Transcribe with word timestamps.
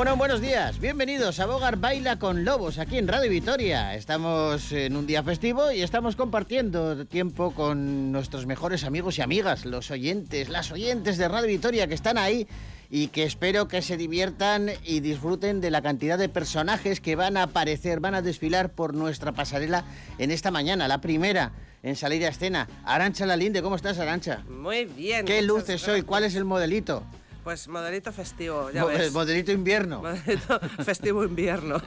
Bueno, 0.00 0.16
buenos 0.16 0.40
días. 0.40 0.80
Bienvenidos 0.80 1.40
a 1.40 1.46
Bogar 1.46 1.76
Baila 1.76 2.18
con 2.18 2.42
Lobos 2.42 2.78
aquí 2.78 2.96
en 2.96 3.06
Radio 3.06 3.30
Vitoria. 3.30 3.94
Estamos 3.94 4.72
en 4.72 4.96
un 4.96 5.06
día 5.06 5.22
festivo 5.22 5.70
y 5.72 5.82
estamos 5.82 6.16
compartiendo 6.16 7.04
tiempo 7.04 7.50
con 7.50 8.10
nuestros 8.10 8.46
mejores 8.46 8.84
amigos 8.84 9.18
y 9.18 9.20
amigas, 9.20 9.66
los 9.66 9.90
oyentes, 9.90 10.48
las 10.48 10.72
oyentes 10.72 11.18
de 11.18 11.28
Radio 11.28 11.48
Vitoria 11.48 11.86
que 11.86 11.92
están 11.92 12.16
ahí 12.16 12.48
y 12.88 13.08
que 13.08 13.24
espero 13.24 13.68
que 13.68 13.82
se 13.82 13.98
diviertan 13.98 14.70
y 14.86 15.00
disfruten 15.00 15.60
de 15.60 15.70
la 15.70 15.82
cantidad 15.82 16.16
de 16.16 16.30
personajes 16.30 17.02
que 17.02 17.14
van 17.14 17.36
a 17.36 17.42
aparecer, 17.42 18.00
van 18.00 18.14
a 18.14 18.22
desfilar 18.22 18.70
por 18.70 18.94
nuestra 18.94 19.32
pasarela 19.32 19.84
en 20.16 20.30
esta 20.30 20.50
mañana, 20.50 20.88
la 20.88 21.02
primera 21.02 21.52
en 21.82 21.94
salir 21.94 22.24
a 22.24 22.30
escena. 22.30 22.68
Arancha 22.86 23.26
Lalinde, 23.26 23.60
¿cómo 23.60 23.76
estás, 23.76 23.98
Arancha? 23.98 24.44
Muy 24.48 24.86
bien. 24.86 25.26
¿Qué 25.26 25.42
luces 25.42 25.86
hoy? 25.88 26.00
¿Cuál 26.00 26.24
es 26.24 26.34
el 26.36 26.46
modelito? 26.46 27.04
Pues 27.44 27.68
modelito 27.68 28.12
festivo, 28.12 28.70
ya 28.70 28.82
Mo- 28.82 28.88
ves. 28.88 29.12
Modelito 29.12 29.50
invierno. 29.50 30.02
Modelito 30.02 30.60
festivo 30.84 31.24
invierno. 31.24 31.80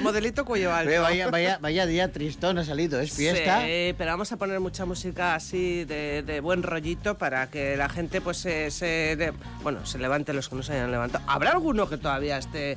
Modelito 0.00 0.44
cuello 0.44 0.74
alto. 0.74 1.00
Vaya, 1.00 1.30
vaya, 1.30 1.58
vaya 1.60 1.86
día 1.86 2.10
tristón 2.10 2.58
ha 2.58 2.64
salido, 2.64 3.00
¿es 3.00 3.12
fiesta? 3.12 3.60
Sí, 3.62 3.94
pero 3.96 4.10
vamos 4.10 4.32
a 4.32 4.36
poner 4.36 4.58
mucha 4.58 4.84
música 4.84 5.34
así 5.36 5.84
de, 5.84 6.22
de 6.22 6.40
buen 6.40 6.64
rollito 6.64 7.16
para 7.18 7.48
que 7.50 7.76
la 7.76 7.88
gente 7.88 8.20
pues 8.20 8.38
se, 8.38 8.70
se 8.72 9.14
de- 9.16 9.32
bueno, 9.62 9.86
se 9.86 9.98
levante 9.98 10.32
los 10.32 10.48
que 10.48 10.56
no 10.56 10.62
se 10.64 10.72
hayan 10.72 10.90
levantado. 10.90 11.24
¿Habrá 11.28 11.52
alguno 11.52 11.88
que 11.88 11.98
todavía 11.98 12.38
esté 12.38 12.76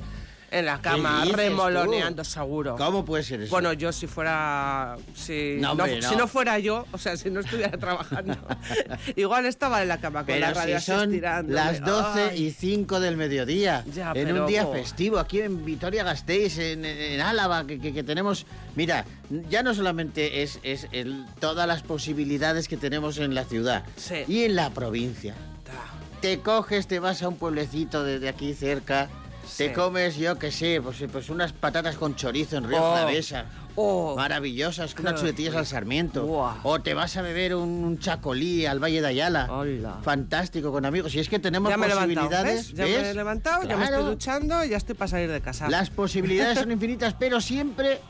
en 0.50 0.66
la 0.66 0.80
cama 0.80 1.24
remoloneando 1.32 2.22
tú? 2.22 2.28
seguro? 2.28 2.76
¿Cómo 2.76 3.04
puede 3.04 3.22
ser 3.22 3.40
eso? 3.42 3.50
Bueno, 3.50 3.72
yo 3.72 3.92
si 3.92 4.06
fuera. 4.06 4.96
Si 5.14 5.56
No, 5.60 5.68
no, 5.74 5.84
hombre, 5.84 6.00
no. 6.00 6.08
si 6.08 6.16
no 6.16 6.26
fuera 6.28 6.58
yo, 6.58 6.86
o 6.92 6.98
sea, 6.98 7.16
si 7.16 7.30
no 7.30 7.40
estuviera 7.40 7.76
trabajando, 7.78 8.36
igual 9.16 9.46
estaba 9.46 9.82
en 9.82 9.88
la 9.88 10.00
cama 10.00 10.20
con 10.20 10.26
pero 10.26 10.40
la 10.40 10.52
radio 10.54 10.80
si 10.80 10.86
son 10.86 11.20
las 11.20 11.80
12 11.80 12.30
Ay. 12.32 12.46
y 12.46 12.50
5 12.50 13.00
del 13.00 13.16
mediodía, 13.16 13.84
Ya, 13.94 14.08
en 14.08 14.26
pero 14.26 14.42
un 14.42 14.46
día 14.48 14.64
jo. 14.64 14.72
festivo, 14.72 15.18
aquí 15.18 15.40
en 15.40 15.64
Vitoria-Gasteiz, 15.64 16.58
en, 16.58 16.84
en 16.84 17.20
Álava, 17.20 17.66
que, 17.66 17.78
que- 17.80 17.92
que 17.92 18.02
tenemos... 18.02 18.46
Mira, 18.76 19.04
ya 19.48 19.62
no 19.62 19.74
solamente 19.74 20.42
es, 20.42 20.58
es 20.62 20.86
el- 20.92 21.24
todas 21.40 21.66
las 21.68 21.82
posibilidades 21.82 22.68
que 22.68 22.76
tenemos 22.76 23.18
en 23.18 23.34
la 23.34 23.44
ciudad 23.44 23.84
Sí. 23.96 24.24
y 24.26 24.44
en 24.44 24.54
la 24.56 24.70
provincia. 24.70 25.34
Ta. 25.64 25.72
Te 26.20 26.40
coges, 26.40 26.86
te 26.86 26.98
vas 26.98 27.22
a 27.22 27.28
un 27.28 27.36
pueblecito 27.36 28.02
de, 28.04 28.18
de 28.18 28.28
aquí 28.28 28.54
cerca, 28.54 29.08
te 29.56 29.68
Sí. 29.68 29.74
comes, 29.74 30.16
yo 30.16 30.38
qué 30.38 30.50
sé, 30.52 30.80
pues, 30.82 31.02
pues 31.10 31.28
unas 31.30 31.52
patatas 31.52 31.96
con 31.96 32.14
chorizo 32.16 32.56
en 32.56 32.64
Río 32.68 32.78
Oh. 32.82 32.94
Jalavesa. 32.94 33.44
Oh. 33.76 34.14
Maravillosas, 34.16 34.94
con 34.94 35.06
unas 35.06 35.20
chuletillas 35.20 35.54
al. 35.54 35.64
Sarmiento. 35.66 36.26
O 36.64 36.80
te 36.80 36.92
vas 36.94 37.16
a 37.16 37.22
beber 37.22 37.54
un, 37.54 37.68
un 37.84 37.98
chacolí 37.98 38.66
al 38.66 38.78
Valle 38.82 39.00
de 39.00 39.06
Ayala. 39.06 39.46
Hola. 39.50 39.98
Fantástico, 40.02 40.72
con 40.72 40.84
amigos. 40.84 41.14
Y 41.14 41.20
es 41.20 41.28
que 41.28 41.38
tenemos 41.38 41.70
Ya 41.70 41.76
me 41.76 41.86
he 41.86 41.88
levantado, 41.88 42.16
posibilidades. 42.18 42.72
¿ves? 42.74 42.94
Ya 42.94 43.00
me 43.02 43.10
he 43.10 43.14
levantado, 43.14 43.62
ya 43.64 43.76
me 43.76 43.84
estoy 43.84 44.04
duchando 44.04 44.64
y 44.64 44.70
ya 44.70 44.76
estoy 44.76 44.94
para 44.96 45.08
salir 45.08 45.30
de 45.30 45.40
casa. 45.40 45.68
Las 45.68 45.88
posibilidades 45.90 46.58
son 46.60 46.72
infinitas, 46.72 47.14
pero 47.18 47.40
siempre 47.40 48.00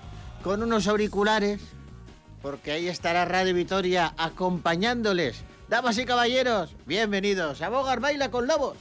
con 0.43 0.63
unos 0.63 0.87
auriculares. 0.89 1.61
Porque 2.43 2.73
ahí 2.73 2.89
estará 2.89 3.27
Radio 3.27 3.55
Vitoria 3.55 4.15
acompañándoles. 4.17 5.43
Damas 5.69 5.99
y 5.99 6.05
caballeros, 6.05 6.75
bienvenidos 6.87 7.61
a 7.63 7.69
Bogar 7.69 8.01
Baila 8.01 8.31
con 8.31 8.47
Lobos. 8.49 8.77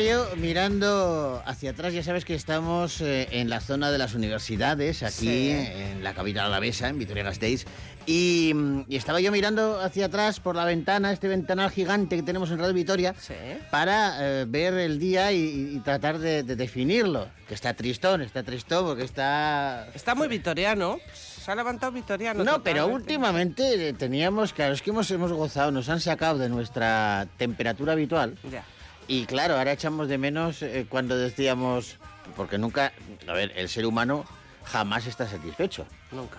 Estaba 0.00 0.28
yo 0.30 0.36
mirando 0.36 1.42
hacia 1.44 1.72
atrás, 1.72 1.92
ya 1.92 2.02
sabes 2.02 2.24
que 2.24 2.34
estamos 2.34 3.02
eh, 3.02 3.28
en 3.32 3.50
la 3.50 3.60
zona 3.60 3.90
de 3.90 3.98
las 3.98 4.14
universidades, 4.14 5.02
aquí 5.02 5.26
Sí. 5.26 5.50
en 5.50 6.02
la 6.02 6.14
capital 6.14 6.46
alavesa, 6.46 6.88
en 6.88 6.98
Vitoria-Gasteiz, 6.98 7.66
y, 8.06 8.54
y 8.88 8.96
estaba 8.96 9.20
yo 9.20 9.30
mirando 9.30 9.78
hacia 9.78 10.06
atrás 10.06 10.40
por 10.40 10.56
la 10.56 10.64
ventana, 10.64 11.12
este 11.12 11.28
ventanal 11.28 11.70
gigante 11.70 12.16
que 12.16 12.22
tenemos 12.22 12.50
en 12.50 12.58
Radio 12.60 12.72
Vitoria, 12.72 13.14
Sí. 13.20 13.34
para 13.70 14.16
eh, 14.40 14.46
ver 14.48 14.72
el 14.72 14.98
día 14.98 15.32
y, 15.32 15.72
y 15.76 15.80
tratar 15.80 16.18
de, 16.18 16.44
de 16.44 16.56
definirlo, 16.56 17.28
que 17.46 17.52
está 17.52 17.74
tristón, 17.74 18.22
está 18.22 18.42
tristón 18.42 18.86
porque 18.86 19.04
está... 19.04 19.86
Está 19.94 20.14
muy 20.14 20.28
vitoriano. 20.28 20.96
Se 21.12 21.50
ha 21.50 21.54
levantado 21.54 21.92
vitoriano. 21.92 22.42
No, 22.42 22.62
pero 22.62 22.86
últimamente 22.86 23.88
eh, 23.90 23.92
teníamos, 23.92 24.54
claro, 24.54 24.72
es 24.72 24.80
que 24.80 24.88
hemos, 24.90 25.10
hemos 25.10 25.30
gozado, 25.32 25.70
nos 25.72 25.90
han 25.90 26.00
sacado 26.00 26.38
de 26.38 26.48
nuestra 26.48 27.26
temperatura 27.36 27.92
habitual. 27.92 28.38
Ya. 28.50 28.64
Y 29.10 29.26
claro, 29.26 29.56
ahora 29.58 29.72
echamos 29.72 30.06
de 30.06 30.18
menos 30.18 30.62
eh, 30.62 30.86
cuando 30.88 31.18
decíamos, 31.18 31.96
porque 32.36 32.58
nunca, 32.58 32.92
a 33.26 33.32
ver, 33.32 33.50
el 33.56 33.68
ser 33.68 33.84
humano 33.84 34.24
jamás 34.64 35.08
está 35.08 35.28
satisfecho. 35.28 35.84
Nunca. 36.12 36.38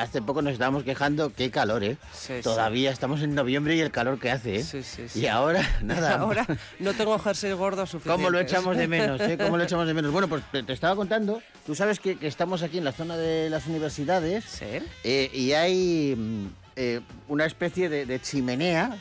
Hace 0.00 0.22
poco 0.22 0.40
nos 0.40 0.52
estábamos 0.52 0.84
quejando, 0.84 1.32
qué 1.34 1.50
calor, 1.50 1.82
¿eh? 1.82 1.96
Sí, 2.12 2.34
sí. 2.36 2.42
Todavía 2.42 2.92
estamos 2.92 3.20
en 3.22 3.34
noviembre 3.34 3.74
y 3.74 3.80
el 3.80 3.90
calor 3.90 4.20
que 4.20 4.30
hace, 4.30 4.60
¿eh? 4.60 4.62
Sí, 4.62 4.84
sí, 4.84 5.08
sí. 5.08 5.22
Y 5.22 5.26
ahora, 5.26 5.60
nada. 5.82 6.18
Ahora 6.18 6.46
no 6.78 6.94
tengo 6.94 7.18
jersey 7.18 7.50
gordo 7.54 7.84
suficiente. 7.84 8.16
¿Cómo 8.16 8.30
lo 8.30 8.38
echamos 8.38 8.76
de 8.76 8.86
menos, 8.86 9.20
eh? 9.20 9.36
¿Cómo 9.36 9.56
lo 9.56 9.64
echamos 9.64 9.88
de 9.88 9.94
menos? 9.94 10.12
Bueno, 10.12 10.28
pues 10.28 10.44
te, 10.52 10.62
te 10.62 10.72
estaba 10.72 10.94
contando, 10.94 11.42
tú 11.66 11.74
sabes 11.74 11.98
que, 11.98 12.16
que 12.16 12.28
estamos 12.28 12.62
aquí 12.62 12.78
en 12.78 12.84
la 12.84 12.92
zona 12.92 13.16
de 13.16 13.50
las 13.50 13.66
universidades 13.66 14.44
Sí. 14.44 14.66
eh, 15.02 15.30
y 15.34 15.50
hay 15.50 16.14
mm, 16.16 16.46
eh, 16.76 17.00
una 17.26 17.44
especie 17.44 17.88
de, 17.88 18.06
de 18.06 18.20
chimenea 18.22 18.96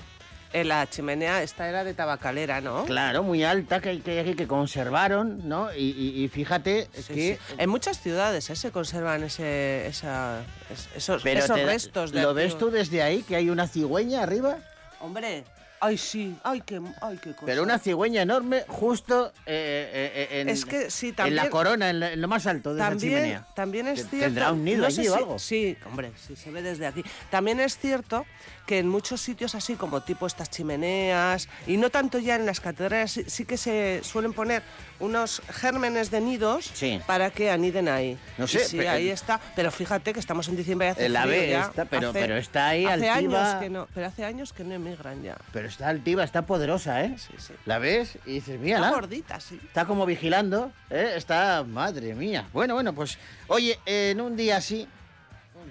En 0.53 0.69
la 0.69 0.87
chimenea, 0.89 1.43
esta 1.43 1.67
era 1.67 1.83
de 1.83 1.93
tabacalera, 1.93 2.61
¿no? 2.61 2.85
Claro, 2.85 3.21
muy 3.21 3.43
alta 3.43 3.81
que, 3.81 4.01
que, 4.01 4.33
que 4.35 4.47
conservaron, 4.47 5.47
¿no? 5.47 5.73
Y, 5.73 5.89
y- 5.91 6.23
y 6.23 6.27
fíjate 6.29 6.87
Sí, 6.93 7.13
que... 7.13 7.39
sí. 7.47 7.55
En 7.57 7.69
muchas 7.69 7.99
ciudades 7.99 8.49
¿eh? 8.49 8.55
se 8.55 8.71
conservan 8.71 9.23
ese, 9.23 9.87
esa, 9.87 10.41
es- 10.71 10.87
esos, 10.95 11.25
esos 11.25 11.55
te 11.55 11.65
restos 11.65 12.11
de 12.11 12.21
¿Lo 12.21 12.33
ves 12.33 12.57
tú 12.57 12.69
desde 12.71 13.03
ahí, 13.03 13.23
que 13.23 13.35
hay 13.35 13.49
una 13.49 13.67
cigüeña 13.67 14.23
arriba? 14.23 14.57
Hombre, 15.01 15.43
ay 15.81 15.97
sí, 15.97 16.35
ay 16.43 16.61
qué, 16.61 16.81
ay 17.01 17.17
qué 17.21 17.33
cosa. 17.33 17.45
Pero 17.45 17.61
una 17.63 17.77
cigüeña 17.77 18.21
enorme 18.21 18.63
justo 18.67 19.31
eh, 19.45 20.13
eh, 20.31 20.39
en, 20.41 20.49
Es 20.49 20.65
que 20.65 20.89
sí, 20.89 21.09
en 21.09 21.15
también- 21.15 21.35
la 21.35 21.49
corona, 21.49 21.89
en, 21.89 21.99
la- 21.99 22.13
en 22.13 22.21
lo 22.21 22.27
más 22.29 22.47
alto 22.47 22.73
de 22.73 22.79
esa 22.81 22.89
también, 22.89 23.13
chimenea. 23.15 23.47
también 23.53 23.87
es 23.89 23.99
cierto. 24.09 24.25
¿Tendrá 24.27 24.51
un 24.53 24.63
nido 24.63 24.81
no 24.81 24.87
allí 24.87 25.07
o 25.07 25.11
si- 25.11 25.17
algo? 25.19 25.39
Sí, 25.39 25.77
hombre, 25.85 26.11
sí, 26.25 26.35
se 26.37 26.49
ve 26.51 26.61
desde 26.61 26.87
aquí. 26.87 27.03
También 27.29 27.59
es 27.59 27.77
cierto 27.77 28.25
que 28.67 28.77
en 28.79 28.87
muchos 28.89 29.21
sitios 29.21 29.55
así 29.55 29.75
como 29.75 30.01
tipo 30.01 30.27
estas 30.27 30.51
chimeneas, 30.51 31.47
y 31.65 31.77
no 31.77 31.89
tanto 31.89 32.19
ya 32.19 32.35
en 32.35 32.45
las 32.45 32.59
catedrales, 32.59 33.11
sí, 33.13 33.23
sí 33.27 33.45
que 33.45 33.57
se 33.57 34.01
suelen 34.03 34.33
poner 34.33 34.61
unos 34.99 35.41
gérmenes 35.49 36.11
de 36.11 36.19
nidos 36.21 36.69
Sí. 36.73 36.99
para 37.07 37.31
que 37.31 37.49
aniden 37.49 37.87
ahí. 37.87 38.17
No 38.37 38.45
Y 38.45 38.49
sé, 38.49 38.65
sí, 38.65 38.77
pero- 38.77 38.91
ahí 38.91 39.09
está. 39.09 39.39
Pero 39.55 39.71
fíjate 39.71 40.11
que 40.13 40.19
estamos 40.19 40.47
en 40.49 40.57
diciembre 40.57 40.89
y 40.89 40.91
hace 40.91 41.05
El 41.05 41.13
frío 41.13 41.21
ave 41.23 41.49
ya. 41.49 41.61
está, 41.61 41.85
pero- 41.85 42.09
Hace- 42.09 42.19
pero 42.19 42.37
está 42.37 42.67
ahí 42.67 42.85
hace 42.85 43.09
altiva. 43.09 43.49
años 43.51 43.61
que 43.63 43.69
no, 43.69 43.87
pero 43.95 44.05
hace 44.07 44.25
años 44.25 44.53
que 44.53 44.63
no 44.65 44.73
emigran 44.75 45.23
ya. 45.23 45.37
Pero 45.53 45.67
está 45.67 45.87
altiva, 45.87 46.23
está 46.25 46.41
poderosa, 46.45 47.03
¿eh? 47.05 47.15
Sí, 47.17 47.33
sí. 47.37 47.53
La 47.65 47.79
ves 47.79 48.17
y 48.25 48.33
dices, 48.33 48.49
Está 48.55 48.63
mírala. 48.65 48.91
gordita, 48.91 49.39
sí. 49.39 49.59
Está 49.65 49.85
como 49.85 50.05
vigilando, 50.05 50.71
¿eh? 50.89 51.13
Está, 51.15 51.63
madre 51.63 52.13
mía. 52.13 52.45
Bueno, 52.51 52.73
bueno, 52.73 52.93
pues, 52.93 53.17
oye, 53.47 53.79
en 53.85 54.19
un 54.19 54.35
día 54.35 54.57
así, 54.57 54.87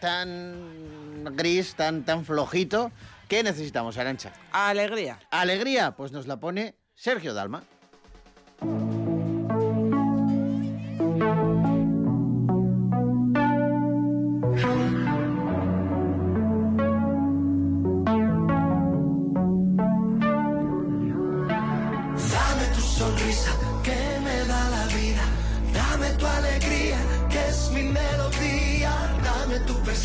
tan 0.00 1.05
gris, 1.24 1.74
tan, 1.74 2.04
tan 2.04 2.24
flojito, 2.24 2.92
¿qué 3.28 3.42
necesitamos, 3.42 3.98
Arancha? 3.98 4.32
Alegría. 4.52 5.18
Alegría, 5.30 5.96
pues 5.96 6.12
nos 6.12 6.26
la 6.26 6.38
pone 6.38 6.74
Sergio 6.94 7.34
Dalma. 7.34 7.62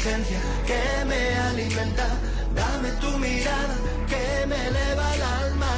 Que 0.03 1.05
me 1.05 1.35
alimenta. 1.49 2.07
Dame 2.55 2.89
tu 2.99 3.19
mirada, 3.19 3.75
que 4.07 4.47
me 4.47 4.55
eleva 4.55 5.15
el 5.15 5.21
alma. 5.21 5.73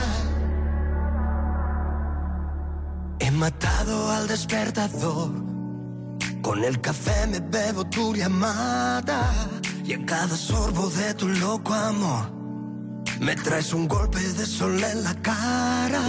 He 3.19 3.31
matado 3.31 4.11
al 4.11 4.27
despertador. 4.29 5.29
Con 6.41 6.63
el 6.63 6.79
café 6.79 7.27
me 7.27 7.41
bebo 7.41 7.83
tu 7.83 8.15
llamada. 8.15 9.29
Y 9.83 9.91
en 9.91 10.05
cada 10.05 10.37
sorbo 10.37 10.89
de 10.89 11.13
tu 11.15 11.27
loco 11.27 11.73
amor. 11.73 12.31
Me 13.19 13.35
traes 13.35 13.73
un 13.73 13.89
golpe 13.89 14.19
de 14.19 14.45
sol 14.45 14.81
en 14.81 15.03
la 15.03 15.15
cara. 15.15 16.01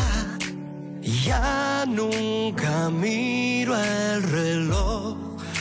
Ya 1.02 1.84
nunca 1.88 2.90
miro 2.90 3.76
el 3.76 4.22
reloj. 4.22 5.16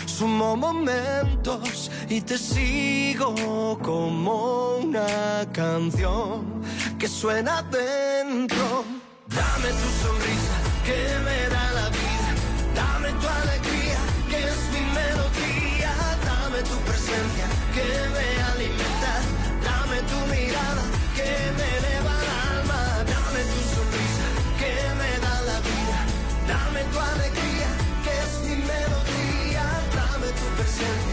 Sumo 0.05 0.55
momentos 0.55 1.89
y 2.09 2.21
te 2.21 2.37
sigo 2.37 3.79
como 3.81 4.77
una 4.77 5.47
canción 5.51 6.61
que 6.99 7.07
suena 7.07 7.61
dentro. 7.63 8.83
Dame 9.27 9.69
tu 9.69 9.89
sonrisa 10.03 10.55
que 10.85 10.99
me 11.25 11.39
da 11.49 11.65
la 11.73 11.89
vida. 11.89 12.29
Dame 12.75 13.09
tu 13.21 13.27
alegría 13.27 13.99
que 14.29 14.39
es 14.51 14.59
mi 14.73 14.83
melodía. 14.99 15.91
Dame 16.29 16.59
tu 16.63 16.77
presencia 16.89 17.47
que 17.75 17.87
me 18.15 18.27
alimenta. 18.51 19.13
Dame 19.63 19.97
tu 20.11 20.19
mirada 20.33 20.83
que 21.15 21.29
me 21.57 21.67
eleva 21.79 22.13
el 22.21 22.29
alma. 22.51 22.81
Dame 23.13 23.41
tu 23.53 23.61
sonrisa 23.75 24.27
que 24.59 24.73
me 24.99 25.11
da 25.25 25.35
la 25.49 25.57
vida. 25.69 25.99
Dame 26.53 26.81
tu 26.91 26.99
alegría 26.99 27.69
que 28.03 28.13
es 28.25 28.33
mi 28.47 28.55
melodía. 28.71 29.63
Dame 29.95 30.27
tu 30.39 30.45
presencia 30.57 31.12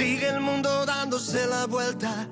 Sigue 0.00 0.28
el 0.28 0.40
mundo 0.40 0.86
dándose 0.86 1.46
la 1.46 1.66
vuelta 1.66 2.26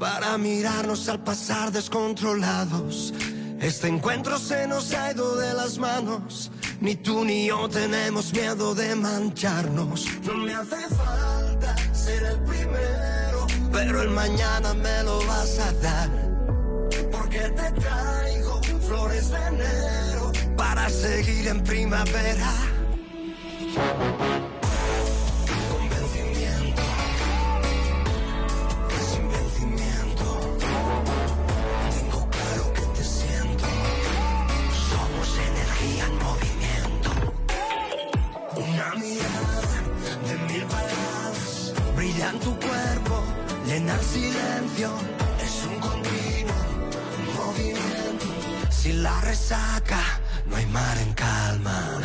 para 0.00 0.36
mirarnos 0.38 1.08
al 1.08 1.22
pasar 1.22 1.70
descontrolados. 1.70 3.14
Este 3.60 3.86
encuentro 3.86 4.40
se 4.40 4.66
nos 4.66 4.92
ha 4.92 5.12
ido 5.12 5.36
de 5.36 5.54
las 5.54 5.78
manos. 5.78 6.50
Ni 6.80 6.96
tú 6.96 7.24
ni 7.24 7.46
yo 7.46 7.68
tenemos 7.68 8.32
miedo 8.32 8.74
de 8.74 8.96
mancharnos. 8.96 10.04
No 10.24 10.34
me 10.34 10.52
hace 10.52 10.88
falta 10.96 11.76
ser 11.94 12.24
el 12.24 12.40
primero, 12.40 13.46
pero 13.70 14.02
el 14.02 14.10
mañana 14.10 14.74
me 14.74 15.04
lo 15.04 15.24
vas 15.24 15.60
a 15.60 15.72
dar. 15.74 16.10
Porque 17.12 17.38
te 17.38 17.70
traigo 17.80 18.60
flores 18.84 19.30
de 19.30 19.46
enero 19.46 20.32
para 20.56 20.90
seguir 20.90 21.46
en 21.46 21.62
primavera. 21.62 22.52
Silencio. 44.02 44.90
Es 45.42 45.66
un 45.66 45.80
continuo 45.80 46.54
movimiento. 47.36 48.26
Sin 48.70 49.02
la 49.02 49.20
resaca, 49.20 50.20
no 50.46 50.56
hay 50.56 50.66
mar 50.66 50.98
en 50.98 51.12
calma. 51.14 52.00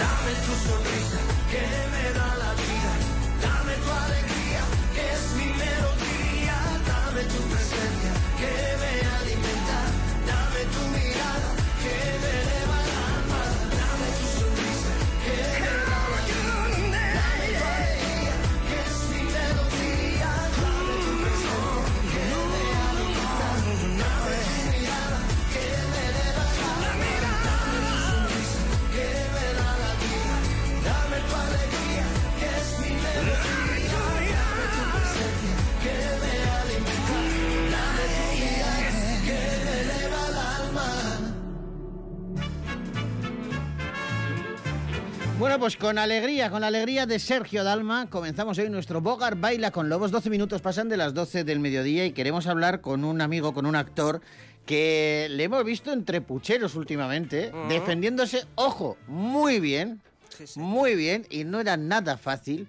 Bueno, 45.40 45.60
pues 45.60 45.78
con 45.78 46.00
alegría, 46.00 46.50
con 46.50 46.62
la 46.62 46.68
alegría 46.68 47.06
de 47.06 47.20
Sergio 47.20 47.64
Dalma, 47.64 48.10
comenzamos 48.10 48.58
hoy 48.58 48.70
nuestro 48.70 49.02
Bogar 49.02 49.36
Baila 49.36 49.70
con 49.70 49.88
Lobos. 49.88 50.10
12 50.12 50.32
minutos 50.32 50.62
pasan 50.62 50.90
de 50.90 50.98
las 50.98 51.14
12 51.14 51.44
del 51.44 51.60
mediodía 51.60 52.06
y 52.06 52.12
queremos 52.12 52.48
hablar 52.48 52.82
con 52.82 53.04
un 53.04 53.22
amigo, 53.22 53.54
con 53.54 53.68
un 53.68 53.76
actor 53.76 54.22
que 54.66 55.28
le 55.30 55.44
hemos 55.44 55.64
visto 55.64 55.94
entre 55.94 56.22
pucheros 56.22 56.74
últimamente, 56.76 57.52
defendiéndose, 57.70 58.46
ojo, 58.56 58.98
muy 59.08 59.60
bien, 59.60 60.02
Sí, 60.36 60.48
sí. 60.48 60.60
muy 60.60 60.96
bien, 60.96 61.26
y 61.30 61.44
no 61.44 61.60
era 61.60 61.78
nada 61.78 62.18
fácil. 62.18 62.68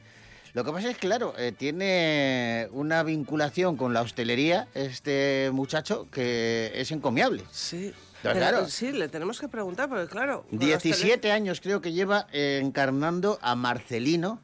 Lo 0.53 0.63
que 0.65 0.73
pasa 0.73 0.91
es, 0.91 0.97
claro, 0.99 1.35
eh, 1.39 1.53
tiene 1.57 2.69
una 2.73 3.03
vinculación 3.03 3.77
con 3.77 3.93
la 3.95 4.03
hostelería 4.03 4.69
este 4.75 5.51
muchacho 5.53 6.07
que 6.11 6.73
es 6.75 6.91
encomiable. 6.93 7.45
Sí. 7.51 7.93
Claro. 8.33 8.69
Sí, 8.69 8.93
le 8.93 9.09
tenemos 9.09 9.41
que 9.41 9.49
preguntar, 9.49 9.89
porque 9.89 10.07
claro. 10.07 10.43
con 10.49 10.59
los 10.59 10.67
17 10.67 11.31
años 11.33 11.61
creo 11.61 11.81
que 11.81 11.93
lleva 11.93 12.27
eh, 12.33 12.61
encarnando 12.63 13.39
a 13.43 13.55
Marcelino 13.55 14.41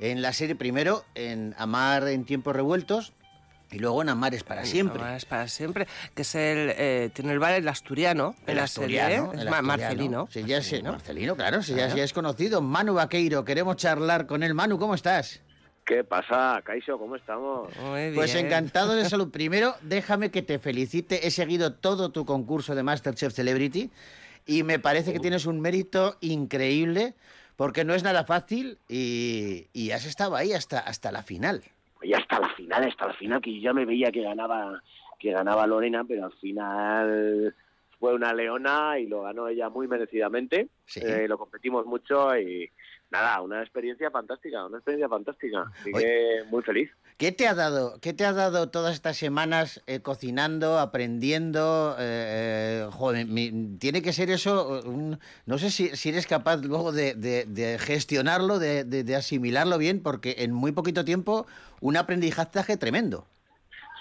en 0.00 0.22
la 0.22 0.32
serie 0.32 0.54
primero 0.54 1.04
en 1.14 1.54
Amar 1.58 2.06
en 2.08 2.24
tiempos 2.24 2.54
revueltos 2.54 3.12
y 3.70 3.78
luego 3.80 4.00
en 4.00 4.08
Amar 4.08 4.34
es 4.34 4.44
para 4.44 4.64
siempre. 4.64 5.02
No, 5.02 5.08
es 5.08 5.24
para 5.26 5.46
siempre. 5.48 5.86
Que 6.14 6.22
es 6.22 6.34
el. 6.34 6.72
eh, 6.76 7.10
tiene 7.12 7.32
el 7.32 7.38
bar 7.38 7.52
el 7.52 7.68
asturiano. 7.68 8.34
en 8.44 8.50
El 8.50 8.56
la 8.56 8.64
asturiano, 8.64 9.08
serie, 9.08 9.16
¿eh? 9.16 9.42
el 9.42 9.48
asturiano. 9.48 9.62
Marcelino. 9.62 10.28
Sí, 10.30 10.44
ya 10.46 10.56
es, 10.58 10.82
Marcelino. 10.82 11.36
Claro, 11.36 11.62
sí, 11.62 11.72
ya, 11.72 11.76
Claro. 11.84 11.96
ya 11.96 12.04
es 12.04 12.12
conocido. 12.14 12.62
Manu 12.62 12.94
Vaqueiro, 12.94 13.44
queremos 13.44 13.76
charlar 13.76 14.26
con 14.26 14.42
él. 14.42 14.54
Manu, 14.54 14.78
¿cómo 14.78 14.94
estás? 14.94 15.40
¿Qué 15.88 16.04
pasa, 16.04 16.60
Caixo? 16.66 16.98
¿Cómo 16.98 17.16
estamos? 17.16 17.74
Muy 17.78 18.12
Pues 18.14 18.34
encantado 18.34 18.94
de 18.94 19.04
salud. 19.08 19.30
Primero, 19.30 19.72
déjame 19.80 20.30
que 20.30 20.42
te 20.42 20.58
felicite. 20.58 21.26
He 21.26 21.30
seguido 21.30 21.72
todo 21.72 22.12
tu 22.12 22.26
concurso 22.26 22.74
de 22.74 22.82
Masterchef 22.82 23.32
Celebrity 23.32 23.90
y 24.44 24.64
me 24.64 24.78
parece 24.78 25.14
que 25.14 25.18
tienes 25.18 25.46
un 25.46 25.62
mérito 25.62 26.18
increíble 26.20 27.14
porque 27.56 27.86
no 27.86 27.94
es 27.94 28.02
nada 28.04 28.24
fácil 28.26 28.76
y, 28.86 29.68
y 29.72 29.92
has 29.92 30.04
estado 30.04 30.36
ahí 30.36 30.52
hasta, 30.52 30.78
hasta 30.78 31.10
la 31.10 31.22
final. 31.22 31.62
Y 32.02 32.12
hasta 32.12 32.38
la 32.38 32.50
final, 32.50 32.84
hasta 32.86 33.06
la 33.06 33.14
final, 33.14 33.40
que 33.40 33.54
yo 33.54 33.62
ya 33.62 33.72
me 33.72 33.86
veía 33.86 34.12
que 34.12 34.20
ganaba, 34.20 34.82
que 35.18 35.32
ganaba 35.32 35.66
Lorena, 35.66 36.04
pero 36.06 36.26
al 36.26 36.32
final 36.34 37.54
fue 37.98 38.12
una 38.14 38.34
leona 38.34 38.98
y 38.98 39.06
lo 39.06 39.22
ganó 39.22 39.48
ella 39.48 39.70
muy 39.70 39.88
merecidamente. 39.88 40.68
Sí. 40.84 41.00
Eh, 41.02 41.26
lo 41.26 41.38
competimos 41.38 41.86
mucho 41.86 42.36
y 42.38 42.70
nada, 43.10 43.40
una 43.42 43.60
experiencia 43.62 44.10
fantástica, 44.10 44.66
una 44.66 44.78
experiencia 44.78 45.08
fantástica. 45.08 45.72
Así 45.80 45.90
Oye. 45.94 46.04
que 46.04 46.44
muy 46.50 46.62
feliz. 46.62 46.90
¿Qué 47.16 47.32
te 47.32 47.48
ha 47.48 47.54
dado, 47.54 47.98
qué 48.00 48.12
te 48.12 48.24
ha 48.24 48.32
dado 48.32 48.70
todas 48.70 48.94
estas 48.94 49.16
semanas 49.16 49.82
eh, 49.88 50.00
cocinando, 50.00 50.78
aprendiendo? 50.78 51.96
eh, 51.98 52.84
eh, 52.86 52.88
joder, 52.92 53.26
mi- 53.26 53.76
tiene 53.78 54.02
que 54.02 54.12
ser 54.12 54.30
eso, 54.30 54.78
eh, 54.78 54.88
un- 54.88 55.18
no 55.46 55.58
sé 55.58 55.70
si, 55.70 55.88
si 55.96 56.10
eres 56.10 56.26
capaz 56.28 56.58
luego 56.58 56.92
de, 56.92 57.14
de- 57.14 57.44
de 57.46 57.78
gestionarlo, 57.78 58.58
de, 58.60 58.84
de- 58.84 59.02
de 59.02 59.16
asimilarlo 59.16 59.78
bien, 59.78 60.00
porque 60.00 60.36
en 60.38 60.52
muy 60.52 60.70
poquito 60.72 61.04
tiempo 61.04 61.46
un 61.80 61.96
aprendizaje 61.96 62.76
tremendo. 62.76 63.26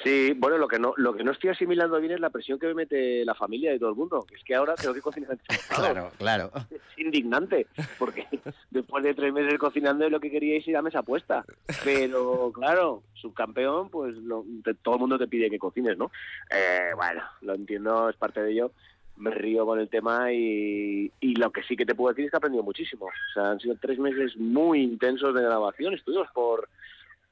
Sí, 0.03 0.33
bueno, 0.37 0.57
lo 0.57 0.67
que 0.67 0.77
no 0.79 0.93
lo 0.97 1.13
que 1.15 1.23
no 1.23 1.31
estoy 1.31 1.49
asimilando 1.49 1.99
bien 1.99 2.13
es 2.13 2.19
la 2.19 2.29
presión 2.29 2.59
que 2.59 2.67
me 2.67 2.73
mete 2.75 3.25
la 3.25 3.33
familia 3.33 3.73
y 3.73 3.79
todo 3.79 3.89
el 3.89 3.95
mundo. 3.95 4.25
Es 4.35 4.43
que 4.43 4.53
ahora 4.55 4.75
tengo 4.75 4.93
que 4.93 5.01
cocinar. 5.01 5.37
Claro, 5.75 6.11
claro. 6.17 6.51
es 6.69 6.81
indignante, 6.97 7.67
porque 7.99 8.25
después 8.71 9.03
de 9.03 9.13
tres 9.13 9.33
meses 9.33 9.57
cocinando 9.59 10.09
lo 10.09 10.19
que 10.19 10.31
quería 10.31 10.57
es 10.57 10.67
ir 10.67 10.77
a 10.77 10.81
mesa 10.81 11.01
puesta. 11.03 11.43
Pero 11.83 12.51
claro, 12.53 13.03
subcampeón, 13.15 13.89
pues 13.89 14.15
lo- 14.17 14.45
te- 14.63 14.73
todo 14.75 14.95
el 14.95 15.01
mundo 15.01 15.17
te 15.17 15.27
pide 15.27 15.49
que 15.49 15.59
cocines, 15.59 15.97
¿no? 15.97 16.11
Eh, 16.49 16.91
bueno, 16.95 17.21
lo 17.41 17.53
entiendo, 17.55 18.09
es 18.09 18.15
parte 18.17 18.41
de 18.41 18.51
ello. 18.51 18.71
Me 19.15 19.31
río 19.31 19.65
con 19.65 19.79
el 19.79 19.89
tema 19.89 20.31
y, 20.31 21.11
y 21.19 21.35
lo 21.37 21.51
que 21.51 21.63
sí 21.63 21.75
que 21.75 21.87
te 21.87 21.95
puedo 21.95 22.13
decir 22.13 22.25
es 22.25 22.31
que 22.31 22.35
he 22.35 22.39
aprendido 22.39 22.63
muchísimo. 22.63 23.05
O 23.07 23.33
sea, 23.33 23.49
han 23.51 23.59
sido 23.59 23.75
tres 23.81 23.97
meses 23.97 24.37
muy 24.37 24.83
intensos 24.83 25.33
de 25.33 25.41
grabación. 25.41 25.95
Estuvimos 25.95 26.27
por 26.35 26.69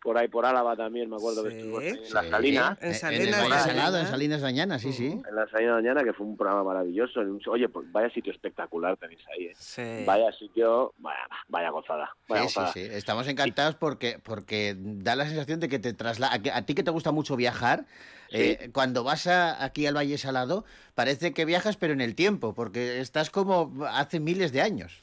por 0.05 0.19
ahí 0.19 0.27
por 0.27 0.45
Álava 0.45 0.75
también, 0.77 1.09
me 1.09 1.15
acuerdo 1.15 1.43
que 1.43 1.49
Sí, 1.49 1.57
ahí 1.57 1.87
en 1.87 2.05
Sí, 2.05 2.13
las 2.13 2.27
Salinas. 2.27 2.77
En 2.79 2.87
En, 2.89 2.93
Salinas 2.93 3.25
el 3.25 3.31
Valle 3.33 3.55
de 3.55 3.59
Salado, 3.59 3.97
en. 3.97 4.05
Salinas 4.07 4.39
de 4.41 4.45
Mañana, 4.45 4.77
sí, 4.79 4.93
sí. 4.93 5.07
En 5.27 5.35
la 5.35 5.47
Salina 5.49 5.75
de 5.75 5.81
Mañana, 5.81 6.03
que 6.03 6.13
fue 6.13 6.27
un 6.27 6.37
programa 6.37 6.63
maravilloso. 6.63 7.21
en 7.21 7.39
Oye, 7.49 7.67
pues 7.69 7.91
vaya 7.91 8.09
sitio 8.13 8.31
espectacular 8.31 8.95
tenéis 8.97 9.21
ahí, 9.35 9.45
¿eh? 9.47 9.53
Sí. 9.57 10.03
Vaya 10.05 10.31
sitio, 10.31 10.93
vaya, 10.99 11.17
vaya 11.47 11.69
gozada. 11.71 12.15
Vaya 12.29 12.43
Sí, 12.43 12.49
sí, 12.49 12.53
gozada. 12.59 12.73
sí. 12.73 12.81
Estamos 12.81 13.27
encantados 13.27 13.75
porque, 13.75 14.19
porque 14.23 14.75
da 14.77 15.15
la 15.15 15.25
sensación 15.25 15.59
de 15.59 15.67
que 15.69 15.79
te 15.79 15.91
traslada. 15.93 16.35
A, 16.35 16.39
que- 16.41 16.51
a 16.51 16.61
ti 16.67 16.75
que 16.75 16.83
te 16.83 16.91
gusta 16.91 17.11
mucho 17.11 17.35
viajar, 17.35 17.85
eh, 18.29 18.69
cuando 18.73 19.03
vas 19.03 19.25
a- 19.25 19.63
aquí 19.63 19.87
al 19.87 19.95
Valle 19.97 20.19
Salado, 20.19 20.65
parece 20.93 21.33
que 21.33 21.45
viajas, 21.45 21.77
pero 21.77 21.93
en 21.93 22.01
el 22.01 22.13
tiempo, 22.13 22.53
porque 22.53 22.99
estás 23.01 23.31
como 23.31 23.73
hace 23.89 24.19
miles 24.19 24.51
de 24.51 24.61
años. 24.61 25.01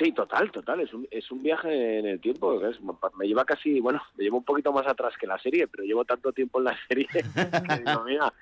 Sí, 0.00 0.12
total, 0.12 0.50
total. 0.50 0.80
Es 0.80 0.94
un, 0.94 1.06
es 1.10 1.30
un 1.30 1.42
viaje 1.42 1.98
en 1.98 2.06
el 2.06 2.20
tiempo. 2.20 2.58
que 2.58 2.70
es- 2.70 2.80
me 3.18 3.26
lleva 3.28 3.44
casi, 3.44 3.80
bueno, 3.80 4.00
me 4.16 4.24
llevo 4.24 4.38
un 4.38 4.44
poquito 4.44 4.72
más 4.72 4.86
atrás 4.86 5.12
que 5.20 5.26
la 5.26 5.38
serie, 5.38 5.68
pero 5.68 5.84
llevo 5.84 6.04
tanto 6.06 6.32
tiempo 6.32 6.58
en 6.58 6.64
la 6.64 6.76
serie 6.88 7.06
que 7.76 7.84
digo, 7.84 8.02
mira, 8.04 8.32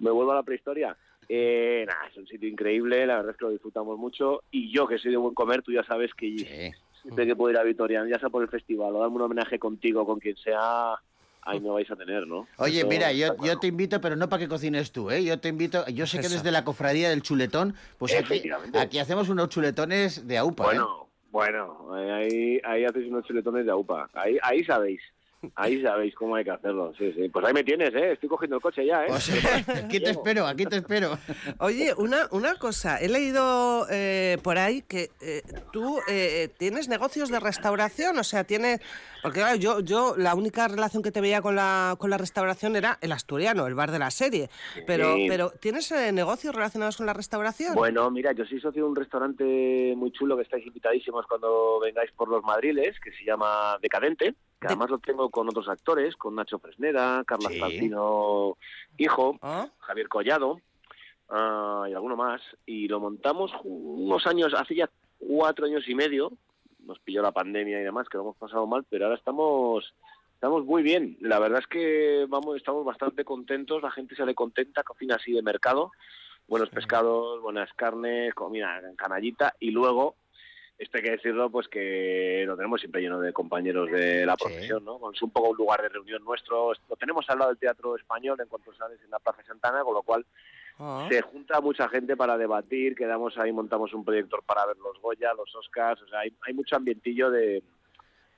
me 0.00 0.10
vuelvo 0.10 0.32
a 0.32 0.36
la 0.36 0.42
prehistoria. 0.42 0.96
Eh, 1.28 1.84
nada, 1.86 2.08
es 2.10 2.16
un 2.16 2.26
sitio 2.26 2.48
increíble, 2.48 3.06
la 3.06 3.16
verdad 3.16 3.30
es 3.30 3.36
que 3.36 3.44
lo 3.44 3.50
disfrutamos 3.52 3.96
mucho. 3.96 4.42
Y 4.50 4.72
yo, 4.72 4.86
que 4.88 4.98
soy 4.98 5.12
de 5.12 5.16
buen 5.16 5.34
comer, 5.34 5.62
tú 5.62 5.70
ya 5.72 5.84
sabes 5.84 6.12
que 6.14 6.36
Sí. 6.36 6.46
siempre 7.02 7.26
que 7.26 7.36
puedo 7.36 7.52
ir 7.52 7.58
a 7.58 7.62
Vitoria, 7.62 8.04
ya 8.08 8.18
sea 8.18 8.28
por 8.30 8.42
el 8.42 8.48
festival 8.48 8.94
o 8.96 8.98
darme 9.00 9.16
un 9.16 9.22
homenaje 9.22 9.58
contigo, 9.58 10.04
con 10.04 10.18
quien 10.18 10.36
sea, 10.36 10.94
ahí 11.44 11.60
me 11.60 11.70
vais 11.70 11.90
a 11.90 11.96
tener, 11.96 12.26
¿no? 12.26 12.46
Oye, 12.58 12.80
Eso 12.80 12.88
mira, 12.88 13.12
yo, 13.12 13.36
yo 13.42 13.58
te 13.58 13.66
invito, 13.66 14.00
pero 14.00 14.16
no 14.16 14.28
para 14.28 14.40
que 14.40 14.48
cocines 14.48 14.92
tú, 14.92 15.10
¿eh? 15.10 15.24
Yo 15.24 15.38
te 15.40 15.48
invito, 15.48 15.86
yo 15.88 16.06
sé 16.06 16.18
que 16.18 16.26
Eso. 16.26 16.36
desde 16.36 16.50
la 16.50 16.64
cofradía 16.64 17.10
del 17.10 17.22
chuletón, 17.22 17.74
pues 17.98 18.14
aquí, 18.14 18.42
aquí 18.78 18.98
hacemos 18.98 19.28
unos 19.28 19.48
chuletones 19.48 20.26
de 20.26 20.38
aupa, 20.38 20.64
¿eh? 20.64 20.66
Bueno, 20.78 21.04
bueno, 21.34 21.92
ahí, 21.92 22.60
ahí 22.62 22.84
hacéis 22.84 23.08
unos 23.08 23.24
chuletones 23.24 23.64
de 23.66 23.72
AUPA. 23.72 24.08
Ahí, 24.12 24.38
ahí 24.40 24.62
sabéis. 24.62 25.00
Ahí 25.54 25.82
sabéis 25.82 26.14
cómo 26.14 26.36
hay 26.36 26.44
que 26.44 26.50
hacerlo. 26.50 26.92
Sí, 26.98 27.12
sí. 27.12 27.28
Pues 27.28 27.44
ahí 27.46 27.52
me 27.52 27.64
tienes, 27.64 27.94
¿eh? 27.94 28.12
Estoy 28.12 28.28
cogiendo 28.28 28.56
el 28.56 28.62
coche 28.62 28.84
ya, 28.86 29.04
¿eh? 29.04 29.08
Pues, 29.08 29.30
aquí 29.84 30.00
te 30.00 30.10
espero, 30.10 30.46
aquí 30.46 30.66
te 30.66 30.76
espero. 30.76 31.18
Oye, 31.58 31.94
una, 31.96 32.28
una 32.30 32.54
cosa, 32.56 32.98
he 32.98 33.08
leído 33.08 33.86
eh, 33.90 34.38
por 34.42 34.58
ahí 34.58 34.82
que 34.82 35.10
eh, 35.20 35.42
tú 35.72 35.98
eh, 36.08 36.48
tienes 36.58 36.88
negocios 36.88 37.28
de 37.30 37.40
restauración, 37.40 38.18
o 38.18 38.24
sea, 38.24 38.44
tienes... 38.44 38.80
Porque 39.22 39.40
claro, 39.40 39.56
yo, 39.56 39.80
yo 39.80 40.14
la 40.18 40.34
única 40.34 40.68
relación 40.68 41.02
que 41.02 41.10
te 41.10 41.22
veía 41.22 41.40
con 41.40 41.56
la, 41.56 41.96
con 41.98 42.10
la 42.10 42.18
restauración 42.18 42.76
era 42.76 42.98
el 43.00 43.10
asturiano, 43.10 43.66
el 43.66 43.74
bar 43.74 43.90
de 43.90 43.98
la 43.98 44.10
serie. 44.10 44.50
Pero, 44.86 45.14
Sí. 45.16 45.26
pero 45.28 45.50
¿tienes 45.60 45.90
eh, 45.92 46.12
negocios 46.12 46.54
relacionados 46.54 46.98
con 46.98 47.06
la 47.06 47.14
restauración? 47.14 47.74
Bueno, 47.74 48.10
mira, 48.10 48.32
yo 48.32 48.44
soy 48.44 48.60
socio 48.60 48.82
de 48.84 48.88
un 48.90 48.94
restaurante 48.96 49.94
muy 49.96 50.12
chulo 50.12 50.36
que 50.36 50.42
estáis 50.42 50.66
invitadísimos 50.66 51.26
cuando 51.26 51.80
vengáis 51.80 52.10
por 52.12 52.28
los 52.28 52.42
Madriles, 52.44 53.00
que 53.00 53.12
se 53.12 53.24
llama 53.24 53.78
Decadente, 53.80 54.34
que 54.60 54.66
además 54.66 54.90
lo 54.90 54.98
tengo 54.98 55.30
con 55.30 55.48
otros 55.48 55.68
actores, 55.68 56.16
con 56.16 56.34
Nacho 56.34 56.58
Fresneda, 56.58 57.24
Carla 57.24 57.48
Sí. 57.50 57.90
Hijo, 58.98 59.38
¿Ah? 59.42 59.68
Javier 59.80 60.08
Collado 60.08 60.60
ah, 61.28 61.86
y 61.88 61.92
alguno 61.92 62.16
más. 62.16 62.40
Y 62.66 62.88
lo 62.88 63.00
montamos 63.00 63.52
unos 63.64 64.26
años, 64.26 64.54
hace 64.54 64.74
ya 64.74 64.88
cuatro 65.18 65.66
años 65.66 65.88
y 65.88 65.94
medio. 65.94 66.32
Nos 66.86 66.98
pilló 66.98 67.22
la 67.22 67.32
pandemia 67.32 67.80
y 67.80 67.84
demás, 67.84 68.08
que 68.08 68.18
lo 68.18 68.24
hemos 68.24 68.36
pasado 68.36 68.66
mal, 68.66 68.84
pero 68.88 69.06
ahora 69.06 69.16
estamos 69.16 69.94
estamos 70.34 70.64
muy 70.66 70.82
bien. 70.82 71.16
La 71.20 71.38
verdad 71.38 71.60
es 71.60 71.66
que 71.66 72.26
vamos 72.28 72.56
estamos 72.56 72.84
bastante 72.84 73.24
contentos, 73.24 73.82
la 73.82 73.90
gente 73.90 74.14
sale 74.14 74.34
contenta, 74.34 74.82
cocina 74.82 75.16
así 75.16 75.32
de 75.32 75.42
mercado, 75.42 75.92
buenos 76.46 76.68
pescados, 76.68 77.40
buenas 77.40 77.72
carnes, 77.72 78.34
comida 78.34 78.80
canallita 78.96 79.54
y 79.58 79.70
luego 79.70 80.16
esto 80.78 80.96
hay 80.98 81.02
que 81.04 81.10
decirlo, 81.12 81.50
pues 81.50 81.68
que 81.68 82.44
lo 82.46 82.56
tenemos 82.56 82.80
siempre 82.80 83.00
lleno 83.00 83.20
de 83.20 83.32
compañeros 83.32 83.90
de 83.90 84.26
la 84.26 84.34
Sí. 84.36 84.44
profesión, 84.44 84.84
¿no? 84.84 84.98
Es 85.12 85.22
un 85.22 85.30
poco 85.30 85.50
un 85.50 85.56
lugar 85.56 85.82
de 85.82 85.88
reunión 85.88 86.24
nuestro. 86.24 86.72
Lo 86.88 86.96
tenemos 86.96 87.28
al 87.30 87.38
lado 87.38 87.50
del 87.50 87.58
Teatro 87.58 87.96
Español 87.96 88.38
en 88.40 88.48
cuanto 88.48 88.74
sales 88.74 88.98
en 89.04 89.10
la 89.10 89.18
Plaza 89.20 89.42
Santana, 89.44 89.82
con 89.84 89.94
lo 89.94 90.02
cual 90.02 90.26
Ah. 90.76 91.06
se 91.08 91.22
junta 91.22 91.60
mucha 91.60 91.88
gente 91.88 92.16
para 92.16 92.36
debatir, 92.36 92.96
quedamos 92.96 93.38
ahí, 93.38 93.52
montamos 93.52 93.94
un 93.94 94.04
proyector 94.04 94.42
para 94.42 94.66
ver 94.66 94.76
los 94.78 95.00
Goya, 95.00 95.32
los 95.34 95.54
Oscars, 95.54 96.02
o 96.02 96.08
sea, 96.08 96.18
hay, 96.20 96.32
hay 96.44 96.52
mucho 96.52 96.74
ambientillo 96.74 97.30
de, 97.30 97.62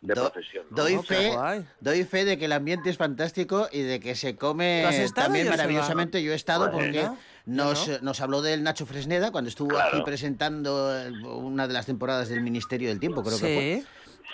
de 0.06 0.14
Do- 0.14 0.30
profesión. 0.32 0.66
¿no? 0.70 0.76
Doy 0.76 0.94
Oh, 0.96 1.02
fe, 1.02 1.32
doy 1.80 2.04
fe 2.04 2.24
de 2.24 2.38
que 2.38 2.44
el 2.46 2.52
ambiente 2.52 2.90
es 2.90 2.96
fantástico 2.96 3.68
y 3.72 3.80
de 3.82 4.00
que 4.00 4.14
se 4.14 4.36
come 4.36 4.80
¿Tú 4.82 4.88
has 4.88 4.94
estado, 4.96 5.26
también 5.26 5.48
maravillosamente. 5.48 6.22
Yo 6.22 6.32
he 6.32 6.36
estado 6.36 6.70
Bueno. 6.70 6.78
porque 6.78 7.08
nos, 7.46 8.02
nos 8.02 8.20
habló 8.20 8.42
del 8.42 8.62
Nacho 8.62 8.86
Fresneda 8.86 9.30
cuando 9.32 9.48
estuvo 9.48 9.70
Claro. 9.70 9.96
aquí 9.98 10.02
presentando 10.04 10.92
una 11.24 11.66
de 11.66 11.72
las 11.74 11.86
temporadas 11.86 12.28
del 12.28 12.40
Ministerio 12.42 12.88
del 12.88 13.00
Tiempo, 13.00 13.22
creo 13.22 13.38
que 13.38 13.46
Sí. 13.46 13.84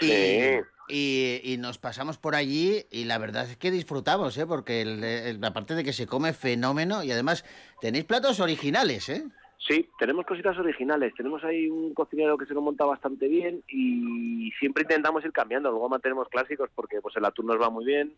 fue. 0.00 0.06
Y, 0.06 0.10
Sí. 0.10 0.60
y- 0.88 1.40
y 1.52 1.56
nos 1.58 1.78
pasamos 1.78 2.18
por 2.18 2.34
allí 2.34 2.86
y 2.90 3.04
la 3.04 3.18
verdad 3.18 3.48
es 3.48 3.56
que 3.56 3.70
disfrutamos, 3.70 4.36
¿eh? 4.38 4.46
porque 4.46 4.82
el- 4.82 5.04
el- 5.04 5.44
aparte 5.44 5.74
de 5.74 5.84
que 5.84 5.92
se 5.92 6.06
come 6.06 6.32
fenómeno 6.32 7.02
y 7.04 7.12
además 7.12 7.44
tenéis 7.80 8.04
platos 8.04 8.40
originales, 8.40 9.08
¿eh? 9.08 9.24
Sí, 9.68 9.88
tenemos 9.98 10.26
cositas 10.26 10.58
originales. 10.58 11.14
Tenemos 11.14 11.42
ahí 11.44 11.68
un 11.68 11.94
cocinero 11.94 12.36
que 12.36 12.46
se 12.46 12.54
lo 12.54 12.60
monta 12.60 12.84
bastante 12.84 13.28
bien 13.28 13.62
y 13.68 14.50
siempre 14.58 14.82
intentamos 14.82 15.24
ir 15.24 15.32
cambiando. 15.32 15.70
Luego 15.70 15.88
mantenemos 15.88 16.28
clásicos 16.28 16.68
porque 16.74 17.00
pues 17.00 17.14
el 17.16 17.24
atún 17.24 17.46
nos 17.46 17.60
va 17.60 17.70
muy 17.70 17.84
bien, 17.84 18.12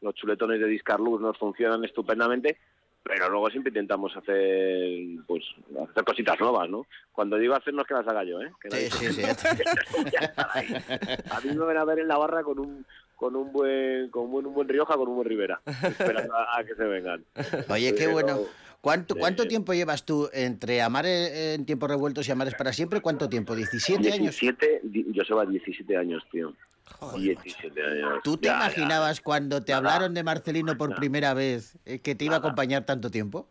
los 0.00 0.14
chuletones 0.14 0.60
de 0.60 0.66
Discarluz 0.66 1.20
nos 1.20 1.36
funcionan 1.36 1.84
estupendamente, 1.84 2.56
pero 3.02 3.28
luego 3.28 3.50
siempre 3.50 3.68
intentamos 3.70 4.16
hacer 4.16 4.98
pues 5.26 5.44
hacer 5.90 6.04
cositas 6.04 6.40
nuevas, 6.40 6.70
¿no? 6.70 6.86
Cuando 7.12 7.36
digo 7.36 7.54
hacer 7.54 7.74
no 7.74 7.82
es 7.82 7.88
que 7.88 7.94
las 7.94 8.08
haga 8.08 8.24
yo, 8.24 8.40
¿eh? 8.40 8.50
Que 8.60 8.70
Sí, 8.70 8.90
sí, 8.90 9.12
sí. 9.12 9.22
A 10.36 11.40
mí 11.42 11.50
me 11.54 11.64
van 11.64 11.76
a 11.76 11.84
ver 11.84 11.98
en 12.00 12.08
la 12.08 12.16
barra 12.18 12.42
con 12.42 12.58
un 12.58 12.86
con 13.14 13.34
un 13.36 13.52
buen 13.52 14.08
con 14.10 14.24
un 14.24 14.30
buen, 14.30 14.46
un 14.46 14.54
buen 14.54 14.68
Rioja, 14.68 14.94
con 14.96 15.08
un 15.08 15.16
buen 15.16 15.28
Rivera, 15.28 15.60
esperando 15.66 16.34
a, 16.34 16.58
a 16.58 16.64
que 16.64 16.74
se 16.74 16.84
vengan. 16.84 17.24
Oye, 17.68 17.94
qué 17.94 18.04
Pero- 18.06 18.46
¿Cuánto. 18.80 19.16
¿Cuánto 19.16 19.46
tiempo 19.48 19.72
llevas 19.74 20.04
tú 20.04 20.28
entre 20.32 20.80
amar 20.82 21.04
en 21.06 21.66
tiempos 21.66 21.90
revueltos 21.90 22.28
y 22.28 22.32
amares 22.32 22.54
para 22.54 22.72
siempre? 22.72 23.00
¿Cuánto 23.00 23.28
tiempo? 23.28 23.54
¿17 23.56 23.96
años? 24.12 24.38
17, 24.40 24.80
di- 24.84 25.06
yo 25.10 25.24
soy 25.24 25.44
a 25.44 25.50
17 25.50 25.96
años, 25.96 26.22
tío. 26.30 26.54
Joder, 26.84 27.20
17 27.20 27.82
años. 27.82 28.20
¿Tú 28.22 28.36
te 28.36 28.46
Ya, 28.46 28.52
ya. 28.52 28.56
imaginabas 28.66 29.20
cuando 29.20 29.62
te 29.64 29.72
Nada. 29.72 29.78
hablaron 29.94 30.14
de 30.14 30.22
Marcelino 30.22 30.78
por 30.78 30.90
Nada. 30.90 31.00
primera 31.00 31.34
vez 31.34 31.76
eh, 31.84 31.98
que 32.00 32.14
te 32.14 32.24
iba 32.24 32.36
a 32.36 32.38
acompañar 32.38 32.86
tanto 32.86 33.10
tiempo? 33.10 33.48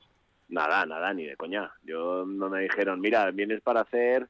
Nada, 0.50 0.86
nada, 0.86 1.13
ni 1.13 1.25
de 1.25 1.36
coña. 1.36 1.72
Yo 1.84 2.25
no 2.25 2.50
me 2.50 2.62
dijeron, 2.62 3.01
mira, 3.01 3.29
vienes 3.31 3.62
para 3.62 3.81
hacer 3.81 4.27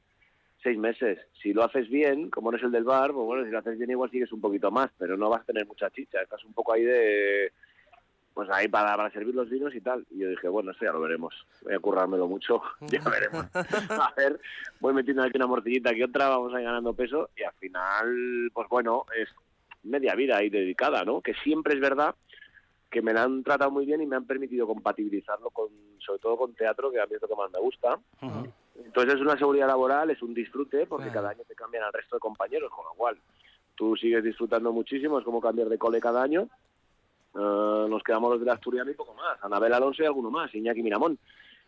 seis 0.62 0.76
meses. 0.76 1.18
Si 1.40 1.52
lo 1.52 1.62
haces 1.62 1.88
bien, 1.88 2.28
como 2.28 2.50
eres 2.50 2.64
el 2.64 2.72
del 2.72 2.82
bar, 2.82 3.12
pues 3.12 3.24
bueno, 3.24 3.44
si 3.44 3.50
lo 3.52 3.58
haces 3.60 3.78
bien 3.78 3.92
igual 3.92 4.10
sigues 4.10 4.32
un 4.32 4.40
poquito 4.40 4.72
más, 4.72 4.90
pero 4.98 5.16
no 5.16 5.30
vas 5.30 5.42
a 5.42 5.44
tener 5.44 5.64
mucha 5.64 5.88
chicha. 5.90 6.20
Estás 6.20 6.44
un 6.44 6.52
poco 6.52 6.72
ahí 6.72 6.82
de... 6.82 7.52
Pues 8.38 8.48
ahí 8.50 8.68
para, 8.68 8.96
para 8.96 9.10
servir 9.10 9.34
los 9.34 9.50
vinos 9.50 9.74
y 9.74 9.80
tal. 9.80 10.06
Y 10.12 10.20
yo 10.20 10.28
dije, 10.28 10.46
bueno, 10.48 10.70
eso 10.70 10.84
ya 10.84 10.92
lo 10.92 11.00
veremos. 11.00 11.34
Voy 11.64 11.74
a 11.74 11.80
currármelo 11.80 12.28
mucho, 12.28 12.62
ya 12.82 13.00
veremos. 13.00 13.46
A 13.90 14.14
ver, 14.16 14.38
voy 14.78 14.94
metiendo 14.94 15.24
aquí 15.24 15.32
una 15.38 15.48
morcillita 15.48 15.92
que 15.92 16.04
otra, 16.04 16.28
vamos 16.28 16.54
a 16.54 16.60
ir 16.60 16.64
ganando 16.66 16.92
peso 16.94 17.30
y 17.36 17.42
al 17.42 17.52
final, 17.54 18.48
pues 18.54 18.68
bueno, 18.68 19.06
es 19.20 19.28
media 19.82 20.14
vida 20.14 20.36
ahí 20.36 20.50
dedicada, 20.50 21.02
¿no? 21.04 21.20
Que 21.20 21.34
siempre 21.34 21.74
es 21.74 21.80
verdad 21.80 22.14
que 22.88 23.02
me 23.02 23.12
la 23.12 23.24
han 23.24 23.42
tratado 23.42 23.72
muy 23.72 23.84
bien 23.86 24.02
y 24.02 24.06
me 24.06 24.14
han 24.14 24.24
permitido 24.24 24.68
compatibilizarlo 24.68 25.50
con, 25.50 25.70
sobre 25.98 26.20
todo 26.20 26.36
con 26.36 26.54
teatro, 26.54 26.92
que 26.92 27.00
a 27.00 27.06
mí 27.06 27.16
es 27.16 27.22
lo 27.22 27.26
que 27.26 27.34
más 27.34 27.50
me 27.50 27.58
gusta. 27.58 27.98
Entonces 28.84 29.14
es 29.16 29.20
una 29.20 29.36
seguridad 29.36 29.66
laboral, 29.66 30.10
es 30.10 30.22
un 30.22 30.32
disfrute, 30.32 30.86
porque 30.86 31.06
Claro. 31.06 31.22
cada 31.22 31.30
año 31.30 31.42
te 31.48 31.56
cambian 31.56 31.82
al 31.82 31.92
resto 31.92 32.14
de 32.14 32.20
compañeros, 32.20 32.70
con 32.70 32.84
lo 32.84 32.92
cual 32.92 33.18
tú 33.74 33.96
sigues 33.96 34.22
disfrutando 34.22 34.72
muchísimo, 34.72 35.18
es 35.18 35.24
como 35.24 35.40
cambiar 35.40 35.68
de 35.68 35.76
cole 35.76 35.98
cada 36.00 36.22
año. 36.22 36.48
Eh, 37.34 37.86
nos 37.88 38.02
quedamos 38.02 38.30
los 38.30 38.40
del 38.40 38.48
Asturiano 38.50 38.90
y 38.90 38.94
poco 38.94 39.14
más, 39.14 39.42
Anabel 39.42 39.72
Alonso 39.72 40.02
y 40.02 40.06
alguno 40.06 40.30
más, 40.30 40.54
Iñaki 40.54 40.82
Miramón. 40.82 41.18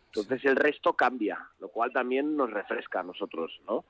Entonces 0.07 0.43
el 0.43 0.57
resto 0.57 0.91
cambia, 0.91 1.39
lo 1.59 1.69
cual 1.69 1.93
también 1.93 2.35
nos 2.35 2.51
refresca 2.51 2.99
a 2.99 3.03
nosotros, 3.03 3.61
¿no? 3.65 3.85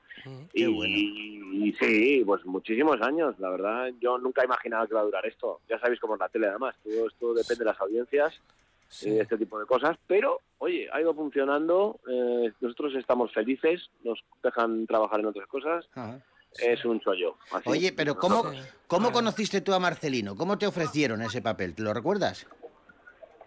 Qué 0.52 0.60
y, 0.60 0.66
bueno. 0.66 0.94
y 0.94 1.72
sí, 1.80 2.22
pues 2.24 2.44
muchísimos 2.46 3.00
años, 3.02 3.34
la 3.40 3.50
verdad. 3.50 3.90
Yo 4.00 4.18
nunca 4.18 4.42
he 4.42 4.44
imaginado 4.44 4.86
que 4.86 4.94
va 4.94 5.00
a 5.00 5.04
durar 5.04 5.26
esto. 5.26 5.60
Ya 5.68 5.80
sabéis 5.80 5.98
cómo 5.98 6.14
es 6.14 6.20
la 6.20 6.28
tele, 6.28 6.46
además. 6.46 6.76
Todo 6.84 7.08
esto 7.08 7.34
depende 7.34 7.64
de 7.64 7.70
las 7.70 7.80
audiencias 7.80 8.40
Sí. 8.86 9.08
y 9.10 9.18
este 9.18 9.36
tipo 9.38 9.58
de 9.58 9.66
cosas. 9.66 9.96
Pero, 10.06 10.38
oye, 10.58 10.88
ha 10.92 11.00
ido 11.00 11.12
funcionando. 11.12 11.98
eh, 12.08 12.52
nosotros 12.60 12.94
estamos 12.94 13.32
felices, 13.32 13.90
nos 14.04 14.22
dejan 14.44 14.86
trabajar 14.86 15.18
en 15.20 15.26
otras 15.26 15.48
cosas. 15.48 15.88
Ajá. 15.94 16.20
Es 16.58 16.84
un 16.84 17.00
chollo. 17.00 17.36
así. 17.52 17.68
Oye, 17.68 17.92
pero 17.92 18.16
¿cómo. 18.16 18.44
¿cómo 18.86 19.10
conociste 19.12 19.60
tú 19.60 19.72
a 19.72 19.78
Marcelino? 19.78 20.36
¿Cómo 20.36 20.58
te 20.58 20.66
ofrecieron 20.66 21.22
ese 21.22 21.40
papel? 21.42 21.74
¿Te 21.74 21.82
lo 21.82 21.94
recuerdas? 21.94 22.46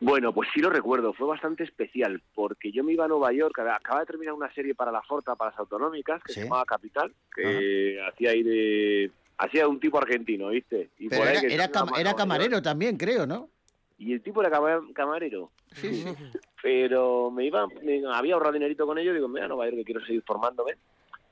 Bueno, 0.02 0.34
pues 0.34 0.50
sí 0.54 0.60
lo 0.60 0.70
recuerdo, 0.70 1.14
fue 1.14 1.26
bastante 1.26 1.64
especial, 1.64 2.22
porque 2.34 2.72
yo 2.72 2.84
me 2.84 2.92
iba 2.92 3.06
a 3.06 3.08
Nueva 3.08 3.32
York, 3.32 3.58
acaba 3.60 4.02
de 4.02 4.06
terminar 4.06 4.34
una 4.34 4.54
serie 4.54 4.76
para 4.76 4.92
la 4.92 5.02
Forta, 5.02 5.36
para 5.36 5.52
las 5.52 5.60
autonómicas, 5.60 6.22
que 6.22 6.34
Sí. 6.34 6.40
se 6.42 6.44
llamaba 6.46 6.66
Capital, 6.66 7.14
que 7.34 8.00
hacía 8.12 8.32
ahí 8.32 8.44
de... 8.44 9.12
Hacía 9.38 9.68
un 9.68 9.80
tipo 9.80 9.98
argentino, 9.98 10.50
¿viste? 10.50 10.90
Y 11.00 11.08
Pero 11.10 11.22
por 11.22 11.28
ahí 11.30 11.38
era, 11.38 11.48
que 11.48 11.54
era 11.54 11.72
cam- 11.72 12.16
camarero 12.16 12.62
también, 12.62 12.98
creo, 12.98 13.26
¿no? 13.26 13.50
Y 13.98 14.12
el 14.14 14.22
tipo 14.22 14.42
era 14.42 14.50
cama- 14.52 14.86
camarero. 14.94 15.52
Sí, 15.74 16.04
sí. 16.04 16.06
Pero 16.62 17.32
me 17.32 17.46
iba, 17.46 17.66
me- 17.82 18.04
había 18.14 18.34
ahorrado 18.34 18.54
dinerito 18.54 18.86
con 18.86 18.98
ello, 18.98 19.14
digo, 19.14 19.28
mira, 19.30 19.48
Nueva 19.48 19.66
York, 19.66 19.78
que 19.78 19.84
quiero 19.86 20.06
seguir 20.06 20.24
formándome. 20.28 20.74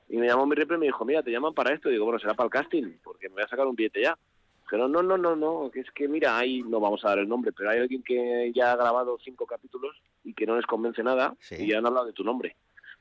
Y 0.08 0.16
me 0.18 0.26
llamó 0.26 0.46
mi 0.46 0.54
repre 0.54 0.76
y 0.76 0.80
me 0.80 0.86
dijo, 0.86 1.04
mira, 1.04 1.22
te 1.22 1.30
llaman 1.30 1.54
para 1.54 1.72
esto. 1.74 1.88
digo, 1.88 2.04
bueno, 2.04 2.18
será 2.18 2.34
para 2.34 2.46
el 2.46 2.50
casting, 2.52 2.98
porque 3.02 3.28
me 3.28 3.34
voy 3.36 3.42
a 3.44 3.48
sacar 3.48 3.66
un 3.66 3.74
billete 3.74 4.02
ya. 4.02 4.18
Dijeron, 4.62 4.92
no, 4.92 5.02
no, 5.02 5.18
no, 5.18 5.36
no, 5.36 5.70
que 5.70 5.80
es 5.80 5.90
que 5.90 6.08
mira, 6.08 6.38
ahí 6.38 6.62
no 6.62 6.80
vamos 6.80 7.04
a 7.04 7.08
dar 7.10 7.18
el 7.18 7.28
nombre, 7.28 7.52
pero 7.52 7.70
hay 7.70 7.80
alguien 7.80 8.02
que 8.02 8.50
ya 8.54 8.72
ha 8.72 8.76
grabado 8.76 9.18
cinco 9.22 9.46
capítulos 9.46 9.94
y 10.24 10.32
que 10.34 10.46
no 10.46 10.56
les 10.56 10.64
convence 10.66 11.02
nada 11.02 11.34
Sí. 11.40 11.56
y 11.58 11.68
ya 11.68 11.78
han 11.78 11.86
hablado 11.86 12.06
de 12.06 12.12
tu 12.14 12.24
nombre. 12.24 12.56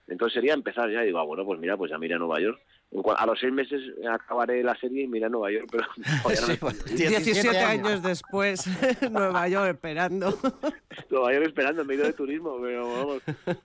Entonces 0.08 0.34
sería 0.34 0.54
empezar 0.54 0.92
ya, 0.92 1.02
y 1.04 1.08
digo, 1.08 1.20
ah, 1.20 1.24
bueno, 1.24 1.46
pues 1.46 1.60
mira, 1.60 1.78
pues 1.78 1.90
ya 1.92 1.98
mira 1.98 2.18
a 2.18 2.20
Nueva 2.20 2.40
York. 2.40 2.60
A 3.18 3.26
los 3.26 3.40
seis 3.40 3.52
meses 3.52 3.82
acabaré 4.12 4.62
la 4.62 4.76
serie 4.76 5.04
y 5.04 5.08
mira 5.08 5.28
a 5.28 5.30
Nueva 5.30 5.50
York, 5.52 5.68
pero 5.72 5.86
no 5.98 6.30
Sí, 6.36 6.44
me 6.48 6.54
he 6.54 6.58
bueno, 6.58 6.80
podido 6.80 7.04
ir. 7.04 7.10
17 7.10 7.58
años 7.60 8.04
después, 8.04 8.68
Nueva 9.12 9.48
York 9.48 9.70
esperando. 9.74 10.38
Nueva 11.10 11.34
York 11.34 11.46
esperando, 11.48 11.86
me 11.86 11.94
he 11.94 11.98
ido 11.98 12.06
de 12.06 12.14
turismo, 12.14 12.58
pero 12.62 12.88
vamos, 12.88 13.22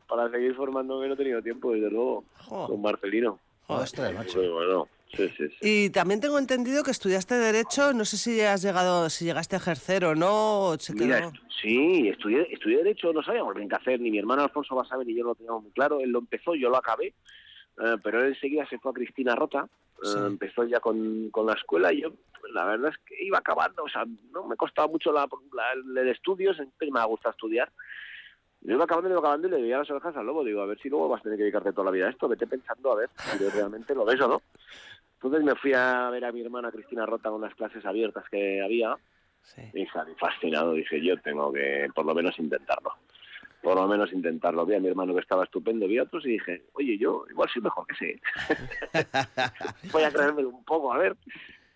para 0.09 0.30
seguir 0.30 0.54
formándome 0.54 1.09
no 1.09 1.14
he 1.14 1.16
tenido 1.16 1.42
tiempo, 1.42 1.73
desde 1.73 1.90
luego, 1.90 2.25
con 2.49 2.80
Marcelino. 2.80 3.38
Ostras, 3.66 4.14
macho. 4.14 4.38
Pues 4.38 4.50
bueno, 4.50 4.88
sí, 5.16 5.28
sí, 5.36 5.48
sí. 5.48 5.56
Y 5.60 5.90
también 5.90 6.20
tengo 6.20 6.38
entendido 6.38 6.82
que 6.82 6.90
estudiaste 6.90 7.34
Derecho, 7.34 7.92
no 7.92 8.04
sé 8.04 8.16
si 8.16 8.40
has 8.40 8.62
llegado, 8.62 9.08
si 9.10 9.24
llegaste 9.24 9.56
a 9.56 9.58
ejercer 9.58 10.04
o 10.04 10.14
no, 10.14 10.70
o 10.70 10.76
Mira, 10.94 11.20
estu- 11.30 11.40
sí, 11.60 12.08
estudié, 12.08 12.46
estudié 12.52 12.78
Derecho, 12.78 13.12
no 13.12 13.22
sabíamos 13.22 13.54
bien 13.54 13.68
qué 13.68 13.76
hacer, 13.76 14.00
ni 14.00 14.10
mi 14.10 14.18
hermano 14.18 14.42
Alfonso 14.42 14.74
Basabe 14.74 15.04
ni 15.04 15.14
yo 15.16 15.24
lo 15.24 15.34
teníamos 15.34 15.62
muy 15.62 15.72
claro. 15.72 16.00
Él 16.00 16.10
lo 16.10 16.18
empezó, 16.20 16.54
yo 16.54 16.68
lo 16.70 16.76
acabé, 16.76 17.06
eh, 17.08 17.96
pero 18.02 18.20
él 18.22 18.34
enseguida 18.34 18.66
se 18.68 18.78
fue 18.78 18.90
a 18.90 18.94
Cristina 18.94 19.34
Rota, 19.34 19.68
eh, 20.04 20.26
empezó 20.26 20.64
ya 20.64 20.80
con, 20.80 21.30
con 21.30 21.46
la 21.46 21.54
escuela 21.54 21.92
y 21.92 22.02
yo, 22.02 22.10
pues, 22.40 22.52
la 22.52 22.64
verdad 22.64 22.90
es 22.92 22.98
que 23.04 23.24
iba 23.24 23.38
acabando, 23.38 23.82
o 23.84 23.88
sea, 23.88 24.04
no 24.32 24.46
me 24.46 24.56
costaba 24.56 24.88
mucho 24.88 25.10
la, 25.12 25.28
la- 25.52 26.00
el 26.02 26.08
estudio, 26.08 26.54
siempre 26.54 26.90
me 26.90 27.00
ha 27.00 27.04
gustado 27.04 27.32
estudiar. 27.32 27.70
Yo 28.60 28.74
iba 28.74 28.84
acabando, 28.84 29.08
iba 29.08 29.20
acabando 29.20 29.46
y 29.46 29.50
le 29.52 29.62
veía 29.62 29.78
las 29.78 29.88
orejas 29.90 30.16
al 30.16 30.26
lobo. 30.26 30.42
Digo, 30.42 30.60
a 30.60 30.66
ver 30.66 30.76
si 30.80 30.88
luego 30.88 31.08
vas 31.08 31.20
a 31.20 31.22
tener 31.22 31.38
que 31.38 31.44
dedicarte 31.44 31.72
toda 31.72 31.84
la 31.84 31.90
vida 31.92 32.08
a 32.08 32.10
esto. 32.10 32.26
Vete 32.26 32.44
pensando 32.48 32.90
a 32.90 32.96
ver 32.96 33.08
si 33.30 33.38
realmente 33.50 33.94
lo 33.94 34.04
ves 34.04 34.20
o 34.20 34.26
no. 34.26 34.42
Entonces 35.20 35.42
me 35.42 35.54
fui 35.56 35.72
a 35.75 36.08
ver 36.10 36.25
a 36.25 36.32
mi 36.32 36.40
hermana 36.42 36.70
Cristina 36.70 37.04
Rota 37.04 37.30
con 37.30 37.40
las 37.40 37.54
clases 37.54 37.84
abiertas 37.84 38.25
que 38.30 38.62
había 38.62 38.96
Sí. 39.42 39.62
y 39.75 39.87
salí 39.87 40.12
fascinado. 40.16 40.72
Dije, 40.75 41.02
yo 41.02 41.16
tengo 41.20 41.52
que 41.52 41.88
por 41.94 42.04
lo 42.06 42.14
menos 42.14 42.38
intentarlo. 42.38 42.92
Por 43.62 43.75
lo 43.76 43.88
menos 43.88 44.12
intentarlo. 44.12 44.64
Vi 44.66 44.75
a 44.75 44.80
mi 44.80 44.88
hermano 44.88 45.14
que 45.14 45.20
estaba 45.20 45.44
estupendo, 45.44 45.88
vi 45.88 45.98
a 45.98 46.04
otros 46.04 46.25
y 46.26 46.30
dije, 46.30 46.64
oye, 46.75 46.96
yo 46.98 47.25
igual 47.30 47.48
soy 47.48 47.62
mejor 47.62 47.87
que 47.87 47.94
ese. 47.94 48.20
Voy 49.92 50.02
a 50.04 50.10
creérmelo 50.12 50.50
un 50.50 50.64
poco, 50.64 50.92
a 50.92 50.98
ver. 50.98 51.16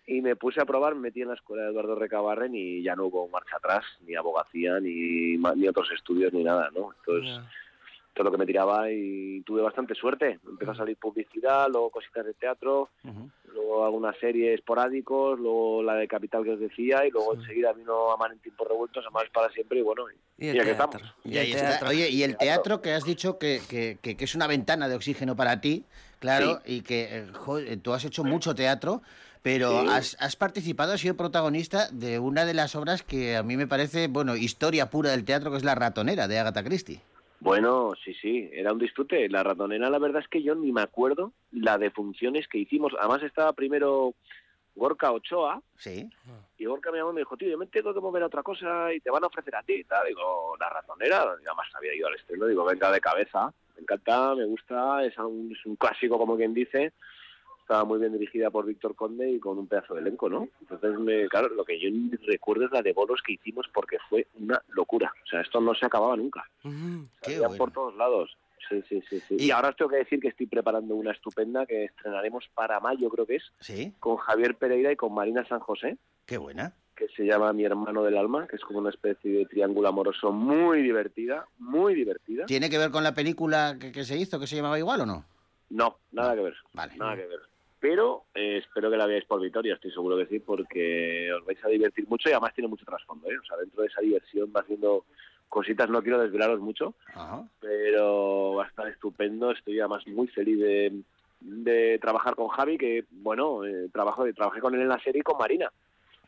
Y 0.05 0.21
me 0.21 0.35
puse 0.35 0.61
a 0.61 0.65
probar, 0.65 0.95
me 0.95 1.01
metí 1.01 1.21
en 1.21 1.29
la 1.29 1.33
escuela 1.33 1.63
de 1.63 1.69
Eduardo 1.71 1.95
Recabarren 1.95 2.53
y 2.55 2.83
ya 2.83 2.95
no 2.95 3.05
hubo 3.05 3.27
marcha 3.29 3.55
atrás, 3.57 3.83
ni 4.05 4.15
abogacía, 4.15 4.79
ni, 4.79 5.37
ni 5.37 5.67
otros 5.67 5.89
estudios, 5.91 6.31
ni 6.33 6.43
nada, 6.43 6.69
¿no? 6.75 6.93
Entonces. 6.99 7.39
Todo 8.13 8.25
lo 8.25 8.31
que 8.31 8.37
me 8.37 8.45
tiraba 8.45 8.91
y 8.91 9.41
tuve 9.41 9.61
bastante 9.61 9.95
suerte. 9.95 10.39
Empezó 10.47 10.71
a 10.71 10.75
salir 10.75 10.97
publicidad, 10.97 11.67
luego 11.69 11.89
cositas 11.89 12.25
de 12.25 12.33
teatro, 12.33 12.89
luego 13.51 13.85
algunas 13.85 14.15
series 14.19 14.55
esporádicos, 14.59 15.39
luego 15.39 15.81
la 15.83 15.95
de 15.95 16.07
Capital 16.07 16.43
que 16.43 16.51
os 16.51 16.59
decía 16.59 17.05
y 17.05 17.11
luego 17.11 17.33
enseguida 17.35 17.73
vino 17.73 18.11
Amar 18.11 18.31
en 18.31 18.39
tiempos 18.39 18.67
revueltos, 18.67 19.05
Amar 19.07 19.29
para 19.33 19.51
siempre 19.53 19.79
y 19.79 19.81
bueno, 19.81 20.03
y, 20.37 20.45
Y 20.45 20.49
el 20.49 20.59
aquí 20.59 20.69
teatro. 20.69 20.99
estamos. 20.99 21.15
Y 21.23 21.37
el 21.37 21.51
teatro. 21.51 21.89
Oye, 21.89 22.09
y 22.09 22.23
el 22.23 22.37
teatro 22.37 22.81
que 22.81 22.93
has 22.93 23.03
dicho 23.03 23.37
que, 23.39 23.61
que- 23.67 23.97
que- 24.01 24.15
que 24.15 24.23
es 24.25 24.35
una 24.35 24.47
ventana 24.47 24.87
de 24.87 24.95
oxígeno 24.95 25.35
para 25.35 25.59
ti, 25.61 25.85
claro, 26.19 26.61
y 26.65 26.81
que 26.81 27.07
eh, 27.17 27.27
joder, 27.33 27.79
tú 27.81 27.93
has 27.93 28.05
hecho 28.05 28.23
mucho 28.23 28.53
teatro, 28.55 29.01
pero 29.41 29.81
Sí. 29.81 29.87
has, 29.89 30.17
has 30.19 30.35
participado, 30.35 30.93
has 30.93 31.01
sido 31.01 31.17
protagonista 31.17 31.87
de 31.91 32.19
una 32.19 32.45
de 32.45 32.53
las 32.53 32.75
obras 32.75 33.03
que 33.03 33.35
a 33.35 33.43
mí 33.43 33.57
me 33.57 33.67
parece, 33.67 34.07
bueno, 34.07 34.35
historia 34.35 34.89
pura 34.89 35.11
del 35.11 35.25
teatro, 35.25 35.51
que 35.51 35.57
es 35.57 35.63
La 35.63 35.75
ratonera 35.75 36.27
de 36.27 36.39
Agatha 36.39 36.63
Christie. 36.63 37.01
Bueno, 37.43 37.91
sí, 38.01 38.13
sí, 38.13 38.49
era 38.53 38.71
un 38.71 38.79
disfrute. 38.79 39.27
La 39.27 39.43
ratonera, 39.43 39.89
la 39.89 39.99
verdad 39.99 40.21
es 40.21 40.29
que 40.29 40.41
yo 40.41 40.55
ni 40.55 40.71
me 40.71 40.81
acuerdo 40.81 41.33
la 41.51 41.77
de 41.77 41.91
funciones 41.91 42.47
que 42.47 42.57
hicimos. 42.57 42.93
Además 42.97 43.21
estaba 43.21 43.51
primero 43.51 44.13
Gorka 44.75 45.11
Ochoa, 45.11 45.61
Sí. 45.77 46.09
y 46.57 46.63
Gorka 46.65 46.89
me 46.89 46.99
llamó 46.99 47.11
y 47.11 47.15
me 47.15 47.19
dijo, 47.21 47.35
tío, 47.35 47.49
yo 47.49 47.57
me 47.57 47.67
tengo 47.67 47.93
que 47.93 47.99
mover 47.99 48.23
a 48.23 48.27
otra 48.27 48.43
cosa 48.43 48.93
y 48.93 49.01
te 49.01 49.11
van 49.11 49.25
a 49.25 49.27
ofrecer 49.27 49.53
a 49.57 49.61
ti 49.63 49.83
tal. 49.83 50.07
Digo, 50.07 50.55
la 50.57 50.69
ratonera, 50.69 51.35
y 51.43 51.45
además 51.45 51.67
había 51.75 51.93
ido 51.93 52.07
al 52.07 52.15
estreno, 52.15 52.45
digo, 52.47 52.63
venga 52.63 52.89
de 52.89 53.01
cabeza, 53.01 53.53
me 53.75 53.81
encanta, 53.81 54.35
me 54.35 54.45
gusta, 54.45 55.03
es 55.03 55.17
un, 55.17 55.51
es 55.51 55.65
un 55.65 55.75
clásico 55.75 56.17
como 56.17 56.37
quien 56.37 56.53
dice. 56.53 56.93
Estaba 57.63 57.85
muy 57.85 57.97
bien 57.97 58.11
dirigida 58.11 58.49
por 58.51 58.65
Víctor 58.65 58.93
Conde 58.93 59.31
y 59.31 59.39
con 59.39 59.57
un 59.57 59.67
pedazo 59.67 59.93
de 59.95 60.01
elenco, 60.01 60.29
¿no? 60.29 60.49
Entonces, 60.59 60.99
me, 60.99 61.29
claro, 61.29 61.47
lo 61.47 61.63
que 61.63 61.79
yo 61.79 61.89
recuerdo 62.27 62.65
es 62.65 62.71
la 62.71 62.81
de 62.81 62.91
bolos 62.91 63.21
que 63.25 63.33
hicimos 63.33 63.67
porque 63.73 63.97
fue 64.09 64.27
una 64.37 64.61
locura. 64.69 65.13
O 65.23 65.27
sea, 65.27 65.39
esto 65.39 65.61
no 65.61 65.73
se 65.73 65.85
acababa 65.85 66.17
nunca. 66.17 66.43
Ujú. 66.65 67.07
Qué 67.21 67.39
bueno. 67.39 67.55
por 67.57 67.71
todos 67.71 67.95
lados. 67.95 68.35
Sí, 68.67 68.83
sí, 68.89 69.01
sí, 69.09 69.21
sí. 69.29 69.35
Y- 69.39 69.45
Y... 69.45 69.51
ahora 69.51 69.69
os 69.69 69.77
tengo 69.77 69.91
que 69.91 69.97
decir 69.97 70.19
que 70.19 70.27
estoy 70.27 70.45
preparando 70.47 70.93
una 70.95 71.11
estupenda 71.13 71.65
que 71.65 71.85
estrenaremos 71.85 72.49
para 72.53 72.79
mayo, 72.81 73.09
creo 73.09 73.25
que 73.25 73.37
es, 73.37 73.43
Sí, 73.61 73.93
con 73.99 74.17
Javier 74.17 74.55
Pereira 74.55 74.91
y 74.91 74.95
con 74.97 75.13
Marina 75.13 75.45
San 75.47 75.59
José, 75.61 75.97
qué 76.25 76.37
buena. 76.37 76.73
que 76.97 77.07
se 77.15 77.23
llama 77.25 77.53
Mi 77.53 77.63
hermano 77.63 78.03
del 78.03 78.17
alma, 78.17 78.45
que 78.47 78.57
es 78.57 78.61
como 78.61 78.79
una 78.79 78.89
especie 78.89 79.31
de 79.31 79.45
triángulo 79.45 79.87
amoroso 79.87 80.31
muy 80.33 80.81
divertida, 80.81 81.45
muy 81.59 81.95
divertida. 81.95 82.45
¿Tiene 82.45 82.69
que 82.69 82.77
ver 82.77 82.91
con 82.91 83.03
la 83.03 83.13
película 83.13 83.77
que, 83.79 83.91
que 83.93 84.03
se 84.03 84.17
hizo, 84.17 84.37
que 84.39 84.47
se 84.47 84.57
llamaba 84.57 84.77
igual 84.77 85.01
o 85.01 85.05
no? 85.05 85.25
No, 85.69 85.97
nada 86.11 86.35
que 86.35 86.41
ver. 86.41 86.55
Vale. 86.73 86.95
Nada 86.97 87.15
que 87.15 87.25
ver. 87.25 87.39
Pero 87.83 88.23
eh, 88.33 88.61
espero 88.63 88.89
que 88.89 88.95
la 88.95 89.05
veáis 89.05 89.25
por 89.25 89.41
Vitoria, 89.41 89.73
estoy 89.73 89.91
seguro 89.91 90.15
que 90.15 90.25
sí, 90.27 90.39
porque 90.39 91.29
os 91.33 91.43
vais 91.43 91.61
a 91.65 91.67
divertir 91.67 92.07
mucho 92.07 92.29
y 92.29 92.31
además 92.31 92.53
tiene 92.53 92.69
mucho 92.69 92.85
trasfondo. 92.85 93.29
¿eh? 93.29 93.37
O 93.37 93.45
sea, 93.45 93.57
dentro 93.57 93.81
de 93.81 93.89
esa 93.89 93.99
diversión 93.99 94.53
va 94.55 94.61
haciendo 94.61 95.03
cositas, 95.49 95.89
no 95.89 96.01
quiero 96.01 96.17
desvelaros 96.17 96.61
mucho, 96.61 96.93
Ajá. 97.13 97.43
pero 97.59 98.53
va 98.53 98.63
a 98.63 98.67
estar 98.69 98.87
estupendo. 98.87 99.51
Estoy 99.51 99.81
además 99.81 100.07
muy 100.07 100.27
feliz 100.29 100.59
de, 100.59 101.01
de 101.41 101.99
trabajar 101.99 102.35
con 102.35 102.47
Javi, 102.47 102.77
que 102.77 103.03
bueno, 103.11 103.65
eh, 103.65 103.89
trabajo, 103.91 104.23
trabajé 104.33 104.61
con 104.61 104.73
él 104.75 104.79
en 104.79 104.87
la 104.87 105.03
serie 105.03 105.19
y 105.19 105.23
con 105.23 105.37
Marina. 105.37 105.69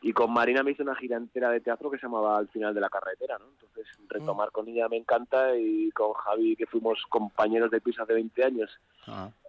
Y 0.02 0.12
con 0.12 0.34
Marina 0.34 0.62
me 0.62 0.72
hice 0.72 0.82
una 0.82 0.94
gira 0.94 1.16
entera 1.16 1.48
de 1.48 1.60
teatro 1.60 1.90
que 1.90 1.96
se 1.96 2.02
llamaba 2.02 2.36
Al 2.36 2.48
final 2.48 2.74
de 2.74 2.82
la 2.82 2.90
carretera, 2.90 3.38
¿no? 3.38 3.46
Entonces 3.46 3.86
retomar 4.10 4.50
con 4.50 4.68
ella 4.68 4.90
me 4.90 4.98
encanta 4.98 5.56
y 5.56 5.90
con 5.92 6.12
Javi, 6.12 6.54
que 6.54 6.66
fuimos 6.66 7.02
compañeros 7.08 7.70
de 7.70 7.80
piso 7.80 8.02
hace 8.02 8.12
20 8.12 8.44
años. 8.44 8.78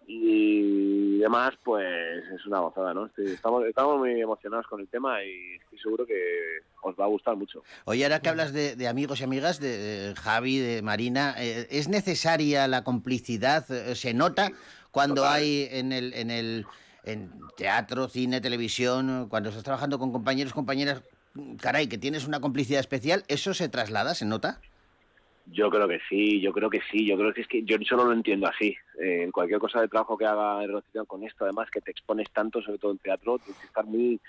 Y 0.09 1.17
demás, 1.19 1.53
pues 1.63 2.23
es 2.33 2.45
una 2.45 2.59
gozada, 2.59 2.93
¿no? 2.93 3.07
Estoy- 3.07 3.33
estamos, 3.33 3.65
estamos 3.65 3.99
muy 3.99 4.21
emocionados 4.21 4.65
con 4.67 4.79
el 4.79 4.87
tema 4.87 5.21
y 5.23 5.55
estoy 5.61 5.79
seguro 5.79 6.05
que 6.05 6.15
os 6.81 6.95
va 6.95 7.03
a 7.03 7.07
gustar 7.07 7.35
mucho. 7.35 7.61
Oye, 7.83 8.03
ahora 8.05 8.21
que 8.21 8.29
hablas 8.29 8.53
de, 8.53 8.77
de 8.77 8.87
amigos 8.87 9.19
y 9.19 9.25
amigas, 9.25 9.59
de, 9.59 9.77
de 9.77 10.15
Javi, 10.15 10.59
de 10.59 10.81
Marina, 10.81 11.35
eh, 11.37 11.67
¿es 11.69 11.89
necesaria 11.89 12.67
la 12.69 12.83
complicidad? 12.85 13.69
Eh, 13.69 13.95
¿Se 13.95 14.13
nota 14.13 14.51
cuando 14.91 15.15
Total. 15.23 15.33
hay 15.33 15.67
en 15.71 15.91
el, 15.91 16.13
en 16.13 16.31
el 16.31 16.65
en 17.03 17.29
teatro, 17.57 18.07
cine, 18.07 18.39
televisión, 18.41 19.27
cuando 19.29 19.49
estás 19.49 19.63
trabajando 19.63 19.99
con 19.99 20.11
compañeros, 20.11 20.53
compañeras, 20.53 21.03
caray, 21.61 21.87
que 21.87 21.97
tienes 21.97 22.25
una 22.27 22.39
complicidad 22.41 22.79
especial, 22.79 23.23
¿eso 23.27 23.53
se 23.53 23.69
traslada, 23.69 24.13
se 24.15 24.25
nota? 24.25 24.59
Yo 25.49 25.69
creo 25.69 25.87
que 25.87 25.99
sí, 26.09 26.41
yo 26.41 26.51
creo 26.51 26.69
que 26.69 26.81
sí, 26.91 27.05
yo 27.07 27.17
creo 27.17 27.33
que 27.33 27.41
es 27.41 27.47
que 27.47 27.63
yo 27.63 27.77
solo 27.87 28.05
lo 28.05 28.11
entiendo 28.13 28.47
así. 28.47 28.75
Eh, 29.01 29.23
en 29.23 29.31
cualquier 29.31 29.59
cosa 29.59 29.79
de 29.81 29.87
trabajo 29.87 30.17
que 30.17 30.25
haga 30.25 30.59
relacionado 30.65 31.05
con 31.05 31.23
esto, 31.23 31.45
además 31.45 31.69
que 31.71 31.81
te 31.81 31.91
expones 31.91 32.29
tanto, 32.31 32.61
sobre 32.61 32.77
todo 32.79 32.91
en 32.91 32.97
teatro, 32.97 33.39
tienes 33.39 33.59
que 33.59 33.67
estar 33.67 33.85
muy 33.85 34.19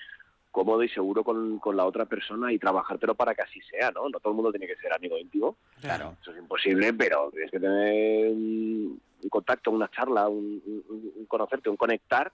cómodo 0.51 0.83
y 0.83 0.89
seguro 0.89 1.25
con, 1.25 1.59
con 1.59 1.77
la 1.77 1.85
otra 1.85 2.07
persona 2.07 2.53
y 2.53 2.59
trabajártelo 2.59 3.15
para 3.15 3.35
que 3.35 3.43
así 3.43 3.61
sea, 3.63 3.91
¿no? 3.91 4.09
No 4.09 4.19
todo 4.21 4.31
el 4.33 4.37
mundo 4.37 4.51
tiene 4.51 4.67
que 4.67 4.77
ser 4.77 4.93
amigo 4.93 5.19
íntimo, 5.19 5.57
Claro. 5.81 6.17
eso 6.23 6.31
es 6.33 6.39
imposible, 6.39 6.93
pero 6.95 7.31
tienes 7.33 7.51
que 7.51 7.61
tener 7.61 8.31
un, 8.33 9.01
un 9.23 9.29
contacto, 9.29 9.71
una 9.71 9.91
charla, 9.91 10.29
un, 10.29 10.63
un- 10.65 11.13
un 11.17 11.27
conocerte, 11.27 11.69
un 11.69 11.77
conectar, 11.77 12.33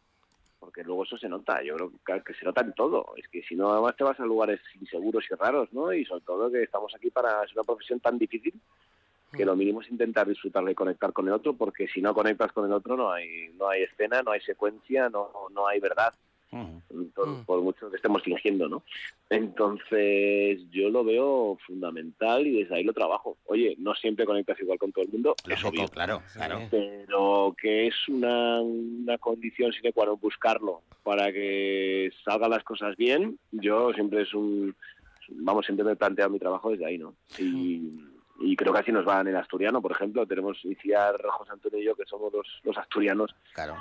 porque 0.65 0.83
luego 0.83 1.05
eso 1.05 1.19
se 1.19 1.29
nota, 1.29 1.63
yo 1.63 1.77
creo 1.77 2.23
que, 2.25 2.35
se 2.35 2.45
nota 2.45 2.63
en 2.63 2.73
todo, 2.73 3.15
es 3.17 3.29
que 3.29 3.43
si 3.43 3.55
no 3.55 3.71
además 3.71 3.97
te 3.97 4.05
vas 4.05 4.19
a 4.19 4.25
lugares 4.25 4.61
inseguros 4.81 5.25
y 5.31 5.35
raros, 5.35 5.73
¿no? 5.73 5.93
Y 5.93 6.05
sobre 6.05 6.23
todo 6.23 6.51
que 6.51 6.63
estamos 6.63 6.95
aquí 6.95 7.11
para, 7.11 7.45
es 7.45 7.53
una 7.53 7.65
profesión 7.65 8.01
tan 8.01 8.19
difícil 8.19 8.55
que 9.37 9.45
lo 9.45 9.57
mínimo 9.57 9.81
es 9.81 9.91
intentar 9.91 10.29
disfrutarla 10.29 10.71
y 10.71 10.75
conectar 10.77 11.13
con 11.13 11.27
el 11.27 11.35
otro, 11.35 11.55
porque 11.55 11.89
si 11.89 12.01
no 12.01 12.15
conectas 12.15 12.53
con 12.53 12.67
el 12.67 12.73
otro 12.73 12.97
no 12.97 13.13
hay, 13.13 13.49
no 13.59 13.69
hay 13.69 13.83
escena, 13.83 14.23
no 14.23 14.31
hay 14.31 14.41
secuencia, 14.41 15.09
no, 15.09 15.31
no 15.51 15.67
hay 15.67 15.81
verdad 15.81 16.15
Mm. 16.55 17.43
por 17.45 17.61
mucho 17.63 17.91
que 17.91 17.97
estemos 17.97 18.23
fingiendo, 18.23 18.69
¿no? 18.69 18.85
Entonces, 19.29 20.61
yo 20.71 20.89
lo 20.89 21.03
veo 21.03 21.59
fundamental 21.67 22.47
y 22.47 22.63
desde 22.63 22.77
ahí 22.77 22.85
lo 22.85 22.93
trabajo. 22.93 23.37
Oye, 23.47 23.75
no 23.79 23.93
siempre 23.97 24.25
conectas 24.25 24.61
igual 24.61 24.79
con 24.79 24.93
todo 24.93 25.05
el 25.05 25.11
mundo, 25.11 25.35
es 25.43 25.49
Lógico, 25.49 25.69
obvio, 25.69 25.89
claro, 25.89 26.23
pero 26.71 27.57
que 27.61 27.89
es 27.89 28.09
una, 28.09 28.61
una 28.61 29.19
condición 29.19 29.73
sine 29.73 29.93
qua 29.93 30.07
non 30.07 30.21
buscarlo 30.21 30.83
para 31.03 31.33
que 31.33 32.13
salgan 32.25 32.55
las 32.55 32.63
cosas 32.63 32.95
bien, 32.97 33.37
yo 33.51 33.93
siempre 33.93 34.23
es 34.23 34.33
un... 34.33 34.77
Vamos, 35.31 35.67
siempre 35.67 35.85
me 35.85 35.93
he 35.93 35.97
planteado 35.97 36.31
mi 36.31 36.39
trabajo 36.39 36.71
desde 36.71 36.87
ahí, 36.87 36.99
¿no? 36.99 37.15
Y, 37.39 37.99
y 38.41 38.55
creo 38.55 38.73
que 38.73 38.79
así 38.79 38.93
nos 38.93 39.09
va 39.09 39.21
en 39.21 39.29
el 39.29 39.37
asturiano, 39.37 39.83
por 39.83 39.91
ejemplo, 39.91 40.25
tenemos 40.25 40.65
Iciar, 40.65 41.21
José 41.21 41.51
Antonio 41.51 41.81
y 41.81 41.85
yo, 41.85 41.97
que 41.97 42.05
somos 42.05 42.33
los, 42.33 42.47
los 42.63 42.77
asturianos, 42.79 43.35
claro. 43.55 43.77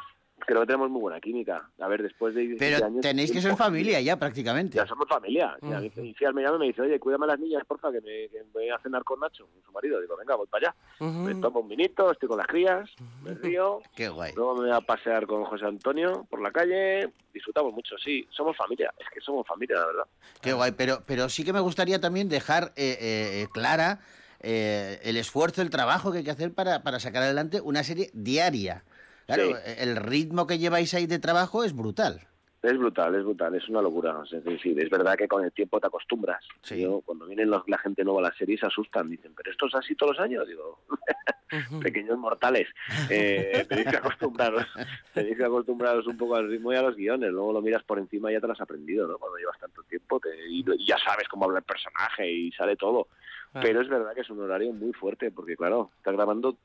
Creo 0.46 0.62
que 0.62 0.68
tenemos 0.68 0.90
muy 0.90 1.02
buena 1.02 1.20
química. 1.20 1.70
A 1.80 1.88
ver, 1.88 2.04
después 2.04 2.34
de 2.36 2.42
17 2.42 2.66
Pero 2.76 2.86
años... 2.86 3.02
tenéis 3.02 3.32
que 3.32 3.42
ser 3.42 3.56
familia 3.56 4.00
ya 4.02 4.18
prácticamente. 4.18 4.78
Ya 4.78 4.86
somos 4.88 5.08
familia. 5.08 5.58
Y 5.62 5.72
a 5.72 5.80
mí- 5.80 5.92
y 5.96 6.14
Cial 6.14 6.34
me 6.34 6.42
llama 6.42 6.58
y 6.58 6.60
me 6.60 6.66
dice, 6.68 6.82
oye, 6.82 7.00
cuídame 7.00 7.26
a 7.26 7.28
las 7.30 7.40
niñas, 7.40 7.64
porfa, 7.68 7.92
que 7.92 8.02
me, 8.02 8.28
que 8.30 8.44
voy 8.54 8.70
a 8.70 8.78
cenar 8.80 9.04
con 9.04 9.20
Nacho, 9.20 9.48
con 9.48 9.62
su 9.64 9.72
marido. 9.72 10.00
Digo, 10.02 10.16
venga, 10.18 10.36
voy 10.36 10.48
para 10.48 10.70
allá. 10.70 10.76
Me 11.00 11.36
tomo 11.36 11.62
un 11.62 11.68
vinito, 11.68 12.12
estoy 12.12 12.30
con 12.30 12.38
las 12.38 12.48
crías, 12.48 12.90
me 13.24 13.34
río. 13.34 13.82
Qué 13.96 14.10
guay. 14.10 14.34
Luego 14.36 14.56
me 14.56 14.62
voy 14.62 14.72
a 14.72 14.82
pasear 14.82 15.26
con 15.28 15.44
José 15.46 15.66
Antonio 15.66 16.26
por 16.30 16.42
la 16.42 16.52
calle. 16.52 17.10
Disfrutamos 17.34 17.74
mucho, 17.74 17.96
sí. 17.98 18.28
Somos 18.32 18.56
familia. 18.58 18.94
Es 19.00 19.08
que 19.14 19.22
somos 19.22 19.46
familia, 19.48 19.78
la 19.80 19.86
verdad. 19.88 20.04
Qué 20.42 20.54
guay, 20.54 20.72
pero, 20.72 21.04
pero 21.06 21.30
sí 21.30 21.44
que 21.44 21.54
me 21.54 21.60
gustaría 21.60 22.00
también 22.00 22.30
dejar 22.30 22.74
eh, 22.76 22.98
eh, 23.00 23.48
clara 23.54 24.00
eh, 24.42 25.00
el 25.04 25.16
esfuerzo, 25.18 25.62
el 25.62 25.70
trabajo 25.70 26.12
que 26.12 26.18
hay 26.20 26.24
que 26.24 26.32
hacer 26.32 26.54
para, 26.54 26.84
para 26.84 27.00
sacar 27.00 27.24
adelante 27.24 27.62
una 27.62 27.84
serie 27.84 28.10
diaria. 28.14 28.84
Claro, 29.26 29.44
Sí. 29.48 29.54
eh, 29.66 29.76
el 29.80 29.96
ritmo 29.96 30.46
que 30.48 30.58
lleváis 30.60 30.94
ahí 30.94 31.06
de 31.08 31.20
trabajo 31.20 31.64
es 31.64 31.76
brutal. 31.76 32.22
Es 32.62 32.78
brutal, 32.78 33.14
es 33.16 33.24
brutal, 33.26 33.54
es 33.56 33.68
una 33.68 33.82
locura. 33.82 34.16
Es 34.32 34.42
decir, 34.44 34.80
es 34.80 34.90
verdad 34.90 35.18
que 35.18 35.28
con 35.28 35.44
el 35.44 35.52
tiempo 35.52 35.82
te 35.82 35.88
acostumbras. 35.88 36.46
Sí. 36.62 36.82
Yo, 36.82 37.02
cuando 37.02 37.26
vienen 37.26 37.50
los- 37.50 37.68
la 37.68 37.78
gente 37.78 38.06
nueva 38.06 38.22
a 38.22 38.30
la 38.30 38.34
serie 38.38 38.58
se 38.58 38.66
asustan. 38.66 39.10
Dicen, 39.10 39.34
¿pero 39.36 39.52
esto 39.52 39.66
es 39.68 39.76
así 39.76 39.96
todos 39.96 40.16
los 40.16 40.24
años? 40.24 40.48
Digo, 40.48 40.80
pequeños 41.82 42.18
mortales. 42.18 42.68
Eh, 43.10 43.66
tenéis 43.70 43.88
que 43.90 43.98
acostumbraros. 43.98 44.66
tenéis 45.14 45.36
que 45.38 45.44
acostumbraros 45.44 46.08
un 46.08 46.16
poco 46.18 46.36
al 46.38 46.48
ritmo 46.50 46.72
y 46.72 46.78
a 46.78 46.82
los 46.84 46.96
guiones. 46.96 47.32
Luego 47.32 47.52
lo 47.52 47.62
miras 47.62 47.84
por 47.84 48.00
encima 48.00 48.32
y 48.32 48.36
ya 48.36 48.40
te 48.42 48.48
lo 48.48 48.54
has 48.54 48.62
aprendido, 48.62 49.08
¿no? 49.08 49.18
Cuando 49.18 49.38
llevas 49.40 49.60
tanto 49.60 49.84
tiempo 49.84 50.22
te- 50.22 50.30
y, 50.50 50.64
y 50.78 50.88
ya 50.88 50.98
sabes 50.98 51.28
cómo 51.28 51.44
habla 51.46 51.60
el 51.60 51.66
personaje 51.66 52.32
y 52.32 52.52
sale 52.54 52.78
todo. 52.78 53.08
Claro. 53.52 53.68
Pero 53.68 53.82
es 53.82 53.90
verdad 53.90 54.14
que 54.16 54.22
es 54.22 54.30
un 54.30 54.40
horario 54.40 54.72
muy 54.72 54.94
fuerte 54.94 55.32
porque, 55.32 55.58
claro, 55.58 55.92
estás 55.98 56.14
grabando... 56.14 56.58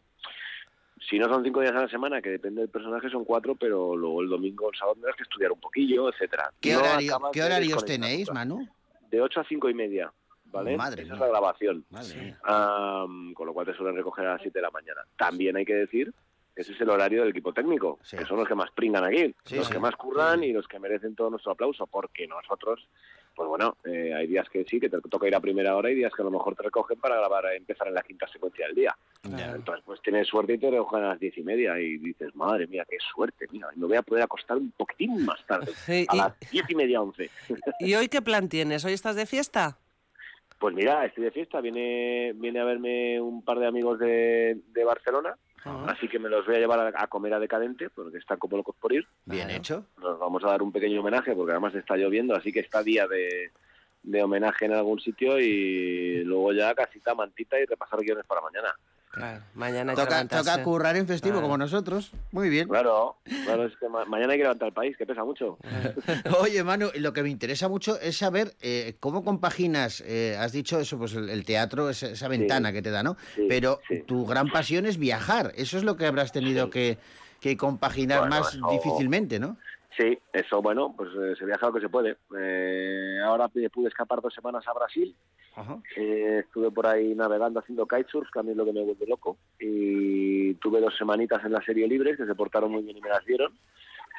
Si 1.09 1.19
no 1.19 1.29
son 1.29 1.45
cinco 1.45 1.61
días 1.61 1.75
a 1.75 1.83
la 1.83 1.89
semana, 1.89 2.21
que 2.23 2.31
depende 2.31 2.61
del 2.63 2.71
personaje, 2.71 3.09
son 3.11 3.25
cuatro, 3.25 3.55
pero 3.55 3.95
luego 3.97 4.23
el 4.23 4.29
domingo, 4.29 4.71
el 4.71 4.79
sábado 4.79 4.95
tendrás 4.95 5.17
que 5.17 5.23
estudiar 5.25 5.53
un 5.53 5.61
poquillo, 5.61 6.09
etcétera. 6.09 6.51
¿Qué, 6.61 6.73
No 6.73 6.81
horario- 6.81 7.19
¿qué 7.33 7.43
horarios 7.43 7.85
tenéis. 7.85 8.31
Manu? 8.33 8.67
De 9.11 9.21
8 9.21 9.41
a 9.41 9.45
cinco 9.45 9.69
y 9.71 9.75
media, 9.75 10.13
¿vale? 10.47 10.77
Madre 10.77 11.03
Esa 11.03 11.15
es 11.15 11.21
la 11.21 11.29
grabación. 11.29 11.85
Madre. 11.91 12.37
Am, 12.43 13.33
con 13.35 13.47
lo 13.47 13.55
cual 13.55 13.67
te 13.67 13.75
suelen 13.75 13.97
recoger 13.97 14.27
a 14.27 14.33
las 14.35 14.43
7 14.43 14.59
de 14.59 14.63
la 14.63 14.71
mañana. 14.71 15.01
También 15.17 15.57
hay 15.57 15.65
que 15.65 15.75
decir 15.75 16.13
que 16.55 16.63
ese 16.63 16.73
es 16.73 16.81
el 16.81 16.91
horario 16.91 17.21
del 17.23 17.31
equipo 17.31 17.53
técnico, 17.53 17.99
Sí. 18.03 18.17
que 18.17 18.25
son 18.25 18.37
los 18.39 18.49
que 18.49 18.55
más 18.57 18.71
pringan 18.73 19.05
aquí, 19.05 19.35
Sí, 19.45 19.57
los 19.57 19.67
sí. 19.69 19.73
que 19.73 19.79
más 19.79 19.95
curran 19.97 20.43
y 20.43 20.53
los 20.53 20.67
que 20.67 20.79
merecen 20.81 21.15
todo 21.15 21.31
nuestro 21.31 21.53
aplauso, 21.53 21.87
porque 21.87 22.27
nosotros, 22.27 22.87
pues 23.39 23.49
bueno, 23.49 23.77
eh, 23.85 24.13
hay 24.13 24.27
días 24.27 24.49
que 24.49 24.65
sí, 24.65 24.81
que 24.81 24.91
te 24.91 25.01
toca 25.01 25.29
ir 25.29 25.35
a 25.37 25.41
primera 25.41 25.77
hora 25.77 25.89
y 25.93 25.95
días 25.95 26.13
que 26.13 26.23
a 26.23 26.25
lo 26.25 26.31
mejor 26.33 26.57
te 26.57 26.65
recogen 26.65 26.99
para 26.99 27.15
grabar, 27.19 27.45
empezar 27.55 27.87
en 27.87 27.95
la 27.95 28.03
quinta 28.03 28.27
secuencia 28.27 28.67
del 28.67 28.75
día. 28.75 28.97
Ya. 29.23 29.53
Entonces, 29.55 29.85
pues 29.87 30.03
tienes 30.03 30.27
suerte 30.27 30.55
y 30.55 30.59
te 30.59 30.69
recogen 30.69 31.05
a 31.05 31.11
las 31.11 31.21
diez 31.21 31.39
y 31.39 31.45
media 31.45 31.79
y 31.79 31.99
dices, 31.99 32.35
madre 32.35 32.67
mía, 32.67 32.85
qué 32.91 32.97
suerte, 33.15 33.47
mira, 33.53 33.69
me 33.77 33.87
voy 33.87 33.97
a 33.97 34.03
poder 34.03 34.25
acostar 34.25 34.57
un 34.57 34.73
poquitín 34.73 35.25
más 35.25 35.39
tarde, 35.47 35.71
Sí, 35.87 36.05
a 36.09 36.15
y- 36.17 36.19
las 36.19 36.33
diez 36.51 36.65
y 36.69 36.75
media, 36.75 37.01
once. 37.01 37.31
¿Y 37.79 37.95
hoy 37.95 38.09
qué 38.09 38.21
plan 38.23 38.49
tienes? 38.49 38.85
¿Hoy 38.85 38.95
estás 38.95 39.15
de 39.15 39.25
fiesta? 39.27 39.79
Pues 40.59 40.75
mira, 40.75 41.05
estoy 41.07 41.23
de 41.23 41.31
fiesta, 41.31 41.61
viene, 41.61 42.33
viene 42.35 42.59
a 42.59 42.65
verme 42.65 43.21
un 43.21 43.45
par 43.45 43.61
de 43.61 43.69
amigos 43.69 44.01
de, 44.01 44.59
de 44.73 44.85
Barcelona, 44.85 45.37
así 45.87 46.09
que 46.09 46.19
me 46.19 46.29
los 46.29 46.47
voy 46.47 46.57
a 46.57 46.59
llevar 46.59 46.81
a, 46.81 47.03
a 47.03 47.07
comer 47.07 47.35
a 47.35 47.41
Decadente, 47.41 47.91
porque 47.91 48.19
están 48.19 48.39
como 48.39 48.57
locos 48.57 48.77
por 48.81 48.93
ir. 48.93 49.07
Bien 49.25 49.51
hecho. 49.51 49.85
Nos 50.01 50.19
vamos 50.19 50.45
a 50.45 50.49
dar 50.49 50.63
un 50.63 50.73
pequeño 50.73 51.01
homenaje, 51.01 51.35
porque 51.35 51.53
además 51.53 51.75
está 51.75 51.97
lloviendo, 51.97 52.35
así 52.35 52.53
que 52.53 52.61
está 52.61 52.83
día 52.83 53.07
de, 53.07 53.51
de 54.03 54.23
homenaje 54.23 54.67
en 54.67 54.73
algún 54.73 55.01
sitio 55.01 55.39
y 55.39 56.25
luego 56.25 56.53
ya 56.53 56.75
casita, 56.75 57.15
mantita 57.15 57.59
y 57.59 57.67
repasar 57.67 58.01
guiones 58.01 58.27
para 58.27 58.41
mañana. 58.41 58.75
Claro, 59.19 59.43
mañana 59.55 59.93
hay 59.93 59.97
Toca, 59.97 60.27
toca 60.29 60.63
currar 60.63 60.97
en 60.97 61.07
festivo 61.07 61.35
Claro. 61.35 61.43
como 61.47 61.59
nosotros. 61.59 62.13
Muy 62.33 62.49
bien. 62.49 62.69
Claro, 62.69 63.17
claro, 63.45 63.67
es 63.67 63.77
que 63.79 63.89
ma- 63.89 64.05
mañana 64.05 64.33
hay 64.33 64.39
que 64.39 64.45
levantar 64.45 64.69
el 64.69 64.75
país, 64.75 64.97
que 64.97 65.05
pesa 65.07 65.25
mucho. 65.25 65.59
Oye, 66.41 66.63
Manu, 66.65 66.89
lo 66.95 67.13
que 67.13 67.23
me 67.23 67.31
interesa 67.31 67.69
mucho 67.69 67.99
es 68.01 68.17
saber 68.17 68.55
eh, 68.61 68.97
cómo 69.01 69.25
compaginas, 69.25 70.03
eh, 70.07 70.37
has 70.39 70.53
dicho 70.53 70.79
eso, 70.81 70.99
pues 70.99 71.15
el, 71.15 71.29
el 71.31 71.45
teatro, 71.45 71.91
esa, 71.91 72.09
esa 72.09 72.29
ventana 72.29 72.73
que 72.73 72.83
te 72.83 72.91
da, 72.91 73.03
¿no? 73.03 73.17
Sí, 73.35 73.47
Pero 73.49 73.81
sí. 73.89 74.03
tu 74.07 74.25
gran 74.27 74.49
pasión 74.51 74.87
es 74.87 74.99
viajar. 74.99 75.53
Eso 75.57 75.77
es 75.79 75.85
lo 75.85 75.97
que 75.97 76.07
habrás 76.07 76.33
tenido 76.33 76.71
que, 76.71 76.99
que 77.41 77.57
compaginar 77.57 78.21
Bueno, 78.21 78.37
más 78.41 78.55
eso- 78.55 78.69
difícilmente, 78.71 79.39
¿no? 79.39 79.57
Sí, 79.99 80.17
eso, 80.33 80.63
bueno, 80.63 80.95
pues 80.97 81.11
eh, 81.13 81.35
se 81.37 81.45
viaja 81.45 81.67
lo 81.67 81.73
que 81.73 81.81
se 81.81 81.89
puede. 81.89 82.19
Eh, 82.39 83.19
ahora 83.25 83.49
pude 83.49 83.89
escapar 83.89 84.21
dos 84.21 84.33
semanas 84.33 84.67
a 84.69 84.73
Brasil, 84.73 85.15
Eh, 85.97 86.43
estuve 86.45 86.71
por 86.71 86.87
ahí 86.87 87.17
navegando 87.17 87.59
haciendo 87.59 87.89
kitesurf, 87.89 88.31
que 88.31 88.39
a 88.39 88.45
mí 88.45 88.53
es 88.53 88.57
lo 88.57 88.65
que 88.65 88.73
me 88.73 88.85
vuelve 88.85 89.07
loco. 89.09 89.37
Y 89.59 90.55
tuve 90.55 90.81
dos 90.81 90.97
semanitas 90.97 91.45
en 91.45 91.51
la 91.51 91.61
serie 91.63 91.89
Libres, 91.89 92.17
que 92.17 92.27
se 92.27 92.35
portaron 92.37 92.71
muy 92.71 92.83
bien 92.85 92.97
y 92.97 93.01
me 93.01 93.09
las 93.09 93.25
dieron. 93.27 93.53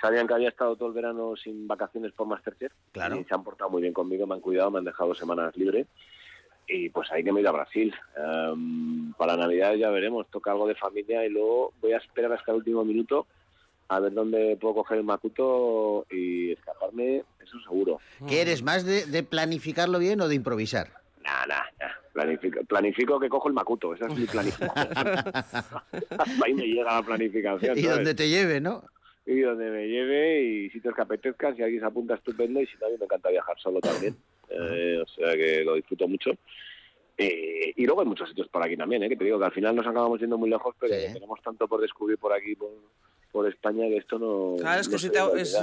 Sabían 0.02 0.28
que 0.28 0.34
había 0.34 0.50
estado 0.50 0.76
todo 0.76 0.90
el 0.90 0.94
verano 0.94 1.38
sin 1.38 1.66
vacaciones 1.66 2.12
por 2.12 2.28
Masterchef. 2.28 2.74
Claro. 2.92 3.16
Y 3.16 3.24
se 3.24 3.34
han 3.34 3.46
portado 3.46 3.70
muy 3.70 3.82
bien 3.82 3.94
conmigo, 3.94 4.28
me 4.28 4.36
han 4.36 4.42
cuidado, 4.42 4.72
me 4.72 4.80
han 4.80 4.86
dejado 4.86 5.16
semanas 5.16 5.56
libres. 5.56 5.88
Y 6.68 6.90
pues 6.90 7.10
ahí 7.14 7.24
que 7.24 7.32
me 7.32 7.40
ido 7.40 7.52
a 7.52 7.54
Brasil. 7.54 7.96
Em, 8.18 9.14
para 9.14 9.38
Navidad 9.38 9.76
ya 9.76 9.90
veremos, 9.92 10.28
toca 10.30 10.52
algo 10.52 10.68
de 10.68 10.76
familia 10.76 11.26
y 11.26 11.30
luego 11.30 11.72
voy 11.80 11.94
a 11.94 11.98
esperar 11.98 12.34
hasta 12.34 12.52
el 12.52 12.58
último 12.58 12.84
minuto 12.84 13.28
a 13.90 14.00
ver 14.00 14.14
dónde 14.14 14.56
puedo 14.62 14.76
coger 14.76 15.00
el 15.00 15.04
macuto 15.04 16.06
y 16.12 16.52
escaparme, 16.54 17.24
eso 17.44 17.60
seguro. 17.62 18.00
¿Qué 18.28 18.42
eres 18.42 18.62
más 18.64 18.86
de, 18.86 19.06
de 19.06 19.24
planificarlo 19.24 20.00
bien 20.00 20.22
o 20.22 20.28
de 20.28 20.36
improvisar? 20.36 20.90
Nah, 21.24 21.46
nah, 21.48 21.64
nah. 21.80 21.90
Planifico, 22.14 22.64
planifico 22.66 23.20
que 23.20 23.30
cojo 23.30 23.48
el 23.48 23.54
macuto, 23.54 23.94
esa 23.94 24.08
es 24.08 24.16
mi 24.18 24.26
planificación. 24.26 24.88
Hasta 24.94 25.84
ahí 26.46 26.54
me 26.54 26.66
llega 26.68 26.96
la 26.96 27.04
planificación. 27.04 27.78
Y 27.78 27.82
¿sabes? 27.82 27.96
donde 27.98 28.16
te 28.16 28.30
lleve, 28.30 28.60
¿no? 28.62 28.84
Y 29.26 29.42
donde 29.42 29.70
me 29.70 29.88
lleve 29.88 30.42
y 30.42 30.70
sitios 30.72 30.96
que 30.96 31.02
apetezcan, 31.02 31.56
si 31.56 31.62
alguien 31.64 31.82
se 31.82 31.86
apunta 31.88 32.16
estupendo 32.16 32.62
y 32.62 32.66
si 32.68 32.74
no, 32.80 32.88
a 32.88 32.90
mí 32.90 32.96
me 32.98 33.06
encanta 33.06 33.30
viajar 33.30 33.58
solo 33.60 33.80
también. 33.80 34.16
Eh, 34.50 35.00
o 35.04 35.08
sea 35.08 35.34
que 35.36 35.64
lo 35.64 35.76
disfruto 35.76 36.08
mucho. 36.08 36.32
Eh, 37.18 37.74
y 37.76 37.86
luego 37.86 38.02
hay 38.02 38.08
muchos 38.08 38.28
sitios 38.30 38.48
por 38.48 38.64
aquí 38.64 38.76
también, 38.76 39.04
¿eh? 39.04 39.10
que 39.10 39.16
te 39.18 39.26
digo 39.26 39.38
que 39.38 39.46
al 39.46 39.52
final 39.52 39.76
nos 39.76 39.86
acabamos 39.86 40.20
yendo 40.20 40.38
muy 40.38 40.50
lejos, 40.50 40.74
pero 40.80 40.94
Sí. 40.96 41.14
tenemos 41.14 41.42
tanto 41.44 41.68
por 41.68 41.80
descubrir 41.82 42.18
por 42.18 42.34
aquí, 42.34 42.56
por, 42.56 42.70
por 43.32 43.48
España, 43.48 43.86
que 43.88 43.98
esto 43.98 44.18
no... 44.18 44.56
Claro, 44.60 44.82
es 44.82 44.88
que 44.88 44.94
no 44.94 45.00
si 45.00 45.10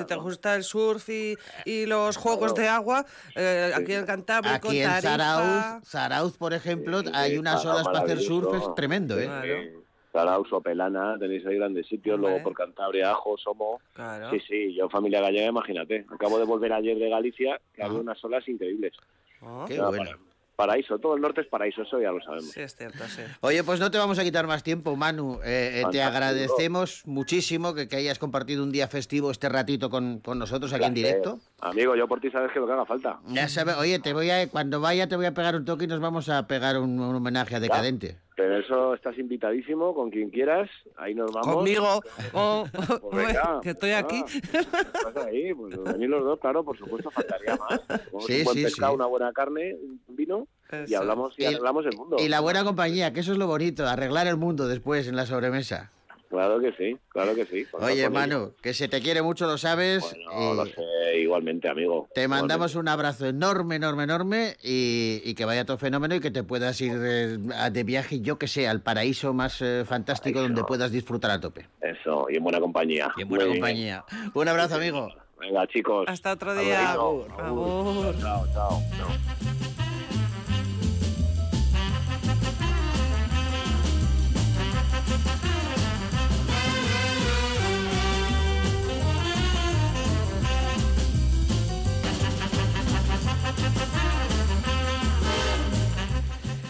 te, 0.07 0.15
gusta 0.17 0.55
el 0.55 0.63
surf 0.63 1.09
y, 1.09 1.37
y 1.65 1.87
los 1.87 2.17
juegos 2.17 2.53
Claro. 2.53 2.63
de 2.63 2.69
agua, 2.69 3.07
eh, 3.35 3.73
aquí 3.75 3.93
en 3.93 4.07
Cantábrico, 4.07 4.69
Aquí 4.69 4.81
en 4.81 4.89
Tarifa... 4.89 5.17
Zarauz, 5.17 5.85
Zarauz, 5.89 6.37
por 6.39 6.53
ejemplo, 6.55 7.01
Sí, 7.01 7.11
hay 7.13 7.39
unas 7.39 7.65
olas 7.65 7.85
para 7.85 8.01
hacer 8.01 8.21
surf, 8.21 8.55
es 8.55 8.75
tremendo, 8.75 9.19
¿eh? 9.19 9.25
Claro. 9.25 9.47
Eh, 9.47 9.75
Zarauz 10.13 10.51
o 10.53 10.61
Pelana, 10.63 11.17
tenéis 11.19 11.45
ahí 11.45 11.57
grandes 11.57 11.87
sitios, 11.89 12.15
Hombre. 12.15 12.31
luego 12.31 12.45
por 12.45 12.55
Cantabria, 12.55 13.11
Ajo, 13.11 13.37
Somo. 13.37 13.81
Claro. 13.93 14.31
Sí, 14.31 14.41
sí, 14.49 14.75
yo 14.75 14.89
familia 14.89 15.21
gallega, 15.21 15.49
imagínate. 15.49 16.07
Acabo 16.11 16.39
de 16.39 16.45
volver 16.45 16.73
ayer 16.73 16.97
de 16.99 17.11
Galicia, 17.11 17.61
que 17.75 17.83
había 17.83 17.95
Ajá. 17.97 18.01
unas 18.03 18.25
olas 18.25 18.49
increíbles. 18.49 18.95
Oh, 19.43 19.65
Qué 19.69 19.79
bueno. 19.79 19.97
para- 20.05 20.19
paraíso, 20.57 20.99
todo 20.99 21.15
el 21.15 21.21
norte 21.21 21.43
es 21.43 21.47
paraíso, 21.47 21.83
eso 21.83 22.01
ya 22.01 22.11
lo 22.11 22.21
sabemos. 22.21 22.51
Sí, 22.51 22.61
es 22.61 22.75
cierto, 22.75 23.05
sí. 23.07 23.23
Oye, 23.41 23.63
pues 23.63 23.79
no 23.79 23.91
te 23.91 23.99
vamos 23.99 24.19
a 24.19 24.25
quitar 24.25 24.47
más 24.47 24.63
tiempo, 24.63 24.97
Manu. 24.97 25.39
Eh, 25.45 25.83
eh, 25.83 25.85
te 25.93 26.03
agradecemos 26.03 27.03
muchísimo 27.07 27.75
que, 27.75 27.87
que 27.89 27.97
hayas 27.97 28.19
compartido 28.19 28.63
un 28.63 28.73
día 28.73 28.89
festivo 28.89 29.31
este 29.31 29.49
ratito 29.49 29.91
con, 29.91 30.19
con 30.21 30.39
nosotros 30.39 30.73
aquí 30.73 30.85
en 30.85 30.95
directo. 30.95 31.39
Amigo, 31.61 31.97
yo 31.97 32.07
por 32.07 32.21
ti 32.21 32.31
sabes 32.31 32.53
que 32.53 32.61
lo 32.61 32.67
que 32.67 32.73
haga 32.75 32.85
falta. 32.85 33.19
Ya 33.29 33.49
sabes, 33.49 33.77
oye, 33.77 33.99
te 33.99 34.13
voy 34.13 34.29
a, 34.31 34.47
cuando 34.51 34.79
vaya 34.81 35.09
te 35.09 35.17
voy 35.17 35.25
a 35.25 35.33
pegar 35.33 35.57
un 35.57 35.65
toque 35.65 35.85
y 35.85 35.87
nos 35.87 36.01
vamos 36.01 36.29
a 36.29 36.47
pegar 36.47 36.79
un, 36.79 37.01
un 37.01 37.15
homenaje 37.17 37.57
a 37.57 37.61
Decadente. 37.61 38.19
Pero 38.37 38.59
eso 38.59 38.93
estás 38.95 39.17
invitadísimo 39.19 39.95
con 39.95 40.11
quien 40.11 40.29
quieras, 40.29 40.69
ahí 40.99 41.15
nos 41.15 41.33
vamos. 41.33 41.55
Conmigo, 41.57 42.03
oh, 42.35 42.67
Pues 43.11 43.27
venga, 43.29 43.61
que 43.63 43.71
estoy 43.71 43.93
ah, 43.93 44.01
aquí. 44.01 44.23
Estás 44.29 45.17
ahí, 45.27 45.55
pues 45.55 45.83
venir 45.83 46.11
los 46.11 46.23
dos, 46.23 46.39
claro, 46.41 46.63
por 46.63 46.77
supuesto, 46.77 47.11
faltaría 47.11 47.57
más. 47.57 47.81
Comemos 48.11 48.27
Sí, 48.27 48.39
un 48.41 48.45
buen 48.45 48.57
sí, 48.59 48.65
pescado, 48.65 48.93
sí. 48.93 48.97
una 48.97 49.07
buena 49.07 49.33
carne, 49.33 49.77
un 50.07 50.15
vino 50.17 50.47
y 50.87 50.93
hablamos 50.95 51.35
y 51.39 51.43
Y- 51.45 51.47
arreglamos 51.47 51.87
el 51.87 51.97
mundo. 51.97 52.17
Y 52.19 52.29
la 52.29 52.41
buena 52.41 52.65
compañía, 52.65 53.15
que 53.15 53.21
eso 53.21 53.33
es 53.33 53.39
lo 53.39 53.47
bonito, 53.47 53.87
arreglar 53.89 54.27
el 54.27 54.37
mundo 54.37 54.69
después 54.69 55.09
en 55.09 55.17
la 55.17 55.25
sobremesa. 55.25 55.91
Claro 56.29 56.59
que 56.61 56.73
sí, 56.73 56.97
claro 57.09 57.35
que 57.35 57.47
sí. 57.47 57.65
Oye. 57.73 58.11
Manu, 58.11 58.53
que 58.61 58.75
se 58.75 58.89
te 58.89 59.01
quiere 59.01 59.23
mucho, 59.23 59.47
lo 59.47 59.57
sabes. 59.59 60.03
Bueno, 60.03 60.53
y 60.53 60.57
lo 60.57 60.67
sé, 60.67 61.19
igualmente, 61.21 61.69
amigo. 61.69 62.09
Te 62.15 62.27
mandamos 62.27 62.73
Igualmente. 62.73 62.79
un 62.81 62.89
abrazo 62.89 63.27
enorme, 63.27 63.77
enorme, 63.77 64.03
enorme 64.05 64.57
y, 64.63 65.21
y 65.25 65.35
que 65.35 65.45
vaya 65.45 65.65
todo 65.65 65.79
fenómeno 65.79 66.15
y 66.17 66.21
que 66.21 66.31
te 66.33 66.43
puedas 66.43 66.81
ir 66.81 66.93
eh, 67.01 67.39
a- 67.55 67.71
de 67.71 67.85
viaje, 67.85 68.21
yo 68.21 68.39
que 68.39 68.49
sé, 68.49 68.67
al 68.67 68.81
paraíso 68.83 69.33
más 69.33 69.63
eh, 69.63 69.85
fantástico 69.87 70.41
donde 70.43 70.65
puedas 70.65 70.91
disfrutar 70.91 71.31
a 71.31 71.41
tope. 71.41 71.67
Eso, 71.81 72.27
y 72.29 72.37
en 72.37 72.43
buena 72.43 72.59
compañía. 72.61 73.13
Y 73.17 73.23
en 73.23 73.29
buena 73.29 73.45
Muy 73.45 73.53
bien. 73.53 73.63
compañía. 73.63 74.05
Un 74.35 74.49
abrazo, 74.49 74.75
amigo. 74.77 75.09
Venga, 75.39 75.67
chicos. 75.69 76.07
Hasta 76.09 76.33
otro 76.33 76.51
Hasta 76.51 76.63
día. 76.63 76.95
luego. 76.95 77.27
Agur. 77.39 78.19
Chao, 78.21 78.47
chao. 78.53 78.81
chao. 78.97 79.56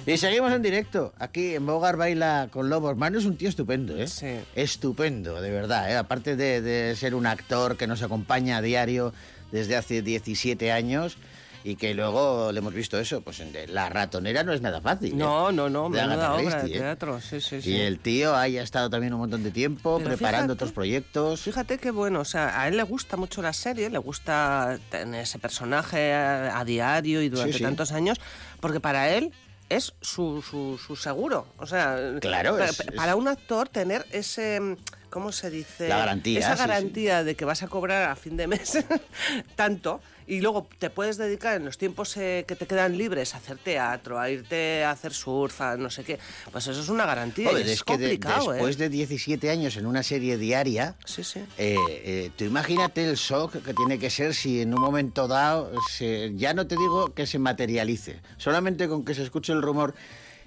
Y 0.06 0.18
seguimos 0.18 0.52
en 0.52 0.62
directo, 0.62 1.12
aquí 1.18 1.56
en 1.56 1.66
Bogar 1.66 1.96
Baila 1.96 2.48
con 2.52 2.70
Lobos. 2.70 2.96
Manu 2.96 3.18
es 3.18 3.24
un 3.24 3.36
tío 3.36 3.48
estupendo, 3.48 3.96
¿eh? 3.96 4.06
Sí. 4.06 4.38
Estupendo, 4.54 5.40
de 5.40 5.50
verdad, 5.50 5.90
¿eh? 5.90 5.96
Aparte 5.96 6.36
de, 6.36 6.60
de 6.62 6.94
ser 6.94 7.16
un 7.16 7.26
actor 7.26 7.76
que 7.76 7.88
nos 7.88 8.02
acompaña 8.02 8.58
a 8.58 8.62
diario 8.62 9.12
desde 9.50 9.74
hace 9.76 10.02
17 10.02 10.70
años 10.70 11.16
y 11.64 11.74
que 11.74 11.92
luego 11.94 12.52
le 12.52 12.60
hemos 12.60 12.72
visto 12.72 13.00
eso, 13.00 13.22
pues 13.22 13.42
La 13.66 13.88
ratonera 13.88 14.44
no 14.44 14.52
es 14.52 14.60
nada 14.60 14.80
fácil. 14.80 15.10
¿eh? 15.14 15.16
No, 15.16 15.50
no, 15.50 15.68
no, 15.68 15.90
De 15.90 16.00
menuda 16.00 16.14
Agatha 16.28 16.34
obra 16.34 16.62
de 16.62 16.68
¿eh? 16.68 16.78
teatro, 16.78 17.20
sí, 17.20 17.40
sí, 17.40 17.60
sí. 17.60 17.70
Y 17.72 17.80
el 17.80 17.98
tío 17.98 18.36
haya 18.36 18.62
estado 18.62 18.88
también 18.88 19.12
un 19.12 19.18
montón 19.18 19.42
de 19.42 19.50
tiempo 19.50 19.96
Pero 19.98 20.10
preparando 20.10 20.52
fíjate- 20.52 20.52
otros 20.52 20.70
proyectos. 20.72 21.40
Fíjate 21.40 21.78
qué 21.78 21.90
bueno, 21.90 22.20
o 22.20 22.24
sea, 22.24 22.60
a 22.60 22.68
él 22.68 22.76
le 22.76 22.84
gusta 22.84 23.16
mucho 23.16 23.42
la 23.42 23.52
serie, 23.52 23.90
le 23.90 23.98
gusta 23.98 24.78
tener 24.88 25.22
ese 25.22 25.40
personaje 25.40 26.14
a, 26.14 26.60
a 26.60 26.64
diario 26.64 27.20
y 27.22 27.28
durante 27.28 27.54
Sí, 27.54 27.58
sí. 27.58 27.64
tantos 27.64 27.90
años, 27.90 28.20
porque 28.60 28.78
para 28.78 29.10
él 29.10 29.32
es 29.68 29.94
su, 30.00 30.42
su, 30.42 30.78
su 30.78 30.96
seguro. 30.96 31.46
O 31.58 31.66
sea, 31.66 31.98
Claro, 32.20 32.56
pa- 32.56 32.64
es- 32.66 32.76
pa- 32.76 32.84
es- 32.84 32.94
para 32.96 33.16
un 33.16 33.28
actor 33.28 33.68
tener 33.68 34.06
ese, 34.12 34.76
¿cómo 35.16 35.32
se 35.32 35.48
dice? 35.48 35.88
La 35.88 35.96
garantía, 35.96 36.40
Esa 36.40 36.56
sí, 36.56 36.62
sí. 36.62 36.68
garantía 36.68 37.24
de 37.24 37.34
que 37.36 37.46
vas 37.46 37.62
a 37.62 37.68
cobrar 37.68 38.10
a 38.10 38.16
fin 38.16 38.36
de 38.36 38.46
mes 38.48 38.76
tanto. 39.56 40.02
Y 40.28 40.40
luego 40.42 40.68
te 40.78 40.90
puedes 40.90 41.16
dedicar 41.16 41.56
en 41.56 41.64
los 41.64 41.78
tiempos 41.78 42.14
eh, 42.18 42.44
que 42.46 42.54
te 42.56 42.66
quedan 42.66 42.98
libres 42.98 43.32
a 43.34 43.38
hacer 43.38 43.56
teatro, 43.58 44.18
a 44.18 44.28
irte 44.28 44.84
a 44.84 44.90
hacer 44.90 45.14
surf, 45.14 45.58
a 45.62 45.76
no 45.78 45.88
sé 45.88 46.02
qué. 46.04 46.18
Pues 46.52 46.66
eso 46.66 46.80
es 46.82 46.88
una 46.90 47.06
garantía. 47.06 47.48
Joder, 47.48 47.64
es, 47.64 47.72
es 47.74 47.84
que 47.84 47.96
de- 47.96 48.04
complicado, 48.18 48.50
después 48.50 48.74
¿eh? 48.76 48.78
de 48.80 48.88
17 48.90 49.48
años 49.50 49.76
en 49.78 49.86
una 49.86 50.02
serie 50.02 50.36
diaria, 50.36 50.96
Sí, 51.06 51.24
sí. 51.24 51.40
Eh, 51.56 51.76
eh, 51.78 52.30
tú 52.36 52.44
imagínate 52.44 53.08
el 53.08 53.14
shock 53.16 53.62
que 53.64 53.72
tiene 53.72 53.98
que 53.98 54.10
ser 54.10 54.34
si 54.34 54.60
en 54.60 54.74
un 54.74 54.80
momento 54.82 55.28
dado, 55.28 55.72
se- 55.88 56.32
ya 56.34 56.52
no 56.52 56.66
te 56.66 56.74
digo 56.74 57.14
que 57.14 57.24
se 57.26 57.38
materialice, 57.38 58.20
solamente 58.36 58.86
con 58.88 59.02
que 59.04 59.14
se 59.14 59.22
escuche 59.22 59.52
el 59.52 59.62
rumor, 59.62 59.94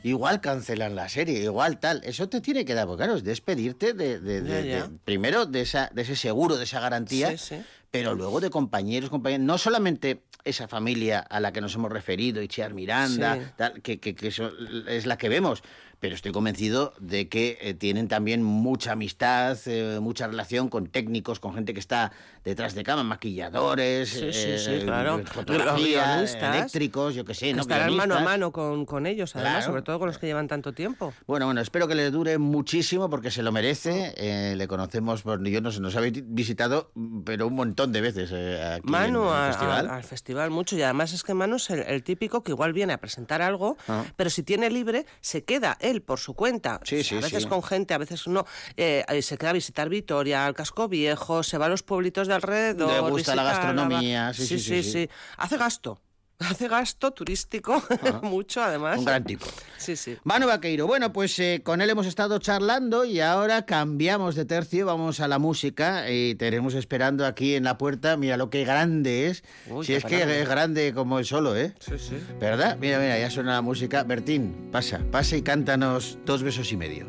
igual 0.03 0.41
cancelan 0.41 0.95
la 0.95 1.09
serie, 1.09 1.39
igual 1.43 1.79
tal. 1.79 2.01
Eso 2.03 2.29
te 2.29 2.41
tiene 2.41 2.65
que 2.65 2.73
dar, 2.73 2.87
porque 2.87 3.03
claro, 3.03 3.15
es 3.17 3.23
despedirte 3.23 3.93
de, 3.93 4.19
de- 4.19 4.41
de- 4.41 4.49
Ya, 4.69 4.79
ya. 4.79 4.87
de- 4.87 4.97
primero 5.05 5.45
de, 5.45 5.61
esa, 5.61 5.89
de 5.93 6.01
ese 6.03 6.15
seguro, 6.15 6.57
de 6.57 6.63
esa 6.63 6.79
garantía, 6.79 7.31
Sí, 7.37 7.55
sí. 7.55 7.61
pero 7.91 8.15
luego 8.15 8.39
de 8.39 8.49
compañeros, 8.49 9.09
compañeros, 9.09 9.45
no 9.45 9.57
solamente 9.57 10.23
esa 10.45 10.67
familia 10.67 11.19
a 11.19 11.39
la 11.39 11.51
que 11.51 11.59
nos 11.61 11.75
hemos 11.75 11.91
referido, 11.91 12.41
Itziar 12.41 12.73
Miranda, 12.73 13.35
Sí. 13.35 13.41
tal, 13.57 13.81
que, 13.81 13.99
que- 13.99 14.15
que 14.15 14.27
eso 14.29 14.51
es 14.87 15.05
la 15.05 15.17
que 15.17 15.27
vemos. 15.29 15.63
Pero 15.99 16.15
estoy 16.15 16.31
convencido 16.31 16.93
de 16.99 17.27
que 17.27 17.57
eh, 17.61 17.73
tienen 17.73 18.07
también 18.07 18.41
mucha 18.41 18.93
amistad, 18.93 19.57
eh, 19.65 19.99
mucha 20.01 20.27
relación 20.27 20.69
con 20.69 20.87
técnicos, 20.87 21.39
con 21.41 21.53
gente 21.53 21.73
que 21.73 21.79
está 21.81 22.11
detrás 22.45 22.73
de 22.73 22.83
cama, 22.83 23.03
maquilladores, 23.03 24.09
Sí, 24.09 24.19
sí, 24.31 24.41
eh, 24.49 24.59
sí, 24.79 24.85
claro. 24.85 25.21
fotografía, 25.25 26.21
Los 26.21 26.35
eléctricos, 26.35 27.15
yo 27.15 27.25
qué 27.25 27.33
sé, 27.33 27.47
que 27.47 27.53
¿no? 27.53 27.61
estarán 27.61 27.95
mano 27.95 28.15
a 28.15 28.21
mano 28.21 28.51
con, 28.51 28.85
con 28.85 29.05
ellos, 29.05 29.35
además, 29.35 29.55
Claro. 29.57 29.65
sobre 29.71 29.81
todo 29.81 29.99
con 29.99 30.07
los 30.07 30.17
que 30.17 30.27
llevan 30.27 30.47
tanto 30.47 30.73
tiempo. 30.73 31.13
Bueno, 31.27 31.45
bueno, 31.47 31.59
espero 31.61 31.87
que 31.87 31.95
le 31.95 32.09
dure 32.11 32.37
muchísimo 32.37 33.09
porque 33.09 33.29
se 33.31 33.43
lo 33.43 33.51
merece. 33.51 34.13
Eh, 34.17 34.55
le 34.55 34.67
conocemos, 34.67 35.21
por, 35.21 35.43
yo 35.45 35.59
no 35.61 35.71
sé, 35.71 35.81
nos 35.81 35.95
habéis 35.95 36.23
visitado, 36.33 36.91
pero 37.25 37.47
un 37.47 37.55
montón 37.55 37.91
de 37.91 38.01
veces 38.01 38.31
aquí 38.31 38.89
Manu 38.89 39.23
en, 39.23 39.27
el 39.27 39.33
a- 39.33 39.47
a- 39.49 39.51
festival. 39.53 39.89
al 39.89 40.03
festival 40.03 40.49
mucho 40.49 40.77
y 40.77 40.81
además 40.81 41.11
es 41.13 41.23
que 41.23 41.33
Manu 41.33 41.57
es 41.57 41.69
el, 41.69 41.79
el 41.81 42.03
típico 42.03 42.41
que 42.43 42.51
igual 42.53 42.71
viene 42.73 42.93
a 42.93 42.97
presentar 42.99 43.41
algo, 43.41 43.75
Ah. 43.89 44.05
pero 44.15 44.29
si 44.29 44.43
tiene 44.43 44.69
libre 44.69 45.05
se 45.19 45.43
queda 45.43 45.77
él 45.89 46.01
por 46.01 46.19
su 46.19 46.33
cuenta. 46.33 46.79
Sí, 46.83 47.03
sí, 47.03 47.17
a 47.17 47.21
veces 47.21 47.43
sí. 47.43 47.49
con 47.49 47.63
gente, 47.63 47.93
a 47.93 47.97
veces 47.97 48.27
no. 48.27 48.45
Eh, 48.77 49.03
eh, 49.07 49.21
se 49.21 49.37
queda 49.37 49.51
a 49.51 49.53
visitar 49.53 49.89
Vitoria, 49.89 50.45
al 50.45 50.53
casco 50.53 50.87
viejo, 50.87 51.43
se 51.43 51.57
va 51.57 51.67
a 51.67 51.69
los 51.69 51.83
pueblitos 51.83 52.27
de 52.27 52.33
alrededor. 52.33 52.91
Le 52.91 53.09
gusta 53.11 53.35
la 53.35 53.43
gastronomía, 53.43 54.33
sí, 54.33 54.45
sí, 54.45 54.59
sí, 54.59 54.83
sí, 54.83 54.91
sí. 54.91 55.09
Hace 55.37 55.57
gasto. 55.57 56.01
Hace 56.49 56.69
gasto 56.69 57.11
turístico, 57.11 57.83
mucho 58.23 58.61
además. 58.63 58.97
Un 58.97 59.05
gran 59.05 59.23
tipo. 59.25 59.45
Sí, 59.77 59.97
sí. 59.97 60.17
Manu 60.23 60.47
Vaqueiro, 60.47 60.87
bueno, 60.87 61.11
pues 61.11 61.37
eh, 61.39 61.61
con 61.63 61.81
él 61.81 61.89
hemos 61.89 62.07
estado 62.07 62.39
charlando 62.39 63.03
y 63.03 63.19
ahora 63.19 63.65
cambiamos 63.65 64.35
de 64.35 64.45
tercio, 64.45 64.85
vamos 64.85 65.19
a 65.19 65.27
la 65.27 65.37
música 65.37 66.09
y 66.09 66.35
tenemos 66.35 66.75
esperando 66.75 67.25
aquí 67.25 67.55
en 67.55 67.65
la 67.65 67.77
puerta, 67.77 68.15
mira 68.15 68.37
lo 68.37 68.49
que 68.49 68.63
grande 68.63 69.27
es, 69.27 69.43
Uy, 69.69 69.85
si 69.85 69.93
es 69.93 70.05
que 70.05 70.41
es 70.41 70.47
grande 70.47 70.93
como 70.93 71.19
el 71.19 71.25
solo, 71.25 71.57
¿eh? 71.57 71.73
Sí, 71.79 71.99
sí. 71.99 72.17
¿Verdad? 72.39 72.77
Mira, 72.79 72.99
mira, 72.99 73.19
ya 73.19 73.29
suena 73.29 73.53
la 73.53 73.61
música. 73.61 74.03
Bertín, 74.03 74.69
pasa, 74.71 75.01
pasa 75.11 75.35
y 75.35 75.41
cántanos 75.41 76.19
dos 76.25 76.41
besos 76.41 76.71
y 76.71 76.77
medio. 76.77 77.05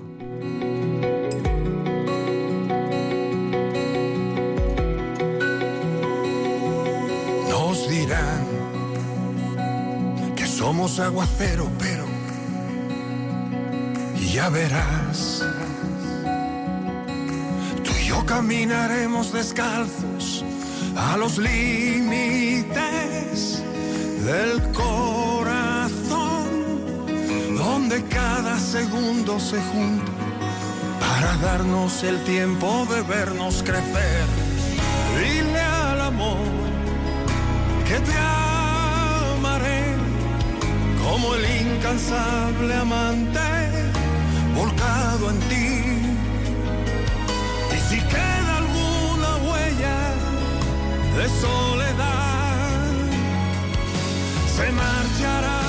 Nos 7.49 7.89
dirán 7.89 8.50
somos 10.61 11.01
aguacero, 11.01 11.71
pero 11.79 12.05
ya 14.31 14.51
verás. 14.51 15.43
Tú 17.83 17.91
y 17.99 18.05
yo 18.05 18.27
caminaremos 18.27 19.33
descalzos 19.33 20.45
a 20.95 21.17
los 21.17 21.39
límites 21.39 22.75
del 24.23 24.61
corazón, 24.73 26.47
donde 27.57 28.05
cada 28.09 28.59
segundo 28.59 29.41
se 29.41 29.59
junta 29.73 30.13
para 31.01 31.39
darnos 31.39 32.03
el 32.03 32.23
tiempo 32.25 32.87
de 32.91 33.01
vernos 33.01 33.63
crecer. 33.63 34.27
Dile 35.19 35.61
al 35.61 36.03
amor 36.03 36.37
que 37.89 37.99
te 38.01 38.13
como 41.11 41.35
el 41.35 41.45
incansable 41.45 42.73
amante 42.73 43.41
volcado 44.55 45.31
en 45.31 45.39
ti. 45.51 45.71
Y 47.77 47.79
si 47.89 47.99
queda 48.15 48.53
alguna 48.63 49.31
huella 49.47 49.99
de 51.17 51.27
soledad, 51.45 52.93
se 54.57 54.67
marchará. 54.83 55.63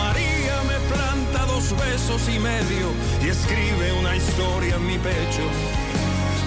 María 0.00 0.56
me 0.70 0.78
planta 0.92 1.38
dos 1.52 1.66
besos 1.84 2.22
y 2.28 2.38
medio 2.38 2.86
y 3.24 3.28
escribe 3.28 3.92
una 4.00 4.14
historia 4.14 4.76
en 4.76 4.86
mi 4.86 4.98
pecho. 4.98 5.44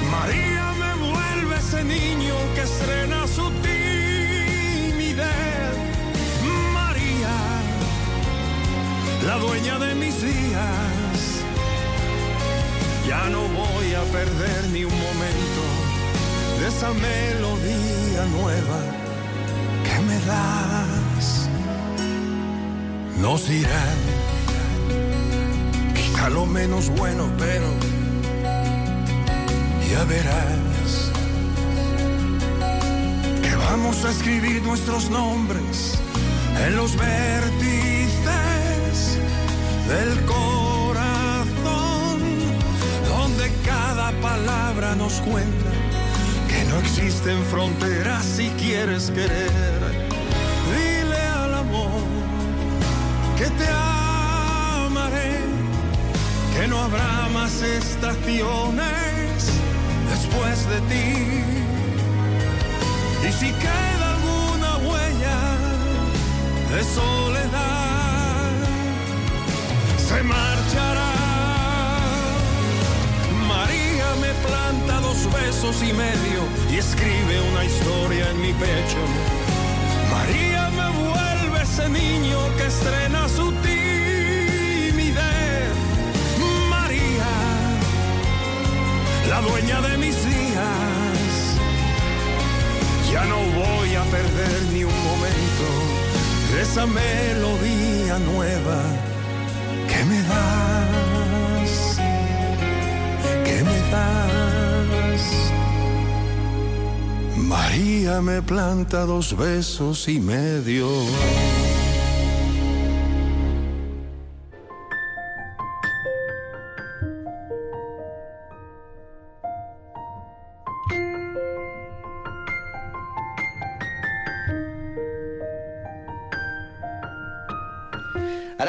María 0.09 0.65
me 0.81 0.91
vuelve 1.11 1.57
ese 1.57 1.83
niño 1.83 2.35
que 2.55 2.61
estrena 2.61 3.27
su 3.27 3.49
timidez. 3.61 3.82
La 9.25 9.37
dueña 9.37 9.79
de 9.79 9.95
mis 9.95 10.21
días. 10.21 11.17
Ya 13.07 13.29
no 13.29 13.41
voy 13.41 13.93
a 13.93 14.03
perder 14.11 14.69
ni 14.71 14.83
un 14.85 14.97
momento 15.07 15.63
de 16.59 16.67
esa 16.67 16.89
melodía 16.93 18.25
nueva 18.37 18.79
que 19.85 19.99
me 20.07 20.19
das. 20.25 21.49
Nos 23.21 23.47
dirán, 23.47 23.97
quizá 25.93 26.29
lo 26.29 26.45
menos 26.45 26.89
bueno, 26.89 27.29
pero 27.37 27.67
ya 29.91 30.03
verás 30.05 31.11
que 33.41 33.55
vamos 33.55 34.03
a 34.03 34.09
escribir 34.09 34.61
nuestros 34.63 35.09
nombres 35.09 35.99
en 36.65 36.75
los 36.75 36.95
vértices 36.97 37.92
del 39.87 40.25
corazón, 40.25 42.19
donde 43.07 43.51
cada 43.65 44.11
palabra 44.21 44.95
nos 44.95 45.13
cuenta 45.21 45.71
que 46.47 46.63
no 46.65 46.79
existen 46.79 47.43
fronteras 47.45 48.23
si 48.23 48.49
quieres 48.51 49.11
querer. 49.11 49.49
Dile 50.73 51.17
al 51.17 51.53
amor 51.55 52.01
que 53.37 53.45
te 53.45 53.67
amaré 53.67 55.39
que 56.55 56.67
no 56.67 56.79
habrá 56.79 57.29
más 57.33 57.61
estaciones 57.61 59.51
después 60.09 60.69
de 60.69 60.79
ti. 60.91 61.43
Y 63.27 63.31
si 63.31 63.51
queda 63.53 64.15
alguna 64.15 64.77
huella 64.77 65.39
de 66.71 66.83
soledad, 66.83 67.42
y 75.63 75.93
medio 75.93 76.41
y 76.69 76.75
escribe 76.75 77.39
una 77.51 77.63
historia 77.63 78.29
en 78.31 78.41
mi 78.41 78.51
pecho. 78.51 78.97
María 80.11 80.69
me 80.71 80.89
vuelve 80.99 81.63
ese 81.63 81.87
niño 81.87 82.37
que 82.57 82.65
estrena 82.65 83.29
su 83.29 83.49
timidez. 83.61 85.23
María, 86.69 87.31
la 89.29 89.39
dueña 89.39 89.79
de 89.87 89.97
mis 89.99 90.17
días. 90.25 91.55
Ya 93.09 93.23
no 93.23 93.37
voy 93.37 93.95
a 93.95 94.03
perder 94.03 94.63
ni 94.73 94.83
un 94.83 95.03
momento 95.05 95.65
de 96.53 96.61
esa 96.61 96.85
melodía 96.85 98.19
nueva 98.19 98.83
que 99.87 100.03
me 100.03 100.21
das, 100.23 101.97
que 103.45 103.63
me 103.63 103.79
das. 103.91 104.72
María 107.37 108.21
me 108.21 108.41
planta 108.41 109.05
dos 109.05 109.35
besos 109.37 110.07
y 110.07 110.19
medio. 110.19 110.87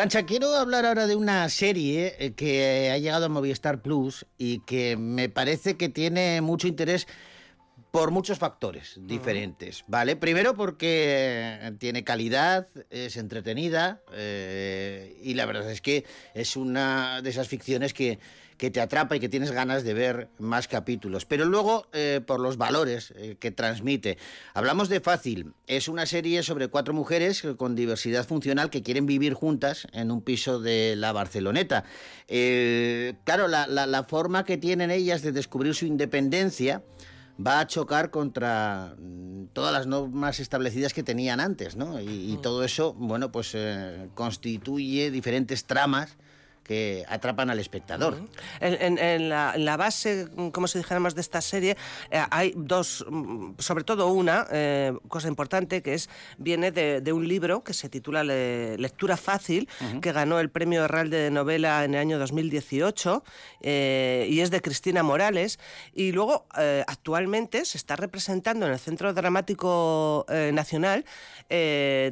Arancha, 0.04 0.26
quiero 0.26 0.54
hablar 0.54 0.84
ahora 0.84 1.06
de 1.06 1.16
una 1.16 1.48
serie 1.48 2.14
eh, 2.18 2.34
que 2.34 2.90
ha 2.90 2.98
llegado 2.98 3.24
a 3.24 3.28
Movistar 3.30 3.80
Plus 3.80 4.26
y 4.36 4.58
que 4.58 4.98
me 4.98 5.30
parece 5.30 5.78
que 5.78 5.88
tiene 5.88 6.42
mucho 6.42 6.68
interés 6.68 7.06
por 7.90 8.10
muchos 8.10 8.38
factores 8.38 9.00
diferentes, 9.00 9.82
¿vale? 9.86 10.14
Primero 10.14 10.54
porque 10.56 11.74
tiene 11.78 12.04
calidad, 12.04 12.68
es 12.90 13.16
entretenida 13.16 14.02
eh, 14.12 15.16
y 15.22 15.32
la 15.32 15.46
verdad 15.46 15.70
es 15.70 15.80
que 15.80 16.04
es 16.34 16.54
una 16.54 17.22
de 17.22 17.30
esas 17.30 17.48
ficciones 17.48 17.94
que, 17.94 18.18
que 18.56 18.70
te 18.70 18.80
atrapa 18.80 19.16
y 19.16 19.20
que 19.20 19.28
tienes 19.28 19.50
ganas 19.50 19.82
de 19.84 19.94
ver 19.94 20.28
más 20.38 20.68
capítulos. 20.68 21.24
Pero 21.24 21.44
luego 21.44 21.86
eh, 21.92 22.20
por 22.26 22.40
los 22.40 22.56
valores 22.56 23.12
eh, 23.16 23.36
que 23.38 23.50
transmite. 23.50 24.16
Hablamos 24.54 24.88
de 24.88 25.00
Fácil, 25.00 25.52
es 25.66 25.88
una 25.88 26.06
serie 26.06 26.42
sobre 26.42 26.68
cuatro 26.68 26.94
mujeres 26.94 27.42
con 27.56 27.74
diversidad 27.74 28.26
funcional 28.26 28.70
que 28.70 28.82
quieren 28.82 29.06
vivir 29.06 29.34
juntas 29.34 29.86
en 29.92 30.10
un 30.10 30.22
piso 30.22 30.60
de 30.60 30.94
la 30.96 31.12
Barceloneta. 31.12 31.84
Eh, 32.28 33.14
claro, 33.24 33.48
la, 33.48 33.66
la- 33.66 33.86
la 33.86 34.04
forma 34.04 34.44
que 34.44 34.56
tienen 34.56 34.90
ellas 34.90 35.22
de 35.22 35.32
descubrir 35.32 35.74
su 35.74 35.86
independencia 35.86 36.82
va 37.44 37.58
a 37.60 37.66
chocar 37.66 38.10
contra 38.10 38.94
mm, 38.98 39.46
todas 39.52 39.72
las 39.72 39.86
normas 39.88 40.38
establecidas 40.38 40.94
que 40.94 41.02
tenían 41.02 41.40
antes, 41.40 41.74
¿no? 41.74 42.00
Y, 42.00 42.32
y 42.32 42.38
todo 42.40 42.62
eso, 42.64 42.92
bueno, 42.94 43.32
pues 43.32 43.50
eh, 43.54 44.08
constituye 44.14 45.10
diferentes 45.10 45.64
tramas 45.64 46.16
que 46.64 47.04
atrapan 47.08 47.50
al 47.50 47.60
espectador. 47.60 48.16
En, 48.60 48.74
en- 48.82 48.98
en 48.98 49.28
la, 49.28 49.52
en 49.54 49.64
la 49.64 49.76
base, 49.76 50.26
como 50.52 50.66
si 50.66 50.78
dijéramos, 50.78 51.14
de 51.14 51.20
esta 51.20 51.40
serie, 51.40 51.76
eh, 52.10 52.22
hay 52.30 52.54
dos, 52.56 53.04
mm, 53.08 53.52
sobre 53.58 53.84
todo 53.84 54.08
una 54.08 54.46
eh, 54.50 54.92
cosa 55.08 55.28
importante 55.28 55.82
que 55.82 55.94
es 55.94 56.08
viene 56.38 56.72
de, 56.72 57.00
de 57.02 57.12
un 57.12 57.28
libro 57.28 57.62
que 57.62 57.74
se 57.74 57.88
titula 57.88 58.24
Le- 58.24 58.78
Lectura 58.78 59.16
Fácil, 59.16 59.68
que 60.00 60.12
ganó 60.12 60.40
el 60.40 60.48
Premio 60.50 60.88
Real 60.88 61.10
de 61.10 61.30
Novela 61.30 61.84
en 61.84 61.94
el 61.94 62.00
año 62.00 62.18
2018 62.18 63.22
eh, 63.60 64.26
y 64.30 64.40
es 64.40 64.50
de 64.50 64.60
Cristina 64.62 65.02
Morales. 65.02 65.58
Y 65.94 66.12
luego, 66.12 66.46
actualmente, 66.86 67.64
se 67.66 67.76
está 67.76 67.96
representando 67.96 68.66
en 68.66 68.72
el 68.72 68.78
Centro 68.78 69.12
Dramático 69.12 70.24
Nacional, 70.52 71.04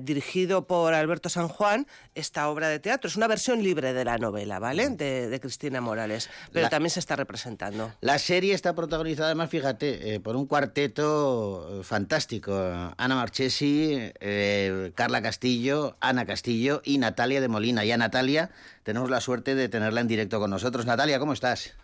dirigido 0.01 0.67
por 0.67 0.95
Alberto 0.95 1.29
San 1.29 1.49
Juan, 1.49 1.87
esta 2.15 2.49
obra 2.49 2.69
de 2.69 2.79
teatro. 2.79 3.09
Es 3.09 3.17
una 3.17 3.27
versión 3.29 3.63
libre 3.63 3.93
de 3.93 4.05
la 4.05 4.19
novela, 4.19 4.42
¿vale? 4.47 4.89
De, 4.91 5.29
de 5.29 5.41
Cristina 5.41 5.81
Morales. 5.81 6.29
Pero 6.53 6.65
La- 6.65 6.71
también 6.71 6.91
se 6.91 7.01
está 7.01 7.17
representando. 7.17 7.93
La 8.01 8.19
serie 8.19 8.55
está 8.55 8.75
protagonizada, 8.75 9.29
además, 9.29 9.51
fíjate, 9.51 10.15
eh, 10.15 10.21
por 10.21 10.37
un 10.37 10.47
cuarteto 10.47 11.81
eh, 11.81 11.85
fantástico. 11.85 12.55
Ana 12.97 13.15
Marchesi, 13.15 13.97
eh, 14.21 14.93
Carla 14.95 15.23
Castillo, 15.23 15.97
Ana 16.01 16.27
Castillo 16.27 16.83
y 16.85 16.99
Natalia 16.99 17.41
de 17.41 17.49
Molina. 17.49 17.85
Y 17.85 17.93
a 17.93 17.97
Natalia 17.97 18.51
tenemos 18.83 19.11
la 19.11 19.21
suerte 19.21 19.55
de 19.55 19.69
tenerla 19.69 20.01
en 20.01 20.09
directo 20.09 20.41
con 20.41 20.51
nosotros. 20.51 20.87
Natalia, 20.87 21.19
¿cómo 21.19 21.33
estás? 21.33 21.75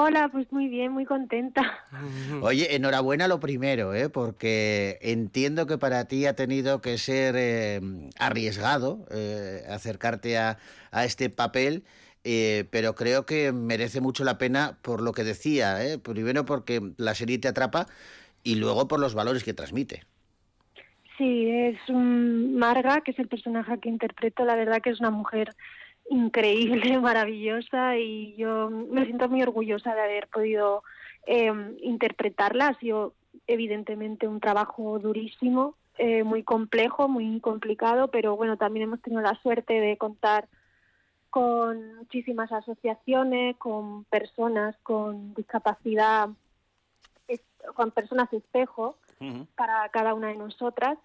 Hola, 0.00 0.28
pues 0.28 0.52
muy 0.52 0.68
bien, 0.68 0.92
muy 0.92 1.04
contenta. 1.04 1.84
Oye, 2.40 2.76
enhorabuena 2.76 3.26
lo 3.26 3.40
primero, 3.40 3.94
¿eh? 3.94 4.08
porque 4.08 4.96
entiendo 5.02 5.66
que 5.66 5.76
para 5.76 6.04
ti 6.04 6.24
ha 6.26 6.36
tenido 6.36 6.80
que 6.80 6.98
ser 6.98 7.34
eh, 7.36 7.80
arriesgado 8.16 9.04
eh, 9.10 9.64
acercarte 9.68 10.38
a, 10.38 10.58
a 10.92 11.04
este 11.04 11.30
papel, 11.30 11.82
eh, 12.22 12.66
pero 12.70 12.94
creo 12.94 13.26
que 13.26 13.50
merece 13.50 14.00
mucho 14.00 14.22
la 14.22 14.38
pena 14.38 14.78
por 14.82 15.02
lo 15.02 15.10
que 15.10 15.24
decía, 15.24 15.84
¿eh? 15.84 15.98
primero 15.98 16.44
porque 16.44 16.80
la 16.96 17.16
serie 17.16 17.38
te 17.38 17.48
atrapa 17.48 17.88
y 18.44 18.54
luego 18.54 18.86
por 18.86 19.00
los 19.00 19.16
valores 19.16 19.42
que 19.42 19.52
transmite. 19.52 20.04
Sí, 21.16 21.50
es 21.50 21.76
un 21.88 22.56
Marga, 22.56 23.00
que 23.00 23.10
es 23.10 23.18
el 23.18 23.26
personaje 23.26 23.80
que 23.80 23.88
interpreto. 23.88 24.44
La 24.44 24.54
verdad 24.54 24.80
que 24.80 24.90
es 24.90 25.00
una 25.00 25.10
mujer 25.10 25.50
increíble, 26.10 26.98
maravillosa 27.00 27.96
y 27.96 28.34
yo 28.36 28.70
me 28.70 29.04
siento 29.04 29.28
muy 29.28 29.42
orgullosa 29.42 29.94
de 29.94 30.02
haber 30.02 30.28
podido 30.28 30.82
eh, 31.26 31.52
interpretarla. 31.82 32.68
Ha 32.68 32.78
sido 32.78 33.14
evidentemente 33.46 34.26
un 34.26 34.40
trabajo 34.40 34.98
durísimo, 34.98 35.74
eh, 35.96 36.22
muy 36.22 36.42
complejo, 36.42 37.08
muy 37.08 37.40
complicado, 37.40 38.08
pero 38.08 38.36
bueno, 38.36 38.56
también 38.56 38.84
hemos 38.84 39.02
tenido 39.02 39.22
la 39.22 39.40
suerte 39.42 39.80
de 39.80 39.96
contar 39.96 40.48
con 41.30 41.96
muchísimas 41.96 42.50
asociaciones, 42.52 43.56
con 43.56 44.04
personas 44.04 44.76
con 44.82 45.34
discapacidad, 45.34 46.30
con 47.74 47.90
personas 47.90 48.32
espejo 48.32 48.96
para 49.56 49.88
cada 49.90 50.14
una 50.14 50.28
de 50.28 50.36
nosotras 50.36 50.96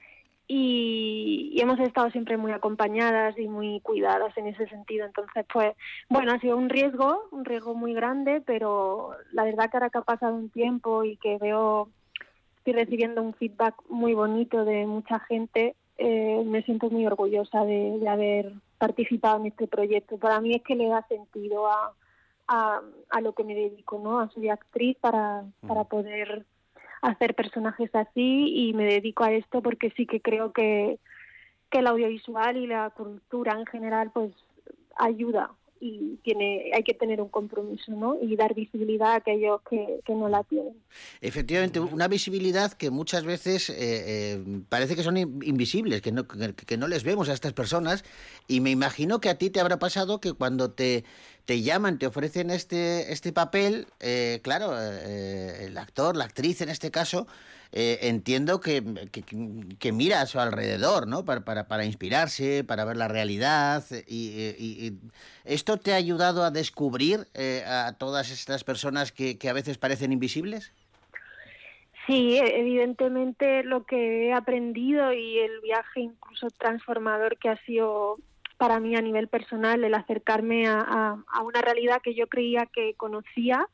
y, 0.47 1.51
y 1.53 1.61
hemos 1.61 1.79
estado 1.79 2.09
siempre 2.11 2.37
muy 2.37 2.51
acompañadas 2.51 3.37
y 3.37 3.47
muy 3.47 3.79
cuidadas 3.81 4.37
en 4.37 4.47
ese 4.47 4.67
sentido. 4.67 5.05
Entonces, 5.05 5.45
pues, 5.51 5.73
bueno, 6.09 6.31
ha 6.31 6.39
sido 6.39 6.57
un 6.57 6.69
riesgo, 6.69 7.29
un 7.31 7.45
riesgo 7.45 7.73
muy 7.73 7.93
grande, 7.93 8.41
pero 8.45 9.11
la 9.31 9.43
verdad 9.45 9.69
que 9.69 9.77
ahora 9.77 9.89
que 9.89 9.97
ha 9.99 10.01
pasado 10.01 10.35
un 10.35 10.49
tiempo 10.49 11.03
y 11.03 11.17
que 11.17 11.37
veo, 11.37 11.89
estoy 12.57 12.73
recibiendo 12.73 13.21
un 13.21 13.33
feedback 13.33 13.75
muy 13.89 14.13
bonito 14.13 14.65
de 14.65 14.85
mucha 14.85 15.19
gente, 15.19 15.75
eh, 15.97 16.43
me 16.45 16.63
siento 16.63 16.89
muy 16.89 17.05
orgullosa 17.05 17.63
de, 17.65 17.99
de 17.99 18.09
haber 18.09 18.53
participado 18.77 19.39
en 19.39 19.47
este 19.47 19.67
proyecto. 19.67 20.17
Para 20.17 20.41
mí 20.41 20.53
es 20.53 20.63
que 20.63 20.75
le 20.75 20.87
da 20.87 21.07
sentido 21.07 21.67
a, 21.67 21.93
a, 22.47 22.81
a 23.09 23.21
lo 23.21 23.33
que 23.33 23.43
me 23.43 23.55
dedico, 23.55 23.99
¿no? 23.99 24.19
A 24.19 24.29
soy 24.29 24.49
actriz 24.49 24.97
para, 24.99 25.45
para 25.65 25.85
poder 25.85 26.45
hacer 27.03 27.35
personajes 27.35 27.93
así 27.93 28.69
y 28.69 28.73
me 28.73 28.85
dedico 28.85 29.23
a 29.23 29.31
esto 29.31 29.61
porque 29.61 29.91
sí 29.95 30.05
que 30.05 30.21
creo 30.21 30.51
que, 30.53 30.99
que 31.69 31.79
el 31.79 31.87
audiovisual 31.87 32.57
y 32.57 32.65
la 32.67 32.89
cultura 32.91 33.53
en 33.59 33.65
general 33.65 34.09
pues 34.13 34.31
ayuda 34.95 35.51
y 35.81 36.15
tiene 36.23 36.71
hay 36.73 36.83
que 36.83 36.93
tener 36.93 37.19
un 37.19 37.27
compromiso 37.27 37.91
¿no? 37.91 38.15
y 38.21 38.37
dar 38.37 38.53
visibilidad 38.53 39.11
a 39.11 39.15
aquellos 39.15 39.61
que, 39.69 39.99
que 40.05 40.13
no 40.15 40.29
la 40.29 40.43
tienen. 40.45 40.75
Efectivamente, 41.19 41.81
una 41.81 42.07
visibilidad 42.07 42.71
que 42.71 42.89
muchas 42.89 43.25
veces 43.25 43.69
eh, 43.69 43.75
eh, 43.77 44.43
parece 44.69 44.95
que 44.95 45.03
son 45.03 45.17
in- 45.17 45.41
invisibles, 45.43 46.01
que 46.01 46.13
no, 46.13 46.25
que 46.25 46.77
no 46.77 46.87
les 46.87 47.03
vemos 47.03 47.27
a 47.27 47.33
estas 47.33 47.51
personas. 47.51 48.05
Y 48.47 48.61
me 48.61 48.69
imagino 48.71 49.19
que 49.19 49.29
a 49.29 49.37
ti 49.37 49.49
te 49.49 49.59
habrá 49.59 49.77
pasado 49.77 50.21
que 50.21 50.31
cuando 50.31 50.71
te, 50.71 51.03
te 51.45 51.61
llaman, 51.61 51.99
te 51.99 52.07
ofrecen 52.07 52.49
este, 52.49 53.11
este 53.11 53.33
papel, 53.33 53.87
eh, 53.99 54.39
claro, 54.43 54.73
eh, 54.79 55.65
el 55.65 55.77
actor, 55.77 56.15
la 56.15 56.25
actriz 56.25 56.61
en 56.61 56.69
este 56.69 56.89
caso, 56.89 57.27
eh, 57.71 57.99
entiendo 58.03 58.61
que, 58.61 58.83
que, 59.79 59.91
mira 59.91 60.21
a 60.21 60.25
su 60.25 60.39
alrededor, 60.39 61.07
¿no? 61.07 61.25
Para, 61.25 61.41
para, 61.43 61.67
para 61.67 61.85
inspirarse, 61.85 62.63
para 62.63 62.85
ver 62.85 62.97
la 62.97 63.07
realidad. 63.07 63.83
Y, 64.07 64.53
y- 64.57 64.87
y 64.87 64.99
¿Esto 65.43 65.77
te 65.77 65.91
ha 65.93 65.95
ayudado 65.95 66.43
a 66.43 66.51
descubrir 66.51 67.27
eh, 67.33 67.63
a 67.65 67.93
todas 67.97 68.29
estas 68.29 68.63
personas 68.63 69.11
que, 69.11 69.37
que 69.37 69.49
a 69.49 69.53
veces 69.53 69.77
parecen 69.77 70.13
invisibles? 70.13 70.71
Sí, 72.05 72.37
e- 72.37 72.59
evidentemente 72.59 73.63
lo 73.63 73.85
que 73.85 74.27
he 74.27 74.33
aprendido 74.33 75.11
y 75.13 75.39
el 75.39 75.59
viaje 75.61 76.01
incluso 76.01 76.47
transformador 76.51 77.37
que 77.37 77.49
ha 77.49 77.57
sido 77.65 78.17
para 78.57 78.79
mí 78.79 78.95
a 78.95 79.01
nivel 79.01 79.27
personal, 79.27 79.83
el 79.83 79.93
acercarme 79.93 80.67
a, 80.67 81.17
una 81.43 81.61
realidad 81.61 82.01
que 82.01 82.15
yo 82.15 82.27
creía 82.27 82.65
que 82.65 82.93
conocía, 82.95 83.67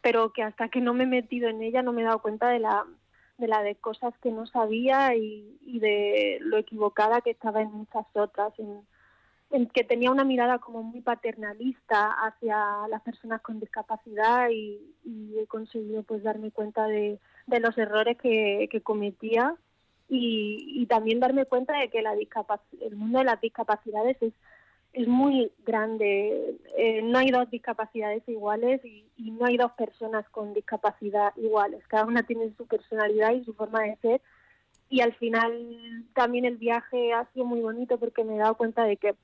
pero 0.00 0.32
que 0.32 0.42
hasta 0.42 0.68
que 0.68 0.80
no 0.80 0.94
me 0.94 1.04
he 1.04 1.06
metido 1.06 1.48
en 1.48 1.62
ella 1.62 1.82
no 1.82 1.92
me 1.92 2.02
he 2.02 2.04
dado 2.04 2.20
cuenta 2.20 2.48
de 2.48 2.58
la 2.58 2.84
de 3.38 3.48
la 3.48 3.62
de 3.62 3.74
cosas 3.74 4.14
que 4.22 4.30
no 4.30 4.46
sabía 4.46 5.16
y, 5.16 5.78
de 5.80 6.38
lo 6.42 6.58
equivocada 6.58 7.22
que 7.22 7.30
estaba 7.30 7.60
en 7.60 7.72
muchas 7.72 8.06
otras, 8.14 8.52
en 8.58 9.66
que 9.68 9.84
tenía 9.84 10.10
una 10.10 10.22
mirada 10.22 10.58
como 10.58 10.82
muy 10.82 11.00
paternalista 11.00 12.12
hacia 12.12 12.86
las 12.88 13.02
personas 13.02 13.40
con 13.42 13.58
discapacidad 13.58 14.48
y, 14.50 14.94
y 15.04 15.38
he 15.38 15.46
conseguido 15.46 16.04
pues 16.04 16.22
darme 16.22 16.52
cuenta 16.52 16.86
de, 16.86 17.18
de 17.46 17.60
los 17.60 17.76
errores 17.78 18.16
que, 18.16 18.68
que 18.70 18.80
cometía 18.80 19.56
y, 20.12 20.82
y 20.82 20.86
también 20.86 21.20
darme 21.20 21.46
cuenta 21.46 21.78
de 21.78 21.88
que 21.88 22.02
la 22.02 22.12
el 22.12 22.96
mundo 22.96 23.18
de 23.20 23.24
las 23.24 23.40
discapacidades 23.40 24.18
es, 24.20 24.34
es 24.92 25.08
muy 25.08 25.50
grande. 25.64 26.58
Eh, 26.76 27.00
no 27.02 27.18
hay 27.18 27.30
dos 27.30 27.50
discapacidades 27.50 28.22
iguales 28.28 28.84
y, 28.84 29.06
y 29.16 29.30
no 29.30 29.46
hay 29.46 29.56
dos 29.56 29.72
personas 29.72 30.28
con 30.28 30.52
discapacidad 30.52 31.32
iguales. 31.36 31.82
Cada 31.88 32.04
una 32.04 32.24
tiene 32.24 32.52
su 32.58 32.66
personalidad 32.66 33.32
y 33.32 33.42
su 33.44 33.54
forma 33.54 33.84
de 33.84 33.96
ser. 34.02 34.20
Y 34.90 35.00
al 35.00 35.14
final 35.14 36.04
también 36.12 36.44
el 36.44 36.58
viaje 36.58 37.14
ha 37.14 37.24
sido 37.32 37.46
muy 37.46 37.62
bonito 37.62 37.98
porque 37.98 38.22
me 38.22 38.34
he 38.34 38.38
dado 38.38 38.58
cuenta 38.58 38.84
de 38.84 38.98
que 38.98 39.14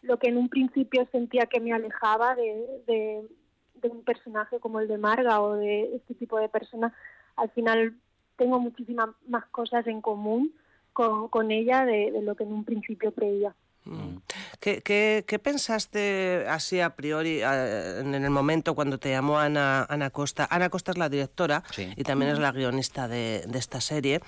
lo 0.00 0.18
que 0.18 0.28
en 0.28 0.38
un 0.38 0.48
principio 0.48 1.06
sentía 1.12 1.44
que 1.44 1.60
me 1.60 1.74
alejaba 1.74 2.34
de, 2.34 2.82
de, 2.86 3.28
de 3.74 3.88
un 3.88 4.02
personaje 4.02 4.60
como 4.60 4.80
el 4.80 4.88
de 4.88 4.96
Marga 4.96 5.42
o 5.42 5.56
de 5.56 5.94
este 5.96 6.14
tipo 6.14 6.38
de 6.38 6.48
personas, 6.48 6.94
al 7.36 7.50
final 7.50 7.98
tengo 8.38 8.58
muchísimas 8.58 9.10
más 9.28 9.44
cosas 9.50 9.86
en 9.86 10.00
común 10.00 10.54
con, 10.94 11.28
con 11.28 11.50
ella 11.50 11.84
de, 11.84 12.10
de 12.12 12.22
lo 12.22 12.34
que 12.34 12.44
en 12.44 12.52
un 12.52 12.64
principio 12.64 13.12
creía. 13.12 13.54
Mm. 13.84 14.18
¿Qué, 14.60 14.82
qué, 14.82 15.24
qué 15.26 15.38
pensaste 15.38 16.44
así 16.48 16.80
a 16.80 16.94
priori 16.96 17.40
en 17.42 18.14
el 18.14 18.30
momento 18.30 18.74
cuando 18.74 18.98
te 18.98 19.10
llamó 19.10 19.38
Ana, 19.38 19.86
Ana 19.88 20.10
Costa? 20.10 20.46
Ana 20.50 20.68
Costa 20.68 20.92
es 20.92 20.98
la 20.98 21.08
directora 21.08 21.62
Sí. 21.70 21.92
y 21.96 22.02
también 22.02 22.32
es 22.32 22.38
la 22.38 22.52
guionista 22.52 23.08
de, 23.08 23.44
de 23.46 23.58
esta 23.58 23.80
serie. 23.80 24.20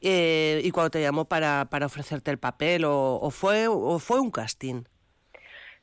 Eh, 0.00 0.60
y 0.64 0.70
cuando 0.70 0.90
te 0.90 1.00
llamó 1.00 1.24
para, 1.24 1.66
para 1.70 1.86
ofrecerte 1.86 2.30
el 2.30 2.38
papel, 2.38 2.84
o, 2.84 3.14
o 3.20 3.30
fue, 3.30 3.68
¿o 3.68 3.98
fue 3.98 4.20
un 4.20 4.30
casting? 4.30 4.82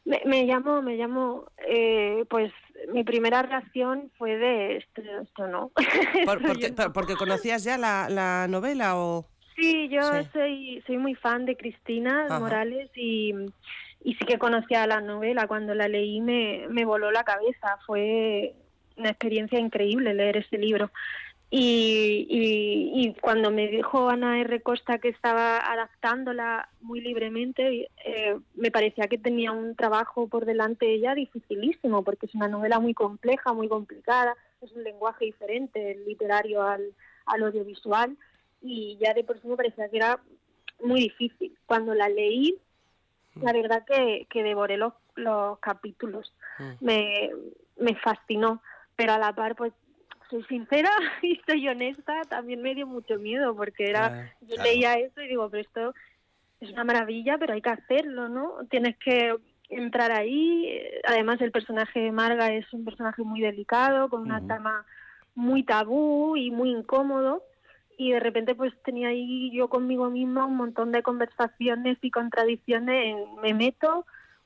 Me, 0.05 0.21
me 0.25 0.45
llamó, 0.45 0.81
me 0.81 0.97
llamó, 0.97 1.45
eh, 1.67 2.25
pues 2.29 2.51
mi 2.91 3.03
primera 3.03 3.41
reacción 3.41 4.11
fue 4.17 4.37
de 4.37 4.77
esto, 4.77 5.01
esto 5.21 5.47
no. 5.47 5.71
Por- 6.25 6.41
porque, 6.45 6.73
por- 6.73 6.93
porque 6.93 7.15
conocías 7.15 7.63
ya 7.63 7.77
la, 7.77 8.09
la 8.09 8.47
novela 8.49 8.97
o... 8.97 9.25
Sí, 9.55 9.87
yo 9.89 10.01
Sí. 10.01 10.29
soy 10.33 10.83
soy 10.87 10.97
muy 10.97 11.13
fan 11.13 11.45
de 11.45 11.55
Cristina 11.55 12.25
Ajá. 12.25 12.39
Morales 12.39 12.89
y, 12.95 13.33
y 14.03 14.15
sí 14.15 14.25
que 14.25 14.39
conocía 14.39 14.87
la 14.87 14.99
novela. 14.99 15.45
Cuando 15.47 15.75
la 15.75 15.87
leí 15.87 16.21
me, 16.21 16.65
me 16.69 16.85
voló 16.85 17.11
la 17.11 17.23
cabeza. 17.23 17.77
Fue 17.85 18.55
una 18.97 19.09
experiencia 19.09 19.59
increíble 19.59 20.13
leer 20.15 20.37
ese 20.37 20.57
libro. 20.57 20.91
Y, 21.55 22.25
y, 22.31 22.91
y 22.95 23.13
cuando 23.13 23.51
me 23.51 23.67
dijo 23.67 24.09
Ana 24.09 24.41
R. 24.41 24.59
Costa 24.61 24.97
que 24.97 25.09
estaba 25.09 25.59
adaptándola 25.59 26.67
muy 26.81 26.99
libremente, 26.99 27.91
eh, 28.03 28.39
me 28.55 28.71
parecía 28.71 29.07
que 29.07 29.19
tenía 29.19 29.51
un 29.51 29.75
trabajo 29.75 30.27
por 30.27 30.45
delante 30.45 30.91
ella 30.91 31.13
dificilísimo, 31.13 32.03
porque 32.03 32.25
es 32.25 32.33
una 32.33 32.47
novela 32.47 32.79
muy 32.79 32.95
compleja, 32.95 33.53
muy 33.53 33.67
complicada, 33.67 34.35
es 34.61 34.71
un 34.71 34.83
lenguaje 34.83 35.25
diferente, 35.25 35.91
el 35.91 36.05
literario 36.05 36.63
al, 36.63 36.91
al 37.27 37.43
audiovisual, 37.43 38.17
y 38.63 38.97
ya 38.99 39.13
de 39.13 39.23
por 39.23 39.39
sí 39.39 39.47
me 39.47 39.55
parecía 39.55 39.89
que 39.89 39.97
era 39.97 40.19
muy 40.83 41.01
difícil. 41.01 41.55
Cuando 41.67 41.93
la 41.93 42.09
leí, 42.09 42.57
la 43.35 43.53
verdad 43.53 43.85
que, 43.85 44.25
que 44.27 44.41
devoré 44.41 44.77
los, 44.77 44.93
los 45.15 45.59
capítulos, 45.59 46.33
Mm. 46.57 46.85
me, 46.85 47.31
me 47.77 47.95
fascinó, 47.95 48.61
pero 48.95 49.13
a 49.13 49.17
la 49.19 49.33
par, 49.33 49.55
pues 49.55 49.73
soy 50.33 50.43
sincera 50.45 50.89
y 51.21 51.39
soy 51.47 51.67
honesta, 51.67 52.21
también 52.27 52.61
me 52.61 52.73
dio 52.73 52.87
mucho 52.87 53.19
miedo 53.19 53.55
porque 53.55 53.89
era, 53.89 54.09
Claro, 54.09 54.29
yo 54.41 54.55
claro. 54.55 54.63
leía 54.63 54.93
eso 54.95 55.21
y 55.21 55.27
digo, 55.27 55.49
pero 55.49 55.61
esto 55.61 55.93
es 56.59 56.71
una 56.71 56.83
maravilla, 56.83 57.37
pero 57.37 57.53
hay 57.53 57.61
que 57.61 57.69
hacerlo, 57.69 58.29
¿no? 58.29 58.65
Tienes 58.69 58.97
que 58.97 59.35
entrar 59.69 60.11
ahí. 60.11 60.79
Además, 61.05 61.39
el 61.41 61.51
personaje 61.51 61.99
de 61.99 62.11
Marga 62.11 62.51
es 62.53 62.71
un 62.73 62.85
personaje 62.85 63.21
muy 63.21 63.41
delicado, 63.41 64.09
con 64.09 64.21
una 64.21 64.37
Ujú. 64.37 64.47
trama 64.47 64.85
muy 65.35 65.63
tabú 65.63 66.35
y 66.35 66.51
muy 66.51 66.71
incómodo. 66.71 67.43
Y 67.97 68.11
de 68.11 68.19
repente, 68.19 68.55
pues 68.55 68.73
tenía 68.83 69.09
ahí 69.09 69.51
yo 69.53 69.67
conmigo 69.69 70.09
misma 70.09 70.45
un 70.45 70.55
montón 70.55 70.91
de 70.91 71.03
conversaciones 71.03 71.97
y 72.01 72.09
contradicciones 72.09 73.05
en 73.05 73.35
me 73.41 73.53
meto 73.53 74.05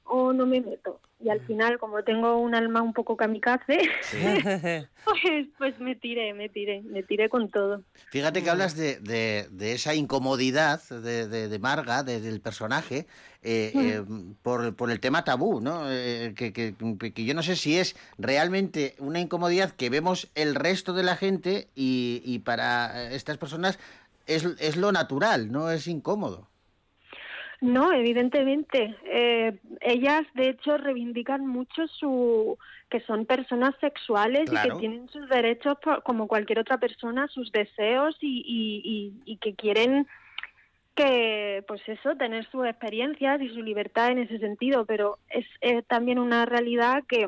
o 0.10 0.34
no 0.34 0.46
me 0.46 0.62
meto. 0.62 1.00
Y 1.20 1.30
al 1.30 1.42
final, 1.42 1.80
como 1.80 2.04
tengo 2.04 2.38
un 2.38 2.54
alma 2.54 2.82
un 2.82 2.94
poco 2.94 3.18
kamikaze, 3.18 3.80
pues, 5.04 5.48
pues 5.58 5.80
me 5.80 5.96
tiré, 5.96 6.34
me 6.34 6.48
tiré, 6.50 6.82
me 6.84 7.02
tiré 7.04 7.28
con 7.30 7.50
todo. 7.50 7.82
Fíjate 8.12 8.44
que 8.44 8.50
hablas 8.50 8.76
de, 8.76 9.00
de- 9.00 9.48
de 9.50 9.72
esa 9.74 9.96
incomodidad 9.96 10.82
de, 10.90 11.28
de- 11.28 11.48
de 11.48 11.60
Marga, 11.60 12.04
de- 12.04 12.22
del 12.22 12.40
personaje, 12.42 13.08
eh, 13.42 13.72
eh, 13.74 14.04
por, 14.44 14.76
por 14.76 14.92
el 14.92 15.00
tema 15.00 15.24
tabú, 15.24 15.60
¿no? 15.62 15.84
Eh, 15.92 16.34
que, 16.36 16.54
que- 16.54 16.76
que 17.14 17.26
yo 17.26 17.34
no 17.34 17.42
sé 17.44 17.56
si 17.56 17.78
es 17.78 17.96
realmente 18.18 18.96
una 19.00 19.20
incomodidad 19.20 19.72
que 19.72 19.90
vemos 19.90 20.30
el 20.36 20.56
resto 20.56 20.94
de 20.94 21.04
la 21.04 21.16
gente 21.16 21.68
y, 21.76 22.22
y 22.26 22.40
para 22.40 23.12
estas 23.12 23.38
personas 23.38 23.80
es, 24.28 24.44
es 24.60 24.76
lo 24.78 24.92
natural, 24.92 25.52
no 25.52 25.72
es 25.72 25.88
incómodo. 25.88 26.48
No, 27.60 27.92
evidentemente. 27.92 28.96
Eh, 29.06 29.58
ellas, 29.82 30.26
de 30.36 30.50
hecho, 30.50 30.78
reivindican 30.78 31.46
mucho 31.46 31.88
su 31.88 32.58
que 32.90 33.02
son 33.02 33.26
personas 33.26 33.74
sexuales 33.82 34.50
y 34.52 34.56
que 34.56 34.76
tienen 34.80 35.10
sus 35.10 35.28
derechos 35.28 35.78
por- 35.84 36.04
como 36.04 36.28
cualquier 36.28 36.60
otra 36.60 36.78
persona, 36.78 37.28
sus 37.28 37.52
deseos 37.52 38.16
y, 38.22 38.44
y, 38.46 38.82
y, 39.26 39.34
y 39.34 39.38
que 39.38 39.56
quieren 39.56 40.08
que, 40.96 41.64
pues 41.68 41.82
eso, 41.88 42.16
tener 42.16 42.50
sus 42.50 42.66
experiencias 42.66 43.42
y 43.42 43.50
su 43.50 43.62
libertad 43.62 44.12
en 44.12 44.20
ese 44.20 44.40
sentido. 44.40 44.86
Pero 44.86 45.18
es 45.30 45.46
eh, 45.62 45.82
también 45.82 46.20
una 46.20 46.46
realidad 46.46 47.04
que 47.08 47.28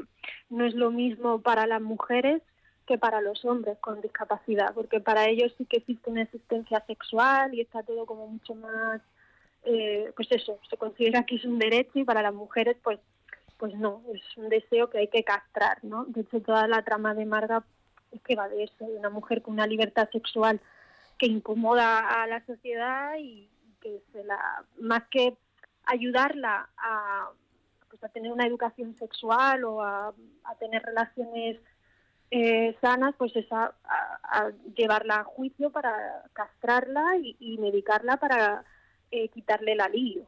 no 0.50 0.66
es 0.66 0.76
lo 0.76 0.92
mismo 0.92 1.42
para 1.42 1.68
las 1.68 1.82
mujeres 1.82 2.42
que 2.88 2.98
para 2.98 3.22
los 3.22 3.46
hombres 3.46 3.78
con 3.80 4.02
discapacidad, 4.02 4.74
porque 4.74 5.00
para 5.00 5.28
ellos 5.28 5.54
sí 5.58 5.66
que 5.66 5.78
existe 5.78 6.10
una 6.10 6.24
existencia 6.24 6.84
sexual 6.88 7.54
y 7.54 7.62
está 7.62 7.84
todo 7.84 8.06
como 8.08 8.26
mucho 8.28 8.56
más 8.56 9.02
eh, 9.64 10.12
pues 10.16 10.32
eso, 10.32 10.60
se 10.70 10.78
considera 10.78 11.26
que 11.26 11.36
es 11.36 11.45
un 11.45 11.60
derecho 11.60 11.99
y 11.99 12.03
para 12.03 12.22
las 12.22 12.34
mujeres 12.34 12.78
pues 12.84 12.99
pues 13.60 13.76
no, 13.76 14.01
es 14.16 14.38
un 14.38 14.47
deseo 14.47 14.89
que 14.89 14.99
hay 14.99 15.10
que 15.10 15.26
castrar, 15.26 15.84
¿no? 15.84 16.05
De 16.05 16.22
hecho, 16.22 16.41
toda 16.41 16.66
la 16.70 16.82
trama 16.84 17.14
de 17.14 17.26
Marga 17.26 17.66
es 18.10 18.22
que 18.22 18.38
va 18.38 18.47
de 18.47 18.64
eso, 18.64 18.88
de 18.88 18.95
una 18.95 19.10
mujer 19.10 19.41
con 19.41 19.55
una 19.55 19.68
libertad 19.68 20.10
sexual 20.12 20.62
que 21.18 21.26
incomoda 21.26 22.24
a 22.24 22.26
la 22.28 22.43
sociedad 22.45 23.16
y 23.20 23.49
que 23.82 24.01
se 24.14 24.24
la, 24.24 24.64
más 24.80 25.03
que 25.12 25.36
ayudarla 25.84 26.70
a, 26.78 27.32
pues, 27.89 28.01
a 28.01 28.07
tener 28.07 28.32
una 28.32 28.47
educación 28.47 28.95
sexual 28.95 29.66
o 29.66 29.82
a, 29.82 30.14
a 30.45 30.55
tener 30.55 30.82
relaciones 30.82 31.57
eh, 32.32 32.78
sanas, 32.80 33.14
pues 33.18 33.36
es 33.36 33.51
a, 33.51 33.74
llevarla 34.74 35.16
a 35.16 35.24
juicio 35.26 35.70
para 35.70 36.24
castrarla 36.32 37.18
y 37.18 37.57
medicarla 37.57 38.18
para 38.18 38.64
eh, 39.12 39.30
quitarle 39.30 39.74
el 39.74 39.82
alivio. 39.82 40.26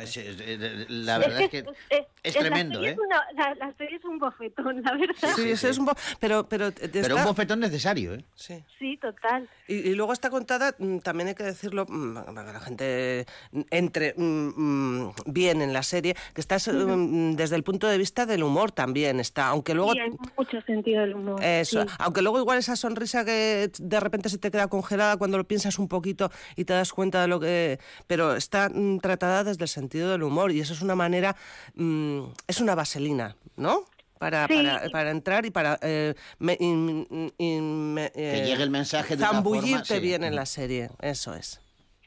Es- 0.00 0.16
es- 0.16 0.40
es- 0.40 0.90
la 0.90 1.18
verdad 1.18 1.42
es 1.42 1.50
que 1.50 1.58
es 2.22 2.34
la 2.34 2.40
tremendo, 2.40 2.76
serie 2.80 2.90
¿eh? 2.90 2.92
es 2.92 2.98
una- 2.98 3.32
la, 3.44 3.54
la 3.56 3.72
serie 3.76 3.96
es 3.98 4.04
un 4.04 4.18
bofetón, 4.18 4.82
la 4.82 4.92
verdad. 4.92 5.34
Sí, 5.36 5.50
es 5.50 5.78
un 5.78 5.90
pero, 6.18 6.48
pero, 6.48 6.72
Pero 6.72 7.00
está- 7.00 7.14
un 7.14 7.24
bofetón 7.24 7.60
necesario, 7.60 8.14
¿eh? 8.14 8.24
Sí. 8.34 8.64
Sí, 8.78 8.96
total. 8.96 9.48
Y, 9.68 9.74
y 9.90 9.94
luego 9.94 10.12
está 10.12 10.30
contada, 10.30 10.74
mm, 10.78 10.98
también 10.98 11.28
hay 11.28 11.34
que 11.34 11.42
decirlo, 11.44 11.84
mm, 11.88 12.14
para 12.34 12.46
que 12.46 12.52
la 12.52 12.60
gente 12.60 13.26
entre 13.70 14.14
mm, 14.16 15.10
bien 15.26 15.60
en 15.60 15.72
la 15.72 15.82
serie, 15.82 16.14
que 16.34 16.40
está 16.40 16.56
mm, 16.56 17.32
desde 17.36 17.56
el 17.56 17.62
punto 17.62 17.86
de 17.86 17.98
vista 17.98 18.26
del 18.26 18.42
humor 18.42 18.72
también 18.72 19.20
está, 19.20 19.48
aunque 19.48 19.74
luego... 19.74 19.92
Sí, 19.92 20.00
hay 20.00 20.10
mucho 20.36 20.60
sentido 20.62 21.02
del 21.02 21.14
humor. 21.14 21.42
Eso, 21.44 21.82
sí. 21.82 21.88
aunque 21.98 22.22
luego 22.22 22.38
igual 22.38 22.58
esa 22.58 22.76
sonrisa 22.76 23.24
que 23.24 23.70
de 23.78 24.00
repente 24.00 24.28
se 24.28 24.38
te 24.38 24.50
queda 24.50 24.68
congelada 24.68 25.16
cuando 25.16 25.36
lo 25.38 25.44
piensas 25.44 25.78
un 25.78 25.88
poquito 25.88 26.30
y 26.56 26.64
te 26.64 26.72
das 26.72 26.92
cuenta 26.92 27.20
de 27.22 27.28
lo 27.28 27.40
que... 27.40 27.78
Pero 28.06 28.34
está 28.36 28.68
mm, 28.72 28.98
tratada 29.00 29.44
desde 29.44 29.65
el 29.66 29.70
sentido 29.70 30.10
del 30.10 30.22
humor 30.22 30.50
y 30.52 30.60
eso 30.60 30.72
es 30.72 30.80
una 30.82 30.94
manera, 30.94 31.36
mm, 31.74 32.20
es 32.46 32.60
una 32.60 32.74
vaselina, 32.74 33.36
¿no? 33.56 33.80
Para, 34.18 34.46
Sí. 34.46 34.54
para, 34.54 34.88
para 34.90 35.10
entrar 35.10 35.44
y 35.44 35.50
para 35.50 35.78
eh, 35.82 36.14
me- 36.38 36.56
in- 36.58 37.06
in- 37.36 37.92
me- 37.94 38.10
Que 38.12 38.42
eh, 38.42 38.46
llegue 38.46 38.62
el 38.62 38.70
mensaje 38.70 39.16
de 39.16 39.22
una 39.22 39.26
forma, 39.42 39.42
zambullirte 39.42 39.94
sí. 39.96 40.00
bien 40.00 40.24
en 40.24 40.34
la 40.34 40.46
serie, 40.46 40.88
eso 41.02 41.34
es. 41.34 41.60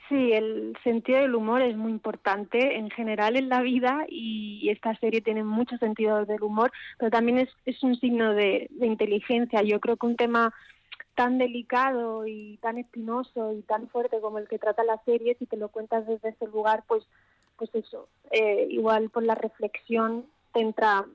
Sí, 0.07 0.31
el 0.33 0.75
sentido 0.83 1.19
del 1.19 1.35
humor 1.35 1.61
es 1.61 1.77
muy 1.77 1.91
importante 1.91 2.77
en 2.77 2.89
general 2.89 3.35
en 3.35 3.47
la 3.47 3.61
vida 3.61 4.05
y 4.09 4.67
esta 4.71 4.95
serie 4.97 5.21
tiene 5.21 5.43
mucho 5.43 5.77
sentido 5.77 6.25
del 6.25 6.41
humor, 6.41 6.71
pero 6.97 7.11
también 7.11 7.37
es, 7.37 7.49
es 7.65 7.83
un 7.83 7.95
signo 7.99 8.33
de, 8.33 8.67
de 8.71 8.87
inteligencia. 8.87 9.61
Yo 9.61 9.79
creo 9.79 9.97
que 9.97 10.07
un 10.07 10.15
tema 10.15 10.51
tan 11.13 11.37
delicado 11.37 12.25
y 12.25 12.57
tan 12.59 12.79
espinoso 12.79 13.53
y 13.53 13.61
tan 13.61 13.87
fuerte 13.89 14.19
como 14.19 14.39
el 14.39 14.47
que 14.47 14.57
trata 14.57 14.83
la 14.83 14.99
serie, 15.05 15.35
si 15.37 15.45
te 15.45 15.57
lo 15.57 15.69
cuentas 15.69 16.07
desde 16.07 16.29
ese 16.29 16.47
lugar, 16.47 16.83
pues, 16.87 17.03
pues 17.59 17.69
eso, 17.75 18.09
eh, 18.31 18.67
igual 18.71 19.11
por 19.11 19.23
la 19.23 19.35
reflexión 19.35 20.25
te 20.53 20.61
entra, 20.61 21.05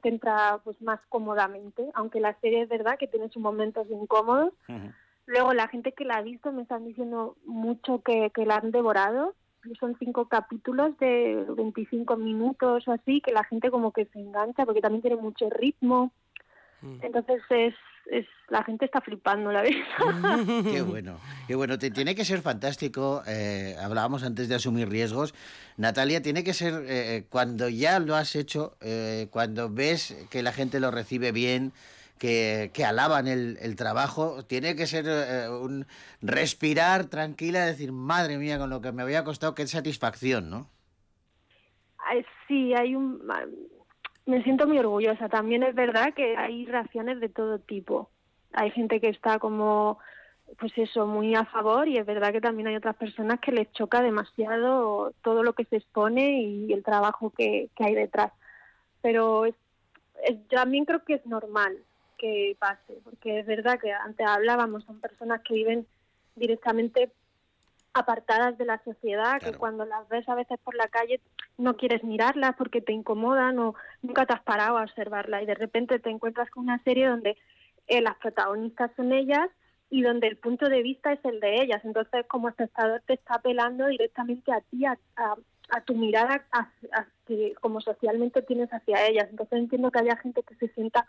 te 0.00 0.08
entra 0.08 0.60
pues 0.64 0.80
más 0.80 1.00
cómodamente, 1.10 1.84
aunque 1.92 2.20
la 2.20 2.38
serie 2.40 2.62
es 2.62 2.68
verdad 2.70 2.96
que 2.98 3.08
tiene 3.08 3.28
sus 3.28 3.42
momentos 3.42 3.86
incómodos, 3.90 4.54
Ujú. 4.68 4.92
Luego, 5.30 5.54
la 5.54 5.68
gente 5.68 5.92
que 5.92 6.04
la 6.04 6.16
ha 6.16 6.22
visto 6.22 6.50
me 6.50 6.62
están 6.62 6.84
diciendo 6.84 7.36
mucho 7.44 8.02
que, 8.02 8.30
que 8.34 8.44
la 8.44 8.56
han 8.56 8.72
devorado. 8.72 9.36
Son 9.78 9.96
cinco 10.00 10.26
capítulos 10.26 10.98
de 10.98 11.44
25 11.56 12.16
minutos 12.16 12.88
o 12.88 12.92
así, 12.92 13.20
que 13.20 13.30
la 13.30 13.44
gente 13.44 13.70
como 13.70 13.92
que 13.92 14.06
se 14.06 14.18
engancha 14.18 14.64
porque 14.64 14.80
también 14.80 15.02
tiene 15.02 15.16
mucho 15.16 15.48
ritmo. 15.48 16.10
Entonces, 17.00 17.42
es, 17.50 17.74
es 18.10 18.26
la 18.48 18.62
gente 18.64 18.84
está 18.84 19.00
flipando, 19.00 19.52
la 19.52 19.62
verdad. 19.62 20.62
Qué 20.64 20.82
bueno, 20.86 21.18
qué 21.46 21.54
bueno. 21.54 21.78
Te- 21.78 21.90
tiene 21.90 22.14
que 22.14 22.24
ser 22.24 22.40
fantástico. 22.42 23.22
eh, 23.26 23.76
hablábamos 23.80 24.22
antes 24.24 24.48
de 24.48 24.54
asumir 24.56 24.88
riesgos. 24.88 25.34
Natalia, 25.76 26.20
tiene 26.20 26.42
que 26.44 26.52
ser 26.52 26.84
eh, 26.86 27.24
cuando 27.30 27.68
ya 27.68 27.98
lo 28.00 28.16
has 28.16 28.34
hecho, 28.36 28.76
eh, 28.80 29.28
cuando 29.30 29.70
ves 29.70 30.16
que 30.30 30.42
la 30.42 30.52
gente 30.52 30.80
lo 30.80 30.90
recibe 30.90 31.32
bien, 31.32 31.72
que, 32.18 32.70
que 32.74 32.84
alaban 32.84 33.28
el, 33.28 33.56
el 33.62 33.76
trabajo, 33.76 34.44
tiene 34.44 34.76
que 34.76 34.86
ser 34.86 35.06
eh, 35.08 35.48
un 35.48 35.86
respirar 36.20 37.06
tranquila, 37.06 37.64
decir, 37.64 37.92
madre 37.92 38.36
mía, 38.36 38.58
con 38.58 38.68
lo 38.70 38.80
que 38.82 38.92
me 38.92 39.02
había 39.02 39.24
costado, 39.24 39.54
qué 39.54 39.66
satisfacción, 39.66 40.50
¿no? 40.50 40.68
Sí, 42.48 42.74
hay 42.74 42.96
un... 42.96 43.20
Me 44.30 44.44
siento 44.44 44.68
muy 44.68 44.78
orgullosa. 44.78 45.28
También 45.28 45.64
es 45.64 45.74
verdad 45.74 46.14
que 46.14 46.36
hay 46.36 46.64
reacciones 46.64 47.18
de 47.18 47.28
todo 47.28 47.58
tipo. 47.58 48.10
Hay 48.52 48.70
gente 48.70 49.00
que 49.00 49.08
está 49.08 49.40
como, 49.40 49.98
pues 50.56 50.72
eso, 50.76 51.04
muy 51.04 51.34
a 51.34 51.44
favor 51.46 51.88
y 51.88 51.98
es 51.98 52.06
verdad 52.06 52.30
que 52.30 52.40
también 52.40 52.68
hay 52.68 52.76
otras 52.76 52.94
personas 52.94 53.40
que 53.40 53.50
les 53.50 53.72
choca 53.72 54.00
demasiado 54.02 55.12
todo 55.22 55.42
lo 55.42 55.54
que 55.54 55.64
se 55.64 55.78
expone 55.78 56.42
y 56.42 56.72
el 56.72 56.84
trabajo 56.84 57.30
que, 57.30 57.70
hay 57.80 57.94
detrás. 57.96 58.30
Pero 59.02 59.46
es- 59.46 59.56
yo 60.28 60.58
también 60.58 60.84
creo 60.84 61.02
que 61.04 61.14
es 61.14 61.26
normal 61.26 61.76
que 62.16 62.56
pase, 62.60 63.00
porque 63.02 63.40
es 63.40 63.46
verdad 63.46 63.80
que 63.80 63.90
antes 63.92 64.24
hablábamos, 64.28 64.84
son 64.84 65.00
personas 65.00 65.40
que 65.40 65.54
viven 65.54 65.88
directamente 66.36 67.10
apartadas 67.92 68.56
de 68.58 68.64
la 68.64 68.78
sociedad, 68.84 69.38
Claro. 69.40 69.52
que 69.52 69.58
cuando 69.58 69.84
las 69.84 70.08
ves 70.08 70.28
a 70.28 70.34
veces 70.34 70.58
por 70.62 70.74
la 70.74 70.88
calle 70.88 71.20
no 71.58 71.76
quieres 71.76 72.04
mirarlas 72.04 72.54
porque 72.56 72.80
te 72.80 72.92
incomodan 72.92 73.58
o 73.58 73.74
nunca 74.02 74.26
te 74.26 74.32
has 74.34 74.42
parado 74.42 74.78
a 74.78 74.82
observarla 74.84 75.42
y 75.42 75.46
de 75.46 75.54
repente 75.54 75.98
te 75.98 76.10
encuentras 76.10 76.48
con 76.50 76.64
una 76.64 76.82
serie 76.84 77.08
donde 77.08 77.36
eh, 77.88 78.00
las 78.00 78.16
protagonistas 78.18 78.90
son 78.96 79.12
ellas 79.12 79.48
y 79.90 80.02
donde 80.02 80.28
el 80.28 80.36
punto 80.36 80.68
de 80.68 80.82
vista 80.82 81.12
es 81.12 81.18
el 81.24 81.40
de 81.40 81.62
ellas. 81.62 81.84
Entonces, 81.84 82.24
como 82.28 82.48
espectador 82.48 83.02
te 83.06 83.14
está 83.14 83.34
apelando 83.34 83.86
directamente 83.86 84.52
a 84.52 84.60
ti, 84.60 84.84
a, 84.86 84.96
a- 85.16 85.36
a 85.72 85.80
tu 85.82 85.94
mirada 85.94 86.44
a- 86.52 86.68
a- 86.92 87.06
que 87.26 87.54
como 87.60 87.80
socialmente 87.80 88.42
tienes 88.42 88.70
hacia 88.72 89.06
ellas. 89.06 89.26
Entonces 89.30 89.58
entiendo 89.58 89.90
que 89.90 89.98
haya 90.00 90.16
gente 90.16 90.42
que 90.44 90.54
se 90.56 90.68
sienta 90.74 91.06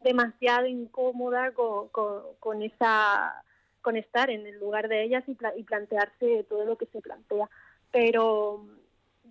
demasiado 0.00 0.66
incómoda 0.66 1.52
con, 1.52 1.88
con, 1.88 2.22
con 2.38 2.62
esa 2.62 3.42
con 3.82 3.96
estar 3.96 4.30
en 4.30 4.46
el 4.46 4.58
lugar 4.58 4.88
de 4.88 5.02
ellas 5.02 5.24
y, 5.26 5.34
pla- 5.34 5.56
y 5.56 5.64
plantearse 5.64 6.44
todo 6.48 6.64
lo 6.64 6.76
que 6.76 6.86
se 6.86 7.00
plantea. 7.00 7.48
Pero 7.90 8.64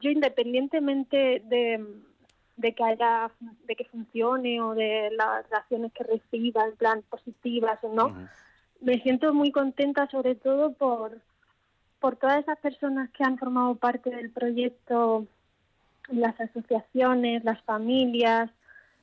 yo 0.02 0.10
independientemente 0.12 1.42
de, 1.46 1.86
de 2.58 2.74
que 2.76 2.84
haya 2.84 3.32
de 3.66 3.76
que 3.76 3.86
funcione 3.86 4.62
o 4.62 4.74
de 4.76 5.12
las 5.12 5.50
reacciones 5.50 5.92
que 5.94 6.04
reciba 6.04 6.66
en 6.66 6.76
plan 6.76 7.02
positivas 7.10 7.80
o 7.84 7.94
no, 7.94 8.28
me 8.82 9.02
siento 9.02 9.34
muy 9.34 9.52
contenta 9.52 10.08
sobre 10.10 10.36
todo 10.36 10.74
por 10.74 11.20
por 12.00 12.16
todas 12.16 12.40
esas 12.40 12.58
personas 12.60 13.10
que 13.12 13.26
han 13.26 13.38
formado 13.38 13.76
parte 13.76 14.10
del 14.10 14.32
proyecto, 14.32 15.28
las 16.08 16.40
asociaciones, 16.40 17.44
las 17.44 17.62
familias, 17.64 18.50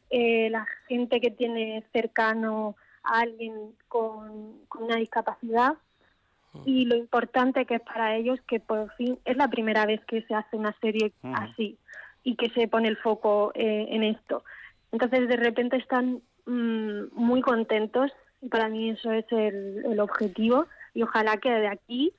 eh, 0.08 0.48
la 0.48 0.66
gente 0.88 1.20
que 1.20 1.30
tiene 1.30 1.84
cercano 1.92 2.74
a 3.06 3.20
alguien 3.20 3.74
con, 3.88 4.60
con 4.68 4.84
una 4.84 4.96
discapacidad 4.96 5.74
y 6.64 6.86
lo 6.86 6.96
importante 6.96 7.66
que 7.66 7.76
es 7.76 7.82
para 7.82 8.16
ellos 8.16 8.40
que 8.48 8.60
por 8.60 8.90
fin 8.94 9.18
es 9.24 9.36
la 9.36 9.48
primera 9.48 9.84
vez 9.86 10.04
que 10.06 10.22
se 10.22 10.34
hace 10.34 10.56
una 10.56 10.74
serie 10.80 11.12
así 11.34 11.78
y 12.22 12.36
que 12.36 12.50
se 12.50 12.68
pone 12.68 12.88
el 12.88 12.96
foco 12.96 13.52
eh, 13.54 13.86
en 13.90 14.02
esto. 14.02 14.44
Entonces 14.92 15.28
de 15.28 15.36
repente 15.36 15.76
están 15.76 16.22
mm, 16.46 17.02
muy 17.12 17.40
contentos 17.40 18.10
y 18.40 18.48
para 18.48 18.68
mí 18.68 18.90
eso 18.90 19.12
es 19.12 19.26
el, 19.30 19.84
el 19.84 20.00
objetivo 20.00 20.66
y 20.94 21.02
ojalá 21.02 21.36
que 21.36 21.50
de 21.50 21.68
aquí 21.68 22.12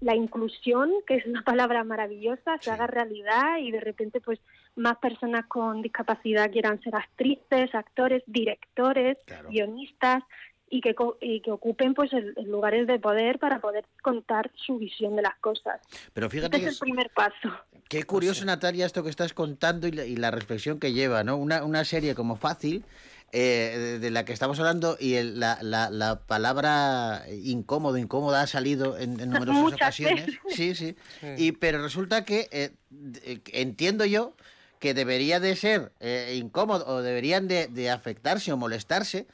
la 0.00 0.14
inclusión, 0.14 0.90
que 1.06 1.16
es 1.16 1.26
una 1.26 1.42
palabra 1.42 1.82
maravillosa, 1.84 2.58
se 2.58 2.70
haga 2.70 2.86
realidad 2.86 3.58
y 3.58 3.70
de 3.70 3.80
repente 3.80 4.20
pues 4.20 4.38
más 4.76 4.98
personas 4.98 5.46
con 5.46 5.82
discapacidad 5.82 6.50
quieran 6.50 6.80
ser 6.82 6.94
actrices, 6.96 7.74
actores, 7.74 8.22
directores, 8.26 9.18
Claro. 9.26 9.48
guionistas 9.50 10.22
y 10.68 10.80
que, 10.80 10.94
co- 10.94 11.18
y 11.20 11.40
que 11.40 11.52
ocupen 11.52 11.94
pues 11.94 12.12
el- 12.12 12.34
el 12.36 12.50
lugares 12.50 12.86
de 12.86 12.98
poder 12.98 13.38
para 13.38 13.60
poder 13.60 13.84
contar 14.02 14.50
su 14.56 14.78
visión 14.78 15.14
de 15.14 15.22
las 15.22 15.36
cosas. 15.36 15.80
Pero 16.12 16.26
Este 16.26 16.38
fíjate 16.38 16.56
es 16.56 16.62
que 16.64 16.68
el 16.70 16.78
primer 16.78 17.10
paso. 17.10 17.50
Qué 17.88 18.02
curioso, 18.04 18.44
Natalia, 18.44 18.86
esto 18.86 19.04
que 19.04 19.10
estás 19.10 19.34
contando 19.34 19.86
y 19.86 19.92
la, 19.92 20.04
y 20.06 20.16
la 20.16 20.30
reflexión 20.30 20.80
que 20.80 20.92
lleva, 20.92 21.22
¿no? 21.22 21.36
Una, 21.36 21.62
una 21.64 21.84
serie 21.84 22.14
como 22.16 22.34
fácil, 22.34 22.82
eh, 23.30 23.74
de, 23.76 23.98
de 24.00 24.10
la 24.10 24.24
que 24.24 24.32
estamos 24.32 24.58
hablando, 24.58 24.96
y 24.98 25.14
el- 25.14 25.38
la, 25.38 25.58
la- 25.60 25.90
la 25.90 26.20
palabra 26.26 27.22
incómodo, 27.30 27.98
incómoda 27.98 28.40
ha 28.40 28.46
salido 28.46 28.96
en, 28.98 29.20
en 29.20 29.30
numerosas 29.30 29.62
Muchas 29.62 29.76
ocasiones. 29.76 30.26
veces. 30.26 30.40
Sí, 30.48 30.74
sí. 30.74 30.96
Sí. 31.20 31.26
Y, 31.36 31.52
pero 31.52 31.82
resulta 31.82 32.24
que 32.24 32.48
eh, 32.50 32.70
entiendo 33.52 34.04
yo 34.06 34.34
que 34.80 34.94
debería 34.94 35.40
de 35.40 35.56
ser 35.56 35.92
eh, 36.00 36.36
incómodo 36.38 36.86
o 36.86 37.02
deberían 37.02 37.48
de, 37.48 37.68
de 37.68 37.90
afectarse 37.90 38.52
o 38.52 38.56
molestarse 38.56 39.26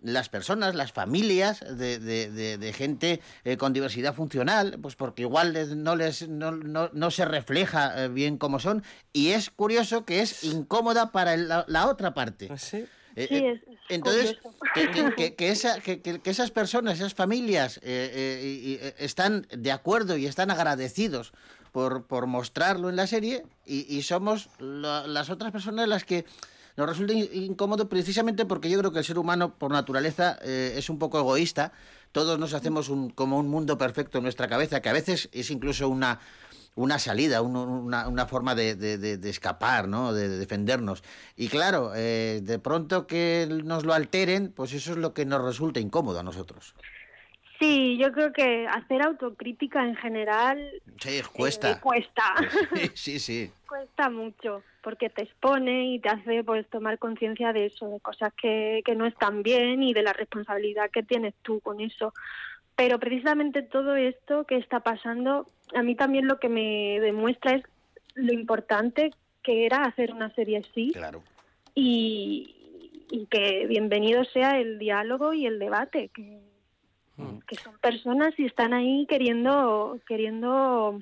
las 0.00 0.28
personas, 0.28 0.76
las 0.76 0.92
familias 0.92 1.58
de, 1.60 1.98
de- 1.98 2.30
de- 2.30 2.56
de 2.56 2.72
gente 2.72 3.20
eh, 3.44 3.56
con 3.56 3.72
diversidad 3.72 4.14
funcional, 4.14 4.78
pues 4.80 4.94
porque 4.94 5.22
igual 5.22 5.52
les- 5.54 5.70
no 5.74 5.96
les 5.96 6.28
no, 6.28 6.52
no- 6.52 6.88
no 6.92 7.10
se 7.10 7.24
refleja 7.24 8.04
eh, 8.04 8.08
bien 8.08 8.38
cómo 8.38 8.60
son 8.60 8.84
y 9.12 9.30
es 9.30 9.50
curioso 9.50 10.04
que 10.04 10.20
es 10.20 10.44
incómoda 10.44 11.10
para 11.10 11.34
el- 11.34 11.48
la, 11.48 11.64
la 11.66 11.88
otra 11.88 12.14
parte. 12.14 12.48
Sí. 12.58 12.84
Eh, 13.16 13.26
Sí, 13.28 13.34
es- 13.44 13.62
es 13.66 13.78
entonces, 13.88 14.36
que, 14.74 14.90
que- 15.16 15.34
que- 15.34 15.48
esa- 15.50 15.80
que- 15.80 16.20
esas 16.24 16.52
personas, 16.52 16.94
esas 16.98 17.14
familias, 17.14 17.78
eh, 17.78 17.80
eh, 18.14 18.40
y- 18.44 18.70
y, 18.70 18.74
eh, 18.80 18.94
están 18.98 19.48
de 19.50 19.72
acuerdo 19.72 20.16
y 20.16 20.26
están 20.26 20.52
agradecidos 20.52 21.32
por, 21.72 22.04
por 22.06 22.26
mostrarlo 22.26 22.88
en 22.88 22.96
la 22.96 23.06
serie, 23.06 23.44
y, 23.66 23.86
y 23.94 24.02
somos 24.02 24.48
la- 24.58 25.06
las 25.06 25.30
otras 25.30 25.52
personas 25.52 25.88
las 25.88 26.04
que 26.04 26.24
nos 26.76 26.88
resulta 26.88 27.12
in- 27.12 27.28
incómodo 27.32 27.88
precisamente 27.88 28.44
porque 28.46 28.70
yo 28.70 28.78
creo 28.78 28.92
que 28.92 29.00
el 29.00 29.04
ser 29.04 29.18
humano, 29.18 29.54
por 29.54 29.70
naturaleza, 29.72 30.38
eh, 30.42 30.74
es 30.76 30.88
un 30.90 30.98
poco 30.98 31.18
egoísta. 31.18 31.72
Todos 32.12 32.38
nos 32.38 32.54
hacemos 32.54 32.88
un, 32.88 33.10
como 33.10 33.38
un 33.38 33.48
mundo 33.48 33.76
perfecto 33.76 34.18
en 34.18 34.24
nuestra 34.24 34.48
cabeza, 34.48 34.80
que 34.80 34.88
a 34.88 34.92
veces 34.92 35.28
es 35.32 35.50
incluso 35.50 35.88
una 35.88 36.20
una 36.74 37.00
salida, 37.00 37.42
un- 37.42 37.56
una, 37.56 38.06
una 38.06 38.26
forma 38.26 38.54
de, 38.54 38.76
de- 38.76 38.98
de- 38.98 39.28
escapar, 39.30 39.88
¿no? 39.88 40.12
De, 40.12 40.28
de 40.28 40.38
defendernos. 40.38 41.02
Y 41.36 41.48
claro, 41.48 41.90
eh, 41.96 42.38
de 42.44 42.60
pronto 42.60 43.08
que 43.08 43.48
nos 43.64 43.84
lo 43.84 43.94
alteren, 43.94 44.52
pues 44.54 44.72
eso 44.72 44.92
es 44.92 44.98
lo 44.98 45.12
que 45.12 45.26
nos 45.26 45.42
resulta 45.42 45.80
incómodo 45.80 46.20
a 46.20 46.22
nosotros. 46.22 46.76
Sí, 47.58 47.98
yo 47.98 48.12
creo 48.12 48.32
que 48.32 48.66
hacer 48.68 49.02
autocrítica 49.02 49.84
en 49.84 49.96
general 49.96 50.70
Sí, 51.00 51.18
eh, 51.18 51.22
cuesta. 51.32 51.80
cuesta. 51.80 52.22
Sí, 52.94 53.18
sí. 53.18 53.50
Cuesta 53.68 54.08
mucho, 54.10 54.62
porque 54.82 55.10
te 55.10 55.22
expone 55.24 55.92
y 55.94 55.98
te 55.98 56.08
hace 56.08 56.44
pues 56.44 56.66
tomar 56.68 56.98
conciencia 56.98 57.52
de 57.52 57.66
eso, 57.66 57.88
de 57.88 58.00
cosas 58.00 58.32
que, 58.34 58.82
que 58.84 58.94
no 58.94 59.06
están 59.06 59.42
bien 59.42 59.82
y 59.82 59.92
de 59.92 60.02
la 60.02 60.12
responsabilidad 60.12 60.90
que 60.90 61.02
tienes 61.02 61.34
tú 61.42 61.60
con 61.60 61.80
eso. 61.80 62.14
Pero 62.76 62.98
precisamente 63.00 63.62
todo 63.62 63.96
esto 63.96 64.44
que 64.44 64.56
está 64.56 64.80
pasando, 64.80 65.46
a 65.74 65.82
mí 65.82 65.96
también 65.96 66.28
lo 66.28 66.38
que 66.38 66.48
me 66.48 67.00
demuestra 67.00 67.54
es 67.56 67.64
lo 68.14 68.32
importante 68.32 69.10
que 69.42 69.66
era 69.66 69.82
hacer 69.82 70.12
una 70.12 70.32
serie 70.34 70.58
así 70.58 70.92
Claro. 70.92 71.22
y, 71.74 73.04
y 73.10 73.26
que 73.26 73.66
bienvenido 73.66 74.24
sea 74.24 74.58
el 74.60 74.78
diálogo 74.78 75.32
y 75.32 75.46
el 75.46 75.58
debate, 75.58 76.10
que, 76.14 76.38
que 77.46 77.56
son 77.56 77.78
personas 77.78 78.32
y 78.38 78.46
están 78.46 78.72
ahí 78.72 79.06
queriendo, 79.08 79.98
queriendo 80.06 81.00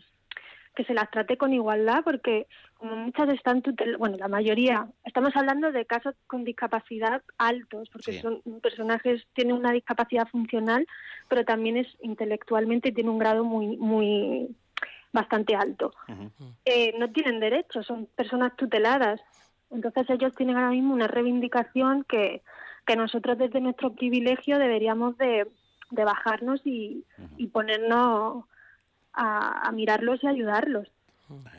que 0.74 0.84
se 0.84 0.94
las 0.94 1.10
trate 1.10 1.38
con 1.38 1.52
igualdad, 1.54 2.04
porque 2.04 2.46
como 2.74 2.96
muchas 2.96 3.30
están 3.30 3.62
tutel 3.62 3.96
bueno, 3.96 4.16
la 4.18 4.28
mayoría, 4.28 4.86
estamos 5.04 5.34
hablando 5.34 5.72
de 5.72 5.86
casos 5.86 6.14
con 6.26 6.44
discapacidad 6.44 7.22
altos, 7.38 7.88
porque 7.90 8.12
Sí. 8.12 8.20
son 8.20 8.42
personajes, 8.60 9.26
tienen 9.32 9.56
una 9.56 9.72
discapacidad 9.72 10.28
funcional, 10.28 10.86
pero 11.28 11.44
también 11.44 11.78
es 11.78 11.88
intelectualmente 12.02 12.92
tiene 12.92 13.08
un 13.10 13.18
grado 13.18 13.42
muy, 13.42 13.78
muy 13.78 14.54
bastante 15.12 15.54
alto. 15.56 15.92
Eh, 16.66 16.94
no 16.98 17.10
tienen 17.10 17.40
derechos, 17.40 17.86
son 17.86 18.06
personas 18.14 18.54
tuteladas. 18.56 19.20
Entonces 19.70 20.08
ellos 20.10 20.34
tienen 20.36 20.56
ahora 20.56 20.70
mismo 20.70 20.92
una 20.92 21.08
reivindicación 21.08 22.04
que, 22.04 22.42
que 22.86 22.96
nosotros 22.96 23.38
desde 23.38 23.60
nuestro 23.60 23.94
privilegio 23.94 24.58
deberíamos 24.58 25.16
de, 25.16 25.46
de 25.90 26.04
bajarnos 26.04 26.60
y, 26.64 27.04
y 27.36 27.46
ponernos 27.48 28.44
a, 29.12 29.68
a 29.68 29.72
mirarlos 29.72 30.22
y 30.22 30.26
ayudarlos. 30.26 30.88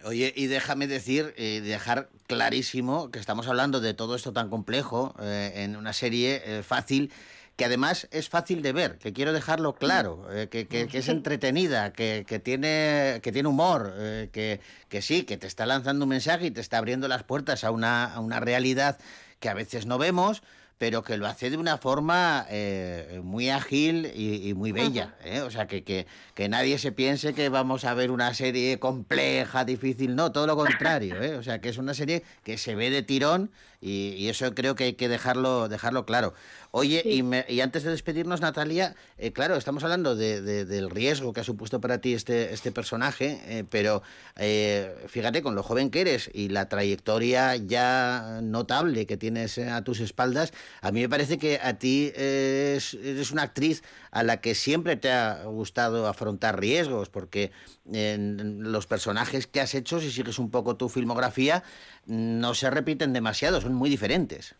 Oye, 0.05 0.31
y 0.35 0.47
déjame 0.47 0.87
decir, 0.87 1.33
y 1.37 1.59
dejar 1.59 2.09
clarísimo 2.27 3.11
que 3.11 3.19
estamos 3.19 3.47
hablando 3.47 3.81
de 3.81 3.93
todo 3.93 4.15
esto 4.15 4.31
tan 4.31 4.49
complejo 4.49 5.13
eh, 5.19 5.51
en 5.55 5.75
una 5.75 5.91
serie 5.91 6.41
eh, 6.45 6.63
fácil, 6.63 7.11
que 7.57 7.65
además 7.65 8.07
es 8.11 8.29
fácil 8.29 8.61
de 8.61 8.71
ver, 8.71 8.97
que 8.97 9.11
quiero 9.11 9.33
dejarlo 9.33 9.73
claro, 9.75 10.27
eh, 10.31 10.47
que, 10.47 10.67
que- 10.67 10.87
que 10.87 10.99
es 10.99 11.09
entretenida, 11.09 11.91
que, 11.91 12.23
que 12.27 12.39
tiene, 12.39 13.19
que 13.23 13.31
tiene 13.33 13.49
humor, 13.49 13.91
eh, 13.97 14.29
que, 14.31 14.61
que 14.87 15.01
sí, 15.01 15.23
que 15.23 15.35
te 15.37 15.47
está 15.47 15.65
lanzando 15.65 16.05
un 16.05 16.09
mensaje 16.09 16.45
y 16.45 16.51
te 16.51 16.61
está 16.61 16.77
abriendo 16.77 17.07
las 17.09 17.23
puertas 17.23 17.63
a 17.65 17.71
una, 17.71 18.13
a 18.13 18.19
una 18.21 18.39
realidad 18.39 18.99
que 19.39 19.49
a 19.49 19.53
veces 19.53 19.85
no 19.85 19.97
vemos, 19.97 20.43
pero 20.77 21.03
que 21.03 21.17
lo 21.17 21.25
hace 21.25 21.49
de 21.49 21.57
una 21.57 21.77
forma 21.77 22.45
eh, 22.49 23.19
muy 23.23 23.49
ágil 23.49 24.11
y, 24.13 24.47
y 24.47 24.53
muy 24.53 24.71
bella. 24.71 25.15
¿eh? 25.23 25.41
O 25.41 25.49
sea, 25.49 25.67
que, 25.67 25.83
que, 25.83 26.05
que 26.35 26.49
nadie 26.49 26.77
se 26.77 26.91
piense 26.91 27.33
que 27.33 27.49
vamos 27.49 27.83
a 27.85 27.93
ver 27.93 28.11
una 28.11 28.33
serie 28.33 28.77
compleja, 28.79 29.65
difícil, 29.65 30.15
no, 30.15 30.31
todo 30.31 30.45
lo 30.45 30.55
contrario. 30.55 31.21
¿eh? 31.21 31.35
O 31.35 31.43
sea, 31.43 31.59
que 31.59 31.69
es 31.69 31.77
una 31.77 31.93
serie 31.93 32.23
que 32.43 32.57
se 32.57 32.75
ve 32.75 32.89
de 32.89 33.01
tirón 33.01 33.51
y, 33.79 34.09
y 34.17 34.29
eso 34.29 34.53
creo 34.55 34.75
que 34.75 34.85
hay 34.85 34.93
que 34.93 35.07
dejarlo, 35.09 35.69
dejarlo 35.69 36.05
claro. 36.05 36.33
Oye, 36.71 37.01
Sí. 37.03 37.09
y, 37.17 37.23
me- 37.23 37.45
y 37.47 37.61
antes 37.61 37.83
de 37.83 37.91
despedirnos, 37.91 38.41
Natalia, 38.41 38.95
eh, 39.17 39.31
claro, 39.31 39.55
estamos 39.55 39.83
hablando 39.83 40.15
de- 40.15 40.41
de- 40.41 40.65
del 40.65 40.89
riesgo 40.89 41.31
que 41.33 41.39
ha 41.41 41.43
supuesto 41.43 41.79
para 41.79 41.99
ti 41.99 42.13
este, 42.13 42.53
este 42.53 42.71
personaje, 42.71 43.39
eh, 43.45 43.63
pero 43.69 44.01
eh, 44.35 44.93
fíjate, 45.07 45.41
con 45.41 45.55
lo 45.55 45.63
joven 45.63 45.89
que 45.89 46.01
eres 46.01 46.29
y 46.33 46.49
la 46.49 46.69
trayectoria 46.69 47.55
ya 47.55 48.39
notable 48.43 49.05
que 49.05 49.17
tienes 49.17 49.57
eh, 49.57 49.69
a 49.69 49.83
tus 49.83 49.99
espaldas, 49.99 50.53
a 50.81 50.91
mí 50.91 51.01
me 51.01 51.09
parece 51.09 51.37
que 51.37 51.59
a 51.61 51.77
ti 51.79 52.11
es- 52.15 52.93
eres 52.95 53.31
una 53.31 53.43
actriz 53.43 53.83
a 54.11 54.23
la 54.23 54.41
que 54.41 54.55
siempre 54.55 54.95
te 54.97 55.11
ha 55.11 55.43
gustado 55.45 56.07
afrontar 56.07 56.59
riesgos, 56.59 57.09
porque 57.09 57.51
en 57.91 58.71
los 58.71 58.85
personajes 58.87 59.47
que 59.47 59.61
has 59.61 59.73
hecho, 59.73 59.99
si 60.01 60.11
sigues 60.11 60.39
un 60.39 60.49
poco 60.51 60.75
tu 60.75 60.89
filmografía, 60.89 61.63
no 62.05 62.53
se 62.53 62.69
repiten 62.69 63.13
demasiado, 63.13 63.59
son 63.67 63.75
muy 63.75 63.89
diferentes. 63.89 64.55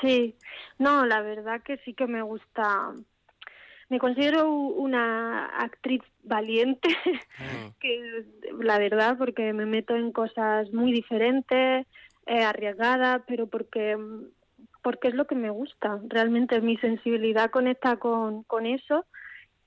Sí, 0.00 0.34
no, 0.78 1.06
la 1.06 1.22
verdad 1.22 1.62
que 1.62 1.78
sí 1.78 1.94
que 1.94 2.06
me 2.06 2.22
gusta. 2.22 2.92
Me 3.88 3.98
considero 3.98 4.50
una 4.50 5.46
actriz 5.46 6.02
valiente, 6.24 6.88
que 7.80 8.24
la 8.60 8.78
verdad, 8.78 9.16
porque 9.16 9.52
me 9.52 9.64
meto 9.64 9.94
en 9.94 10.10
cosas 10.12 10.72
muy 10.72 10.92
diferentes, 10.92 11.86
eh, 12.26 12.42
arriesgadas, 12.42 13.22
pero 13.26 13.46
porque 13.46 13.96
porque 14.82 15.08
es 15.08 15.14
lo 15.14 15.26
que 15.26 15.34
me 15.34 15.50
gusta. 15.50 15.98
Realmente 16.06 16.60
mi 16.60 16.76
sensibilidad 16.76 17.50
conecta 17.50 17.96
con, 17.96 18.44
con 18.44 18.66
eso 18.66 19.04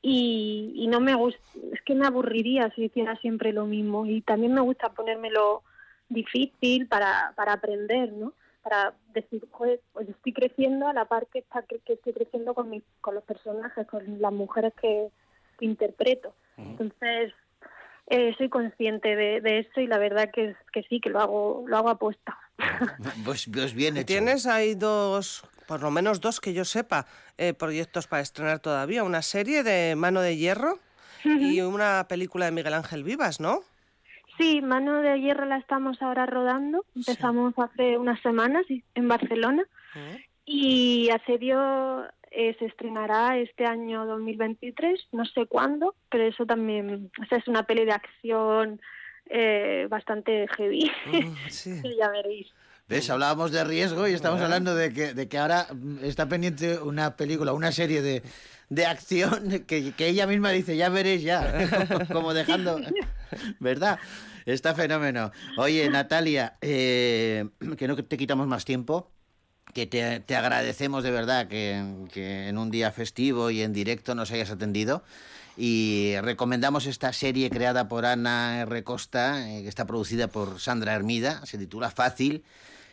y, 0.01 0.72
y 0.76 0.88
no 0.88 1.01
me 1.01 1.13
gusta, 1.13 1.41
es 1.74 1.82
que 1.82 1.93
me 1.93 2.07
aburriría 2.07 2.72
si 2.74 2.86
hiciera 2.86 3.17
siempre 3.17 3.51
lo 3.51 3.65
mismo. 3.65 4.05
Y 4.05 4.22
también 4.22 4.53
me 4.53 4.61
gusta 4.61 4.93
ponérmelo 4.93 5.63
difícil 6.07 6.88
para, 6.88 7.34
para 7.36 7.53
aprender, 7.53 8.13
¿no? 8.13 8.34
Para 8.70 8.93
decir, 9.15 9.47
joder, 9.49 9.82
pues 9.93 10.07
estoy 10.07 10.32
creciendo 10.32 10.88
a 10.88 10.93
la 10.93 11.05
par 11.05 11.26
que, 11.34 11.39
está, 11.39 11.63
que, 11.63 11.80
que 11.80 11.93
estoy 11.93 12.13
creciendo 12.13 12.53
con, 12.53 12.70
mis, 12.70 12.84
con 13.01 13.15
los 13.15 13.24
personajes, 13.24 13.88
con 13.88 14.22
las 14.22 14.32
mujeres 14.32 14.74
que, 14.80 15.07
que 15.57 15.65
interpreto. 15.65 16.36
Entonces, 16.55 17.34
eh, 18.07 18.36
soy 18.38 18.49
consciente 18.49 19.15
de, 19.15 19.41
de 19.41 19.59
eso 19.59 19.82
y 19.82 19.88
la 19.88 19.97
verdad 19.97 20.30
que, 20.32 20.55
que 20.72 20.84
sí, 20.84 20.99
que 20.99 21.09
lo 21.09 21.20
hago, 21.20 21.63
lo 21.67 21.78
hago 21.78 21.89
apuesta. 21.89 22.38
Pues, 23.26 23.49
pues 23.51 23.74
bien 23.74 23.97
hecho. 23.97 24.05
Tienes 24.05 24.45
ahí 24.45 24.76
dos, 24.76 25.43
por 25.67 25.82
lo 25.82 25.89
menos 25.91 26.22
dos 26.22 26.39
que 26.39 26.53
yo 26.53 26.65
sepa, 26.65 27.05
eh, 27.38 27.53
proyectos 27.53 28.07
para 28.07 28.22
estrenar 28.22 28.59
todavía. 28.59 29.03
Una 29.03 29.22
serie 29.22 29.63
de 29.63 29.95
Mano 29.95 30.22
de 30.22 30.38
Hierro 30.38 30.80
y 31.24 31.61
una 31.61 32.05
película 32.07 32.45
de 32.45 32.51
Miguel 32.51 32.74
Ángel 32.74 33.03
Vivas, 33.03 33.39
¿no? 33.39 33.61
Sí, 34.40 34.62
Mano 34.62 35.02
de 35.02 35.20
Hierro 35.20 35.46
la 35.46 35.58
estamos 35.58 36.02
ahora 36.02 36.26
rodando. 36.26 36.86
Empezamos 36.96 37.54
hace 37.58 37.98
unas 37.98 38.22
semanas 38.22 38.66
en 38.96 39.08
Barcelona 39.10 39.66
y 40.46 41.10
Asedio 41.10 42.06
eh, 42.32 42.56
se 42.58 42.68
estrenará 42.68 43.38
este 43.38 43.66
año 43.66 44.06
2023, 44.06 45.10
no 45.12 45.26
sé 45.26 45.46
cuándo, 45.46 45.94
pero 46.10 46.24
eso 46.24 46.46
también, 46.46 47.12
o 47.22 47.26
sea, 47.26 47.38
es 47.38 47.50
una 47.50 47.64
peli 47.64 47.84
de 47.84 47.92
acción 47.92 48.80
eh, 49.30 49.88
bastante 49.90 50.48
heavy, 50.56 50.90
sí. 51.50 51.82
ya 52.00 52.10
veréis. 52.10 52.48
¿Ves? 52.88 53.10
Hablábamos 53.10 53.52
de 53.52 53.64
riesgo 53.66 54.08
y 54.08 54.14
estamos 54.14 54.40
hablando 54.42 54.74
de 54.74 54.94
que, 54.94 55.14
de 55.14 55.28
que 55.28 55.38
ahora 55.38 55.68
mm, 55.74 56.06
está 56.06 56.30
pendiente 56.30 56.80
una 56.80 57.18
película, 57.18 57.52
una 57.52 57.74
serie 57.74 58.02
de, 58.02 58.24
de 58.70 58.86
acción 58.86 59.66
que, 59.68 59.92
que 59.92 60.08
ella 60.08 60.28
misma 60.28 60.52
dice, 60.52 60.78
ya 60.78 60.88
veréis 60.88 61.24
ya, 61.24 62.08
como 62.14 62.34
dejando... 62.34 62.80
¿Verdad? 63.60 64.00
Está 64.46 64.74
fenómeno. 64.74 65.32
Oye, 65.58 65.90
Natalia, 65.90 66.58
eh, 66.62 67.48
que 67.78 67.88
no 67.88 67.96
te 67.96 68.18
quitamos 68.18 68.48
más 68.48 68.66
tiempo, 68.66 69.12
que 69.74 69.86
te, 69.86 70.20
te 70.20 70.36
agradecemos 70.36 71.04
de 71.04 71.12
verdad 71.12 71.48
que, 71.48 72.08
que 72.12 72.48
en 72.48 72.58
un 72.58 72.72
día 72.72 72.92
festivo 72.92 73.50
y 73.52 73.62
en 73.62 73.74
directo 73.74 74.16
nos 74.16 74.32
hayas 74.32 74.50
atendido. 74.50 75.04
Y 75.58 76.14
recomendamos 76.22 76.86
esta 76.86 77.12
serie 77.12 77.50
creada 77.50 77.90
por 77.90 78.06
Ana 78.06 78.62
R. 78.62 78.84
Costa, 78.84 79.50
eh, 79.50 79.64
que 79.64 79.68
está 79.68 79.86
producida 79.86 80.30
por 80.30 80.60
Sandra 80.60 80.96
Hermida, 80.96 81.46
se 81.46 81.58
titula 81.58 81.92
Fácil. 81.92 82.44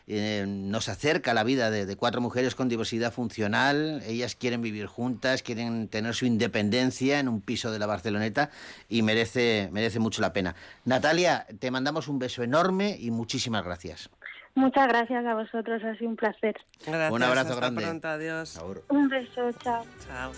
Eh, 0.09 0.44
nos 0.46 0.88
acerca 0.88 1.32
a 1.32 1.34
la 1.34 1.42
vida 1.42 1.70
de, 1.70 1.84
de 1.84 1.96
cuatro 1.96 2.20
mujeres 2.20 2.54
con 2.54 2.68
diversidad 2.68 3.12
funcional. 3.12 4.02
Ellas 4.07 4.36
quieren 4.36 4.62
vivir 4.62 4.86
juntas, 4.86 5.42
quieren 5.42 5.88
tener 5.88 6.14
su 6.14 6.26
independencia 6.26 7.18
en 7.18 7.28
un 7.28 7.40
piso 7.40 7.72
de 7.72 7.78
la 7.80 7.86
Barceloneta 7.86 8.50
y 8.88 9.02
merece, 9.02 9.68
merece 9.72 9.98
mucho 9.98 10.22
la 10.22 10.32
pena. 10.32 10.54
Natalia, 10.84 11.46
te 11.59 11.70
mandamos 11.70 12.07
un 12.09 12.18
beso 12.18 12.42
enorme 12.42 12.96
y 13.00 13.11
muchísimas 13.11 13.64
gracias. 13.64 14.09
Muchas 14.54 14.88
gracias 14.88 15.26
a 15.26 15.34
vosotros, 15.34 15.82
ha 15.84 15.94
sido 15.96 16.09
un 16.11 16.16
placer. 16.16 16.54
Gracias, 16.86 17.12
Un 17.12 17.22
abrazo 17.22 17.48
hasta 17.50 17.61
grande. 17.61 17.82
pronto, 17.82 18.09
adiós. 18.09 18.59
Un 18.88 19.09
beso, 19.09 19.52
chao. 19.62 19.84
Chao. 20.07 20.32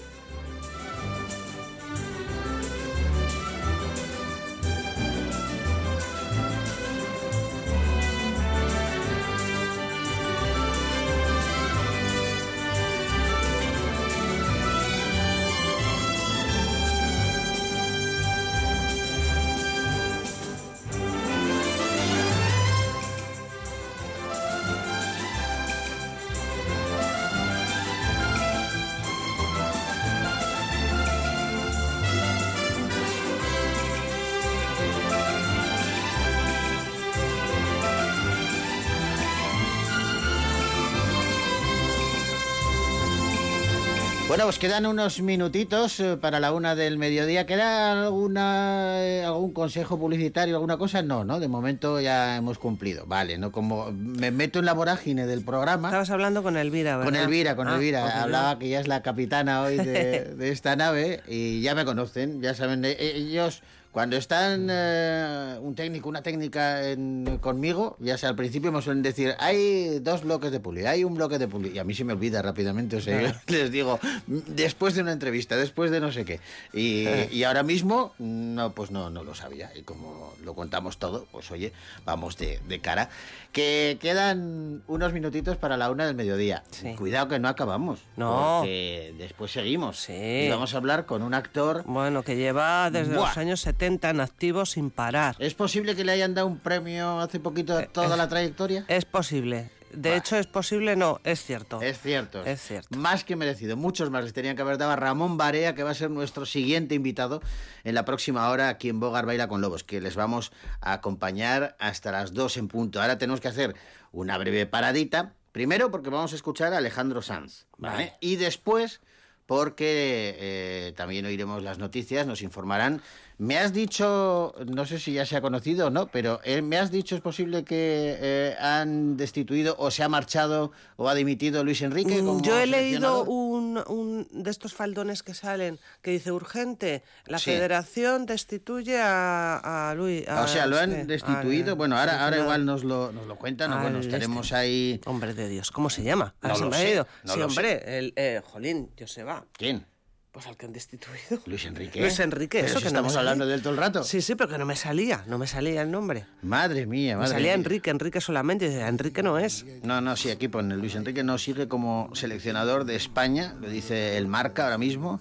Pues 44.49 44.59
quedan 44.59 44.87
unos 44.87 45.21
minutitos 45.21 46.01
eh, 46.01 46.17
para 46.17 46.41
la 46.41 46.55
una 46.55 46.75
del 46.75 46.97
mediodía. 46.97 47.45
¿Queda 47.45 48.05
alguna, 48.07 49.05
eh, 49.05 49.23
algún 49.23 49.53
consejo 49.53 49.99
publicitario, 49.99 50.55
alguna 50.55 50.79
cosa? 50.79 51.03
No, 51.03 51.23
¿no? 51.23 51.39
De 51.39 51.49
momento 51.49 52.01
ya 52.01 52.39
hemos 52.39 52.59
cumplido. 52.59 53.05
Vale, 53.05 53.37
¿no? 53.37 53.53
Como 53.53 53.93
me 53.93 54.31
meto 54.31 54.59
en 54.59 54.65
la 54.65 54.73
vorágine 54.73 55.27
del 55.27 55.45
programa. 55.45 55.89
Estabas 55.89 56.09
hablando 56.09 56.43
con 56.43 56.57
Elvira, 56.57 56.97
¿verdad? 56.97 57.13
Con 57.13 57.21
Elvira, 57.21 57.57
con 57.57 57.69
Ah, 57.69 57.75
Elvira. 57.75 58.23
Hablaba 58.23 58.59
que 58.59 58.69
ella 58.69 58.81
es 58.81 58.89
la 58.89 59.03
capitana 59.03 59.61
hoy 59.61 59.77
de, 59.77 60.35
de 60.39 60.49
esta 60.49 60.77
nave 60.77 61.21
y 61.29 61.61
ya 61.61 61.75
me 61.75 61.85
conocen, 61.85 62.41
ya 62.41 62.55
saben. 62.55 62.87
Ellos, 62.87 63.61
cuando 63.93 64.17
están 64.17 64.69
eh, 64.71 65.59
un 65.61 65.75
técnico, 65.75 66.09
una 66.09 66.23
técnica 66.23 66.89
en- 66.91 67.39
conmigo, 67.41 67.97
ya 68.01 68.17
sea 68.19 68.29
al 68.29 68.37
principio 68.37 68.71
me 68.71 68.83
suelen 68.83 69.03
decir, 69.03 69.35
hay 69.39 69.99
dos 70.01 70.23
bloques 70.23 70.53
de 70.53 70.61
puli, 70.61 70.85
hay 70.87 71.05
un 71.05 71.15
bloque 71.15 71.39
de 71.39 71.49
puli. 71.49 71.71
Y 71.75 71.79
a 71.79 71.85
mí 71.85 71.95
se 71.95 72.05
me 72.05 72.13
olvida 72.13 72.43
rápidamente, 72.43 72.97
o 72.97 73.01
sea, 73.01 73.21
yo 73.21 73.29
les 73.49 73.71
digo, 73.73 73.99
"Mm, 74.27 74.39
después 74.49 74.95
de 74.95 75.03
una 75.03 75.13
entrevista, 75.13 75.57
después 75.57 75.91
de 75.91 76.01
no 76.01 76.13
sé 76.13 76.25
qué. 76.25 76.41
Y, 76.73 77.07
y 77.33 77.45
ahora 77.45 77.63
mismo, 77.63 78.13
no, 78.19 78.73
pues 78.73 78.91
no, 78.91 79.11
no 79.11 79.25
lo 79.25 79.35
sabía. 79.35 79.71
Y 79.75 79.83
como 79.83 80.33
lo 80.45 80.55
contamos 80.55 80.99
todo, 80.99 81.27
pues 81.33 81.51
oye, 81.51 81.73
vamos 82.05 82.37
de, 82.37 82.61
de 82.69 82.81
cara. 82.81 83.09
Que 83.53 83.97
quedan 84.01 84.83
unos 84.87 85.13
minutitos 85.15 85.57
para 85.57 85.77
la 85.79 85.91
una 85.91 86.07
del 86.07 86.15
mediodía. 86.15 86.63
Sí. 86.71 86.95
Cuidado 86.95 87.29
que 87.29 87.39
no 87.39 87.49
acabamos. 87.49 88.01
No. 88.17 88.59
Porque 88.61 89.15
después 89.19 89.51
seguimos. 89.51 89.99
Sí. 90.01 90.13
Y 90.13 90.49
vamos 90.51 90.75
a 90.75 90.77
hablar 90.77 91.07
con 91.07 91.23
un 91.23 91.33
actor. 91.35 91.83
Bueno, 91.87 92.23
que 92.23 92.37
lleva 92.37 92.91
desde 92.91 93.17
Buah. 93.17 93.29
los 93.29 93.39
años 93.39 93.61
70 93.63 93.78
en 93.87 94.21
activo 94.21 94.67
sin 94.67 94.91
parar. 94.91 95.37
¿Es 95.39 95.55
posible 95.55 95.95
que 95.95 96.05
le 96.05 96.13
hayan 96.13 96.35
dado 96.35 96.47
un 96.47 96.59
premio 96.59 97.21
hace 97.21 97.41
poquito 97.41 97.77
a 97.77 97.83
toda 97.87 98.17
la 98.17 98.29
trayectoria? 98.29 98.85
Es 98.89 99.05
posible. 99.05 99.71
De 99.93 100.17
hecho, 100.17 100.37
es 100.37 100.47
posible, 100.47 100.97
no, 100.97 101.19
es 101.25 101.43
cierto. 101.43 101.81
Es 101.81 101.99
cierto. 102.01 102.45
Es 102.45 102.61
cierto. 102.61 102.99
Más 102.99 103.25
que 103.25 103.37
merecido. 103.37 103.77
Muchos 103.77 104.11
más 104.11 104.23
les 104.23 104.35
tenían 104.35 104.55
que 104.55 104.63
haber 104.63 104.77
dado 104.77 104.93
a 104.93 104.97
Ramón 104.97 105.39
Barea, 105.39 105.75
que 105.75 105.83
va 105.83 105.91
a 105.91 105.95
ser 105.95 106.11
nuestro 106.11 106.45
siguiente 106.45 106.95
invitado 106.95 107.41
en 107.85 107.95
la 107.95 108.05
próxima 108.05 108.51
hora 108.51 108.69
aquí 108.69 108.91
en 108.91 109.01
Bogar 109.01 109.25
Baila 109.25 109.49
con 109.49 109.63
Lobos, 109.63 109.85
que 109.85 110.01
les 110.01 110.15
vamos 110.15 110.53
a 110.81 110.93
acompañar 110.93 111.75
hasta 111.79 112.13
las 112.13 112.35
2 112.35 112.59
en 112.59 112.69
punto. 112.69 113.01
Ahora 113.01 113.17
tenemos 113.17 113.41
que 113.41 113.49
hacer 113.49 113.75
una 114.13 114.37
breve 114.37 114.67
paradita. 114.67 115.33
Primero 115.53 115.91
porque 115.91 116.11
vamos 116.11 116.33
a 116.35 116.37
escuchar 116.37 116.75
a 116.75 116.79
Alejandro 116.79 117.23
Sanz. 117.23 117.67
¿vale? 117.79 117.95
Vale. 117.95 118.13
Y 118.21 118.37
después 118.37 119.01
porque 119.49 120.37
eh, 120.39 120.93
también 120.95 121.25
oiremos 121.25 121.63
las 121.63 121.79
noticias, 121.79 122.27
nos 122.27 122.43
informarán 122.43 123.01
Me 123.41 123.57
has 123.57 123.73
dicho, 123.73 124.53
no 124.67 124.85
sé 124.85 124.99
si 124.99 125.13
ya 125.13 125.25
se 125.25 125.37
ha 125.37 125.41
conocido 125.41 125.87
o 125.87 125.91
no, 125.91 126.09
pero 126.09 126.41
eh, 126.43 126.61
me 126.61 126.77
has 126.77 126.91
dicho 126.91 127.15
es 127.15 127.21
posible 127.21 127.63
que 127.63 128.17
eh, 128.21 128.57
han 128.59 129.17
destituido 129.17 129.77
o 129.79 129.93
se 129.93 130.03
ha 130.03 130.09
marchado 130.09 130.73
o 130.97 131.09
ha 131.09 131.15
dimitido 131.15 131.63
Luis 131.63 131.81
Enrique. 131.83 132.21
Mm, 132.21 132.27
como 132.27 132.43
Yo 132.43 132.59
he 132.59 132.67
leído 132.67 133.23
un, 133.23 133.79
un 133.87 134.27
de 134.33 134.51
estos 134.51 134.75
faldones 134.75 135.23
que 135.23 135.35
salen 135.35 135.79
que 136.03 136.11
dice 136.11 136.33
urgente, 136.33 137.05
la 137.27 137.39
Sí. 137.39 137.53
federación 137.53 138.27
destituye 138.27 138.99
a, 139.01 139.91
a 139.91 139.95
Luis. 139.95 140.27
a 140.27 140.43
O 140.43 140.49
sea, 140.49 140.67
lo 140.67 140.77
han 140.77 140.91
este, 140.91 141.07
destituido. 141.07 141.71
al 141.73 141.79
bueno, 141.79 141.97
ahora, 141.97 142.25
ahora 142.25 142.39
igual 142.41 142.65
nos 142.67 142.83
lo, 142.83 143.13
nos 143.13 143.29
lo 143.29 143.37
cuentan. 143.37 143.71
bueno, 143.81 143.99
este. 144.01 144.09
estaremos 144.17 144.53
ahí. 144.53 145.01
Hombre 145.07 145.33
de 145.35 145.49
Dios, 145.49 145.71
¿cómo 145.71 145.91
se 145.91 146.03
llama? 146.03 146.35
Ahora 146.43 146.55
No 146.55 146.59
se 146.59 146.67
me 146.71 146.77
ha 146.77 146.91
ido. 146.91 147.07
no 147.23 147.35
sí, 147.35 147.41
hombre, 147.41 147.99
el 147.99 148.13
eh, 148.17 148.43
Jolín, 148.45 148.91
Joseba. 148.99 149.45
¿Quién? 149.53 149.87
Pues 150.33 150.47
al 150.47 150.57
que 150.57 150.67
han 150.67 150.73
destituido. 150.73 151.41
Luis 151.47 151.65
Enrique. 151.65 152.01
Luis 152.01 152.21
Enrique, 152.21 152.59
Pero 152.59 152.67
eso 152.71 152.79
si 152.79 152.85
que 152.85 152.91
no 152.91 153.03
me 153.03 153.09
estamos 153.09 153.13
salía. 153.15 153.31
hablando 153.31 153.47
de 153.47 153.55
él 153.55 153.63
todo 153.63 153.73
el 153.73 153.79
rato. 153.79 154.05
Sí, 154.05 154.21
sí, 154.21 154.35
pero 154.35 154.49
que 154.51 154.59
no 154.59 154.67
me 154.67 154.77
salía, 154.77 155.25
no 155.27 155.39
me 155.39 155.47
salía 155.47 155.83
el 155.83 155.91
nombre. 155.91 156.27
Madre 156.43 156.87
mía, 156.87 157.15
Me 157.15 157.21
madre 157.23 157.33
salía 157.33 157.47
mía. 157.49 157.55
Enrique, 157.55 157.91
Enrique 157.91 158.21
solamente. 158.21 158.71
y 158.71 158.75
Enrique 158.75 159.23
no 159.23 159.39
es. 159.39 159.65
No, 159.83 160.01
no, 160.01 160.17
sí, 160.17 160.31
aquí 160.31 160.49
pone 160.49 160.77
Luis 160.77 160.95
Enrique 160.95 161.25
no 161.25 161.39
sigue 161.39 161.67
como 161.67 162.11
seleccionador 162.15 162.85
de 162.85 162.97
España, 162.97 163.55
lo 163.61 163.69
dice 163.71 164.17
el 164.19 164.29
Marca 164.29 164.65
ahora 164.65 164.79
mismo, 164.79 165.21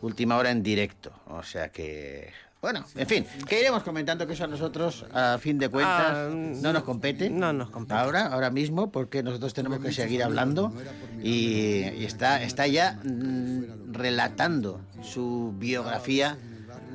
última 0.00 0.36
hora 0.36 0.50
en 0.50 0.62
directo. 0.62 1.12
O 1.26 1.42
sea 1.42 1.68
que, 1.70 2.32
bueno, 2.60 2.84
en 2.96 3.06
fin, 3.06 3.24
que 3.46 3.60
iremos 3.60 3.82
comentando 3.84 4.26
que 4.26 4.32
eso 4.32 4.44
a 4.44 4.48
nosotros, 4.48 5.06
a 5.12 5.38
fin 5.38 5.58
de 5.58 5.68
cuentas, 5.68 6.12
Ah, 6.16 6.28
no 6.32 6.72
nos 6.72 6.82
compete. 6.82 7.30
no 7.30 7.52
nos 7.52 7.70
compete. 7.70 7.94
Ahora, 8.00 8.26
ahora 8.26 8.50
mismo, 8.50 8.90
porque 8.90 9.22
nosotros 9.22 9.54
tenemos 9.54 9.78
que 9.78 9.92
seguir 9.92 10.22
hablando 10.24 10.72
y, 11.22 11.88
y 11.88 12.04
está, 12.04 12.42
está 12.42 12.66
ya 12.66 12.98
mm, 13.04 13.92
relatando 13.92 14.80
su 15.02 15.54
biografía. 15.56 16.36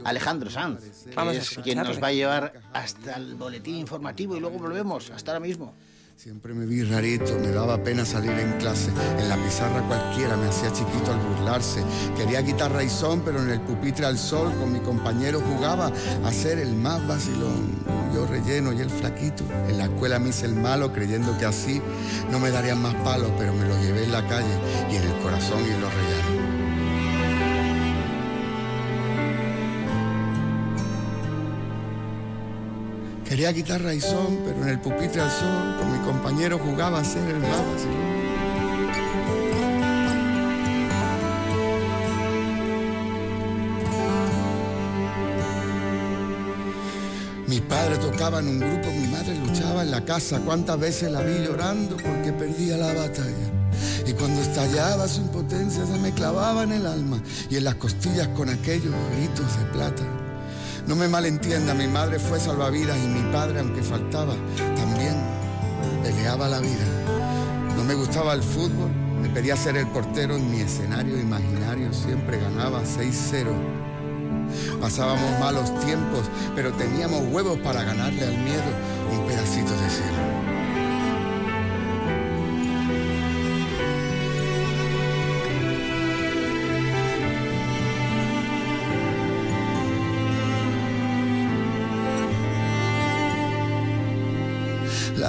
Alejandro 0.06 0.50
Sanz, 0.50 1.06
que 1.06 1.16
Vamos 1.16 1.36
a 1.36 1.38
es 1.38 1.50
quien 1.64 1.78
nos 1.78 2.02
va 2.04 2.08
a 2.08 2.12
llevar 2.12 2.54
hasta 2.74 3.16
el 3.16 3.36
boletín 3.36 3.76
informativo 3.76 4.36
y 4.36 4.42
luego 4.42 4.60
volvemos, 4.60 5.12
hasta 5.12 5.32
ahora 5.32 5.40
mismo. 5.40 5.76
Siempre 6.16 6.54
me 6.54 6.66
vi 6.66 6.84
rarito, 6.84 7.38
me 7.40 7.48
daba 7.48 7.84
pena 7.84 8.06
salir 8.06 8.32
en 8.32 8.58
clase. 8.60 8.92
En 9.20 9.28
la 9.28 9.36
pizarra 9.36 9.86
cualquiera 9.88 10.38
me 10.38 10.48
hacía 10.48 10.72
chiquito 10.72 11.12
al 11.12 11.20
burlarse. 11.20 11.84
Quería 12.16 12.42
guitarra 12.42 12.84
y 12.84 12.90
pero 13.26 13.42
en 13.42 13.50
el 13.50 13.60
pupitre 13.62 14.06
al 14.06 14.18
sol 14.18 14.54
con 14.60 14.72
mi 14.72 14.80
compañero 14.80 15.42
jugaba 15.42 15.92
a 16.24 16.32
ser 16.32 16.60
el 16.60 16.76
más 16.76 17.06
vacilón. 17.08 17.84
Yo 18.14 18.28
relleno 18.28 18.72
y 18.72 18.80
el 18.80 18.90
flaquito. 18.90 19.44
En 19.68 19.80
la 19.80 19.86
escuela 19.86 20.20
me 20.20 20.30
hice 20.30 20.46
el 20.46 20.56
malo 20.56 20.94
creyendo 20.94 21.38
que 21.38 21.46
así 21.46 21.82
no 22.32 22.40
me 22.40 22.52
darían 22.52 22.82
más 22.82 22.94
palos, 22.96 23.32
pero 23.38 23.52
me 23.54 23.68
lo 23.68 23.76
llevé 23.82 24.04
en 24.04 24.12
la 24.12 24.26
calle 24.28 24.60
y 24.92 24.96
en 24.96 25.04
el 25.04 25.20
corazón 25.20 25.60
y 25.68 25.72
en 25.72 25.82
los 25.82 25.94
rellanos. 25.94 26.43
Quería 33.34 33.52
guitarra 33.52 33.96
y 33.96 34.00
son, 34.00 34.42
pero 34.46 34.62
en 34.62 34.70
el 34.70 34.80
pupitre 34.80 35.20
al 35.20 35.32
sol 35.32 35.78
con 35.80 35.92
mi 35.92 35.98
compañero 36.06 36.60
jugaba 36.60 37.00
a 37.00 37.04
ser 37.04 37.28
el 37.30 37.40
más 37.40 37.50
vacilón. 37.50 38.14
Mis 47.48 47.62
padres 47.62 48.00
tocaban 48.02 48.48
un 48.48 48.60
grupo, 48.60 48.92
mi 48.92 49.08
madre 49.08 49.36
luchaba 49.40 49.82
en 49.82 49.90
la 49.90 50.06
casa. 50.06 50.40
Cuántas 50.46 50.80
veces 50.80 51.12
la 51.12 51.22
vi 51.22 51.44
llorando 51.44 51.98
porque 51.98 52.32
perdía 52.34 52.78
la 52.78 52.94
batalla. 52.94 53.50
Y 54.06 54.14
cuando 54.14 54.44
estallaba 54.44 55.08
su 55.08 55.22
impotencia 55.22 55.88
se 55.88 55.98
me 55.98 56.12
clavaba 56.12 56.62
en 56.62 56.74
el 56.74 56.86
alma 56.86 57.20
y 57.50 57.56
en 57.56 57.64
las 57.64 57.76
costillas 57.76 58.28
con 58.28 58.50
aquellos 58.50 58.94
gritos 59.18 59.58
de 59.58 59.66
plata. 59.72 60.23
No 60.88 60.98
me 60.98 61.08
malentienda, 61.08 61.74
mi 61.74 61.88
madre 61.88 62.20
fue 62.20 62.40
salvavidas 62.40 62.98
y 62.98 63.08
mi 63.08 63.32
padre, 63.32 63.60
aunque 63.62 63.82
faltaba, 63.82 64.34
también 64.76 65.16
peleaba 66.04 66.50
la 66.50 66.60
vida. 66.60 66.86
No 67.78 67.84
me 67.86 67.94
gustaba 67.94 68.34
el 68.34 68.44
fútbol, 68.44 68.92
me 69.22 69.30
pedía 69.30 69.56
ser 69.56 69.78
el 69.78 69.88
portero 69.88 70.36
en 70.36 70.52
mi 70.52 70.60
escenario 70.60 71.18
imaginario, 71.18 71.94
siempre 71.94 72.38
ganaba 72.38 72.82
6-0. 72.82 73.48
Pasábamos 74.82 75.40
malos 75.40 75.74
tiempos, 75.86 76.30
pero 76.54 76.74
teníamos 76.74 77.22
huevos 77.32 77.58
para 77.60 77.84
ganarle 77.84 78.24
al 78.24 78.38
miedo 78.38 78.64
un 79.12 79.26
pedacito 79.26 79.72
de 79.72 79.90
cielo. 79.90 80.33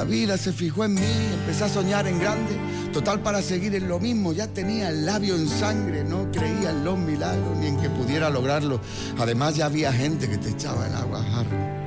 Vida 0.04 0.36
se 0.36 0.52
fijó 0.52 0.84
en 0.84 0.94
mí, 0.94 1.00
empecé 1.32 1.64
a 1.64 1.68
soñar 1.68 2.06
en 2.06 2.18
grande. 2.18 2.56
Total, 2.92 3.20
para 3.20 3.42
seguir 3.42 3.74
en 3.74 3.88
lo 3.88 3.98
mismo, 3.98 4.32
ya 4.32 4.46
tenía 4.46 4.88
el 4.90 5.04
labio 5.04 5.34
en 5.34 5.48
sangre. 5.48 6.04
No 6.04 6.30
creía 6.30 6.70
en 6.70 6.84
los 6.84 6.98
milagros 6.98 7.56
ni 7.58 7.66
en 7.66 7.80
que 7.80 7.90
pudiera 7.90 8.30
lograrlo. 8.30 8.80
Además, 9.18 9.56
ya 9.56 9.66
había 9.66 9.92
gente 9.92 10.28
que 10.28 10.38
te 10.38 10.50
echaba 10.50 10.86
el 10.86 10.94
agua 10.94 11.22
jarro. 11.22 11.83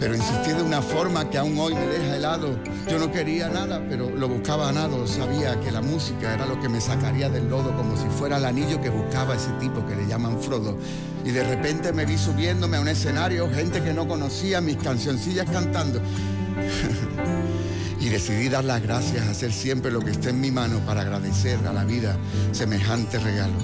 Pero 0.00 0.16
insistí 0.16 0.52
de 0.52 0.62
una 0.62 0.80
forma 0.80 1.28
que 1.28 1.36
aún 1.36 1.58
hoy 1.58 1.74
me 1.74 1.86
deja 1.86 2.16
helado. 2.16 2.58
Yo 2.90 2.98
no 2.98 3.12
quería 3.12 3.50
nada, 3.50 3.84
pero 3.86 4.08
lo 4.08 4.28
buscaba 4.28 4.70
a 4.70 4.72
nado. 4.72 5.06
Sabía 5.06 5.60
que 5.60 5.70
la 5.70 5.82
música 5.82 6.32
era 6.32 6.46
lo 6.46 6.58
que 6.58 6.70
me 6.70 6.80
sacaría 6.80 7.28
del 7.28 7.50
lodo, 7.50 7.76
como 7.76 7.98
si 7.98 8.08
fuera 8.08 8.38
el 8.38 8.46
anillo 8.46 8.80
que 8.80 8.88
buscaba 8.88 9.34
ese 9.34 9.50
tipo 9.60 9.86
que 9.86 9.94
le 9.94 10.06
llaman 10.06 10.40
Frodo. 10.40 10.78
Y 11.22 11.32
de 11.32 11.44
repente 11.44 11.92
me 11.92 12.06
vi 12.06 12.16
subiéndome 12.16 12.78
a 12.78 12.80
un 12.80 12.88
escenario, 12.88 13.50
gente 13.50 13.82
que 13.82 13.92
no 13.92 14.08
conocía, 14.08 14.62
mis 14.62 14.78
cancioncillas 14.78 15.50
cantando. 15.50 16.00
y 18.00 18.08
decidí 18.08 18.48
dar 18.48 18.64
las 18.64 18.82
gracias, 18.82 19.28
hacer 19.28 19.52
siempre 19.52 19.90
lo 19.90 20.00
que 20.00 20.12
esté 20.12 20.30
en 20.30 20.40
mi 20.40 20.50
mano 20.50 20.78
para 20.86 21.02
agradecer 21.02 21.58
a 21.66 21.74
la 21.74 21.84
vida 21.84 22.16
semejante 22.52 23.18
regalo. 23.18 23.58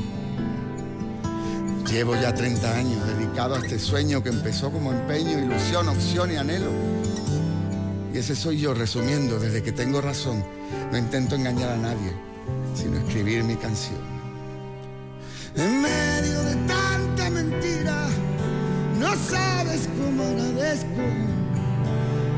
Llevo 1.89 2.17
ya 2.17 2.35
30 2.35 2.77
años 2.77 3.07
dedicado 3.07 3.55
a 3.55 3.59
este 3.59 3.79
sueño 3.79 4.21
que 4.23 4.31
empezó 4.31 4.73
como 4.73 4.91
empeño, 4.93 5.39
ilusión, 5.39 5.89
opción 5.89 6.33
y 6.33 6.37
anhelo. 6.37 6.71
Y 8.13 8.19
ese 8.19 8.35
soy 8.35 8.59
yo 8.59 8.75
resumiendo 8.75 9.39
desde 9.39 9.63
que 9.63 9.71
tengo 9.73 10.01
razón. 10.01 10.45
No 10.91 10.99
intento 10.99 11.37
engañar 11.37 11.71
a 11.71 11.77
nadie, 11.77 12.13
sino 12.75 12.99
escribir 12.99 13.45
mi 13.45 13.55
canción. 13.55 14.01
En 15.55 15.81
medio 15.81 16.43
de 16.43 16.55
tanta 16.67 17.31
mentira, 17.31 18.09
no 18.99 19.15
sabes 19.15 19.89
cómo 19.97 20.25
agradezco. 20.25 21.03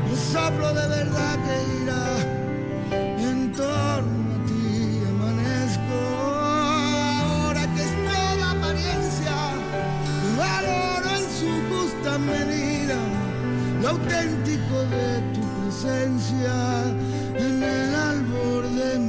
Un 0.09 0.17
soplo 0.31 0.73
de 0.73 0.87
verdad 0.87 1.37
que 1.45 1.83
irá 1.83 2.38
medida 12.45 12.95
lo 13.81 13.89
auténtico 13.89 14.75
de 14.95 15.07
tu 15.33 15.41
presencia 15.61 16.55
en 17.37 17.63
el 17.63 17.95
albor 17.95 18.63
de 18.69 18.99
mi 18.99 19.08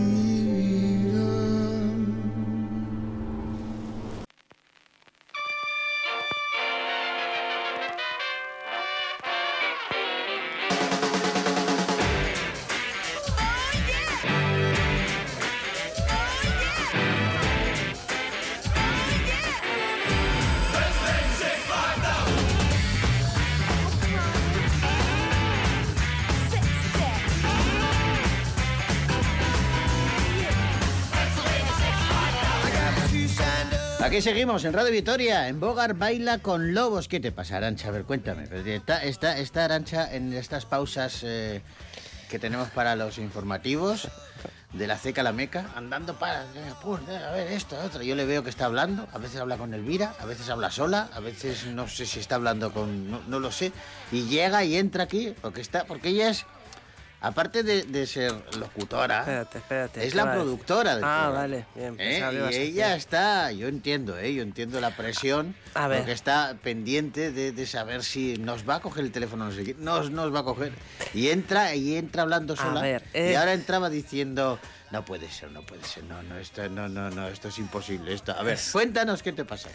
Seguimos 34.20 34.66
en 34.66 34.74
Radio 34.74 34.92
Vitoria, 34.92 35.48
en 35.48 35.60
Bogar 35.60 35.94
Baila 35.94 36.40
con 36.40 36.74
Lobos. 36.74 37.08
¿Qué 37.08 37.20
te 37.20 37.32
pasa, 37.32 37.56
Arancha? 37.56 37.88
A 37.88 37.90
ver, 37.90 38.04
cuéntame. 38.04 38.44
Está, 38.66 39.02
está, 39.02 39.38
está 39.38 39.64
Arancha 39.64 40.14
en 40.14 40.34
estas 40.34 40.66
pausas 40.66 41.22
eh, 41.22 41.62
que 42.28 42.38
tenemos 42.38 42.68
para 42.68 42.96
los 42.96 43.16
informativos 43.16 44.08
de 44.74 44.86
la 44.86 44.98
ceca 44.98 45.22
la 45.22 45.32
meca, 45.32 45.70
andando 45.74 46.18
para, 46.18 46.42
eh, 46.42 46.74
pues, 46.82 47.00
eh, 47.08 47.16
a 47.16 47.30
ver, 47.32 47.50
esto, 47.50 47.78
otro. 47.82 48.02
Yo 48.02 48.14
le 48.14 48.26
veo 48.26 48.44
que 48.44 48.50
está 48.50 48.66
hablando, 48.66 49.08
a 49.10 49.16
veces 49.16 49.40
habla 49.40 49.56
con 49.56 49.72
Elvira, 49.72 50.14
a 50.20 50.26
veces 50.26 50.50
habla 50.50 50.70
sola, 50.70 51.08
a 51.14 51.20
veces 51.20 51.64
no 51.66 51.88
sé 51.88 52.04
si 52.04 52.20
está 52.20 52.34
hablando 52.34 52.74
con, 52.74 53.10
no, 53.10 53.22
no 53.26 53.40
lo 53.40 53.50
sé, 53.50 53.72
y 54.12 54.26
llega 54.26 54.62
y 54.64 54.76
entra 54.76 55.04
aquí, 55.04 55.34
porque 55.40 55.62
está, 55.62 55.84
porque 55.84 56.10
ella 56.10 56.28
es 56.28 56.44
aparte 57.20 57.62
de, 57.62 57.82
de 57.82 58.06
ser 58.06 58.32
locutora, 58.58 59.20
Espérate, 59.20 59.58
espérate. 59.58 60.04
es 60.06 60.10
¿qué 60.12 60.16
la 60.16 60.22
a 60.24 60.32
productora 60.34 60.94
del 60.96 61.04
Ah, 61.04 61.20
programa. 61.24 61.38
vale, 61.38 61.66
bien. 61.74 61.96
¿Eh? 61.98 62.24
que 62.30 62.36
ibas 62.36 62.52
Y 62.52 62.56
a 62.56 62.60
ella 62.62 62.96
está, 62.96 63.52
yo 63.52 63.68
entiendo, 63.68 64.18
¿eh? 64.18 64.32
yo 64.34 64.42
entiendo 64.42 64.80
la 64.80 64.96
presión, 64.96 65.54
A 65.74 65.88
ver. 65.88 65.98
porque 65.98 66.12
está 66.12 66.56
pendiente 66.62 67.32
de, 67.32 67.52
de 67.52 67.66
saber 67.66 68.02
si 68.04 68.36
nos 68.38 68.68
va 68.68 68.76
a 68.76 68.80
coger 68.80 69.04
el 69.04 69.12
teléfono, 69.12 69.44
no 69.46 69.52
sé 69.52 69.64
qué, 69.64 69.74
nos, 69.78 70.10
nos 70.10 70.34
va 70.34 70.40
a 70.40 70.44
coger. 70.44 70.72
Y 71.14 71.28
entra, 71.28 71.74
y 71.74 71.96
entra 71.96 72.22
hablando 72.22 72.54
A 72.54 72.56
sola. 72.56 72.80
ver, 72.82 73.02
Y 73.14 73.18
eh. 73.18 73.36
ahora 73.36 73.52
entraba 73.52 73.90
diciendo, 73.90 74.58
no 74.90 75.04
puede 75.04 75.30
ser, 75.30 75.50
no 75.52 75.62
puede 75.62 75.84
ser, 75.84 76.04
no, 76.04 76.22
no, 76.22 76.38
esto, 76.38 76.68
no, 76.68 76.88
no, 76.88 77.10
no, 77.10 77.28
esto 77.28 77.48
es 77.48 77.58
imposible. 77.58 78.12
Esto. 78.14 78.32
A 78.32 78.42
ver, 78.42 78.58
cuéntanos 78.72 79.22
qué 79.22 79.32
te 79.32 79.44
pasa. 79.44 79.68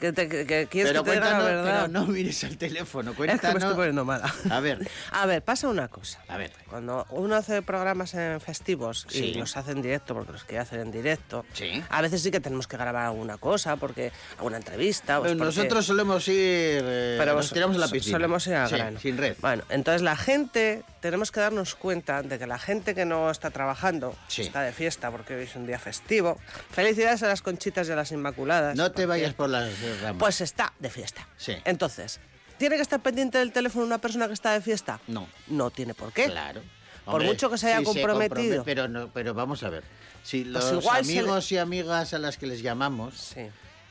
Que 0.00 0.12
te- 0.12 0.28
que- 0.28 0.46
que 0.46 0.66
¿Quieres 0.70 0.92
Pero 0.92 1.04
que 1.04 1.10
te 1.10 1.16
diga 1.16 1.30
la 1.30 1.44
verdad? 1.44 1.64
pero 1.64 1.88
no 1.88 2.06
mires 2.06 2.42
al 2.44 2.56
teléfono, 2.56 3.10
Es 3.10 3.16
cuéntanos. 3.16 3.40
que 3.40 3.48
me 3.52 3.58
estoy 3.58 3.74
poniendo 3.74 4.04
mala. 4.04 4.34
A 4.50 4.60
ver, 4.60 4.88
A 5.12 5.26
ver, 5.26 5.42
pasa 5.42 5.68
una 5.68 5.88
cosa. 5.88 6.20
a 6.28 6.36
ver. 6.38 6.50
Cuando 6.70 7.06
uno 7.10 7.34
hace 7.36 7.60
programas 7.62 8.14
en 8.14 8.40
festivos 8.40 9.06
Sí. 9.10 9.24
y 9.26 9.34
los 9.34 9.56
hace 9.56 9.72
en 9.72 9.82
directo, 9.82 10.14
porque 10.14 10.32
los 10.32 10.44
quiere 10.44 10.60
hacer 10.60 10.80
en 10.80 10.90
directo, 10.90 11.44
Sí. 11.52 11.82
a 11.90 12.00
veces 12.00 12.22
sí 12.22 12.30
que 12.30 12.40
tenemos 12.40 12.66
que 12.66 12.76
grabar 12.78 13.06
alguna 13.06 13.36
cosa, 13.36 13.76
porque 13.76 14.10
alguna 14.38 14.56
entrevista. 14.56 15.18
pues 15.18 15.32
porque- 15.32 15.44
nosotros 15.44 15.84
solemos 15.84 16.26
ir, 16.28 16.34
eh, 16.36 17.16
pero 17.18 17.34
nos 17.34 17.52
tiramos 17.52 17.76
a 17.76 17.80
la 17.80 17.88
piscina. 17.88 18.16
Solemos 18.16 18.46
ir 18.46 18.54
al 18.54 18.68
Sí, 18.68 18.74
grano. 18.76 19.00
sin 19.00 19.18
red. 19.18 19.36
Bueno, 19.40 19.64
entonces 19.68 20.00
la 20.02 20.16
gente, 20.16 20.82
tenemos 21.00 21.30
que 21.32 21.40
darnos 21.40 21.74
cuenta 21.74 22.22
de 22.22 22.38
que 22.38 22.46
la 22.46 22.58
gente 22.58 22.94
que 22.94 23.04
no 23.04 23.30
está 23.30 23.50
trabajando, 23.50 24.14
está 24.34 24.62
de 24.62 24.72
fiesta 24.72 25.10
porque 25.10 25.34
hoy 25.34 25.44
es 25.44 25.56
un 25.56 25.66
día 25.66 25.78
festivo. 25.78 26.38
Felicidades 26.70 27.22
a 27.22 27.28
las 27.28 27.42
conchitas 27.42 27.88
y 27.88 27.92
a 27.92 27.96
las 27.96 28.12
inmaculadas. 28.12 28.76
No 28.76 28.92
te 28.92 29.04
vayas 29.06 29.34
por 29.34 29.50
las 29.50 29.68
Pues 30.18 30.40
está 30.40 30.72
de 30.78 30.90
fiesta. 30.90 31.26
Sí. 31.36 31.54
Entonces, 31.64 32.20
¿tiene 32.58 32.76
que 32.76 32.82
estar 32.82 33.00
pendiente 33.00 33.38
del 33.38 33.52
teléfono 33.52 33.84
una 33.84 33.98
persona 33.98 34.26
que 34.26 34.34
está 34.34 34.52
de 34.52 34.60
fiesta? 34.60 35.00
No. 35.06 35.28
No 35.48 35.70
tiene 35.70 35.94
por 35.94 36.12
qué. 36.12 36.24
Claro. 36.26 36.62
Por 37.04 37.24
mucho 37.24 37.50
que 37.50 37.58
se 37.58 37.72
haya 37.72 37.82
comprometido. 37.84 38.62
comprome- 38.62 38.64
pero, 38.64 38.86
no, 38.88 39.08
pero 39.08 39.34
vamos 39.34 39.62
a 39.62 39.70
ver. 39.70 39.82
Si 40.22 40.44
Pues 40.44 40.64
los 40.64 40.82
igual 40.84 40.98
amigos 41.00 41.50
y 41.52 41.58
amigas 41.58 42.14
a 42.14 42.18
las 42.18 42.36
que 42.36 42.46
les 42.46 42.62
llamamos, 42.62 43.14
Sí. 43.34 43.46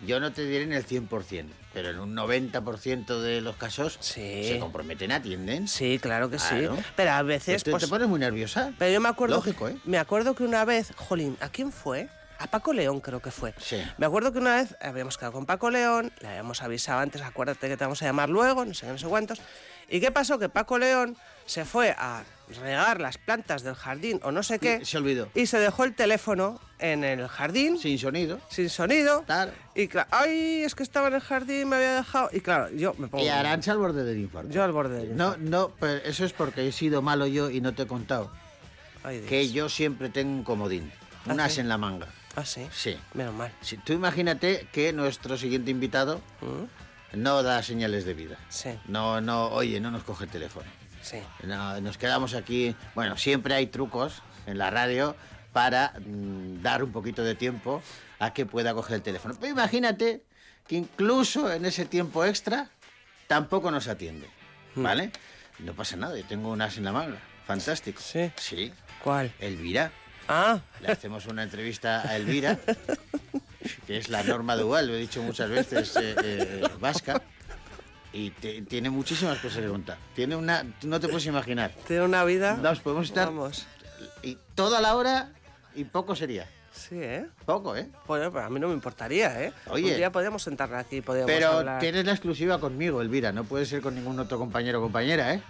yo 0.05 0.19
no 0.21 0.31
te 0.31 0.45
diré 0.45 0.63
en 0.63 0.71
el 0.73 0.85
100%, 0.85 1.51
pero 1.73 1.89
en 1.89 1.99
un 1.99 2.13
90% 2.15 3.19
de 3.19 3.41
los 3.41 3.55
casos 3.57 3.97
Sí. 3.99 4.43
se 4.47 4.59
comprometen, 4.59 5.11
atienden. 5.11 5.67
Sí, 5.67 5.99
claro 5.99 6.29
que 6.29 6.37
Claro. 6.37 6.75
sí. 6.77 6.83
Pero 6.95 7.11
a 7.11 7.23
veces, 7.23 7.63
¿Te, 7.63 7.71
pues... 7.71 7.83
te 7.83 7.89
pones 7.89 8.07
muy 8.07 8.19
nerviosa? 8.19 8.71
Pero 8.77 8.91
yo 8.93 9.01
me 9.01 9.09
acuerdo... 9.09 9.35
Lógico, 9.37 9.67
¿eh? 9.67 9.77
Me 9.85 9.97
acuerdo 9.97 10.35
que 10.35 10.43
una 10.43 10.63
vez... 10.63 10.93
Jolín, 10.95 11.35
¿a 11.41 11.49
quién 11.49 11.71
fue? 11.73 12.07
A 12.39 12.47
Paco 12.47 12.73
León 12.73 13.01
creo 13.01 13.21
que 13.21 13.31
fue. 13.31 13.53
Sí. 13.59 13.77
Me 13.97 14.05
acuerdo 14.05 14.31
que 14.31 14.39
una 14.39 14.55
vez 14.55 14.75
habíamos 14.81 15.17
quedado 15.17 15.33
con 15.33 15.45
Paco 15.45 15.69
León, 15.69 16.11
le 16.21 16.29
habíamos 16.29 16.61
avisado 16.63 16.99
antes, 16.99 17.21
acuérdate 17.21 17.67
que 17.67 17.75
te 17.77 17.83
vamos 17.83 18.01
a 18.01 18.05
llamar 18.05 18.29
luego, 18.29 18.63
no 18.65 18.73
sé 18.73 18.85
qué, 18.85 18.91
no 18.93 18.97
sé 18.97 19.07
cuántos. 19.07 19.39
¿Y 19.89 19.99
qué 19.99 20.11
pasó? 20.11 20.39
Que 20.39 20.49
Paco 20.49 20.77
León 20.77 21.17
se 21.45 21.65
fue 21.65 21.91
a 21.97 22.23
regar 22.61 23.01
las 23.01 23.17
plantas 23.17 23.63
del 23.63 23.73
jardín 23.75 24.19
o 24.23 24.31
no 24.31 24.43
sé 24.43 24.59
qué. 24.59 24.85
Se 24.85 24.97
olvidó. 24.97 25.29
Y 25.35 25.47
se 25.47 25.59
dejó 25.59 25.83
el 25.83 25.93
teléfono 25.95 26.61
en 26.77 27.03
el 27.03 27.27
jardín. 27.27 27.77
Sin 27.79 27.97
sonido. 27.99 28.39
Sin 28.49 28.69
sonido. 28.69 29.23
Claro. 29.25 29.51
Y 29.75 29.87
claro, 29.87 30.07
ay, 30.11 30.61
es 30.63 30.75
que 30.75 30.83
estaba 30.83 31.07
en 31.09 31.15
el 31.15 31.21
jardín, 31.21 31.67
me 31.69 31.75
había 31.77 31.95
dejado. 31.95 32.29
Y 32.31 32.39
claro, 32.41 32.69
yo 32.69 32.93
me 32.99 33.07
pongo. 33.07 33.23
Y 33.25 33.27
Arancha 33.29 33.71
al 33.71 33.79
borde 33.79 34.03
del 34.03 34.19
infarto. 34.19 34.49
Yo 34.51 34.63
al 34.63 34.71
borde 34.71 34.99
del 34.99 35.17
No, 35.17 35.29
infarto. 35.35 35.49
no, 35.49 35.71
pero 35.79 35.97
eso 36.05 36.23
es 36.23 36.33
porque 36.33 36.67
he 36.67 36.71
sido 36.71 37.01
malo 37.01 37.25
yo 37.27 37.49
y 37.49 37.59
no 37.59 37.73
te 37.73 37.83
he 37.83 37.87
contado. 37.87 38.31
Ay. 39.03 39.25
Que 39.27 39.49
yo 39.51 39.69
siempre 39.69 40.09
tengo 40.09 40.31
un 40.31 40.43
comodín. 40.43 40.91
¿Ah, 41.27 41.33
Un 41.33 41.39
as 41.39 41.57
en 41.57 41.67
la 41.67 41.77
manga. 41.77 42.07
Ah, 42.39 42.45
sí. 42.45 42.67
Sí. 42.71 42.97
Menos 43.13 43.33
mal. 43.33 43.51
Tú 43.83 43.93
imagínate 43.93 44.67
que 44.71 44.93
nuestro 44.93 45.37
siguiente 45.37 45.71
invitado 45.71 46.21
¿Mm? 46.41 47.19
no 47.21 47.43
da 47.43 47.61
señales 47.63 48.05
de 48.05 48.13
vida. 48.13 48.37
Sí. 48.47 48.69
No, 48.87 49.19
no, 49.19 49.47
oye, 49.47 49.79
no 49.81 49.91
nos 49.91 50.03
coge 50.03 50.23
el 50.25 50.31
teléfono. 50.31 50.67
Sí. 51.01 51.17
No, 51.43 51.81
nos 51.81 51.97
quedamos 51.97 52.33
aquí. 52.35 52.75
Bueno, 52.95 53.17
siempre 53.17 53.55
hay 53.55 53.67
trucos 53.67 54.21
en 54.45 54.57
la 54.57 54.69
radio 54.69 55.15
para 55.51 55.93
mm, 55.99 56.61
dar 56.61 56.83
un 56.83 56.91
poquito 56.93 57.23
de 57.23 57.35
tiempo 57.35 57.81
a 58.19 58.33
que 58.33 58.45
pueda 58.45 58.73
coger 58.73 58.95
el 58.95 59.01
teléfono. 59.01 59.35
Pero 59.39 59.51
imagínate 59.51 60.23
que 60.65 60.75
incluso 60.75 61.51
en 61.51 61.65
ese 61.65 61.85
tiempo 61.85 62.23
extra 62.23 62.69
tampoco 63.27 63.69
nos 63.69 63.89
atiende. 63.89 64.29
Hmm. 64.75 64.83
¿Vale? 64.83 65.11
No 65.59 65.73
pasa 65.73 65.97
nada, 65.97 66.17
yo 66.17 66.23
tengo 66.23 66.51
un 66.51 66.61
as 66.61 66.77
en 66.77 66.85
la 66.85 66.93
manga. 66.93 67.19
Fantástico. 67.45 67.99
Sí. 68.01 68.31
Sí. 68.37 68.71
¿Cuál? 69.03 69.33
Elvira. 69.39 69.91
Ah, 70.29 70.59
Le 70.81 70.91
hacemos 70.91 71.25
una 71.25 71.41
entrevista 71.43 72.07
a 72.07 72.15
Elvira, 72.15 72.57
que 73.87 73.97
es 73.97 74.09
la 74.09 74.21
norma 74.23 74.55
dual, 74.55 74.87
lo 74.87 74.93
he 74.93 74.97
dicho 74.99 75.23
muchas 75.23 75.49
veces, 75.49 75.95
eh, 75.97 76.15
eh, 76.23 76.63
vasca. 76.79 77.21
Y 78.13 78.29
te- 78.31 78.61
tiene 78.63 78.89
muchísimas 78.89 79.37
cosas 79.39 79.61
que 79.63 79.67
contar. 79.67 79.97
Tiene 80.15 80.35
una. 80.35 80.63
No 80.83 80.99
te 80.99 81.07
puedes 81.07 81.25
imaginar. 81.25 81.71
tiene 81.87 82.03
una 82.03 82.23
vida. 82.23 82.57
Nos 82.57 82.79
podemos 82.79 83.05
estar. 83.07 83.25
Vamos. 83.27 83.65
Y 84.23 84.37
toda 84.55 84.81
la 84.81 84.95
hora 84.95 85.29
y 85.75 85.83
poco 85.83 86.15
sería. 86.15 86.47
Sí, 86.71 86.95
¿eh? 87.01 87.25
Poco, 87.45 87.75
¿eh? 87.75 87.87
Pues 88.07 88.21
pero 88.31 88.43
a 88.45 88.49
mí 88.49 88.59
no 88.59 88.67
me 88.67 88.73
importaría, 88.73 89.43
¿eh? 89.43 89.53
Oye. 89.67 89.91
Un 89.91 89.97
día 89.97 90.11
podríamos 90.11 90.41
sentarla 90.43 90.79
aquí, 90.79 91.01
podríamos 91.01 91.31
Pero 91.31 91.47
hablar. 91.51 91.79
tienes 91.79 92.05
la 92.05 92.11
exclusiva 92.11 92.59
conmigo, 92.59 93.01
Elvira. 93.01 93.31
No 93.31 93.43
puede 93.43 93.65
ser 93.65 93.81
con 93.81 93.95
ningún 93.95 94.19
otro 94.19 94.37
compañero 94.37 94.79
o 94.79 94.83
compañera, 94.83 95.33
¿eh? 95.33 95.41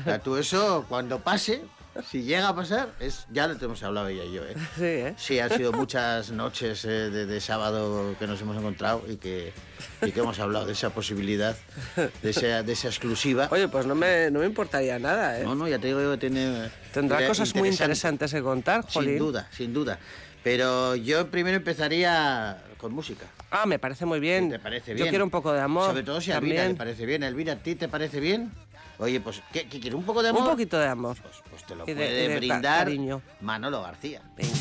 O 0.00 0.04
sea, 0.04 0.18
tú 0.18 0.36
eso, 0.36 0.84
cuando 0.88 1.20
pase, 1.20 1.62
si 2.10 2.22
llega 2.22 2.48
a 2.48 2.54
pasar, 2.54 2.90
es 3.00 3.26
ya 3.30 3.46
lo 3.46 3.54
hemos 3.54 3.82
hablado 3.82 4.08
ella 4.08 4.24
y 4.24 4.32
yo, 4.32 4.42
¿eh? 4.44 4.54
Sí, 4.76 4.84
¿eh? 4.84 5.14
Sí, 5.16 5.38
han 5.38 5.50
sido 5.50 5.72
muchas 5.72 6.30
noches 6.30 6.84
eh, 6.84 6.88
de, 7.10 7.26
de 7.26 7.40
sábado 7.40 8.14
que 8.18 8.26
nos 8.26 8.40
hemos 8.40 8.56
encontrado 8.56 9.02
y 9.08 9.16
que, 9.16 9.52
y 10.02 10.12
que 10.12 10.20
hemos 10.20 10.38
hablado 10.38 10.66
de 10.66 10.72
esa 10.72 10.90
posibilidad, 10.90 11.56
de 12.22 12.30
esa, 12.30 12.62
de 12.62 12.72
esa 12.72 12.88
exclusiva. 12.88 13.48
Oye, 13.52 13.68
pues 13.68 13.86
no 13.86 13.94
me, 13.94 14.30
no 14.30 14.40
me 14.40 14.46
importaría 14.46 14.98
nada, 14.98 15.40
¿eh? 15.40 15.44
No, 15.44 15.54
no, 15.54 15.68
ya 15.68 15.78
te 15.78 15.88
digo 15.88 16.00
yo 16.00 16.12
que 16.12 16.18
tiene... 16.18 16.70
Tendrá 16.92 17.26
cosas 17.26 17.54
muy 17.54 17.68
interesantes 17.68 18.32
que 18.32 18.42
contar, 18.42 18.84
jolín. 18.90 19.10
Sin 19.10 19.18
duda, 19.18 19.48
sin 19.50 19.72
duda. 19.72 19.98
Pero 20.42 20.94
yo 20.94 21.28
primero 21.28 21.56
empezaría 21.56 22.62
con 22.78 22.92
música. 22.92 23.26
Ah, 23.50 23.66
me 23.66 23.78
parece 23.78 24.06
muy 24.06 24.20
bien. 24.20 24.50
¿Te 24.50 24.58
parece 24.60 24.94
bien? 24.94 25.06
Yo 25.06 25.10
quiero 25.10 25.24
un 25.24 25.30
poco 25.30 25.52
de 25.52 25.60
amor. 25.60 25.88
Sobre 25.88 26.04
todo 26.04 26.20
si 26.20 26.30
a 26.30 26.38
Elvira 26.38 26.68
le 26.68 26.74
parece 26.74 27.04
bien. 27.04 27.24
Elvira, 27.24 27.54
¿a 27.54 27.56
ti 27.56 27.74
te 27.74 27.88
parece 27.88 28.20
bien? 28.20 28.52
Oye, 28.98 29.20
pues, 29.20 29.42
¿qué, 29.52 29.68
qué 29.68 29.78
quieres? 29.80 29.94
¿Un 29.94 30.04
poco 30.04 30.22
de 30.22 30.30
amor? 30.30 30.42
Un 30.42 30.48
poquito 30.50 30.78
de 30.78 30.86
amor. 30.88 31.16
Pues, 31.20 31.34
pues 31.50 31.64
te 31.64 31.74
lo 31.74 31.84
Y 31.84 31.88
de- 31.88 31.94
puede 31.94 32.24
y 32.24 32.28
de 32.28 32.36
brindar 32.36 32.84
cariño. 32.86 33.22
Manolo 33.40 33.82
García. 33.82 34.22
Venga. 34.36 34.54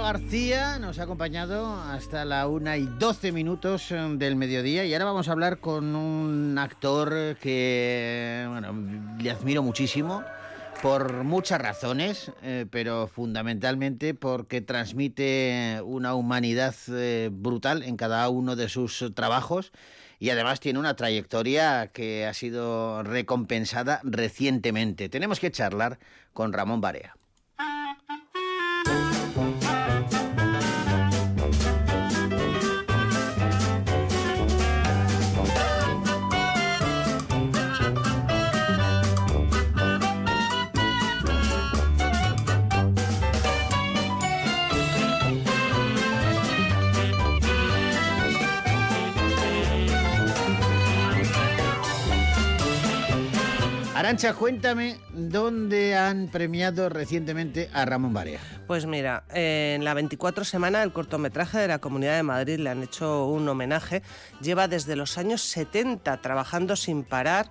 García, 0.00 0.78
nos 0.78 0.98
ha 0.98 1.02
acompañado 1.02 1.76
hasta 1.76 2.24
la 2.24 2.46
una 2.46 2.78
y 2.78 2.86
12 2.86 3.32
minutos 3.32 3.90
eh, 3.90 3.96
del 4.14 4.36
mediodía 4.36 4.84
y 4.84 4.92
ahora 4.92 5.04
vamos 5.04 5.28
a 5.28 5.32
hablar 5.32 5.58
con 5.58 5.94
un 5.94 6.56
actor 6.56 7.36
que, 7.36 8.46
bueno, 8.48 8.72
le 9.18 9.30
admiro 9.30 9.62
muchísimo 9.62 10.22
por 10.80 11.24
muchas 11.24 11.60
razones, 11.60 12.32
eh, 12.42 12.66
pero 12.70 13.06
fundamentalmente 13.06 14.14
porque 14.14 14.60
transmite 14.62 15.80
una 15.84 16.14
humanidad 16.14 16.74
eh, 16.88 17.28
brutal 17.30 17.82
en 17.82 17.96
cada 17.96 18.28
uno 18.28 18.56
de 18.56 18.68
sus 18.68 19.04
trabajos 19.14 19.72
y 20.18 20.30
además 20.30 20.60
tiene 20.60 20.78
una 20.78 20.96
trayectoria 20.96 21.88
que 21.88 22.26
ha 22.26 22.34
sido 22.34 23.02
recompensada 23.02 24.00
recientemente. 24.04 25.08
Tenemos 25.08 25.38
que 25.38 25.50
charlar 25.50 25.98
con 26.32 26.52
Ramón 26.52 26.80
Barea. 26.80 27.14
Arancha, 54.12 54.34
cuéntame 54.34 54.98
dónde 55.14 55.96
han 55.96 56.28
premiado 56.28 56.90
recientemente 56.90 57.70
a 57.72 57.86
Ramón 57.86 58.12
Barea. 58.12 58.40
Pues 58.66 58.84
mira, 58.84 59.24
en 59.32 59.84
la 59.84 59.94
24 59.94 60.44
semana 60.44 60.82
el 60.82 60.92
cortometraje 60.92 61.56
de 61.56 61.68
la 61.68 61.78
Comunidad 61.78 62.16
de 62.16 62.22
Madrid 62.22 62.58
le 62.58 62.68
han 62.68 62.82
hecho 62.82 63.24
un 63.24 63.48
homenaje. 63.48 64.02
Lleva 64.42 64.68
desde 64.68 64.96
los 64.96 65.16
años 65.16 65.40
70 65.40 66.20
trabajando 66.20 66.76
sin 66.76 67.04
parar 67.04 67.50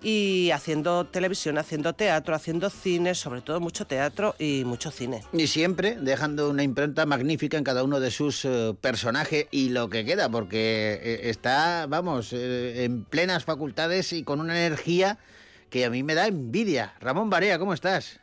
y 0.00 0.52
haciendo 0.52 1.06
televisión, 1.06 1.58
haciendo 1.58 1.92
teatro, 1.94 2.36
haciendo 2.36 2.70
cine, 2.70 3.16
sobre 3.16 3.40
todo 3.40 3.58
mucho 3.58 3.84
teatro 3.84 4.36
y 4.38 4.62
mucho 4.64 4.92
cine. 4.92 5.24
Y 5.32 5.48
siempre 5.48 5.96
dejando 6.00 6.48
una 6.48 6.62
impronta 6.62 7.04
magnífica 7.04 7.58
en 7.58 7.64
cada 7.64 7.82
uno 7.82 7.98
de 7.98 8.12
sus 8.12 8.44
eh, 8.44 8.76
personajes 8.80 9.48
y 9.50 9.70
lo 9.70 9.90
que 9.90 10.04
queda, 10.04 10.28
porque 10.28 11.00
eh, 11.02 11.30
está, 11.30 11.86
vamos, 11.88 12.32
eh, 12.32 12.84
en 12.84 13.02
plenas 13.02 13.44
facultades 13.44 14.12
y 14.12 14.22
con 14.22 14.38
una 14.38 14.56
energía 14.56 15.18
que 15.70 15.84
a 15.84 15.90
mí 15.90 16.02
me 16.02 16.14
da 16.14 16.26
envidia. 16.26 16.94
Ramón 17.00 17.30
Barea, 17.30 17.58
¿cómo 17.58 17.72
estás? 17.74 18.20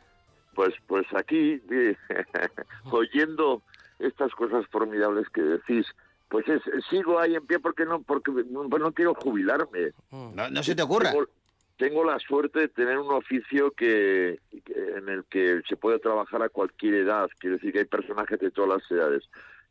Pues, 0.54 0.72
pues 0.86 1.06
aquí, 1.14 1.60
oyendo 2.90 3.62
estas 3.98 4.32
cosas 4.34 4.66
formidables 4.68 5.28
que 5.30 5.42
decís, 5.42 5.86
pues 6.28 6.46
es, 6.48 6.62
sigo 6.90 7.18
ahí 7.18 7.34
en 7.34 7.46
pie 7.46 7.58
porque 7.58 7.84
no, 7.84 8.02
porque 8.02 8.32
no, 8.50 8.68
pues 8.68 8.82
no 8.82 8.92
quiero 8.92 9.14
jubilarme. 9.14 9.92
No, 10.10 10.50
no 10.50 10.62
se 10.62 10.74
te 10.74 10.82
ocurra. 10.82 11.10
Tengo, 11.12 11.26
tengo 11.76 12.04
la 12.04 12.18
suerte 12.18 12.60
de 12.60 12.68
tener 12.68 12.98
un 12.98 13.12
oficio 13.12 13.70
que, 13.72 14.40
que- 14.64 14.94
en 14.96 15.08
el 15.08 15.24
que 15.24 15.62
se 15.68 15.76
puede 15.76 15.98
trabajar 15.98 16.42
a 16.42 16.48
cualquier 16.48 16.94
edad. 16.94 17.28
Quiero 17.38 17.56
decir 17.56 17.72
que 17.72 17.80
hay 17.80 17.84
personajes 17.84 18.38
de 18.40 18.50
todas 18.50 18.80
las 18.80 18.90
edades. 18.90 19.24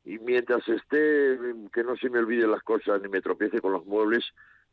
Y 0.05 0.19
mientras 0.19 0.67
esté, 0.67 1.39
que 1.73 1.83
no 1.83 1.95
se 1.95 2.09
me 2.09 2.19
olviden 2.19 2.51
las 2.51 2.61
cosas 2.63 3.01
ni 3.01 3.07
me 3.07 3.21
tropiece 3.21 3.61
con 3.61 3.71
los 3.71 3.85
muebles, 3.85 4.23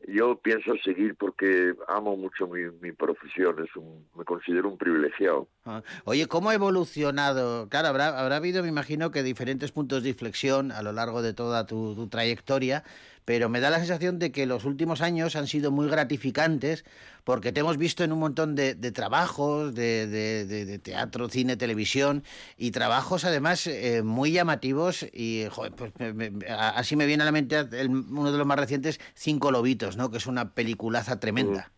yo 0.09 0.37
pienso 0.37 0.73
seguir 0.85 1.15
porque 1.17 1.75
amo 1.89 2.17
mucho 2.17 2.47
mi, 2.47 2.63
mi 2.81 2.93
profesión. 2.93 3.63
Es 3.63 3.75
un, 3.77 4.07
me 4.17 4.25
considero 4.25 4.69
un 4.69 4.79
privilegiado. 4.79 5.49
Ah, 5.65 5.83
Oye, 6.05 6.27
¿cómo 6.27 6.51
ha 6.51 6.55
evolucionado? 6.55 7.69
Claro, 7.69 7.89
habrá, 7.89 8.19
habrá 8.19 8.37
habido, 8.37 8.63
me 8.63 8.69
imagino, 8.69 9.11
que 9.11 9.23
diferentes 9.23 9.73
puntos 9.73 10.03
de 10.03 10.11
inflexión 10.11 10.73
a 10.73 10.83
lo 10.83 10.93
largo 10.93 11.23
de 11.23 11.35
toda 11.35 11.67
tu, 11.67 11.95
tu 11.95 12.09
trayectoria, 12.09 12.85
pero 13.31 13.49
me 13.49 13.61
da 13.61 13.71
la 13.71 13.79
sensación 13.79 14.19
de 14.19 14.33
que 14.33 14.45
los 14.45 14.65
últimos 14.65 15.01
años 15.01 15.37
han 15.37 15.47
sido 15.47 15.71
muy 15.71 15.87
gratificantes 15.89 16.85
porque 17.23 17.53
te 17.53 17.61
hemos 17.61 17.77
visto 17.79 18.03
en 18.03 18.11
un 18.11 18.19
montón 18.19 18.57
de, 18.57 18.75
trabajos, 18.91 19.73
de, 19.73 20.81
teatro, 20.83 21.29
cine, 21.29 21.57
televisión, 21.57 22.25
y 22.57 22.73
trabajos 22.73 23.25
además 23.25 23.69
eh, 23.69 24.03
muy 24.03 24.33
llamativos 24.33 25.07
y, 25.13 25.45
joder, 25.49 25.75
pues, 25.77 25.93
me- 26.01 26.13
me- 26.13 26.45
así 26.49 26.97
me 26.97 27.07
viene 27.07 27.23
a 27.23 27.27
la 27.27 27.31
mente 27.31 27.57
el- 27.71 27.91
uno 27.91 28.33
de 28.33 28.39
los 28.39 28.49
más 28.49 28.59
recientes, 28.59 28.99
Cinco 29.15 29.53
Lobitos, 29.53 29.97
¿no? 29.97 30.11
Que 30.11 30.17
es 30.17 30.27
una 30.27 30.51
peliculaza 30.53 31.21
tremenda. 31.21 31.71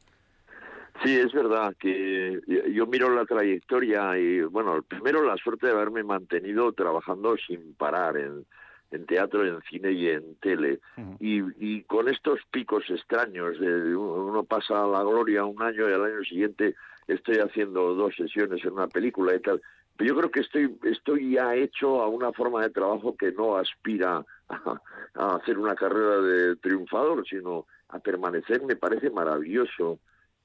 Sí, 1.04 1.14
es 1.14 1.34
verdad 1.34 1.76
que 1.78 2.40
yo 2.72 2.86
miro 2.86 3.14
la 3.14 3.26
trayectoria 3.26 4.16
y, 4.16 4.40
bueno, 4.40 4.80
primero 4.88 5.22
la 5.22 5.36
suerte 5.36 5.66
de 5.66 5.72
haberme 5.72 6.02
mantenido 6.02 6.72
trabajando 6.72 7.36
sin 7.46 7.74
parar 7.74 8.16
en, 8.16 8.46
en 8.92 9.06
teatro, 9.06 9.44
en 9.46 9.60
cine 9.62 9.92
y 9.92 10.08
en 10.08 10.36
tele. 10.36 10.80
y, 11.18 11.40
y 11.58 11.82
con 11.84 12.08
estos 12.08 12.38
picos 12.50 12.84
extraños, 12.88 13.58
de 13.58 13.96
uno 13.96 14.44
pasa 14.44 14.84
a 14.84 14.86
la 14.86 15.02
gloria 15.02 15.44
un 15.44 15.60
año 15.62 15.88
y 15.88 15.92
al 15.92 16.04
año 16.04 16.22
siguiente 16.22 16.74
estoy 17.08 17.36
haciendo 17.38 17.94
dos 17.94 18.14
sesiones 18.16 18.64
en 18.64 18.72
una 18.72 18.86
película 18.86 19.34
y 19.34 19.40
tal. 19.40 19.60
Pero 19.96 20.08
yo 20.14 20.18
creo 20.18 20.30
que 20.30 20.40
estoy, 20.40 20.74
estoy 20.84 21.32
ya 21.32 21.54
hecho 21.54 22.00
a 22.02 22.08
una 22.08 22.32
forma 22.32 22.62
de 22.62 22.70
trabajo 22.70 23.16
que 23.16 23.32
no 23.32 23.56
aspira 23.56 24.24
a, 24.48 24.80
a 25.14 25.36
hacer 25.36 25.58
una 25.58 25.74
carrera 25.74 26.20
de 26.20 26.56
triunfador, 26.56 27.26
sino 27.28 27.66
a 27.88 27.98
permanecer, 27.98 28.62
me 28.62 28.76
parece 28.76 29.10
maravilloso. 29.10 29.98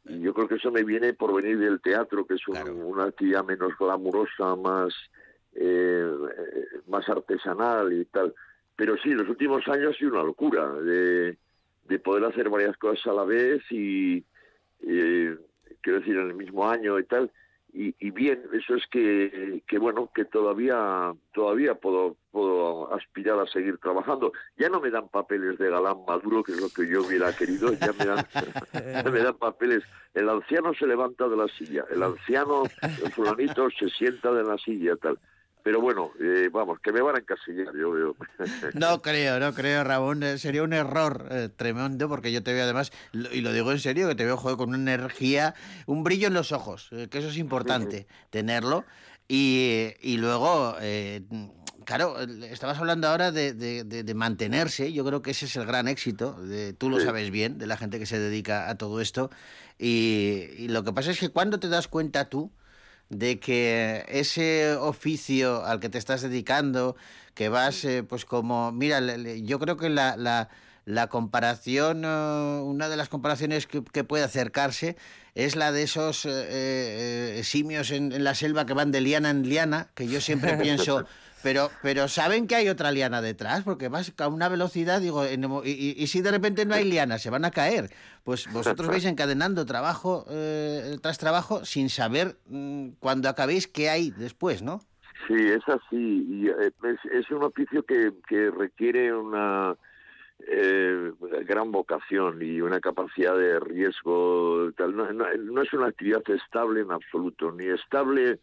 Y 0.06 0.20
yo 0.22 0.34
creo 0.34 0.48
que 0.48 0.56
eso 0.56 0.72
me 0.72 0.84
viene 0.84 1.14
por 1.14 1.34
venir 1.34 1.60
del 1.60 1.82
teatro, 1.82 2.26
que 2.26 2.36
es 2.36 2.48
un- 2.48 2.56
Claro. 2.56 2.74
una 2.76 3.06
actividad 3.06 3.44
menos 3.46 3.72
glamurosa, 3.78 4.56
más, 4.56 4.94
eh, 5.60 6.06
eh, 6.38 6.66
más 6.88 7.08
artesanal 7.10 7.92
y 7.92 8.06
tal. 8.06 8.34
Pero 8.76 8.96
sí, 8.98 9.10
los 9.10 9.28
últimos 9.28 9.68
años 9.68 9.96
ha 9.96 9.98
sido 9.98 10.12
una 10.12 10.24
locura 10.24 10.72
de, 10.74 11.36
de 11.86 12.00
poder 12.00 12.26
hacer 12.26 12.50
varias 12.50 12.78
cosas 12.78 13.08
a 13.08 13.14
la 13.14 13.24
vez 13.24 13.64
y, 13.72 14.24
eh, 14.82 15.36
quiero 15.82 16.00
decir, 16.00 16.16
en 16.16 16.28
el 16.28 16.36
mismo 16.36 16.70
año 16.70 17.00
y 17.00 17.06
tal. 17.06 17.32
Y, 17.74 17.96
y 18.00 18.12
bien, 18.12 18.44
eso 18.54 18.76
es 18.76 18.84
que, 18.92 19.64
que 19.68 19.80
bueno, 19.80 20.10
que 20.14 20.26
todavía 20.26 21.14
todavía 21.34 21.76
puedo, 21.76 22.16
puedo 22.32 22.94
aspirar 22.94 23.40
a 23.40 23.48
seguir 23.48 23.80
trabajando. 23.80 24.32
Ya 24.58 24.70
no 24.70 24.80
me 24.80 24.92
dan 24.92 25.10
papeles 25.10 25.58
de 25.58 25.70
galán 25.70 26.06
maduro, 26.08 26.44
que 26.44 26.52
es 26.52 26.62
lo 26.62 26.70
que 26.70 26.88
yo 26.88 27.02
hubiera 27.02 27.36
querido, 27.36 27.74
ya 27.74 27.94
me 27.94 28.06
dan, 28.06 28.26
ya 29.04 29.12
me 29.12 29.20
dan 29.20 29.38
papeles. 29.38 29.84
El 30.14 30.30
anciano 30.30 30.74
se 30.76 30.86
levanta 30.86 31.28
de 31.28 31.36
la 31.36 31.48
silla, 31.48 31.86
el 31.90 32.04
anciano, 32.04 32.64
el 32.82 33.12
fulanito, 33.12 33.70
se 33.72 33.90
sienta 33.90 34.32
de 34.32 34.44
la 34.44 34.58
silla, 34.60 34.96
tal. 34.96 35.20
Pero 35.68 35.82
bueno, 35.82 36.12
eh, 36.22 36.50
vamos, 36.50 36.80
que 36.80 36.94
me 36.94 37.02
van 37.02 37.18
a 37.18 37.20
encasillar, 37.20 37.76
yo 37.76 37.92
veo. 37.92 38.16
No 38.74 39.02
creo, 39.02 39.38
no 39.38 39.54
creo, 39.54 39.84
Ramón. 39.84 40.24
Eh, 40.24 40.38
Sería 40.38 40.64
un 40.64 40.72
error 40.72 41.28
eh, 41.30 41.50
tremendo 41.54 42.08
porque 42.08 42.32
yo 42.32 42.42
te 42.42 42.54
veo 42.54 42.64
además, 42.64 42.94
lo- 43.12 43.30
y 43.34 43.42
lo 43.42 43.52
digo 43.52 43.74
en 43.74 43.80
serio, 43.80 44.08
que 44.08 44.16
te 44.16 44.24
veo 44.24 44.38
joder, 44.38 44.56
con 44.56 44.70
una 44.70 44.78
energía, 44.94 45.56
un 45.86 46.06
brillo 46.06 46.28
en 46.28 46.36
los 46.36 46.54
ojos, 46.54 46.88
eh, 46.94 47.10
que 47.12 47.18
eso 47.18 47.28
es 47.28 47.36
importante, 47.38 48.08
tenerlo. 48.30 48.86
Y, 49.28 49.90
y 50.00 50.16
luego, 50.16 50.78
eh, 50.80 51.24
claro, 51.84 52.18
estabas 52.22 52.78
hablando 52.80 53.10
ahora 53.10 53.34
de, 53.34 53.52
de- 53.52 53.84
de- 53.84 54.04
de 54.04 54.14
mantenerse, 54.14 54.94
yo 54.94 55.04
creo 55.04 55.22
que 55.22 55.32
ese 55.32 55.48
es 55.48 55.56
el 55.58 55.66
gran 55.66 55.90
éxito, 55.90 56.40
tú 56.78 56.90
lo 56.90 56.98
Sí. 57.00 57.08
sabes 57.08 57.30
bien, 57.30 57.58
de 57.58 57.68
la 57.68 57.76
gente 57.76 58.00
que 58.00 58.06
se 58.06 58.18
dedica 58.20 58.70
a 58.70 58.78
todo 58.78 59.02
esto. 59.02 59.30
Y, 59.78 60.46
y 60.60 60.70
lo 60.70 60.86
que 60.86 60.94
pasa 60.94 61.12
es 61.12 61.20
que 61.20 61.28
cuando 61.28 61.60
te 61.60 61.68
das 61.68 61.90
cuenta 61.90 62.30
tú, 62.30 62.54
de 63.10 63.40
que 63.40 64.06
ese 64.08 64.76
oficio 64.76 65.66
al 65.66 65.80
que 65.80 65.90
te 65.90 65.98
estás 65.98 66.22
dedicando, 66.22 66.96
que 67.34 67.50
vas 67.50 67.86
eh, 67.86 68.04
pues 68.04 68.26
como, 68.26 68.72
mira, 68.72 69.00
yo 69.38 69.60
creo 69.60 69.78
que 69.78 69.90
la, 69.90 70.18
la, 70.18 70.50
la 70.86 71.08
comparación, 71.08 72.04
eh, 72.06 72.62
una 72.64 72.88
de 72.90 72.96
las 72.96 73.10
comparaciones 73.10 73.68
que, 73.68 73.84
que 73.84 74.04
puede 74.04 74.24
acercarse 74.24 74.96
es 75.36 75.56
la 75.56 75.72
de 75.72 75.84
esos 75.84 76.26
eh, 76.26 76.32
eh, 77.40 77.42
simios 77.44 77.92
en, 77.92 78.12
en 78.12 78.24
la 78.24 78.34
selva 78.34 78.66
que 78.66 78.74
van 78.74 78.92
de 78.92 79.02
liana 79.02 79.30
en 79.30 79.48
liana, 79.48 79.90
que 79.94 80.08
yo 80.08 80.20
siempre 80.20 80.58
pienso, 80.62 81.06
pero, 81.44 81.70
pero 81.82 82.08
saben 82.08 82.48
que 82.48 82.56
hay 82.56 82.68
otra 82.70 82.92
liana 82.92 83.22
detrás, 83.22 83.64
porque 83.64 83.88
vas 83.88 84.14
a 84.18 84.28
una 84.28 84.50
velocidad, 84.50 85.00
digo, 85.02 85.24
en- 85.26 85.44
y, 85.64 85.70
y- 85.72 85.96
y 85.98 86.08
si 86.08 86.22
de 86.22 86.32
repente 86.32 86.66
no 86.66 86.74
hay 86.76 86.84
liana, 86.84 87.18
se 87.20 87.30
van 87.30 87.46
a 87.46 87.52
caer. 87.52 87.90
Pues 88.24 88.52
vosotros 88.52 88.88
vais 88.88 89.06
encadenando 89.06 89.66
trabajo 89.66 90.26
eh, 90.30 90.98
tras 91.02 91.18
trabajo 91.18 91.64
sin 91.66 91.90
saber 91.90 92.38
mm, 92.48 92.90
cuando 93.00 93.30
acabéis 93.30 93.68
qué 93.68 93.90
hay 93.90 94.12
después, 94.12 94.62
¿no? 94.62 94.82
Sí, 95.28 95.36
es 95.36 95.64
así. 95.68 96.26
Y 96.30 96.48
eh, 96.48 96.72
es, 96.84 97.12
es 97.12 97.32
un 97.32 97.44
oficio 97.44 97.84
que, 97.84 98.12
que 98.28 98.52
requiere 98.52 99.14
una 99.14 99.76
eh, 100.48 101.12
gran 101.46 101.72
vocación 101.72 102.42
y 102.42 102.62
una 102.62 102.80
capacidad 102.80 103.36
de 103.38 103.60
riesgo. 103.60 104.72
Tal. 104.78 104.96
No, 104.96 105.12
no- 105.12 105.26
no 105.36 105.62
es 105.62 105.74
una 105.74 105.88
actividad 105.88 106.22
estable 106.30 106.82
en 106.82 106.92
absoluto, 106.92 107.52
ni 107.52 107.66
estable 107.66 108.40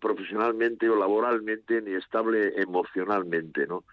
profesionalmente 0.00 0.88
o 0.88 0.96
laboralmente, 0.96 1.82
ni 1.82 1.94
estable 1.94 2.60
emocionalmente, 2.60 3.66
¿no? 3.66 3.84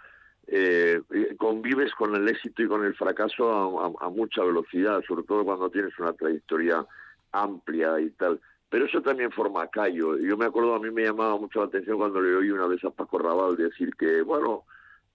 Eh, 0.51 0.99
eh, 1.11 1.35
convives 1.37 1.93
con 1.93 2.15
el 2.15 2.27
éxito 2.27 2.63
y 2.63 2.67
con 2.67 2.83
el 2.83 2.95
fracaso 2.95 3.95
a, 4.01 4.09
mucha 4.09 4.43
velocidad, 4.43 5.03
sobre 5.07 5.23
todo 5.23 5.45
cuando 5.45 5.69
tienes 5.69 5.97
una 5.99 6.13
trayectoria 6.13 6.85
amplia 7.31 7.99
y 7.99 8.09
tal. 8.11 8.39
Pero 8.67 8.85
eso 8.85 9.01
también 9.01 9.31
forma 9.31 9.67
callo. 9.67 10.17
Yo 10.17 10.37
me 10.37 10.45
acuerdo, 10.45 10.73
a 10.73 10.79
mí 10.79 10.89
me 10.89 11.03
llamaba 11.03 11.37
mucho 11.37 11.59
la 11.59 11.65
atención 11.65 11.97
cuando 11.97 12.19
le 12.19 12.35
oí 12.35 12.49
una 12.49 12.65
vez 12.65 12.83
a 12.83 12.89
Paco 12.89 13.19
Raval 13.19 13.57
decir 13.57 13.95
que, 13.95 14.23
bueno, 14.23 14.63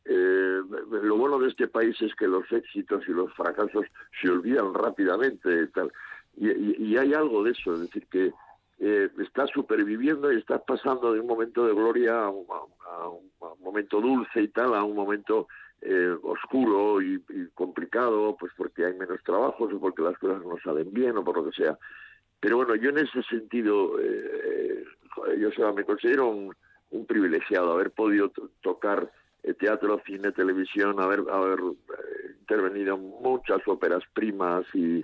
eh, 0.05 0.61
lo 1.03 1.17
bueno 1.17 1.41
de 1.41 1.49
este 1.49 1.67
país 1.67 2.01
es 2.01 2.15
que 2.15 2.29
los 2.29 2.51
éxitos 2.53 3.03
y 3.09 3.13
los 3.13 3.33
fracasos 3.35 3.87
se 4.21 4.31
olvidan 4.31 4.73
rápidamente 4.73 5.67
tal. 5.69 5.93
Y 6.37 6.97
hay 6.97 7.15
algo 7.15 7.45
de 7.45 7.53
eso, 7.53 7.75
es 7.75 7.81
decir, 7.83 8.07
que 8.07 8.33
eh, 8.87 9.09
estás 9.19 9.49
superviviendo 9.51 10.31
y 10.31 10.37
estás 10.37 10.61
pasando 10.67 11.13
de 11.15 11.21
un 11.21 11.27
momento 11.27 11.67
de 11.67 11.73
gloria 11.73 12.25
a 12.25 12.29
un, 12.29 12.45
a 12.51 13.09
un- 13.09 13.33
momento 13.63 13.99
dulce 14.01 14.43
y 14.43 14.49
tal, 14.49 14.75
a 14.75 14.85
un 14.85 14.95
momento 14.95 15.49
eh, 15.81 16.15
oscuro 16.23 17.01
y, 17.01 17.15
complicado, 17.55 18.37
pues 18.39 18.53
porque 18.57 18.85
hay 18.85 18.95
menos 18.95 19.23
trabajos 19.25 19.73
o 19.73 19.81
porque 19.81 20.03
las 20.03 20.19
cosas 20.19 20.43
no 20.45 20.57
salen 20.63 20.93
bien 20.93 21.17
o 21.17 21.25
por 21.25 21.39
lo 21.39 21.45
que 21.51 21.57
sea. 21.57 21.79
Pero 22.41 22.59
bueno, 22.59 22.75
yo 22.75 22.91
en 22.91 22.99
ese 22.99 23.23
sentido, 23.23 23.99
eh, 24.01 24.85
joder, 25.15 25.39
yo 25.39 25.51
o 25.67 25.73
me 25.73 25.85
considero 25.85 26.29
un, 26.29 26.55
privilegiado 27.07 27.73
haber 27.73 27.91
podido 27.91 28.29
to- 28.29 28.51
tocar 28.61 29.11
eh, 29.43 29.55
teatro, 29.55 30.01
cine, 30.07 30.31
televisión, 30.33 31.01
haber, 31.01 31.21
haber 31.31 31.61
eh, 31.61 32.35
intervenido 32.39 32.97
en 32.97 33.03
muchas 33.23 33.61
óperas 33.67 34.03
primas 34.13 34.65
y, 34.75 35.03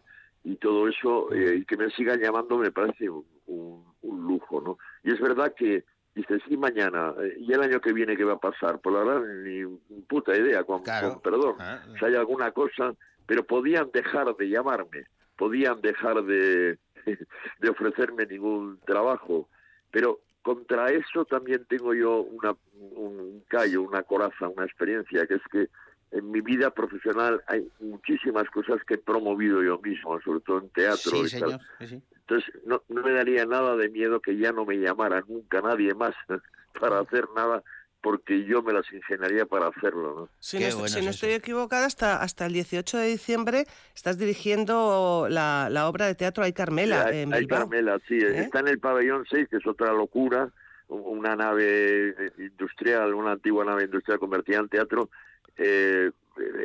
todo 0.56 0.86
eso, 0.88 1.32
eh, 1.32 1.56
y 1.60 1.64
que 1.64 1.76
me 1.78 1.90
sigan 1.90 2.20
llamando 2.20 2.58
me 2.58 2.70
parece 2.70 3.08
un, 3.50 4.26
lujo, 4.26 4.60
¿no? 4.60 4.78
Y 5.02 5.12
es 5.12 5.20
verdad 5.20 5.54
que 5.56 5.84
dices, 6.14 6.42
y 6.48 6.56
mañana, 6.56 7.14
eh, 7.20 7.36
y 7.38 7.52
el 7.52 7.62
año 7.62 7.80
que 7.80 7.92
viene, 7.92 8.16
¿qué 8.16 8.24
va 8.24 8.34
a 8.34 8.40
pasar? 8.40 8.80
Pues 8.80 8.94
la 8.94 9.04
verdad, 9.04 9.26
ni 9.44 9.64
puta 10.08 10.36
idea, 10.36 10.64
con, 10.64 10.82
Claro. 10.82 11.12
con 11.14 11.20
perdón 11.20 11.56
Ah, 11.58 11.82
si 11.98 12.04
hay 12.04 12.14
alguna 12.14 12.52
cosa, 12.52 12.94
pero 13.26 13.44
podían 13.44 13.90
dejar 13.92 14.34
de 14.36 14.48
llamarme, 14.48 15.04
podían 15.36 15.80
dejar 15.80 16.22
de, 16.24 16.78
de 17.60 17.68
ofrecerme 17.68 18.26
ningún 18.26 18.78
trabajo, 18.86 19.48
pero 19.90 20.20
contra 20.42 20.90
eso 20.90 21.24
también 21.24 21.64
tengo 21.66 21.94
yo 21.94 22.22
una, 22.22 22.54
un 22.74 23.44
callo, 23.48 23.82
una 23.82 24.02
coraza, 24.02 24.48
una 24.48 24.64
experiencia, 24.64 25.26
que 25.26 25.34
es 25.34 25.42
que 25.50 25.68
en 26.12 26.30
mi 26.30 26.40
vida 26.40 26.70
profesional 26.70 27.42
hay 27.46 27.68
muchísimas 27.80 28.48
cosas 28.50 28.78
que 28.86 28.94
he 28.94 28.98
promovido 28.98 29.62
yo 29.62 29.78
mismo, 29.78 30.20
sobre 30.22 30.40
todo 30.40 30.58
en 30.58 30.68
teatro 30.70 31.10
Sí, 31.12 31.36
y 31.36 31.40
tal. 31.40 31.50
señor. 31.50 31.60
sí, 31.78 31.86
sí. 31.88 32.02
Entonces, 32.20 32.54
no, 32.64 32.82
no 32.88 33.02
me 33.02 33.12
daría 33.12 33.44
nada 33.44 33.76
de 33.76 33.88
miedo 33.88 34.20
que 34.20 34.36
ya 34.36 34.52
no 34.52 34.64
me 34.64 34.76
llamara 34.76 35.22
nunca 35.28 35.60
nadie 35.60 35.94
más 35.94 36.14
para 36.80 37.00
hacer 37.00 37.26
nada, 37.34 37.62
porque 38.02 38.44
yo 38.44 38.62
me 38.62 38.72
las 38.72 38.90
ingeniaría 38.92 39.46
para 39.46 39.66
hacerlo, 39.66 40.14
¿no? 40.16 40.28
Si 40.38 40.58
no, 40.58 40.64
bueno 40.76 40.88
si 40.88 40.98
es 41.00 41.04
no 41.04 41.10
estoy 41.10 41.30
equivocada, 41.32 41.86
hasta, 41.86 42.22
hasta 42.22 42.46
el 42.46 42.52
18 42.54 42.96
de 42.98 43.06
diciembre 43.08 43.66
estás 43.94 44.16
dirigiendo 44.16 45.26
la, 45.28 45.68
la 45.70 45.88
obra 45.88 46.06
de 46.06 46.14
teatro 46.14 46.42
Ay 46.44 46.52
Carmela 46.52 47.06
Hay, 47.06 47.20
en 47.20 47.34
hay 47.34 47.40
Bilbao. 47.40 47.60
Carmela, 47.60 47.98
sí. 48.08 48.14
¿Eh? 48.18 48.40
Está 48.40 48.60
en 48.60 48.68
el 48.68 48.78
pabellón 48.78 49.26
6, 49.28 49.48
que 49.50 49.56
es 49.58 49.66
otra 49.66 49.92
locura. 49.92 50.50
Una 50.88 51.36
nave 51.36 52.08
eh, 52.08 52.32
industrial, 52.38 53.14
una 53.14 53.32
antigua 53.32 53.64
nave 53.64 53.84
industrial 53.84 54.18
convertida 54.18 54.58
en 54.58 54.68
teatro, 54.68 55.10
eh, 55.56 56.10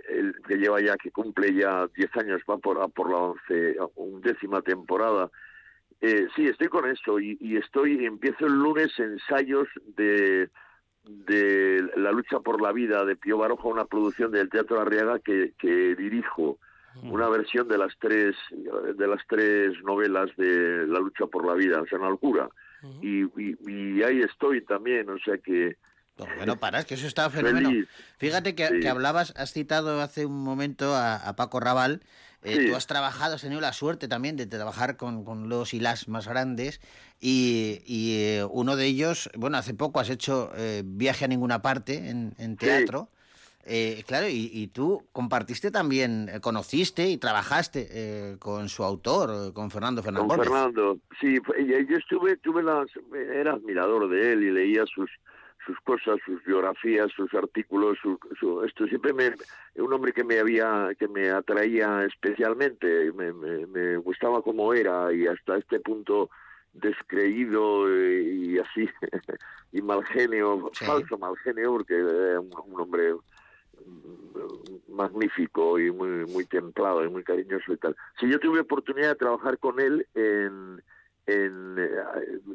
el, 0.10 0.36
que 0.48 0.58
lleva 0.58 0.82
ya, 0.82 0.96
que 0.98 1.12
cumple 1.12 1.54
ya 1.54 1.88
10 1.96 2.18
años, 2.18 2.42
va 2.50 2.58
por, 2.58 2.82
a 2.82 2.88
por 2.88 3.10
la 3.10 3.18
once, 3.18 3.78
undécima 3.96 4.62
temporada. 4.62 5.30
Eh, 6.02 6.28
sí, 6.36 6.46
estoy 6.46 6.68
con 6.68 6.90
eso 6.90 7.20
y, 7.20 7.38
y 7.40 7.58
estoy, 7.58 8.06
empiezo 8.06 8.46
el 8.46 8.54
lunes 8.54 8.92
ensayos 9.00 9.68
de, 9.96 10.50
de 11.04 11.88
La 11.96 12.12
lucha 12.12 12.40
por 12.40 12.62
la 12.62 12.72
vida 12.72 13.06
de 13.06 13.16
Pío 13.16 13.38
Baroja, 13.38 13.68
una 13.68 13.86
producción 13.86 14.32
del 14.32 14.50
Teatro 14.50 14.80
Arriaga 14.80 15.20
que, 15.20 15.54
que 15.58 15.96
dirijo 15.96 16.60
una 17.04 17.28
versión 17.28 17.68
de 17.68 17.78
las 17.78 17.94
tres 18.00 18.38
de 18.52 19.08
las 19.08 19.22
tres 19.28 19.74
novelas 19.84 20.30
de 20.38 20.88
la 20.88 21.00
lucha 21.00 21.26
por 21.26 21.46
la 21.46 21.54
vida, 21.54 21.82
o 21.82 21.86
sea, 21.88 22.00
una 22.00 22.10
locura. 22.10 22.48
y, 23.02 23.24
y, 23.24 23.58
y 23.68 24.04
ahí 24.04 24.22
estoy 24.22 24.62
también, 24.62 25.10
o 25.10 25.18
sea 25.20 25.38
que 25.38 25.76
bueno, 26.18 26.56
para, 26.60 26.80
es 26.80 26.86
que 26.86 26.94
eso 26.96 27.08
está 27.08 27.30
fenómeno. 27.30 27.70
feliz. 27.70 27.88
Fíjate 28.18 28.56
que, 28.56 28.68
Sí. 28.68 28.80
que 28.80 28.90
hablabas, 28.90 29.34
has 29.38 29.52
citado 29.54 30.02
hace 30.02 30.26
un 30.26 30.44
momento 30.44 30.96
a, 30.96 31.16
a 31.16 31.36
Paco 31.36 31.60
Raval. 31.60 32.02
eh, 32.44 32.58
Sí. 32.60 32.68
Tú 32.68 32.76
has 32.76 32.86
trabajado, 32.88 33.36
has 33.36 33.42
tenido 33.42 33.60
la 33.62 33.74
suerte 33.74 34.08
también 34.08 34.36
de 34.38 34.46
trabajar 34.46 34.98
con, 34.98 35.26
con 35.26 35.50
los 35.50 35.74
y 35.74 35.80
las 35.80 36.08
más 36.08 36.28
grandes. 36.28 36.80
Y, 37.20 37.82
y, 37.86 38.18
eh, 38.20 38.46
uno 38.50 38.76
de 38.76 38.86
ellos, 38.86 39.30
bueno, 39.36 39.58
hace 39.58 39.74
poco 39.74 40.00
has 40.00 40.10
hecho 40.10 40.52
eh, 40.56 40.84
viaje 40.86 41.26
a 41.26 41.28
ninguna 41.28 41.62
parte 41.62 42.10
en, 42.10 42.34
en 42.38 42.56
teatro. 42.56 43.10
Eh, 43.68 44.04
claro, 44.06 44.28
y, 44.30 44.52
y 44.54 44.68
tú 44.68 45.08
compartiste 45.12 45.72
también, 45.72 46.30
conociste 46.42 47.10
y 47.10 47.18
trabajaste 47.18 48.36
con 48.38 48.70
su 48.70 48.84
autor, 48.84 49.54
con 49.54 49.72
Fernando 49.72 50.04
Fernández 50.04 50.28
con. 50.38 50.44
Fernando, 50.46 51.00
sí, 51.20 51.38
yo 51.90 51.98
estuve, 51.98 52.38
tuve 52.38 52.62
las, 52.62 52.86
era 53.34 53.54
admirador 53.54 54.08
de 54.08 54.34
él 54.34 54.44
y 54.44 54.52
leía 54.52 54.84
sus 54.86 55.10
sus 55.66 55.80
cosas, 55.82 56.18
sus 56.26 56.44
biografías, 56.46 57.12
sus 57.16 57.34
artículos, 57.34 57.98
su, 58.02 58.20
su- 58.40 58.64
esto 58.64 58.86
siempre 58.88 59.14
me, 59.14 59.32
un 59.82 59.92
hombre 59.94 60.14
que 60.14 60.24
me 60.24 60.40
había, 60.40 60.90
que 61.00 61.08
me 61.08 61.30
atraía 61.30 62.04
especialmente, 62.06 63.12
me, 63.14 63.34
me, 63.34 63.66
me 63.68 63.98
gustaba 63.98 64.42
como 64.42 64.74
era 64.74 65.12
y 65.14 65.26
hasta 65.28 65.58
este 65.58 65.80
punto 65.80 66.30
descreído 66.74 67.88
y 67.90 68.60
así 68.60 68.90
y 69.72 69.82
mal 69.82 70.04
genio, 70.06 70.70
Sí. 70.74 70.86
falso 70.86 71.18
mal 71.18 71.36
genio 71.38 71.72
porque 71.72 71.96
era 71.98 72.40
un, 72.40 72.52
un 72.66 72.80
hombre 72.82 73.14
magnífico 74.88 75.80
y 75.80 75.92
muy 75.92 76.26
muy 76.26 76.46
templado 76.46 77.04
y 77.04 77.10
muy 77.10 77.24
cariñoso 77.24 77.74
y 77.74 77.78
tal. 77.78 77.96
Si 78.20 78.30
yo 78.30 78.40
tuve 78.40 78.60
oportunidad 78.62 79.10
de 79.10 79.16
trabajar 79.16 79.58
con 79.58 79.80
él 79.80 80.08
en 80.14 80.82
en 81.28 81.76
eh, 81.80 81.90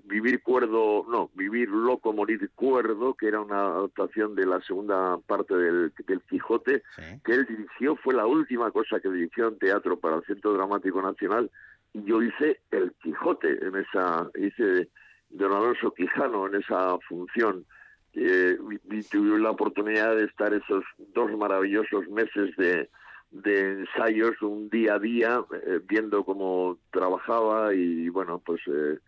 Vivir 0.05 0.43
Cuerdo, 0.43 1.05
no, 1.09 1.31
Vivir 1.35 1.69
Loco, 1.69 2.13
Morir 2.13 2.51
Cuerdo, 2.55 3.15
que 3.15 3.27
era 3.29 3.41
una 3.41 3.67
adaptación 3.67 4.35
de 4.35 4.47
la 4.47 4.61
segunda 4.63 5.19
parte 5.27 5.55
del, 5.57 5.93
del 6.07 6.21
Quijote, 6.23 6.83
Sí. 6.97 7.03
que 7.25 7.33
él 7.33 7.47
dirigió, 7.47 7.97
fue 7.97 8.15
la 8.15 8.27
última 8.27 8.71
cosa 8.71 9.01
que 9.01 9.11
dirigió 9.11 9.49
en 9.49 9.59
teatro 9.59 9.99
para 9.99 10.17
el 10.17 10.25
Centro 10.25 10.53
Dramático 10.53 11.03
Nacional, 11.03 11.51
y 11.93 12.05
yo 12.05 12.23
hice 12.23 12.61
el 12.71 12.93
Quijote 13.03 13.59
en 13.67 13.75
esa, 13.77 14.31
hice 14.39 14.89
Don 15.31 15.53
Alonso 15.53 15.93
Quijano 15.93 16.47
en 16.47 16.57
esa 16.57 16.97
función. 17.09 17.65
Eh, 18.13 18.57
y, 18.91 18.97
y 18.99 19.03
tuve 19.05 19.39
la 19.39 19.51
oportunidad 19.53 20.17
de 20.17 20.25
estar 20.25 20.53
esos 20.53 20.83
dos 21.15 21.31
maravillosos 21.37 22.09
meses 22.09 22.57
de, 22.57 22.89
de 23.31 23.81
ensayos 23.81 24.41
un 24.43 24.69
día 24.71 24.95
a 24.95 24.99
día, 24.99 25.45
eh, 25.67 25.81
viendo 25.89 26.25
cómo 26.25 26.79
trabajaba 26.93 27.73
y 27.75 28.09
bueno, 28.09 28.41
pues 28.45 28.61
eh, 28.67 28.99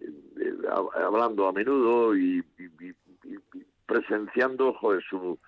eh, 0.00 0.52
hab- 0.70 0.94
hablando 1.04 1.48
a 1.48 1.52
menudo 1.52 2.16
y, 2.16 2.44
y- 2.58 2.84
y- 2.86 2.94
y- 3.24 3.58
y 3.58 3.64
presenciando 3.86 4.72
joder, 4.74 5.02
su, 5.08 5.38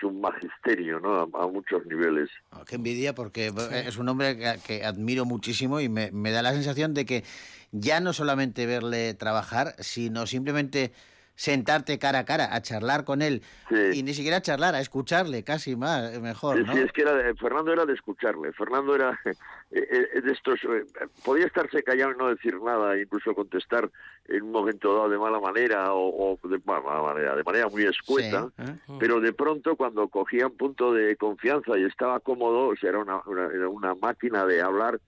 su 0.00 0.10
magisterio 0.12 1.00
¿no? 1.00 1.14
a, 1.16 1.22
a 1.44 1.46
muchos 1.48 1.84
niveles. 1.86 2.30
Oh, 2.52 2.64
qué 2.64 2.76
envidia, 2.76 3.14
porque 3.14 3.52
es 3.86 3.96
un 3.98 4.08
hombre 4.08 4.36
que, 4.36 4.54
que 4.66 4.84
admiro 4.84 5.24
muchísimo 5.24 5.80
y 5.80 5.88
me, 5.88 6.12
me 6.12 6.30
da 6.30 6.42
la 6.42 6.52
sensación 6.52 6.94
de 6.94 7.04
que 7.04 7.24
ya 7.72 7.98
no 8.00 8.12
solamente 8.12 8.66
verle 8.66 9.14
trabajar, 9.14 9.74
sino 9.80 10.26
simplemente 10.26 10.92
sentarte 11.36 11.98
cara 11.98 12.20
a 12.20 12.24
cara 12.24 12.54
a 12.54 12.62
charlar 12.62 13.04
con 13.04 13.20
él 13.22 13.42
Sí. 13.68 13.98
y 13.98 14.02
ni 14.02 14.14
siquiera 14.14 14.36
a 14.38 14.42
charlar, 14.42 14.74
a 14.74 14.80
escucharle 14.80 15.42
casi 15.42 15.74
más, 15.76 16.20
mejor, 16.20 16.58
Sí, 16.58 16.62
¿no? 16.64 16.72
sí, 16.74 16.78
es 16.80 16.92
que 16.92 17.02
era 17.02 17.14
de- 17.14 17.34
Fernando 17.34 17.72
era 17.72 17.84
de 17.86 17.92
escucharle. 17.94 18.52
Fernando 18.52 18.94
era 18.94 19.18
eh, 19.70 20.08
eh, 20.14 20.20
de 20.20 20.32
estos. 20.32 20.60
eh, 20.64 20.84
podía 21.24 21.46
estarse 21.46 21.82
callado 21.82 22.12
y 22.12 22.16
no 22.16 22.28
decir 22.28 22.60
nada, 22.62 22.96
incluso 23.00 23.34
contestar 23.34 23.90
en 24.28 24.42
un 24.44 24.52
momento 24.52 24.94
dado 24.94 25.08
de 25.08 25.18
mala 25.18 25.40
manera 25.40 25.92
o, 25.92 26.38
o 26.42 26.48
de 26.48 26.60
mala 26.64 27.02
manera, 27.02 27.34
de 27.36 27.42
manera 27.42 27.68
muy 27.68 27.84
escueta. 27.84 28.48
Sí, 28.56 28.62
¿eh? 28.70 28.76
Pero 29.00 29.20
de 29.20 29.32
pronto, 29.32 29.76
cuando 29.76 30.06
cogía 30.08 30.46
un 30.46 30.56
punto 30.56 30.92
de 30.92 31.16
confianza 31.16 31.76
y 31.76 31.84
estaba 31.84 32.20
cómodo, 32.20 32.68
o 32.68 32.76
sea, 32.76 32.90
era 32.90 32.98
una, 33.00 33.20
una- 33.26 33.46
era 33.52 33.68
una 33.68 33.94
máquina 33.94 34.46
de 34.46 34.62
hablar, 34.62 35.00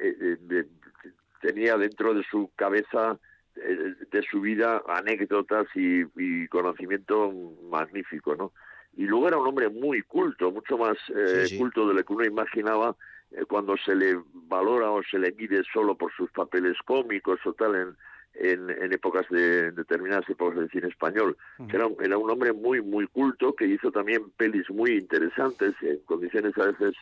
eh, 0.00 0.16
eh, 0.20 0.36
de- 0.40 0.66
tenía 1.42 1.76
dentro 1.76 2.14
de 2.14 2.24
su 2.30 2.50
cabeza, 2.56 3.12
eh, 3.12 3.18
de 3.56 4.22
su 4.30 4.40
vida, 4.40 4.82
anécdotas 4.88 5.66
y, 5.74 6.02
y 6.16 6.46
conocimiento 6.48 7.32
magnífico, 7.70 8.36
¿no? 8.36 8.52
Y 8.96 9.04
luego 9.04 9.28
era 9.28 9.36
un 9.38 9.46
hombre 9.46 9.68
muy 9.68 10.02
culto, 10.02 10.50
mucho 10.52 10.78
más 10.78 10.96
eh, 11.14 11.42
Sí, 11.44 11.48
sí. 11.50 11.58
culto 11.58 11.86
de 11.88 11.94
lo 11.94 12.04
que 12.04 12.12
uno 12.12 12.24
imaginaba 12.24 12.96
eh, 13.30 13.44
cuando 13.46 13.76
se 13.76 13.94
le 13.94 14.18
valora 14.32 14.90
o 14.90 15.02
se 15.02 15.18
le 15.18 15.32
mide 15.32 15.62
solo 15.72 15.96
por 15.96 16.12
sus 16.12 16.30
papeles 16.30 16.76
cómicos 16.84 17.38
o 17.44 17.52
tal 17.52 17.74
en, 17.74 17.96
en, 18.34 18.70
en 18.70 18.92
épocas 18.92 19.26
de 19.30 19.66
en 19.68 19.74
determinadas 19.74 20.28
épocas 20.30 20.56
del 20.58 20.70
cine 20.70 20.88
español. 20.88 21.36
Era, 21.68 21.86
un- 21.86 21.96
era 22.02 22.16
un 22.16 22.30
hombre 22.30 22.52
muy 22.52 22.80
muy 22.82 23.06
culto 23.08 23.54
que 23.54 23.66
hizo 23.66 23.90
también 23.90 24.30
pelis 24.36 24.68
muy 24.70 24.92
interesantes 24.92 25.74
en 25.82 25.98
condiciones 26.06 26.56
a 26.58 26.66
veces 26.66 26.92
eh, 26.92 26.96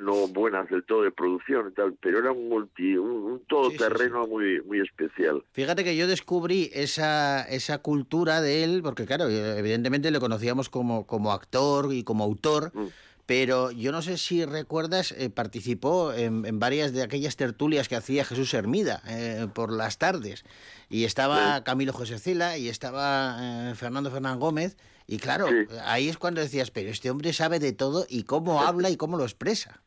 no 0.00 0.26
buenas 0.28 0.68
del 0.68 0.84
todo 0.84 1.02
de 1.02 1.10
producción 1.10 1.68
y 1.70 1.74
tal, 1.74 1.94
pero 2.00 2.18
era 2.18 2.32
un 2.32 2.48
multi, 2.48 2.96
un, 2.96 3.10
un 3.10 3.40
todoterreno 3.46 4.26
muy 4.26 4.60
muy 4.62 4.80
especial. 4.80 5.42
Fíjate 5.52 5.84
que 5.84 5.96
yo 5.96 6.06
descubrí 6.06 6.70
esa, 6.72 7.42
esa 7.42 7.78
cultura 7.78 8.40
de 8.40 8.64
él, 8.64 8.80
porque 8.82 9.06
claro, 9.06 9.28
evidentemente 9.28 10.10
le 10.10 10.20
conocíamos 10.20 10.68
como, 10.68 11.06
como 11.06 11.32
actor 11.32 11.92
y 11.92 12.04
como 12.04 12.24
autor, 12.24 12.72
Mm. 12.74 12.86
pero 13.26 13.70
yo 13.70 13.92
no 13.92 14.02
sé 14.02 14.18
si 14.18 14.44
recuerdas, 14.44 15.12
eh, 15.12 15.30
participó 15.30 16.12
en, 16.12 16.44
en 16.44 16.58
varias 16.58 16.92
de 16.92 17.02
aquellas 17.02 17.36
tertulias 17.36 17.88
que 17.88 17.96
hacía 17.96 18.24
Jesús 18.24 18.52
Hermida 18.54 19.02
eh, 19.08 19.46
por 19.54 19.72
las 19.72 19.98
tardes. 19.98 20.44
Y 20.90 21.04
estaba 21.04 21.62
Camilo 21.64 21.92
José 21.92 22.18
Cela 22.18 22.58
y 22.58 22.68
estaba 22.68 23.70
eh, 23.70 23.74
Fernando 23.74 24.10
Fernán 24.10 24.38
Gómez. 24.38 24.76
Y 25.12 25.18
claro, 25.18 25.46
Sí. 25.48 25.66
ahí 25.84 26.08
es 26.08 26.16
cuando 26.16 26.40
decías, 26.40 26.70
pero 26.70 26.88
este 26.88 27.10
hombre 27.10 27.34
sabe 27.34 27.58
de 27.58 27.74
todo 27.74 28.06
y 28.08 28.22
cómo 28.24 28.62
habla 28.62 28.88
y 28.88 28.96
cómo 28.96 29.18
lo 29.18 29.24
expresa. 29.24 29.82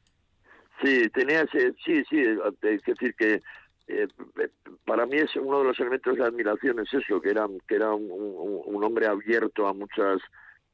Sí, 0.84 1.10
tenía 1.10 1.42
ese, 1.42 1.74
sí, 1.84 2.04
sí, 2.08 2.20
es 2.62 2.82
decir 2.86 3.16
que 3.16 3.42
eh, 3.88 4.08
para 4.86 5.08
mí 5.08 5.18
es 5.18 5.36
uno 5.36 5.60
de 5.60 5.66
los 5.66 5.80
elementos 5.80 6.16
de 6.16 6.24
admiración 6.24 6.80
es 6.80 6.94
eso, 6.94 7.20
que 7.22 7.32
era 7.32 7.48
que 7.68 7.74
era 7.76 7.92
un, 7.92 8.04
un- 8.12 8.62
un 8.66 8.84
hombre 8.84 9.08
abierto 9.08 9.66
a 9.68 9.74
muchas 9.74 10.22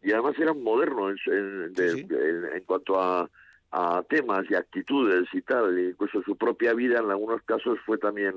y 0.03 0.11
además 0.11 0.35
era 0.37 0.51
un 0.51 0.63
moderno 0.63 1.09
en, 1.11 1.17
en- 1.27 1.73
de- 1.73 1.89
Sí, 1.91 2.05
sí. 2.09 2.13
en- 2.13 2.45
en 2.53 2.63
cuanto 2.65 2.99
a, 3.01 3.29
a 3.71 4.03
temas 4.09 4.43
y 4.49 4.55
actitudes 4.55 5.29
y 5.31 5.41
tal, 5.43 5.77
e 5.77 5.89
incluso 5.91 6.21
su 6.23 6.35
propia 6.35 6.73
vida 6.73 6.99
en 6.99 7.09
algunos 7.09 7.41
casos 7.43 7.79
fue 7.85 7.97
también 7.97 8.35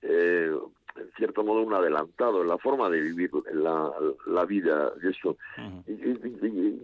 eh, 0.00 0.50
en 0.96 1.10
cierto 1.16 1.42
modo 1.44 1.62
un 1.62 1.74
adelantado 1.74 2.42
en 2.42 2.48
la 2.48 2.58
forma 2.58 2.88
de 2.90 3.00
vivir 3.00 3.30
la, 3.52 3.90
la 4.26 4.44
vida 4.44 4.92
eso. 5.02 5.36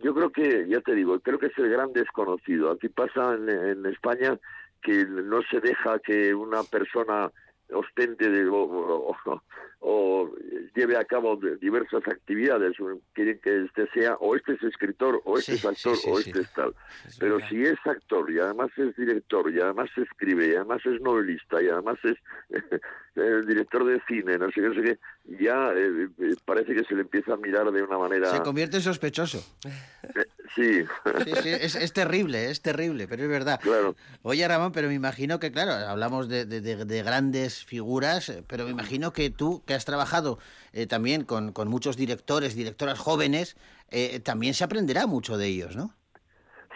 Yo 0.02 0.14
creo 0.14 0.30
que, 0.30 0.66
ya 0.68 0.80
te 0.80 0.94
digo, 0.94 1.18
creo 1.20 1.39
que 1.39 1.47
es 1.47 1.59
el 1.59 1.68
gran 1.70 1.93
desconocido. 1.93 2.70
Aquí 2.70 2.89
pasa 2.89 3.35
en, 3.35 3.48
en 3.48 3.86
España 3.86 4.39
que 4.82 5.05
no 5.06 5.43
se 5.51 5.60
deja 5.60 5.98
que 5.98 6.35
una 6.35 6.62
persona 6.62 7.30
ostente 7.72 8.30
de- 8.30 8.48
o, 8.48 8.56
o- 8.56 9.43
o 9.80 10.30
lleve 10.74 10.96
a 10.96 11.05
cabo 11.05 11.38
diversas 11.60 12.02
actividades. 12.06 12.76
Quieren 13.12 13.38
que 13.40 13.64
este 13.64 13.88
sea, 13.92 14.14
o 14.16 14.34
este 14.36 14.55
es 14.55 14.62
escritor, 14.62 15.20
o 15.24 15.38
este 15.38 15.52
Sí, 15.52 15.59
es 15.59 15.64
actor, 15.64 15.96
sí, 15.96 16.02
sí, 16.02 16.10
o 16.10 16.18
este 16.18 16.40
es 16.40 16.52
tal. 16.52 16.74
Es 17.06 17.16
Pero 17.18 17.34
verdad. 17.36 17.48
si 17.48 17.62
es 17.64 17.78
actor 17.84 18.30
y 18.30 18.38
además 18.38 18.70
es 18.76 18.94
director 18.96 19.52
y 19.52 19.60
además 19.60 19.88
escribe 19.96 20.48
y 20.48 20.55
además 20.55 20.80
es 20.84 21.00
novelista 21.00 21.62
y 21.62 21.68
además 21.68 21.98
es 22.05 22.16
eh, 23.16 23.40
director 23.46 23.84
de 23.84 24.00
cine, 24.09 24.38
no 24.38 24.46
sé 24.46 24.55
qué, 24.55 24.60
no 24.68 24.74
sé 24.74 24.82
qué, 24.82 24.98
ya 25.44 25.72
eh, 25.74 26.09
eh, 26.18 26.34
parece 26.44 26.74
que 26.74 26.84
se 26.84 26.94
le 26.94 27.02
empieza 27.02 27.34
a 27.34 27.36
mirar 27.36 27.70
de 27.70 27.82
una 27.82 27.98
manera... 27.98 28.30
Se 28.30 28.42
convierte 28.42 28.76
en 28.78 28.82
sospechoso. 28.82 29.44
Eh, 29.64 30.24
sí, 30.55 30.84
es, 31.44 31.74
es 31.76 31.92
terrible, 31.92 32.50
es 32.50 32.62
terrible, 32.62 33.06
pero 33.09 33.22
es 33.24 33.28
verdad. 33.28 33.60
claro. 33.62 33.94
Oye, 34.22 34.46
Ramón, 34.46 34.72
pero 34.72 34.88
me 34.88 34.94
imagino 34.94 35.38
que, 35.40 35.50
claro, 35.52 35.72
hablamos 35.72 36.28
de, 36.28 36.44
de- 36.46 36.60
de- 36.60 36.84
de 36.84 37.02
grandes 37.02 37.64
figuras, 37.64 38.28
eh, 38.28 38.44
pero 38.46 38.64
me 38.64 38.70
imagino 38.70 39.12
que 39.12 39.30
tú, 39.30 39.62
que 39.69 39.74
has 39.74 39.85
trabajado 39.85 40.39
eh, 40.73 40.86
también 40.86 41.24
con, 41.24 41.53
muchos 41.69 41.97
directores, 41.97 42.57
directoras 42.57 42.99
jóvenes, 42.99 43.57
eh, 43.90 44.19
también 44.19 44.55
se 44.55 44.65
aprenderá 44.65 45.07
mucho 45.07 45.36
de 45.36 45.47
ellos, 45.47 45.77
¿no? 45.77 45.95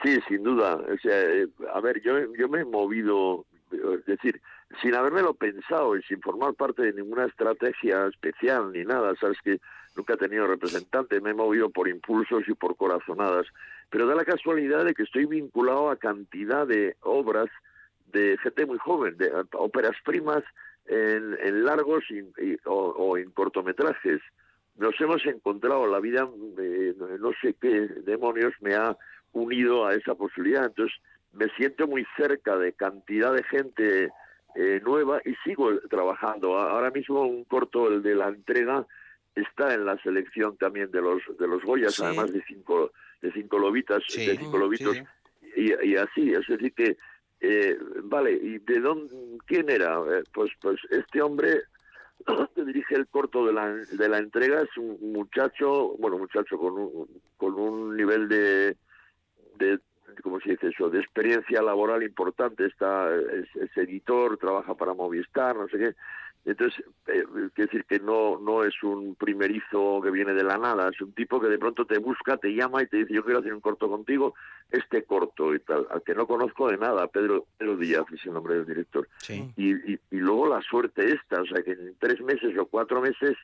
Sí, 0.04 0.20
sin 0.28 0.42
duda. 0.42 0.76
O 0.76 0.98
sea, 0.98 1.18
eh, 1.20 1.48
a 1.72 1.80
ver, 1.80 2.02
yo, 2.02 2.32
yo 2.34 2.48
me 2.48 2.60
he 2.60 2.64
movido, 2.64 3.46
es 3.72 4.04
decir, 4.04 4.40
sin 4.82 4.94
habérmelo 4.94 5.34
pensado 5.34 5.96
y 5.96 6.02
sin 6.02 6.20
formar 6.20 6.54
parte 6.54 6.82
de 6.82 6.92
ninguna 6.92 7.24
estrategia 7.24 8.06
especial 8.08 8.72
ni 8.72 8.84
nada, 8.84 9.14
sabes 9.18 9.38
que 9.42 9.58
nunca 9.96 10.14
he 10.14 10.18
tenido 10.18 10.46
representante, 10.46 11.20
me 11.20 11.30
he 11.30 11.34
movido 11.34 11.70
por 11.70 11.88
impulsos 11.88 12.42
y 12.46 12.54
por 12.54 12.76
corazonadas, 12.76 13.46
pero 13.90 14.06
da 14.06 14.14
la 14.14 14.24
casualidad 14.24 14.84
de 14.84 14.94
que 14.94 15.04
estoy 15.04 15.24
vinculado 15.24 15.90
a 15.90 15.96
cantidad 15.96 16.66
de 16.66 16.96
obras 17.00 17.48
de 18.12 18.36
gente 18.42 18.66
muy 18.66 18.78
joven, 18.78 19.16
de 19.16 19.30
óperas 19.52 19.96
primas 20.04 20.42
en, 20.86 21.36
en 21.42 21.64
largos 21.64 22.04
y, 22.10 22.18
y- 22.44 22.58
o, 22.64 22.74
o 22.90 23.16
en 23.18 23.30
cortometrajes. 23.30 24.20
Nos 24.76 24.98
hemos 25.00 25.24
encontrado, 25.26 25.86
la 25.86 26.00
vida, 26.00 26.28
eh, 26.58 26.94
no 27.20 27.32
sé 27.40 27.54
qué 27.60 27.88
demonios 28.04 28.52
me 28.60 28.74
ha 28.74 28.96
unido 29.32 29.86
a 29.86 29.94
esa 29.94 30.14
posibilidad. 30.14 30.64
Entonces, 30.66 30.96
me 31.32 31.48
siento 31.56 31.86
muy 31.86 32.06
cerca 32.16 32.56
de 32.56 32.72
cantidad 32.72 33.32
de 33.34 33.42
gente 33.44 34.10
eh, 34.54 34.80
nueva 34.84 35.20
y 35.24 35.34
sigo 35.44 35.78
trabajando. 35.88 36.58
Ahora 36.58 36.90
mismo 36.90 37.22
un 37.26 37.44
corto, 37.44 37.88
el 37.88 38.02
de 38.02 38.14
la 38.14 38.28
entrega, 38.28 38.86
está 39.34 39.72
en 39.72 39.86
la 39.86 39.96
selección 40.02 40.56
también 40.58 40.90
de 40.90 41.00
los 41.00 41.22
de 41.38 41.46
los 41.48 41.62
Goyas, 41.62 41.94
Sí. 41.94 42.02
además 42.04 42.32
de 42.32 42.42
cinco 42.46 42.92
de 43.22 43.32
cinco 43.32 43.58
lobitas, 43.58 44.02
Sí, 44.08 44.26
de 44.26 44.36
cinco 44.36 44.56
sí, 44.56 44.58
lobitos 44.58 44.96
sí. 44.96 45.02
y, 45.56 45.86
y 45.92 45.96
así, 45.96 46.34
es 46.34 46.46
decir 46.46 46.72
que 46.74 46.96
eh, 47.42 47.76
vale, 48.04 48.32
¿y 48.32 48.58
de 48.58 48.80
dónde 48.80 49.12
quién 49.46 49.68
era? 49.68 49.98
Eh, 50.08 50.22
pues 50.32 50.50
pues 50.60 50.80
este 50.90 51.20
hombre 51.20 51.62
que 52.54 52.64
dirige 52.64 52.94
el 52.94 53.08
corto 53.08 53.44
de 53.44 53.52
la, 53.52 53.68
de 53.74 54.08
la 54.08 54.18
entrega 54.18 54.62
es 54.62 54.76
un 54.76 55.12
muchacho, 55.12 55.96
bueno, 55.98 56.18
muchacho 56.18 56.56
con 56.56 56.78
un, 56.78 57.08
con 57.36 57.54
un 57.54 57.96
nivel 57.96 58.28
de, 58.28 58.76
de 59.56 59.80
¿cómo 60.22 60.40
se 60.40 60.50
dice 60.50 60.68
eso?, 60.68 60.88
de 60.88 61.00
experiencia 61.00 61.60
laboral 61.62 62.02
importante, 62.04 62.66
está 62.66 63.12
es, 63.14 63.48
es 63.56 63.76
editor, 63.76 64.38
trabaja 64.38 64.74
para 64.74 64.94
Movistar, 64.94 65.56
no 65.56 65.68
sé 65.68 65.78
qué. 65.78 65.94
Entonces, 66.44 66.84
eh, 67.06 67.24
quiere 67.54 67.70
decir 67.70 67.84
que 67.84 68.00
no 68.00 68.38
no 68.40 68.64
es 68.64 68.74
un 68.82 69.14
primerizo 69.14 70.00
que 70.02 70.10
viene 70.10 70.34
de 70.34 70.42
la 70.42 70.58
nada, 70.58 70.88
es 70.88 71.00
un 71.00 71.12
tipo 71.12 71.40
que 71.40 71.46
de 71.46 71.58
pronto 71.58 71.84
te 71.86 71.98
busca, 71.98 72.36
te 72.36 72.48
llama 72.52 72.82
y 72.82 72.86
te 72.88 72.96
dice, 72.98 73.14
yo 73.14 73.24
quiero 73.24 73.38
hacer 73.38 73.54
un 73.54 73.60
corto 73.60 73.88
contigo, 73.88 74.34
este 74.70 75.04
corto 75.04 75.54
y 75.54 75.60
tal, 75.60 75.86
al 75.90 76.02
que 76.02 76.14
no 76.16 76.26
conozco 76.26 76.68
de 76.68 76.78
nada, 76.78 77.06
Pedro, 77.06 77.46
Pedro 77.58 77.76
Díaz 77.76 78.04
es 78.12 78.26
el 78.26 78.32
nombre 78.32 78.54
del 78.56 78.66
director 78.66 79.08
Sí. 79.18 79.52
y, 79.56 79.92
y, 79.92 80.00
y 80.10 80.16
luego 80.16 80.48
la 80.48 80.60
suerte 80.62 81.12
esta, 81.12 81.42
o 81.42 81.46
sea 81.46 81.62
que 81.62 81.72
en 81.72 81.94
tres 82.00 82.20
meses 82.20 82.58
o 82.58 82.66
cuatro 82.66 83.00
meses, 83.00 83.36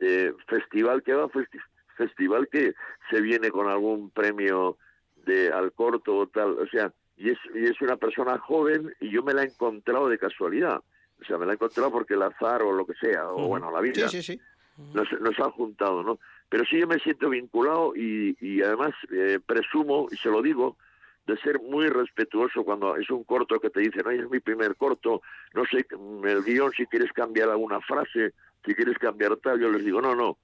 eh, 0.00 0.32
festival 0.46 1.02
que 1.02 1.12
va, 1.12 1.28
festi- 1.28 1.60
festival 1.98 2.48
que 2.48 2.72
se 3.10 3.20
viene 3.20 3.50
con 3.50 3.68
algún 3.68 4.08
premio 4.10 4.78
de 5.26 5.52
al 5.52 5.72
corto 5.72 6.16
o 6.16 6.26
tal, 6.28 6.52
o 6.58 6.66
sea, 6.68 6.92
y 7.18 7.28
es, 7.30 7.38
y 7.54 7.64
es 7.64 7.78
una 7.82 7.96
persona 7.96 8.38
joven 8.38 8.94
y 9.00 9.10
yo 9.10 9.22
me 9.22 9.34
la 9.34 9.42
he 9.42 9.46
encontrado 9.48 10.08
de 10.08 10.16
casualidad, 10.16 10.80
o 11.20 11.24
sea, 11.24 11.38
me 11.38 11.46
la 11.46 11.52
he 11.52 11.54
encontrado 11.54 11.90
porque 11.90 12.14
el 12.14 12.22
azar 12.22 12.62
o 12.62 12.72
lo 12.72 12.86
que 12.86 12.94
sea, 12.94 13.30
o 13.30 13.48
bueno, 13.48 13.70
la 13.70 13.80
vida 13.80 14.08
Sí, 14.08 14.22
sí, 14.22 14.34
sí. 14.34 14.40
nos, 14.94 15.08
nos 15.20 15.38
ha 15.40 15.50
juntado, 15.50 16.02
¿no? 16.02 16.18
Pero 16.48 16.64
sí 16.64 16.78
yo 16.78 16.86
me 16.86 16.98
siento 16.98 17.28
vinculado 17.28 17.94
y, 17.94 18.36
y 18.40 18.62
además 18.62 18.92
eh, 19.12 19.38
presumo, 19.44 20.08
y 20.10 20.16
se 20.16 20.30
lo 20.30 20.40
digo, 20.40 20.76
de 21.26 21.36
ser 21.38 21.60
muy 21.60 21.88
respetuoso 21.88 22.64
cuando 22.64 22.96
es 22.96 23.10
un 23.10 23.22
corto 23.22 23.60
que 23.60 23.68
te 23.68 23.80
dicen, 23.80 24.06
oye, 24.06 24.20
es 24.20 24.30
mi 24.30 24.40
primer 24.40 24.76
corto, 24.76 25.20
no 25.52 25.64
sé, 25.66 25.84
mm, 25.94 26.26
el 26.26 26.42
guion, 26.42 26.72
si 26.72 26.86
quieres 26.86 27.12
cambiar 27.12 27.50
alguna 27.50 27.80
frase, 27.82 28.32
si 28.64 28.74
quieres 28.74 28.96
cambiar 28.98 29.36
tal, 29.36 29.60
yo 29.60 29.70
les 29.70 29.84
digo, 29.84 30.00
no, 30.00 30.14
no, 30.14 30.38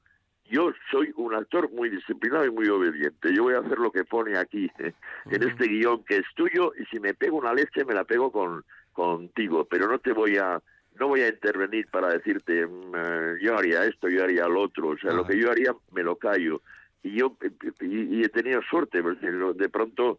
yo 0.45 0.73
soy 0.91 1.11
un 1.17 1.35
actor 1.35 1.71
muy 1.73 1.89
disciplinado 1.89 2.45
y 2.45 2.51
muy 2.51 2.69
obediente, 2.69 3.35
yo 3.35 3.45
voy 3.45 3.55
a 3.55 3.61
hacer 3.61 3.79
lo 3.79 3.91
que 3.91 4.05
pone 4.05 4.37
aquí, 4.37 4.71
en 5.31 5.43
este 5.43 5.69
guion 5.69 6.05
que 6.05 6.19
es 6.19 6.27
tuyo, 6.37 6.73
y 6.79 6.85
si 6.87 7.01
me 7.01 7.15
pego 7.15 7.39
una 7.39 7.55
leche, 7.55 7.85
me 7.87 7.95
la 7.95 8.05
pego 8.05 8.31
con 8.31 8.63
contigo, 8.95 9.67
pero 9.67 9.87
no 9.89 9.99
te 9.99 10.13
voy 10.13 10.39
a 10.39 10.61
no 10.99 11.09
voy 11.09 11.23
a 11.23 11.29
intervenir 11.29 11.89
para 11.89 12.09
decirte 12.09 12.67
mm, 12.67 12.93
eh, 12.97 13.35
yo 13.43 13.59
haría 13.59 13.85
esto, 13.85 14.09
yo 14.09 14.25
haría 14.25 14.47
lo 14.47 14.63
otro, 14.63 14.89
o 14.89 14.97
sea, 14.97 15.13
lo 15.13 15.27
que 15.27 15.39
yo 15.39 15.51
haría 15.51 15.75
me 15.93 16.03
lo 16.03 16.17
callo. 16.17 16.63
Y 17.03 17.19
yo 17.19 17.37
eh, 17.43 17.51
y, 17.81 18.21
y 18.21 18.25
he 18.25 18.29
tenido 18.29 18.63
suerte, 18.63 19.03
porque 19.03 19.31
de 19.31 19.69
pronto 19.69 20.19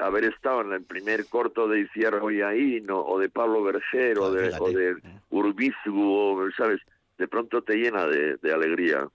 haber 0.00 0.24
estado 0.24 0.62
en 0.62 0.72
el 0.72 0.82
primer 0.82 1.26
corto 1.26 1.68
de 1.68 1.80
Iciar 1.80 2.14
Oyaín 2.14 2.90
o, 2.90 3.04
o 3.04 3.18
de 3.18 3.28
Pablo 3.28 3.62
Berger 3.62 4.18
o 4.18 4.26
Ah, 4.26 4.30
de, 4.30 4.54
o 4.58 4.70
de 4.70 4.96
Urbizgu, 5.30 6.12
o, 6.12 6.50
¿sabes? 6.56 6.80
De 7.18 7.28
pronto 7.28 7.62
te 7.62 7.76
llena 7.76 8.06
de, 8.06 8.36
de 8.36 8.52
alegría. 8.52 9.08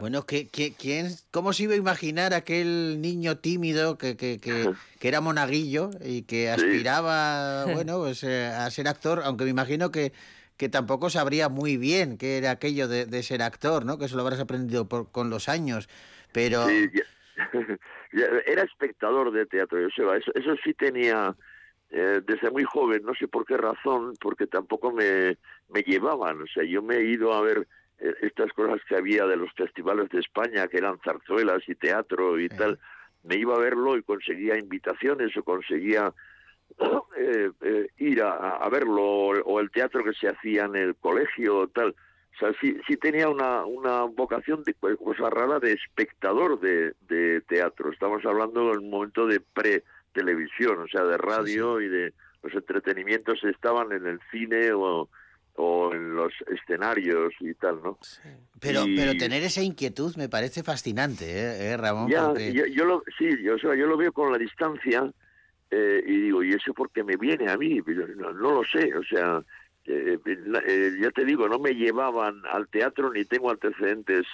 Bueno, 0.00 0.24
¿qué, 0.24 0.48
qué- 0.48 0.74
quién, 0.78 1.08
¿cómo 1.30 1.52
se 1.52 1.64
iba 1.64 1.74
a 1.74 1.76
imaginar 1.76 2.34
aquel 2.34 3.00
niño 3.00 3.38
tímido 3.38 3.98
que, 3.98 4.16
que, 4.16 4.38
que, 4.40 4.50
que 5.00 5.08
era 5.08 5.20
monaguillo 5.20 5.90
y 6.04 6.22
que 6.22 6.50
aspiraba, 6.50 7.64
bueno, 7.72 7.98
pues 7.98 8.22
eh, 8.24 8.46
a 8.46 8.70
ser 8.70 8.88
actor, 8.88 9.22
aunque 9.24 9.44
me 9.44 9.50
imagino 9.50 9.90
que, 9.90 10.12
que 10.56 10.68
tampoco 10.68 11.10
sabría 11.10 11.48
muy 11.48 11.76
bien 11.76 12.16
qué 12.18 12.38
era 12.38 12.52
aquello 12.52 12.88
de, 12.88 13.06
de 13.06 13.22
ser 13.22 13.42
actor, 13.42 13.84
¿no? 13.84 13.98
Que 13.98 14.06
eso 14.06 14.16
lo 14.16 14.22
habrás 14.22 14.40
aprendido 14.40 14.88
por- 14.88 15.10
con 15.10 15.30
los 15.30 15.48
años, 15.48 15.88
pero... 16.32 16.66
Sí, 16.68 16.88
ya- 16.94 17.02
ya- 18.12 18.26
era 18.46 18.62
espectador 18.62 19.32
de 19.32 19.46
teatro, 19.46 19.78
Joseba. 19.82 20.16
Eso, 20.16 20.30
eso 20.34 20.54
sí 20.64 20.72
tenía 20.74 21.34
eh, 21.90 22.20
desde 22.26 22.50
muy 22.50 22.64
joven, 22.64 23.02
no 23.04 23.14
sé 23.14 23.28
por 23.28 23.46
qué 23.46 23.56
razón, 23.56 24.14
porque 24.20 24.46
tampoco 24.46 24.92
me, 24.92 25.38
me 25.68 25.82
llevaban. 25.82 26.42
O 26.42 26.46
sea, 26.46 26.64
yo 26.64 26.82
me 26.82 26.96
he 26.96 27.04
ido 27.04 27.32
a 27.32 27.40
ver 27.40 27.66
eh, 27.98 28.14
estas 28.22 28.52
cosas 28.52 28.80
que 28.88 28.96
había 28.96 29.26
de 29.26 29.36
los 29.36 29.52
festivales 29.52 30.08
de 30.10 30.20
España, 30.20 30.68
que 30.68 30.78
eran 30.78 30.98
zarzuelas 31.04 31.68
y 31.68 31.74
teatro 31.74 32.38
y 32.38 32.48
tal. 32.48 32.78
Me 33.22 33.36
iba 33.36 33.54
a 33.54 33.60
verlo 33.60 33.96
y 33.96 34.02
conseguía 34.02 34.58
invitaciones 34.58 35.36
o 35.36 35.42
conseguía 35.42 36.12
eh, 37.16 37.50
eh, 37.60 37.88
ir 37.98 38.22
a, 38.22 38.56
a 38.56 38.68
verlo 38.68 39.02
o, 39.02 39.42
o 39.42 39.60
el 39.60 39.70
teatro 39.70 40.04
que 40.04 40.12
se 40.12 40.28
hacía 40.28 40.64
en 40.64 40.76
el 40.76 40.96
colegio 40.96 41.58
o 41.58 41.68
tal. 41.68 41.94
O 42.34 42.38
sea, 42.38 42.52
sí, 42.60 42.76
sí 42.86 42.98
tenía 42.98 43.30
una, 43.30 43.64
una 43.64 44.02
vocación 44.02 44.62
de 44.62 44.74
cosa 44.74 45.30
rara 45.30 45.58
de 45.58 45.72
espectador 45.72 46.60
de, 46.60 46.94
de 47.08 47.40
teatro. 47.42 47.90
Estamos 47.90 48.24
hablando 48.26 48.72
en 48.72 48.80
un 48.80 48.90
momento 48.90 49.26
de 49.26 49.40
pre-televisión, 50.20 50.78
o 50.80 50.88
sea, 50.88 51.04
de 51.04 51.16
radio 51.18 51.80
y 51.80 51.88
de 51.88 52.12
los 52.42 52.54
entretenimientos 52.54 53.42
estaban 53.44 53.92
en 53.92 54.06
el 54.06 54.20
cine 54.30 54.72
o, 54.72 55.08
o 55.56 55.92
en 55.94 56.14
los 56.14 56.32
escenarios 56.52 57.32
y 57.40 57.54
tal, 57.54 57.80
¿no? 57.82 57.98
Pero, 58.60 58.86
Y- 58.86 58.96
pero 58.96 59.12
tener 59.16 59.42
esa 59.42 59.62
inquietud 59.62 60.14
me 60.16 60.28
parece 60.28 60.62
fascinante, 60.62 61.24
¿eh, 61.26 61.72
eh, 61.72 61.76
Ramón? 61.76 62.10
Ya, 62.10 62.28
Porque- 62.28 62.52
yo, 62.52 62.66
yo 62.66 62.84
lo, 62.84 63.02
sí, 63.18 63.28
yo, 63.42 63.54
o 63.54 63.58
sea, 63.58 63.74
yo 63.74 63.86
lo 63.86 63.96
veo 63.96 64.12
con 64.12 64.32
la 64.32 64.38
distancia 64.38 65.10
eh, 65.70 66.02
y 66.06 66.20
digo, 66.22 66.42
¿y 66.44 66.52
eso 66.52 66.72
porque 66.74 67.02
me 67.02 67.16
viene 67.16 67.50
a 67.50 67.56
mí? 67.56 67.80
No, 68.16 68.32
no 68.32 68.52
lo 68.54 68.64
sé, 68.64 68.94
o 68.94 69.02
sea, 69.02 69.42
eh, 69.86 70.16
la- 70.46 70.62
eh, 70.66 70.92
ya 71.00 71.10
te 71.10 71.24
digo, 71.24 71.48
no 71.48 71.58
me 71.58 71.72
llevaban 71.74 72.40
al 72.52 72.68
teatro 72.68 73.12
ni 73.12 73.24
tengo 73.24 73.50
antecedentes. 73.50 74.26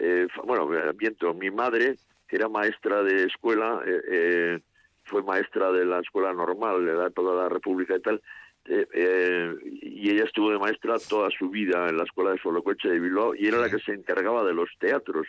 eh, 0.00 0.28
fa- 0.34 0.42
bueno, 0.42 0.72
eh, 0.74 0.92
miento, 0.98 1.34
mi 1.34 1.50
madre, 1.50 1.96
que 2.28 2.36
era 2.36 2.48
maestra 2.48 3.02
de 3.02 3.24
escuela, 3.24 3.82
eh, 3.84 4.00
eh, 4.10 4.60
fue 5.08 5.22
maestra 5.22 5.72
de 5.72 5.84
la 5.84 6.00
escuela 6.00 6.32
normal 6.32 6.84
de 6.84 6.94
la 6.94 7.06
época 7.06 7.30
de 7.30 7.36
la 7.36 7.48
República 7.48 7.96
y 7.96 8.00
tal, 8.00 8.22
eh, 8.66 8.86
eh, 8.92 9.54
y 9.82 10.10
ella 10.10 10.24
estuvo 10.24 10.50
de 10.50 10.58
maestra 10.58 10.96
toda 10.98 11.30
su 11.30 11.48
vida 11.48 11.88
en 11.88 11.96
la 11.96 12.04
escuela 12.04 12.32
de 12.32 12.38
Solocoche 12.38 12.88
de 12.88 13.00
Bilbao 13.00 13.34
y 13.34 13.46
era 13.46 13.58
la 13.58 13.70
que 13.70 13.78
se 13.78 13.92
encargaba 13.92 14.44
de 14.44 14.52
los 14.52 14.68
teatros. 14.78 15.26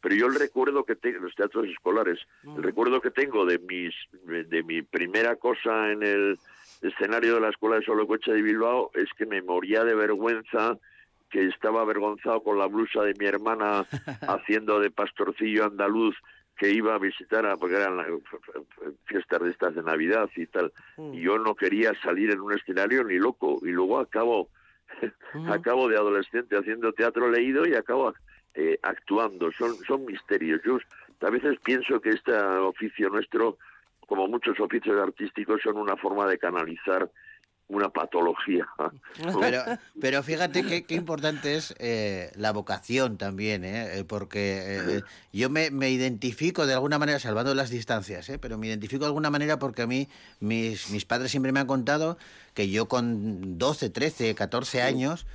Pero 0.00 0.14
yo 0.14 0.26
el 0.26 0.36
recuerdo 0.36 0.84
que 0.84 0.94
tengo, 0.94 1.18
los 1.18 1.34
teatros 1.34 1.66
escolares, 1.66 2.20
el 2.44 2.62
recuerdo 2.62 3.00
que 3.00 3.10
tengo 3.10 3.44
de 3.44 3.58
mis 3.58 3.94
de 4.22 4.62
mi 4.62 4.82
primera 4.82 5.34
cosa 5.34 5.90
en 5.90 6.04
el 6.04 6.38
escenario 6.82 7.34
de 7.34 7.40
la 7.40 7.48
escuela 7.48 7.76
de 7.76 7.84
Solocoche 7.84 8.32
de 8.32 8.42
Bilbao 8.42 8.92
es 8.94 9.08
que 9.18 9.26
me 9.26 9.42
moría 9.42 9.82
de 9.82 9.96
vergüenza 9.96 10.78
que 11.30 11.46
estaba 11.46 11.82
avergonzado 11.82 12.42
con 12.44 12.58
la 12.58 12.66
blusa 12.66 13.02
de 13.02 13.14
mi 13.18 13.26
hermana 13.26 13.86
haciendo 14.22 14.78
de 14.78 14.92
pastorcillo 14.92 15.64
andaluz 15.64 16.14
que 16.58 16.70
iba 16.70 16.94
a 16.94 16.98
visitar 16.98 17.46
a, 17.46 17.56
porque 17.56 17.76
eran 17.76 18.04
fiestas 19.04 19.42
de 19.42 19.50
estas 19.50 19.74
de 19.74 19.82
Navidad 19.82 20.28
y 20.36 20.46
tal 20.46 20.72
y 21.12 21.20
yo 21.20 21.38
no 21.38 21.54
quería 21.54 21.92
salir 22.02 22.30
en 22.30 22.40
un 22.40 22.52
escenario 22.52 23.04
ni 23.04 23.16
loco 23.16 23.60
y 23.62 23.70
luego 23.70 24.00
acabo 24.00 24.48
acabo 25.48 25.88
de 25.88 25.96
adolescente 25.96 26.56
haciendo 26.56 26.92
teatro 26.92 27.30
leído 27.30 27.66
y 27.66 27.74
acabo 27.74 28.14
eh, 28.54 28.78
actuando. 28.82 29.52
Son 29.52 29.74
son 29.86 30.04
misterios. 30.04 30.60
Yo 30.64 30.78
a 31.20 31.30
veces 31.30 31.58
pienso 31.62 32.00
que 32.00 32.10
este 32.10 32.32
oficio 32.34 33.08
nuestro 33.08 33.58
como 34.00 34.26
muchos 34.26 34.58
oficios 34.58 34.98
artísticos 35.00 35.60
son 35.62 35.76
una 35.76 35.96
forma 35.96 36.26
de 36.26 36.38
canalizar 36.38 37.10
una 37.68 37.90
patología 37.90 38.66
Pero, 39.40 39.62
pero 40.00 40.22
fíjate 40.22 40.64
qué, 40.64 40.84
qué 40.84 40.94
importante 40.94 41.56
es 41.56 41.74
eh, 41.78 42.30
la 42.36 42.52
vocación 42.52 43.18
también, 43.18 43.64
¿eh? 43.64 43.98
Eh, 43.98 44.04
porque 44.04 44.62
eh, 44.64 45.02
yo 45.32 45.50
me, 45.50 45.70
me 45.70 45.90
identifico 45.90 46.66
de 46.66 46.74
alguna 46.74 46.98
manera, 46.98 47.18
salvando 47.18 47.54
las 47.54 47.70
distancias, 47.70 48.28
¿eh? 48.28 48.38
pero 48.38 48.58
me 48.58 48.68
identifico 48.68 49.04
de 49.04 49.08
alguna 49.08 49.30
manera 49.30 49.58
porque 49.58 49.82
a 49.82 49.86
mí 49.86 50.08
mis, 50.40 50.90
mis 50.90 51.04
padres 51.04 51.30
siempre 51.30 51.52
me 51.52 51.60
han 51.60 51.66
contado 51.66 52.16
que 52.54 52.70
yo 52.70 52.88
con 52.88 53.58
12, 53.58 53.90
13, 53.90 54.34
14 54.34 54.82
años 54.82 55.26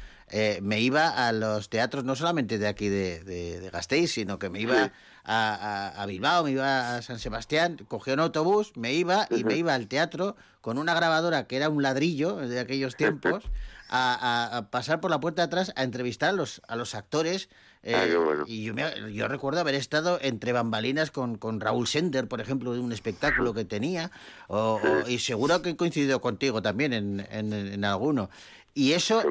me 0.61 0.79
iba 0.79 1.27
a 1.27 1.31
los 1.31 1.69
teatros 1.69 2.05
no 2.05 2.15
solamente 2.15 2.57
de 2.57 2.67
aquí 2.67 2.89
de, 2.89 3.23
de, 3.23 3.59
de 3.59 3.69
Gasteiz, 3.69 4.13
sino 4.13 4.39
que 4.39 4.49
me 4.49 4.61
iba 4.61 4.91
a, 5.23 5.91
a- 5.95 6.01
a 6.01 6.05
Bilbao, 6.05 6.43
me 6.43 6.51
iba 6.51 6.95
a 6.97 7.01
San 7.01 7.19
Sebastián, 7.19 7.77
cogía 7.87 8.13
un 8.13 8.19
autobús, 8.19 8.73
me 8.75 8.93
iba 8.93 9.27
y 9.29 9.43
me 9.43 9.55
iba 9.55 9.73
al 9.73 9.87
teatro 9.87 10.35
con 10.61 10.77
una 10.77 10.93
grabadora 10.93 11.47
que 11.47 11.55
era 11.57 11.69
un 11.69 11.81
ladrillo 11.83 12.35
de 12.37 12.59
aquellos 12.59 12.95
tiempos, 12.95 13.43
a, 13.89 14.57
a- 14.57 14.69
pasar 14.71 14.99
por 15.01 15.11
la 15.11 15.19
puerta 15.19 15.43
de 15.43 15.45
atrás 15.47 15.71
a 15.75 15.83
entrevistar 15.83 16.29
a 16.29 16.33
los, 16.33 16.61
a 16.67 16.75
los 16.75 16.95
actores. 16.95 17.49
eh, 17.83 17.95
Ah, 17.95 18.17
bueno. 18.23 18.43
Y 18.47 18.63
yo, 18.63 18.73
me- 18.73 19.13
yo 19.13 19.27
recuerdo 19.27 19.59
haber 19.59 19.75
estado 19.75 20.17
entre 20.21 20.51
bambalinas 20.53 21.11
con, 21.11 21.37
con 21.37 21.59
Raúl 21.59 21.85
Sender, 21.87 22.27
por 22.27 22.41
ejemplo, 22.41 22.73
de 22.73 22.79
un 22.79 22.91
espectáculo 22.91 23.53
que 23.53 23.65
tenía, 23.65 24.09
o- 24.47 24.79
o- 25.05 25.07
y 25.09 25.19
seguro 25.19 25.61
que 25.61 25.71
he 25.71 25.75
coincidido 25.75 26.21
contigo 26.21 26.61
también 26.61 26.91
en, 26.93 27.27
en- 27.29 27.53
en 27.53 27.85
alguno. 27.85 28.29
Y 28.73 28.93
eso 28.93 29.21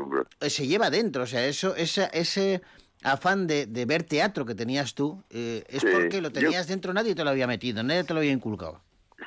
se 0.40 0.66
lleva 0.68 0.90
dentro, 0.90 1.24
o 1.24 1.26
sea, 1.26 1.44
eso, 1.46 1.74
esa, 1.74 2.04
ese 2.06 2.62
afán 3.04 3.46
de, 3.46 3.66
de 3.66 3.84
ver 3.86 4.02
teatro 4.04 4.44
que 4.46 4.54
tenías 4.54 4.94
tú, 4.94 5.22
eh, 5.30 5.64
es 5.68 5.80
Sí, 5.82 5.88
porque 5.92 6.20
lo 6.20 6.28
yo- 6.28 6.32
tenías 6.40 6.66
dentro, 6.68 6.92
nadie 6.92 7.14
te 7.14 7.24
lo 7.24 7.30
había 7.30 7.46
metido, 7.46 7.82
nadie 7.82 8.04
te 8.04 8.14
lo 8.14 8.20
había 8.20 8.32
inculcado. 8.32 8.80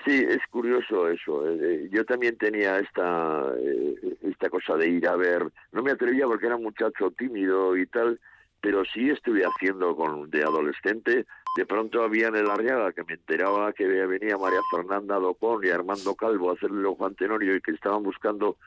Sí, 0.04 0.24
es 0.28 0.40
curioso 0.52 1.08
eso. 1.10 1.48
eh, 1.50 1.90
Yo 1.92 2.06
también 2.06 2.38
tenía 2.38 2.78
esta 2.80 3.44
eh, 3.58 3.96
esta 4.24 4.50
cosa 4.50 4.76
de 4.76 4.88
ir 4.90 5.08
a 5.08 5.16
ver. 5.16 5.48
No 5.72 5.82
me 5.82 5.92
atrevía 5.92 6.26
porque 6.26 6.46
era 6.46 6.58
un 6.58 6.64
muchacho 6.64 7.12
tímido 7.18 7.76
y 7.76 7.88
tal, 7.88 8.20
pero 8.62 8.84
sí 8.86 9.10
estuve 9.10 9.44
haciendo 9.46 9.96
con 9.96 10.30
de 10.30 10.44
adolescente. 10.44 11.26
De 11.58 11.66
pronto 11.66 12.04
había 12.04 12.28
en 12.28 12.36
el 12.36 12.50
Arriaga 12.52 12.92
que 12.94 13.04
me 13.04 13.14
enteraba 13.14 13.72
que 13.74 13.86
venía 13.88 14.38
María 14.38 14.60
Fernanda 14.70 15.16
Docón 15.18 15.66
y 15.66 15.70
Armando 15.70 16.14
Calvo 16.14 16.52
a 16.52 16.54
hacerle 16.54 16.86
Juan 16.88 17.16
Tenorio 17.16 17.56
y 17.56 17.62
que 17.62 17.72
estaban 17.72 18.04
buscando 18.04 18.58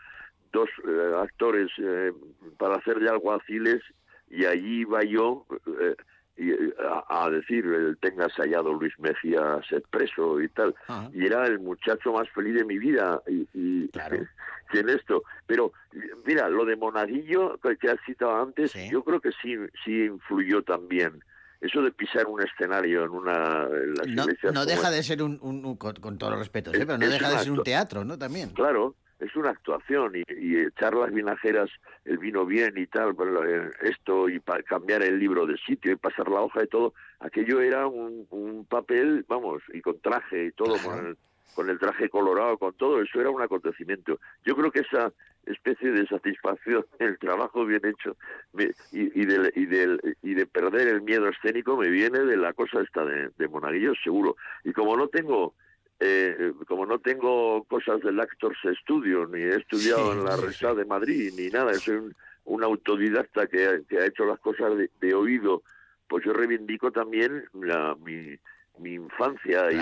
dos 0.52 0.68
eh, 0.88 1.12
actores 1.22 1.68
eh, 1.78 2.12
para 2.56 2.76
hacer 2.76 2.98
de 3.00 3.10
alguaciles 3.10 3.82
y 4.30 4.44
allí 4.44 4.80
iba 4.80 5.02
yo 5.04 5.46
eh, 5.80 5.94
y, 6.36 6.50
eh, 6.50 6.74
a, 7.08 7.24
a 7.24 7.30
decir 7.30 7.64
el 7.66 7.98
tengas 7.98 8.32
hallado 8.34 8.72
Luis 8.72 8.92
Mejía 8.98 9.60
sed 9.68 9.82
preso 9.90 10.40
y 10.40 10.48
tal 10.50 10.74
y 11.12 11.26
era 11.26 11.46
el 11.46 11.58
muchacho 11.58 12.12
más 12.12 12.28
feliz 12.30 12.54
de 12.54 12.64
mi 12.64 12.78
vida 12.78 13.20
y, 13.26 13.48
y 13.54 13.90
y 14.72 14.78
en 14.78 14.88
esto. 14.90 15.22
Pero 15.46 15.72
mira 16.26 16.48
lo 16.48 16.64
de 16.64 16.76
Monaguillo 16.76 17.58
que 17.80 17.90
has 17.90 17.98
citado 18.06 18.40
antes 18.42 18.70
yo 18.90 19.02
creo 19.02 19.20
que 19.20 19.30
sí 19.42 19.56
sí 19.84 20.04
influyó 20.04 20.62
también. 20.62 21.22
Eso 21.60 21.82
de 21.82 21.90
pisar 21.90 22.26
un 22.26 22.40
escenario 22.40 23.02
en 23.04 23.10
una 23.10 23.64
en 23.64 23.94
las 23.94 24.06
No, 24.06 24.26
no 24.52 24.64
deja 24.64 24.90
de 24.92 25.02
ser 25.02 25.22
un, 25.24 25.38
un- 25.42 25.64
un- 25.64 25.76
con, 25.76 25.94
con 25.96 26.16
todos 26.18 26.30
los 26.34 26.38
respetos, 26.38 26.72
¿eh? 26.74 26.86
Pero 26.86 26.98
no 26.98 27.06
es 27.06 27.10
deja 27.10 27.30
de 27.30 27.38
ser 27.40 27.50
un 27.50 27.64
teatro, 27.64 28.04
¿no? 28.04 28.16
También. 28.16 28.50
Claro, 28.50 28.94
es 29.18 29.34
una 29.36 29.50
actuación 29.50 30.14
y, 30.16 30.22
y 30.28 30.56
echar 30.60 30.94
las 30.94 31.12
vinajeras, 31.12 31.70
el 32.04 32.18
vino 32.18 32.46
bien 32.46 32.74
y 32.76 32.86
tal, 32.86 33.16
eh, 33.46 33.70
esto 33.82 34.28
y 34.28 34.38
pa- 34.40 34.62
cambiar 34.62 35.02
el 35.02 35.18
libro 35.18 35.46
de 35.46 35.56
sitio 35.58 35.92
y 35.92 35.96
pasar 35.96 36.28
la 36.28 36.40
hoja 36.40 36.62
y 36.64 36.68
todo, 36.68 36.94
aquello 37.20 37.60
era 37.60 37.86
un, 37.86 38.26
un 38.30 38.64
papel, 38.66 39.24
vamos, 39.28 39.62
y 39.72 39.80
con 39.80 40.00
traje 40.00 40.46
y 40.46 40.52
todo, 40.52 40.78
con, 40.80 41.06
el, 41.06 41.16
con 41.54 41.68
el 41.68 41.78
traje 41.78 42.08
colorado, 42.08 42.58
con 42.58 42.74
todo, 42.74 43.02
eso 43.02 43.20
era 43.20 43.30
un 43.30 43.42
acontecimiento. 43.42 44.20
Yo 44.44 44.54
creo 44.54 44.70
que 44.70 44.80
esa 44.80 45.12
especie 45.46 45.90
de 45.90 46.06
satisfacción, 46.06 46.86
el 47.00 47.18
trabajo 47.18 47.64
bien 47.66 47.80
hecho 47.84 48.16
me- 48.52 48.72
y, 48.92 49.20
y, 49.22 49.26
del- 49.26 49.52
y, 49.56 49.66
del- 49.66 50.00
y 50.22 50.34
de 50.34 50.46
perder 50.46 50.88
el 50.88 51.02
miedo 51.02 51.28
escénico 51.28 51.76
me 51.76 51.88
viene 51.90 52.20
de 52.20 52.36
la 52.36 52.52
cosa 52.52 52.80
esta 52.82 53.04
de, 53.04 53.30
de 53.36 53.48
Monaguillo, 53.48 53.94
seguro. 54.04 54.36
Y 54.64 54.72
como 54.72 54.96
no 54.96 55.08
tengo 55.08 55.54
eh, 56.00 56.52
como 56.66 56.86
no 56.86 56.98
tengo 57.00 57.64
cosas 57.64 58.00
del 58.00 58.20
Actors 58.20 58.58
Studio, 58.82 59.26
ni 59.26 59.40
he 59.42 59.56
estudiado 59.56 60.12
Sí, 60.12 60.18
en 60.18 60.24
la 60.24 60.36
RESA 60.36 60.74
de 60.74 60.84
Madrid, 60.84 61.32
ni 61.36 61.48
nada, 61.48 61.74
soy 61.74 61.96
un, 61.96 62.14
un 62.44 62.64
autodidacta 62.64 63.46
que, 63.46 63.66
ha- 63.66 63.80
que 63.88 63.98
ha 63.98 64.06
hecho 64.06 64.24
las 64.24 64.38
cosas 64.40 64.76
de, 64.76 64.90
de 65.00 65.14
oído, 65.14 65.62
pues 66.08 66.24
yo 66.24 66.32
reivindico 66.32 66.90
también 66.92 67.44
la, 67.52 67.96
mi, 68.04 68.36
mi 68.78 68.94
infancia 68.94 69.70
y 69.72 69.76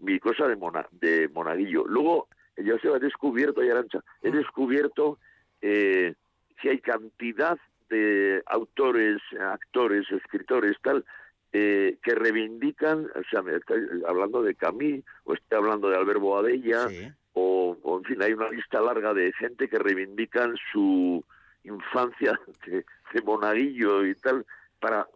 mi, 0.00 0.12
mi 0.12 0.18
cosa 0.18 0.46
de, 0.48 0.56
mona, 0.56 0.86
de 0.92 1.28
monaguillo. 1.28 1.84
Luego, 1.86 2.28
yo 2.56 2.78
se 2.78 2.88
he 2.88 2.98
descubierto, 2.98 3.62
y 3.62 3.70
Arancha, 3.70 4.02
he 4.22 4.30
descubierto 4.30 5.18
eh, 5.60 6.14
que 6.60 6.70
hay 6.70 6.78
cantidad 6.80 7.58
de 7.90 8.42
autores, 8.46 9.18
actores, 9.40 10.10
escritores, 10.10 10.76
tal, 10.82 11.04
eh, 11.52 11.96
que 12.02 12.14
reivindican, 12.14 13.06
o 13.14 13.22
sea, 13.30 13.42
me 13.42 13.56
estoy 13.56 13.80
hablando 14.06 14.42
de 14.42 14.54
Camille, 14.54 15.02
o 15.24 15.34
estoy 15.34 15.58
hablando 15.58 15.88
de 15.88 15.96
Albert 15.96 16.20
Boadella, 16.20 16.88
o, 17.32 17.76
o, 17.82 17.98
en 17.98 18.04
fin, 18.04 18.22
hay 18.22 18.32
una 18.32 18.48
lista 18.50 18.80
larga 18.80 19.14
de 19.14 19.32
gente 19.32 19.68
que 19.68 19.78
reivindican 19.78 20.54
su 20.72 21.24
infancia 21.64 22.38
de, 22.66 22.84
de 23.12 23.22
monaguillo 23.22 24.04
y 24.06 24.14
tal 24.16 24.44
para 24.80 25.06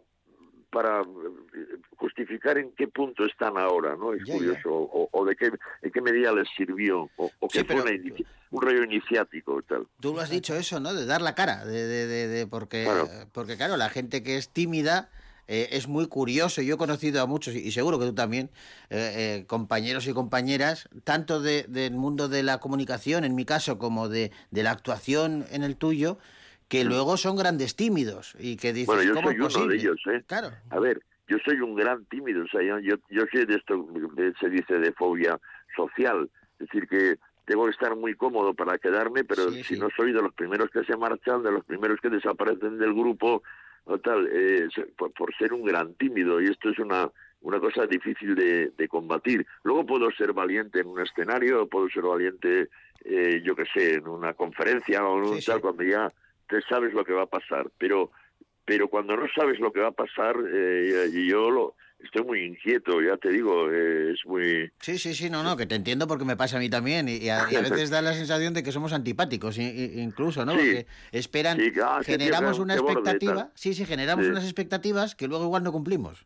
para 0.71 1.01
eh, 1.01 1.77
justificar 1.97 2.57
en 2.57 2.71
qué 2.71 2.87
punto 2.87 3.25
están 3.25 3.59
ahora, 3.59 3.95
¿no? 3.95 4.11
Es 4.13 4.23
curioso, 4.25 4.71
O, 4.73 5.07
o 5.11 5.23
de 5.23 5.35
qué, 5.35 5.51
en 5.83 5.91
qué 5.91 6.01
medida 6.01 6.31
les 6.33 6.47
sirvió, 6.57 7.11
o, 7.15 7.31
o 7.39 7.47
Sí, 7.47 7.59
que 7.59 7.65
fue 7.65 7.75
una 7.83 7.91
un 8.49 8.59
rollo 8.61 8.83
iniciático 8.83 9.59
y 9.59 9.63
tal. 9.63 9.85
Tú 9.99 10.15
lo 10.15 10.21
has 10.21 10.31
dicho 10.31 10.55
eso, 10.55 10.79
¿no? 10.79 10.95
De 10.95 11.05
dar 11.05 11.21
la 11.21 11.35
cara, 11.35 11.63
de, 11.63 11.85
de- 11.85 12.07
de- 12.07 12.27
de- 12.27 12.47
porque, 12.47 12.87
porque 13.33 13.55
claro, 13.55 13.77
la 13.77 13.89
gente 13.89 14.23
que 14.23 14.35
es 14.37 14.49
tímida 14.49 15.11
eh, 15.47 15.69
es 15.71 15.87
muy 15.87 16.07
curioso. 16.07 16.61
Yo 16.61 16.75
he 16.75 16.77
conocido 16.77 17.21
a 17.21 17.25
muchos, 17.25 17.55
y 17.55 17.71
seguro 17.71 17.99
que 17.99 18.05
tú 18.05 18.13
también, 18.15 18.49
eh, 18.89 19.39
eh, 19.41 19.45
compañeros 19.47 20.07
y 20.07 20.13
compañeras, 20.13 20.89
tanto 21.03 21.41
de- 21.41 21.63
del 21.67 21.93
mundo 21.93 22.29
de 22.29 22.43
la 22.43 22.59
comunicación, 22.59 23.23
en 23.23 23.35
mi 23.35 23.45
caso, 23.45 23.77
como 23.77 24.09
de, 24.09 24.31
de 24.51 24.63
la 24.63 24.71
actuación 24.71 25.45
en 25.51 25.63
el 25.63 25.75
tuyo, 25.77 26.17
que 26.69 26.85
luego 26.85 27.17
son 27.17 27.35
grandes 27.35 27.75
tímidos 27.75 28.35
y 28.39 28.55
que 28.57 28.73
dices, 28.73 28.87
Mm. 28.87 28.95
Bueno, 28.95 29.03
yo 29.03 29.13
¿cómo 29.15 29.27
soy 29.31 29.45
es 29.47 29.55
uno 29.55 29.67
de 29.67 29.75
ellos, 29.75 30.01
¿eh? 30.11 30.23
Claro. 30.25 30.49
A 30.69 30.79
ver, 30.79 31.01
yo 31.27 31.37
soy 31.45 31.59
un 31.59 31.75
gran 31.75 32.05
tímido, 32.05 32.43
o 32.43 32.47
sea, 32.47 32.61
yo, 32.63 32.79
yo, 32.79 32.95
yo 33.09 33.23
soy 33.31 33.45
de 33.45 33.55
esto 33.55 33.87
que 34.15 34.33
se 34.39 34.49
dice 34.49 34.79
de 34.79 34.91
fobia 34.93 35.39
social, 35.75 36.29
es 36.59 36.67
decir, 36.67 36.87
que 36.87 37.17
tengo 37.45 37.65
que 37.65 37.71
estar 37.71 37.95
muy 37.95 38.15
cómodo 38.15 38.53
para 38.53 38.77
quedarme, 38.77 39.23
pero 39.23 39.49
Sí, 39.51 39.63
si 39.63 39.75
sí. 39.75 39.79
no 39.79 39.89
soy 39.95 40.13
de 40.13 40.21
los 40.21 40.33
primeros 40.33 40.69
que 40.71 40.83
se 40.85 40.95
marchan, 40.95 41.43
de 41.43 41.51
los 41.51 41.63
primeros 41.65 41.99
que 42.01 42.09
desaparecen 42.09 42.77
del 42.79 42.93
grupo, 42.93 43.43
o 43.85 43.97
tal, 43.99 44.29
eh, 44.31 44.67
por, 44.97 45.11
por 45.13 45.35
ser 45.35 45.53
un 45.53 45.63
gran 45.63 45.93
tímido, 45.95 46.41
y 46.41 46.45
esto 46.47 46.69
es 46.69 46.79
una 46.79 47.09
una 47.43 47.59
cosa 47.59 47.85
difícil 47.85 48.35
de, 48.35 48.71
de 48.77 48.87
combatir. 48.87 49.45
Luego 49.63 49.85
puedo 49.85 50.09
ser 50.11 50.31
valiente 50.31 50.79
en 50.79 50.87
un 50.87 51.01
escenario, 51.01 51.67
puedo 51.67 51.89
ser 51.89 52.03
valiente, 52.03 52.69
eh, 53.03 53.41
yo 53.43 53.53
qué 53.53 53.65
sé, 53.73 53.95
en 53.95 54.07
una 54.07 54.33
conferencia 54.33 55.05
o 55.05 55.17
en 55.17 55.23
un 55.29 55.41
Sí, 55.41 55.45
tal, 55.47 55.57
sí. 55.57 55.61
cuando 55.61 55.83
ya 55.83 56.09
te 56.47 56.61
sabes 56.61 56.93
lo 56.93 57.03
que 57.03 57.11
va 57.13 57.23
a 57.23 57.27
pasar, 57.27 57.69
pero 57.77 58.11
pero 58.65 58.87
cuando 58.87 59.17
no 59.17 59.27
sabes 59.35 59.59
lo 59.59 59.73
que 59.73 59.81
va 59.81 59.89
a 59.89 59.91
pasar, 59.91 60.37
eh, 60.49 61.09
y 61.11 61.27
yo 61.27 61.51
lo, 61.51 61.75
estoy 62.03 62.23
muy 62.23 62.43
inquieto, 62.43 63.01
ya 63.01 63.17
te 63.17 63.29
digo, 63.29 63.71
eh, 63.71 64.11
es 64.13 64.25
muy... 64.25 64.71
Sí, 64.79 64.97
sí, 64.97 65.13
sí, 65.13 65.29
no, 65.29 65.41
no, 65.43 65.55
que 65.57 65.65
te 65.65 65.75
entiendo 65.75 66.07
porque 66.07 66.25
me 66.25 66.35
pasa 66.35 66.57
a 66.57 66.59
mí 66.59 66.69
también 66.69 67.07
y, 67.07 67.17
y 67.17 67.29
a, 67.29 67.45
y 67.49 67.55
a 67.55 67.61
veces 67.61 67.89
da 67.89 68.01
la 68.01 68.13
sensación 68.13 68.53
de 68.53 68.61
que 68.63 68.71
somos 68.71 68.93
antipáticos 68.93 69.57
incluso, 69.57 70.45
¿no? 70.45 70.51
Sí. 70.53 70.57
Porque 70.57 70.87
esperan, 71.11 71.57
Sí, 71.59 71.71
ah, 71.81 72.01
generamos 72.03 72.59
una 72.59 72.75
borde, 72.75 72.93
expectativa, 72.93 73.51
sí, 73.55 73.73
sí, 73.73 73.85
generamos 73.85 74.25
Sí. 74.25 74.31
unas 74.31 74.43
expectativas 74.43 75.15
que 75.15 75.27
luego 75.27 75.45
igual 75.45 75.63
no 75.63 75.71
cumplimos. 75.71 76.25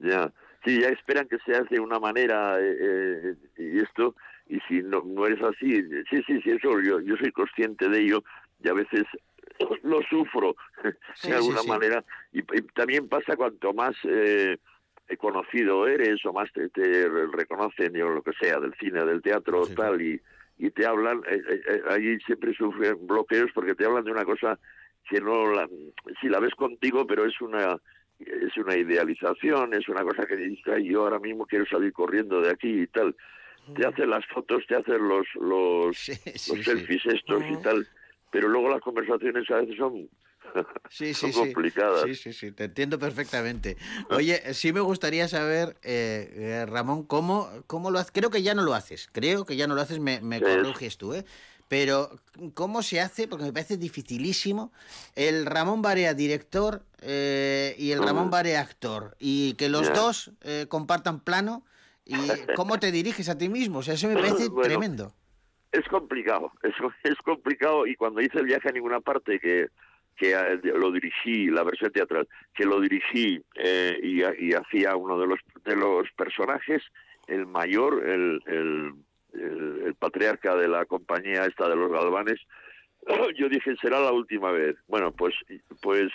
Ya, 0.00 0.32
sí, 0.64 0.80
ya 0.80 0.88
esperan 0.88 1.28
que 1.28 1.36
seas 1.44 1.68
de 1.70 1.78
una 1.78 1.98
manera 2.00 2.58
eh, 2.58 2.76
eh, 2.80 3.34
y 3.58 3.78
esto, 3.80 4.16
y 4.48 4.58
si 4.68 4.82
no, 4.82 5.02
no 5.04 5.26
eres 5.26 5.42
así, 5.42 5.82
sí, 6.10 6.22
sí, 6.26 6.40
sí, 6.42 6.50
eso 6.50 6.80
yo, 6.80 7.00
yo 7.00 7.16
soy 7.16 7.30
consciente 7.32 7.88
de 7.88 8.00
ello 8.00 8.24
y 8.64 8.68
a 8.68 8.72
veces 8.72 9.04
lo 9.82 10.00
sufro 10.10 10.56
Sí, 11.14 11.28
de 11.30 11.36
alguna 11.36 11.58
sí, 11.58 11.62
sí. 11.64 11.68
manera. 11.68 12.04
Y, 12.32 12.38
y 12.40 12.62
también 12.74 13.08
pasa 13.08 13.36
cuanto 13.36 13.72
más 13.72 13.94
eh, 14.04 14.56
conocido 15.18 15.86
eres 15.86 16.24
o 16.24 16.32
más 16.32 16.50
te, 16.52 16.68
te 16.70 17.08
reconocen 17.08 18.00
o 18.02 18.10
lo 18.10 18.22
que 18.22 18.32
sea 18.40 18.58
del 18.58 18.74
cine, 18.74 19.04
del 19.04 19.22
teatro, 19.22 19.64
Sí, 19.64 19.74
tal, 19.74 20.00
y, 20.00 20.20
y 20.58 20.70
te 20.70 20.86
hablan, 20.86 21.18
eh, 21.28 21.42
eh, 21.48 21.60
eh, 21.68 21.82
ahí 21.88 22.18
siempre 22.20 22.54
sufren 22.54 23.06
bloqueos 23.06 23.50
porque 23.54 23.74
te 23.74 23.84
hablan 23.84 24.04
de 24.04 24.12
una 24.12 24.24
cosa 24.24 24.58
que 25.08 25.20
no 25.20 25.52
la, 25.52 25.68
si 26.20 26.28
la 26.28 26.40
ves 26.40 26.54
contigo, 26.54 27.06
pero 27.06 27.24
es 27.24 27.40
una 27.40 27.76
es 28.20 28.56
una 28.56 28.76
idealización, 28.76 29.74
es 29.74 29.88
una 29.88 30.02
cosa 30.02 30.24
que 30.26 30.36
dices, 30.36 30.64
"Ay, 30.72 30.88
yo 30.90 31.02
ahora 31.02 31.18
mismo 31.18 31.44
quiero 31.44 31.66
salir 31.66 31.92
corriendo 31.92 32.40
de 32.40 32.50
aquí 32.50 32.82
y 32.82 32.86
tal. 32.86 33.16
Te 33.74 33.86
hacen 33.86 34.10
las 34.10 34.24
fotos, 34.26 34.64
te 34.68 34.76
hacen 34.76 35.08
los 35.08 35.26
los, 35.34 35.96
Sí, 35.96 36.14
sí, 36.14 36.54
los 36.56 36.64
selfies 36.64 37.04
estos 37.06 37.42
y 37.50 37.56
tal, 37.62 37.86
pero 38.30 38.48
luego 38.48 38.70
las 38.70 38.80
conversaciones 38.80 39.50
a 39.50 39.56
veces 39.56 39.76
son, 39.76 40.08
Sí, 40.90 41.14
son 41.14 41.32
sí, 41.32 41.38
sí. 41.38 41.52
complicadas. 41.52 42.02
Sí, 42.02 42.14
sí, 42.14 42.32
sí, 42.32 42.52
te 42.52 42.64
entiendo 42.64 42.98
perfectamente. 42.98 43.78
Oye, 44.10 44.52
sí 44.52 44.72
me 44.74 44.80
gustaría 44.80 45.26
saber, 45.26 45.76
eh, 45.82 46.30
eh, 46.34 46.66
Ramón, 46.66 47.04
cómo, 47.04 47.48
cómo 47.66 47.90
lo 47.90 47.98
haces. 47.98 48.12
Creo 48.12 48.28
que 48.28 48.42
ya 48.42 48.54
no 48.54 48.62
lo 48.62 48.74
haces, 48.74 49.08
creo 49.10 49.46
que 49.46 49.56
ya 49.56 49.66
no 49.66 49.74
lo 49.74 49.80
haces, 49.80 50.00
me, 50.00 50.20
me 50.20 50.42
corriges 50.42 50.98
tú, 50.98 51.14
¿eh? 51.14 51.24
Pero, 51.72 52.10
¿cómo 52.52 52.82
se 52.82 53.00
hace? 53.00 53.26
Porque 53.26 53.46
me 53.46 53.52
parece 53.54 53.78
dificilísimo 53.78 54.72
el 55.14 55.46
Ramón 55.46 55.80
Barea 55.80 56.12
director 56.12 56.82
eh, 57.00 57.74
y 57.78 57.92
el. 57.92 58.02
Ramón 58.02 58.28
Barea 58.28 58.60
actor. 58.60 59.16
Y 59.18 59.54
que 59.54 59.70
los 59.70 59.90
dos 59.94 60.32
eh, 60.42 60.66
compartan 60.68 61.20
plano. 61.20 61.64
¿Y 62.04 62.28
cómo 62.56 62.78
te 62.78 62.92
diriges 62.92 63.30
a 63.30 63.38
ti 63.38 63.48
mismo? 63.48 63.78
O 63.78 63.82
sea, 63.82 63.94
eso 63.94 64.06
me 64.08 64.16
parece 64.16 64.50
Bueno. 64.50 64.68
tremendo. 64.68 65.14
Es 65.72 65.88
complicado, 65.88 66.52
es, 66.62 66.74
es 67.04 67.16
complicado 67.24 67.86
y 67.86 67.96
cuando 67.96 68.20
hice 68.20 68.38
el 68.40 68.44
viaje 68.44 68.68
a 68.68 68.72
ninguna 68.72 69.00
parte 69.00 69.40
que 69.40 69.68
que 70.16 70.32
eh, 70.32 70.60
lo 70.62 70.90
dirigí, 70.92 71.46
la 71.46 71.62
versión 71.64 71.90
teatral, 71.92 72.28
que 72.54 72.64
lo 72.64 72.80
dirigí 72.80 73.40
eh, 73.56 73.98
y, 74.02 74.22
y 74.44 74.52
hacía 74.54 74.94
uno 74.96 75.18
de 75.18 75.26
los 75.26 75.38
de 75.64 75.76
los 75.76 76.10
personajes, 76.16 76.82
el 77.26 77.46
mayor, 77.46 78.02
el, 78.08 78.42
el, 78.46 78.92
el- 79.34 79.82
el 79.86 79.94
patriarca 79.94 80.54
de 80.56 80.68
la 80.68 80.84
compañía 80.84 81.46
esta 81.46 81.68
de 81.68 81.76
los 81.76 81.90
galvanes, 81.90 82.38
yo 83.38 83.48
dije 83.48 83.74
será 83.80 83.98
la 84.00 84.12
última 84.12 84.52
vez. 84.52 84.76
Bueno, 84.86 85.10
pues 85.12 85.34
pues 85.80 86.10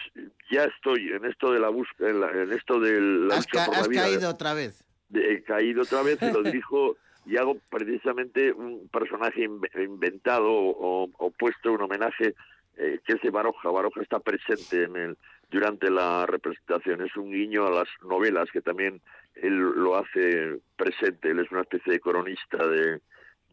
ya 0.52 0.64
estoy 0.66 1.10
en 1.12 1.26
esto 1.26 1.52
de 1.52 1.60
la 1.60 1.70
búsqueda, 1.70 2.10
en, 2.10 2.20
la- 2.22 2.32
en 2.32 2.52
esto 2.54 2.80
de 2.80 3.02
la 3.02 3.36
Has, 3.36 3.46
lucha 3.48 3.60
ca- 3.60 3.66
por 3.66 3.74
la 3.76 3.80
has 3.82 3.90
vida. 3.90 4.02
caído 4.04 4.30
otra 4.30 4.54
vez. 4.54 4.84
he 5.14 5.42
caído 5.44 5.82
otra 5.82 6.04
vez 6.04 6.22
y 6.22 6.32
lo 6.32 6.44
dirijo 6.44 6.96
y 7.26 7.36
hago 7.38 7.58
precisamente 7.70 8.54
un 8.54 8.88
personaje 8.90 9.50
inve- 9.50 9.84
inventado 9.84 10.50
o, 10.50 11.10
o 11.18 11.32
puesto 11.32 11.74
un 11.74 11.82
homenaje 11.82 12.36
eh, 12.78 13.00
que 13.06 13.14
es 13.14 13.22
de 13.22 13.30
Baroja. 13.30 13.70
Baroja 13.70 14.02
está 14.02 14.20
presente 14.20 14.84
en 14.84 14.96
el 14.96 15.18
durante 15.50 15.90
la 15.90 16.26
representación. 16.26 17.02
Es 17.02 17.16
un 17.16 17.32
guiño 17.32 17.66
a 17.66 17.72
las 17.72 17.88
novelas 18.04 18.50
que 18.52 18.62
también 18.62 19.02
él 19.36 19.58
lo 19.58 19.96
hace 19.96 20.60
presente. 20.76 21.32
Él 21.32 21.40
es 21.40 21.52
una 21.52 21.62
especie 21.62 21.94
de 21.94 22.00
cronista 22.00 22.68
de, 22.68 23.02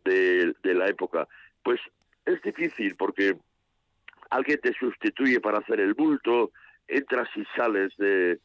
de, 0.04 0.54
de 0.62 0.74
la 0.74 0.88
época. 0.88 1.28
Pues 1.62 1.80
es 2.24 2.42
difícil 2.42 2.96
porque 2.96 3.36
alguien 4.30 4.60
te 4.60 4.72
sustituye 4.72 5.40
para 5.40 5.58
hacer 5.58 5.80
el 5.80 5.94
bulto, 5.94 6.50
entras 6.88 7.28
y 7.36 7.44
sales 7.56 7.92
de 7.96 8.40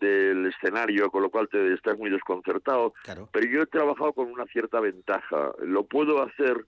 del 0.00 0.46
escenario, 0.46 1.10
con 1.10 1.22
lo 1.22 1.30
cual 1.30 1.48
te 1.48 1.72
estás 1.74 1.96
muy 1.98 2.10
desconcertado. 2.10 2.92
Claro. 3.04 3.28
Pero 3.32 3.46
yo 3.46 3.62
he 3.62 3.66
trabajado 3.66 4.12
con 4.12 4.30
una 4.30 4.46
cierta 4.46 4.80
ventaja. 4.80 5.52
Lo 5.62 5.84
puedo 5.84 6.22
hacer 6.22 6.66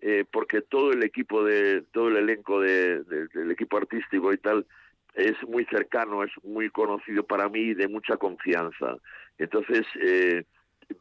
eh, 0.00 0.24
porque 0.30 0.60
todo 0.62 0.92
el 0.92 1.02
equipo 1.02 1.42
de 1.44 1.82
todo 1.92 2.08
el 2.08 2.16
elenco 2.16 2.60
de, 2.60 3.02
de- 3.04 3.26
del 3.28 3.50
equipo 3.50 3.76
artístico 3.78 4.32
y 4.32 4.38
tal 4.38 4.66
es 5.14 5.34
muy 5.48 5.64
cercano, 5.66 6.22
es 6.22 6.30
muy 6.44 6.68
conocido 6.68 7.24
para 7.24 7.48
mí, 7.48 7.72
de 7.74 7.88
mucha 7.88 8.16
confianza. 8.18 8.96
Entonces 9.38 9.86
eh, 10.02 10.44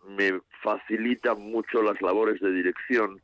me 0.07 0.39
facilitan 0.63 1.39
mucho 1.41 1.81
las 1.83 2.01
labores 2.01 2.39
de 2.39 2.51
dirección 2.51 3.21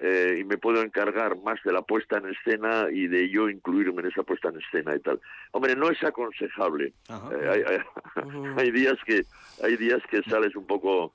eh, 0.00 0.38
y 0.40 0.44
me 0.44 0.58
puedo 0.58 0.82
encargar 0.82 1.36
más 1.44 1.62
de 1.64 1.72
la 1.72 1.82
puesta 1.82 2.18
en 2.18 2.26
escena 2.26 2.88
y 2.92 3.06
de 3.06 3.30
yo 3.30 3.48
incluirme 3.48 4.00
en 4.02 4.08
esa 4.08 4.24
puesta 4.24 4.48
en 4.48 4.58
escena 4.58 4.96
y 4.96 4.98
tal. 5.00 5.20
Hombre, 5.52 5.76
no 5.76 5.88
es 5.90 6.02
aconsejable. 6.02 6.92
Eh, 7.32 7.48
hay, 7.48 7.62
hay- 7.62 7.82
hay 8.58 8.70
días 8.72 8.96
que 9.06 9.22
hay 9.62 9.76
días 9.76 10.00
que 10.10 10.22
sales 10.24 10.56
un 10.56 10.66
poco 10.66 11.14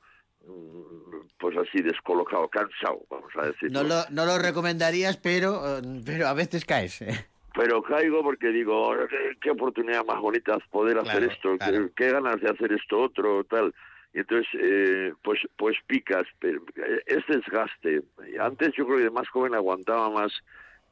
pues 1.39 1.57
así 1.57 1.81
descolocado, 1.81 2.47
cansado, 2.49 3.05
vamos 3.09 3.31
a 3.37 3.47
decir. 3.47 3.71
No 3.71 3.83
lo, 3.83 4.03
no 4.11 4.25
lo 4.25 4.37
recomendarías, 4.37 5.17
pero, 5.17 5.77
eh, 5.77 5.81
pero 6.05 6.27
a 6.27 6.33
veces 6.33 6.65
caes. 6.65 7.01
¿eh? 7.01 7.27
Pero 7.53 7.81
caigo 7.81 8.21
porque 8.23 8.49
digo, 8.49 8.89
"Oh, 8.89 8.95
qué, 9.07 9.37
qué 9.41 9.51
oportunidad 9.51 10.05
más 10.05 10.19
bonita 10.19 10.57
poder 10.71 10.99
hacer 10.99 11.23
esto, 11.23 11.57
claro. 11.57 11.87
qué, 11.87 11.91
qué 11.95 12.11
ganas 12.11 12.39
de 12.41 12.49
hacer 12.49 12.71
esto 12.73 12.99
otro, 12.99 13.43
tal. 13.45 13.73
Y 14.13 14.19
entonces, 14.19 14.47
eh, 14.59 15.13
pues, 15.23 15.39
pues 15.57 15.77
picas, 15.85 16.25
pero 16.39 16.61
eh, 16.75 17.01
es 17.05 17.23
desgaste. 17.27 18.01
Antes 18.39 18.73
yo 18.75 18.85
creo 18.85 18.97
que 18.97 19.03
de 19.03 19.11
más 19.11 19.27
joven 19.29 19.53
aguantaba 19.53 20.09
más 20.09 20.31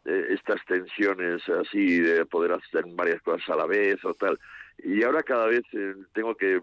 eh, 0.06 0.27
estas 0.30 0.64
tensiones 0.65 1.41
así 1.49 1.99
de 1.99 2.26
poder 2.26 2.52
hacer 2.52 2.84
varias 2.94 3.22
cosas 3.23 3.49
a 3.49 3.56
la 3.56 3.65
vez 3.65 4.03
o 4.06 4.14
tal. 4.14 4.40
Y 4.84 5.03
ahora 5.03 5.23
cada 5.23 5.48
vez 5.48 5.64
eh, 5.73 5.95
tengo 6.14 6.36
que 6.36 6.61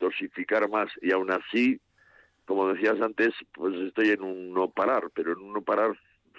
dosificar 0.00 0.68
más 0.70 0.90
y 1.02 1.12
aún 1.12 1.30
así, 1.30 1.78
como 2.46 2.68
decías 2.72 3.00
antes, 3.00 3.32
pues 3.52 3.74
estoy 3.86 4.10
en 4.10 4.22
un 4.22 4.52
no 4.54 4.70
parar, 4.70 5.10
pero 5.14 5.32
en 5.32 5.38
un 5.38 5.52
no 5.54 5.62
parar 5.62 5.92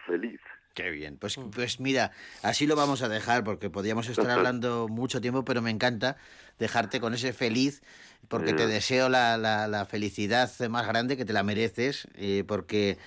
feliz. 0.05 0.39
Qué 0.73 0.89
bien. 0.89 1.17
Pues, 1.17 1.39
pues 1.53 1.79
mira, 1.79 2.11
así 2.43 2.67
lo 2.67 2.75
vamos 2.75 3.01
a 3.01 3.07
dejar 3.07 3.43
porque 3.45 3.69
podríamos 3.69 4.09
estar 4.09 4.29
hablando 4.37 4.87
mucho 4.89 5.21
tiempo, 5.21 5.45
pero 5.45 5.61
me 5.61 5.71
encanta 5.71 6.17
dejarte 6.59 6.99
con 6.99 7.13
ese 7.13 7.31
feliz 7.33 7.81
porque 8.27 8.53
te 8.53 8.67
deseo 8.67 9.07
la, 9.07 9.37
la- 9.37 9.67
la 9.67 9.85
felicidad 9.85 10.51
más 10.69 10.87
grande 10.87 11.15
que 11.15 11.25
te 11.25 11.31
la 11.33 11.43
mereces, 11.43 12.07
eh, 12.15 12.43
porque 12.45 12.97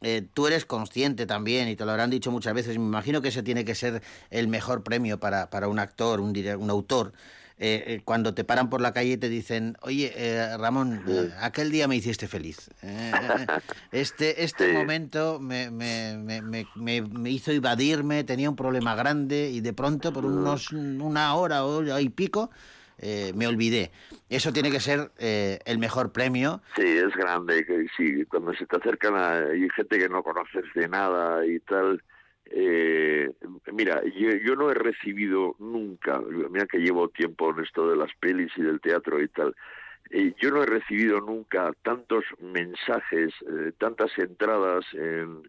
eh, 0.00 0.26
tú 0.32 0.46
eres 0.46 0.64
consciente 0.64 1.26
también 1.26 1.68
y 1.68 1.76
te 1.76 1.84
lo 1.84 1.90
habrán 1.90 2.10
dicho 2.10 2.30
muchas 2.30 2.54
veces. 2.54 2.78
Me 2.78 2.84
imagino 2.84 3.20
que 3.20 3.28
ese 3.28 3.42
tiene 3.42 3.64
que 3.64 3.74
ser 3.74 4.02
el 4.30 4.48
mejor 4.48 4.82
premio 4.82 5.18
para, 5.20 5.50
para 5.50 5.68
un 5.68 5.78
actor, 5.80 6.20
un, 6.20 6.32
dire- 6.32 6.56
un 6.56 6.70
autor. 6.70 7.12
Eh, 7.60 7.84
eh, 7.86 8.00
cuando 8.04 8.34
te 8.34 8.44
paran 8.44 8.70
por 8.70 8.80
la 8.80 8.92
calle 8.92 9.12
y 9.12 9.16
te 9.16 9.28
dicen, 9.28 9.76
oye, 9.82 10.12
eh, 10.14 10.56
Ramón, 10.56 11.02
aquel 11.40 11.70
día 11.72 11.88
me 11.88 11.96
hiciste 11.96 12.28
feliz. 12.28 12.70
Eh, 12.82 13.46
eh, 13.48 13.60
este 13.90 14.44
este 14.44 14.68
Sí. 14.68 14.72
momento 14.72 15.40
me, 15.40 15.70
me- 15.70 16.16
me- 16.18 16.40
me- 16.42 16.68
me- 16.74 17.02
me 17.02 17.30
hizo 17.30 17.50
evadirme, 17.50 18.22
tenía 18.22 18.48
un 18.48 18.56
problema 18.56 18.94
grande 18.94 19.50
y 19.50 19.60
de 19.60 19.72
pronto 19.72 20.12
por 20.12 20.24
unos 20.24 20.70
una 20.72 21.34
hora 21.34 21.64
o 21.64 21.98
y 21.98 22.08
pico 22.10 22.50
eh, 22.98 23.32
me 23.34 23.46
olvidé. 23.46 23.90
Eso 24.28 24.52
tiene 24.52 24.70
que 24.70 24.78
ser 24.80 25.10
eh, 25.18 25.58
el 25.64 25.78
mejor 25.78 26.12
premio. 26.12 26.60
Sí, 26.76 26.82
es 26.84 27.14
grande, 27.16 27.64
que 27.64 27.86
sí, 27.96 28.24
cuando 28.26 28.52
se 28.54 28.66
te 28.66 28.76
acercan 28.76 29.14
a, 29.16 29.38
hay 29.38 29.66
gente 29.74 29.98
que 29.98 30.08
no 30.08 30.22
conoces 30.22 30.64
de 30.74 30.86
nada 30.86 31.44
y 31.46 31.58
tal. 31.60 32.02
Eh, 32.50 33.30
mira, 33.72 34.02
yo, 34.04 34.30
yo 34.36 34.56
no 34.56 34.70
he 34.70 34.74
recibido 34.74 35.54
nunca, 35.58 36.20
mira 36.50 36.66
que 36.66 36.78
llevo 36.78 37.08
tiempo 37.08 37.50
en 37.50 37.64
esto 37.64 37.88
de 37.90 37.96
las 37.96 38.10
pelis 38.20 38.50
y 38.56 38.62
del 38.62 38.80
teatro 38.80 39.20
y 39.22 39.28
tal, 39.28 39.54
eh, 40.10 40.32
yo 40.40 40.50
no 40.50 40.62
he 40.62 40.66
recibido 40.66 41.20
nunca 41.20 41.72
tantos 41.82 42.24
mensajes, 42.40 43.32
eh, 43.46 43.72
tantas 43.78 44.10
entradas 44.18 44.84
en, 44.94 45.42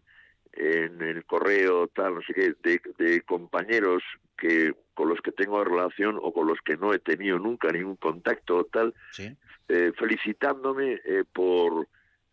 en 0.52 1.00
el 1.02 1.24
correo, 1.24 1.88
tal, 1.88 2.16
no 2.16 2.22
sé 2.22 2.34
qué, 2.34 2.54
de, 2.62 2.80
de 2.98 3.20
compañeros 3.22 4.02
que 4.36 4.74
con 4.94 5.08
los 5.08 5.20
que 5.22 5.32
tengo 5.32 5.62
relación 5.64 6.18
o 6.20 6.32
con 6.32 6.46
los 6.46 6.58
que 6.62 6.76
no 6.76 6.92
he 6.92 6.98
tenido 6.98 7.38
nunca 7.38 7.68
ningún 7.72 7.96
contacto, 7.96 8.64
tal, 8.64 8.92
Sí. 9.12 9.34
eh, 9.68 9.92
felicitándome 9.98 11.00
eh, 11.04 11.24
por 11.32 11.88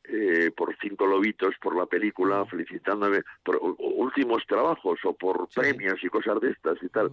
eh, 0.10 0.52
por 0.56 0.76
cinco 0.82 1.06
lobitos 1.06 1.56
por 1.62 1.76
la 1.76 1.86
película, 1.86 2.46
felicitándome 2.46 3.22
por 3.44 3.60
últimos 3.80 4.46
trabajos 4.48 5.00
o 5.04 5.14
por 5.14 5.48
Sí. 5.50 5.60
premios 5.60 6.04
y 6.04 6.08
cosas 6.10 6.40
de 6.42 6.52
estas 6.52 6.82
y 6.82 6.90
tal. 6.90 7.12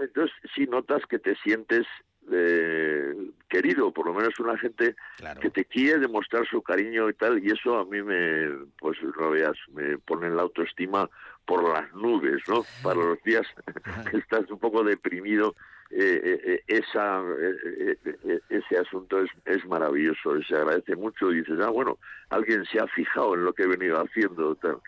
Entonces 0.00 0.34
sí 0.54 0.66
notas 0.66 1.02
que 1.06 1.18
te 1.18 1.34
sientes 1.36 1.86
eh, 2.32 3.14
querido, 3.48 3.92
por 3.92 4.06
lo 4.06 4.14
menos 4.14 4.38
una 4.40 4.58
gente 4.58 4.96
Claro. 5.16 5.40
que 5.40 5.50
te 5.50 5.64
quiere 5.64 6.00
demostrar 6.00 6.44
su 6.48 6.60
cariño 6.60 7.08
y 7.08 7.14
tal, 7.14 7.38
y 7.44 7.52
eso 7.52 7.78
a 7.78 7.84
mí 7.84 8.02
me, 8.02 8.50
pues 8.80 8.98
no 9.18 9.30
veas, 9.30 9.56
me 9.72 9.96
pone 9.98 10.28
la 10.30 10.42
autoestima 10.42 11.08
por 11.46 11.62
las 11.72 11.92
nubes, 11.94 12.42
¿no? 12.48 12.64
Para 12.82 12.96
los 12.96 13.22
días 13.22 13.46
que 14.10 14.18
estás 14.18 14.50
un 14.50 14.58
poco 14.58 14.82
deprimido, 14.82 15.54
eh, 15.90 16.20
eh, 16.24 16.40
eh, 16.44 16.62
esa, 16.66 17.20
eh, 17.20 17.56
eh, 18.04 18.16
eh, 18.24 18.40
ese 18.48 18.76
asunto 18.78 19.20
es, 19.22 19.30
es 19.44 19.64
maravilloso, 19.66 20.42
se 20.42 20.56
agradece 20.56 20.96
mucho 20.96 21.30
y 21.30 21.36
dices, 21.36 21.54
ah, 21.62 21.68
bueno, 21.70 21.98
alguien 22.30 22.64
se 22.64 22.80
ha 22.80 22.88
fijado 22.88 23.34
en 23.34 23.44
lo 23.44 23.52
que 23.52 23.62
he 23.62 23.66
venido 23.68 23.96
haciendo. 24.02 24.56
Tal. 24.56 24.78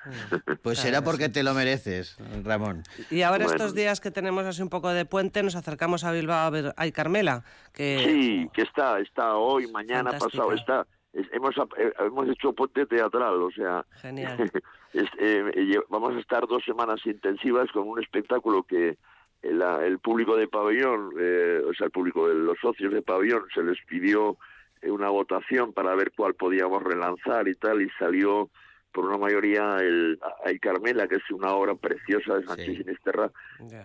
Pues 0.61 0.79
será 0.81 1.03
porque 1.03 1.29
te 1.29 1.45
lo 1.45 1.55
mereces, 1.55 2.17
Ramón. 2.43 2.83
Y 3.11 3.23
ahora 3.23 3.45
Bueno. 3.45 3.53
estos 3.53 3.75
días 3.77 4.01
que 4.01 4.11
tenemos 4.11 4.45
así 4.45 4.61
un 4.61 4.71
poco 4.71 4.89
de 4.91 5.05
puente, 5.05 5.45
nos 5.45 5.55
acercamos 5.55 6.03
a 6.03 6.11
Bilbao 6.11 6.47
a 6.47 6.51
ver 6.51 6.75
a 6.77 6.91
Carmela, 6.91 7.45
que 7.73 8.01
Sí, 8.05 8.51
que 8.53 8.63
está, 8.63 8.99
está 8.99 9.37
hoy, 9.37 9.69
mañana, 9.71 10.11
Fantástica. 10.11 10.43
pasado, 10.43 10.53
está. 10.55 10.87
Es- 11.13 11.29
hemos, 11.33 11.57
eh, 11.77 11.93
hemos 12.01 12.29
hecho 12.29 12.53
puente 12.53 12.87
teatral, 12.87 13.43
o 13.43 13.51
sea, 13.51 13.85
Genial. 14.01 14.37
es- 14.93 15.11
eh, 15.19 15.45
lle- 15.55 15.85
vamos 15.89 16.15
a 16.17 16.21
estar 16.21 16.47
dos 16.47 16.65
semanas 16.65 17.01
intensivas 17.07 17.71
con 17.73 17.89
un 17.89 18.01
espectáculo 18.01 18.63
que 18.63 18.97
el, 19.43 19.63
el 19.63 19.99
público 20.01 20.37
de 20.37 20.49
pabellón, 20.49 21.13
eh, 21.19 21.63
o 21.69 21.73
sea, 21.75 21.87
el 21.87 21.91
público 21.93 22.29
de 22.29 22.35
los 22.35 22.59
socios 22.61 22.93
de 22.93 23.03
pabellón, 23.03 23.45
se 23.55 23.63
les 23.63 23.79
pidió 23.87 24.37
eh, 24.83 24.91
una 24.91 25.09
votación 25.11 25.73
para 25.73 25.95
ver 25.95 26.13
cuál 26.17 26.35
podíamos 26.35 26.83
relanzar 26.83 27.47
y 27.49 27.55
tal, 27.55 27.81
y 27.83 27.89
salió 27.99 28.51
por 28.93 29.05
una 29.05 29.19
mayoría 29.19 29.77
el 29.79 30.19
Ay 30.45 30.59
Carmela, 30.59 31.07
que 31.07 31.17
es 31.17 31.31
una 31.31 31.53
obra 31.53 31.75
preciosa 31.75 32.37
de 32.39 32.45
Sánchez 32.45 32.67
Sí. 32.67 32.77
Sinisterra, 32.83 33.31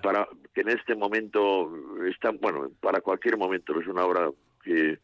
para 0.02 0.28
que 0.54 0.62
en 0.62 0.70
este 0.70 0.96
momento 0.96 1.72
está 2.08 2.32
bueno 2.32 2.72
para 2.80 3.02
cualquier 3.02 3.38
momento 3.38 3.80
es 3.80 3.86
una 3.88 4.06
obra 4.06 4.32
que 4.64 4.98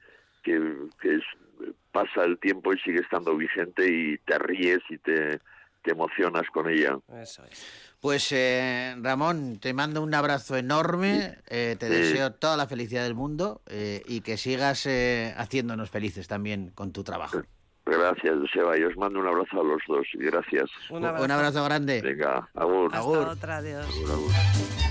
que, 0.44 0.60
que 1.02 1.16
es- 1.16 1.74
pasa 1.92 2.24
el 2.24 2.38
tiempo 2.40 2.74
y 2.74 2.80
sigue 2.80 3.00
estando 3.02 3.36
vigente 3.36 3.86
y 3.92 4.18
te 4.20 4.38
ríes 4.40 4.80
y 4.90 4.98
te, 5.00 5.40
te 5.84 5.92
emocionas 5.92 6.44
con 6.54 6.70
ella 6.70 6.98
Eso 7.22 7.44
es. 7.46 7.66
Pues 8.00 8.32
eh, 8.32 8.96
Ramón, 9.02 9.60
te 9.60 9.74
mando 9.74 10.02
un 10.02 10.14
abrazo 10.14 10.56
enorme, 10.56 11.38
eh, 11.48 11.76
te 11.80 11.88
Sí. 11.88 11.94
deseo 11.94 12.32
toda 12.34 12.56
la 12.58 12.68
felicidad 12.68 13.04
del 13.04 13.16
mundo 13.16 13.62
eh, 13.68 14.02
y 14.08 14.22
que 14.22 14.38
sigas 14.38 14.86
eh, 14.86 15.34
haciéndonos 15.36 15.90
felices 15.90 16.28
también 16.28 16.70
con 16.76 16.94
tu 16.94 17.04
trabajo. 17.04 17.42
gracias 17.86 18.36
Joseba 18.40 18.78
y 18.78 18.84
os 18.84 18.96
mando 18.96 19.20
un 19.20 19.28
abrazo 19.28 19.60
a 19.60 19.64
los 19.64 19.82
dos 19.88 20.06
y 20.14 20.20
gracias 20.20 20.70
Un 20.92 21.04
abrazo. 21.04 21.26
Un 21.26 21.32
abrazo 21.32 21.64
grande. 21.66 22.02
venga 22.02 22.48
agur 22.54 22.86
Hasta 22.94 22.98
Agur. 23.00 23.18
otra, 23.30 23.58
adiós. 23.58 23.86
Agur, 23.88 24.12
agur. 24.12 24.89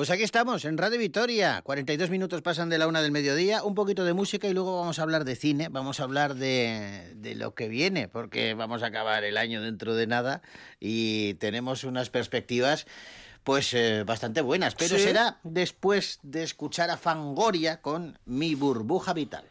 Pues 0.00 0.08
aquí 0.08 0.22
estamos, 0.22 0.64
en 0.64 0.78
Radio 0.78 0.98
Vitoria. 0.98 1.60
42 1.60 2.08
minutos 2.08 2.40
pasan 2.40 2.70
de 2.70 2.78
la 2.78 2.86
una 2.86 3.02
del 3.02 3.12
mediodía, 3.12 3.62
un 3.62 3.74
poquito 3.74 4.02
de 4.02 4.14
música 4.14 4.48
y 4.48 4.54
luego 4.54 4.80
vamos 4.80 4.98
a 4.98 5.02
hablar 5.02 5.26
de 5.26 5.36
cine, 5.36 5.68
vamos 5.68 6.00
a 6.00 6.04
hablar 6.04 6.36
de, 6.36 7.12
de 7.16 7.34
lo 7.34 7.54
que 7.54 7.68
viene, 7.68 8.08
porque 8.08 8.54
vamos 8.54 8.82
a 8.82 8.86
acabar 8.86 9.24
el 9.24 9.36
año 9.36 9.60
dentro 9.60 9.94
de 9.94 10.06
nada 10.06 10.40
y 10.80 11.34
tenemos 11.34 11.84
unas 11.84 12.08
perspectivas 12.08 12.86
pues 13.44 13.74
eh, 13.74 14.04
bastante 14.06 14.40
buenas, 14.40 14.74
pero 14.74 14.96
Sí. 14.96 15.02
será 15.02 15.38
después 15.42 16.18
de 16.22 16.44
escuchar 16.44 16.88
a 16.88 16.96
Fangoria 16.96 17.82
con 17.82 18.18
Mi 18.24 18.54
burbuja 18.54 19.12
vital. 19.12 19.44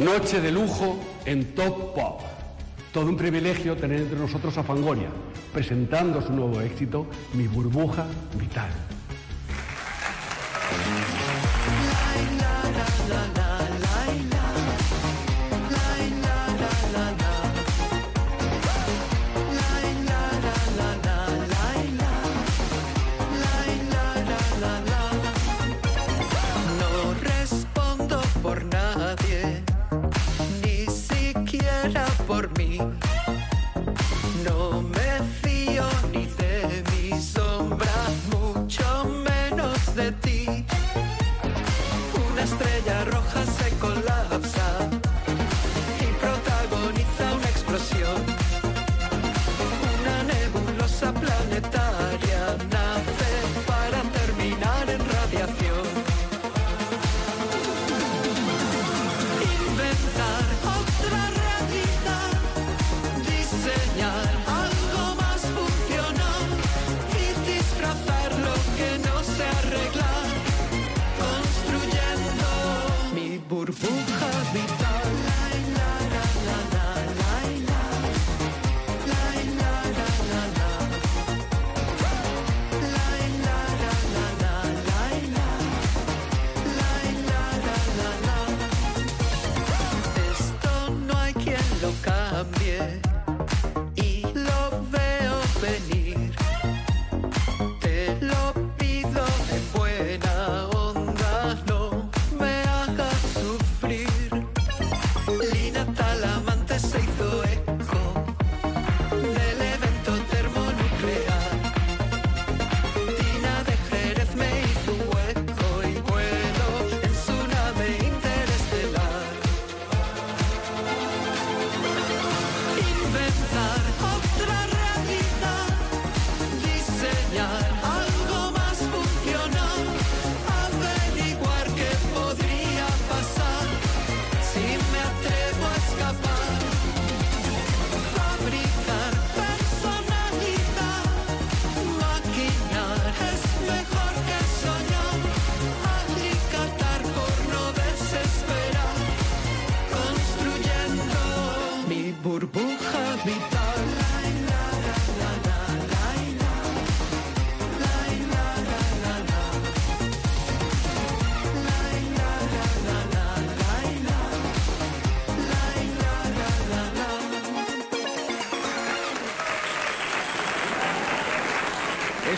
Noche 0.00 0.40
de 0.40 0.50
lujo 0.50 0.98
en 1.24 1.54
Top 1.54 1.94
Pop. 1.94 2.35
Todo 2.96 3.10
un 3.10 3.16
privilegio 3.18 3.76
tener 3.76 4.00
entre 4.00 4.18
nosotros 4.18 4.56
a 4.56 4.62
Fangoria, 4.62 5.10
presentando 5.52 6.22
su 6.22 6.32
nuevo 6.32 6.62
éxito, 6.62 7.06
Mi 7.34 7.46
burbuja 7.46 8.06
vital. 8.38 8.70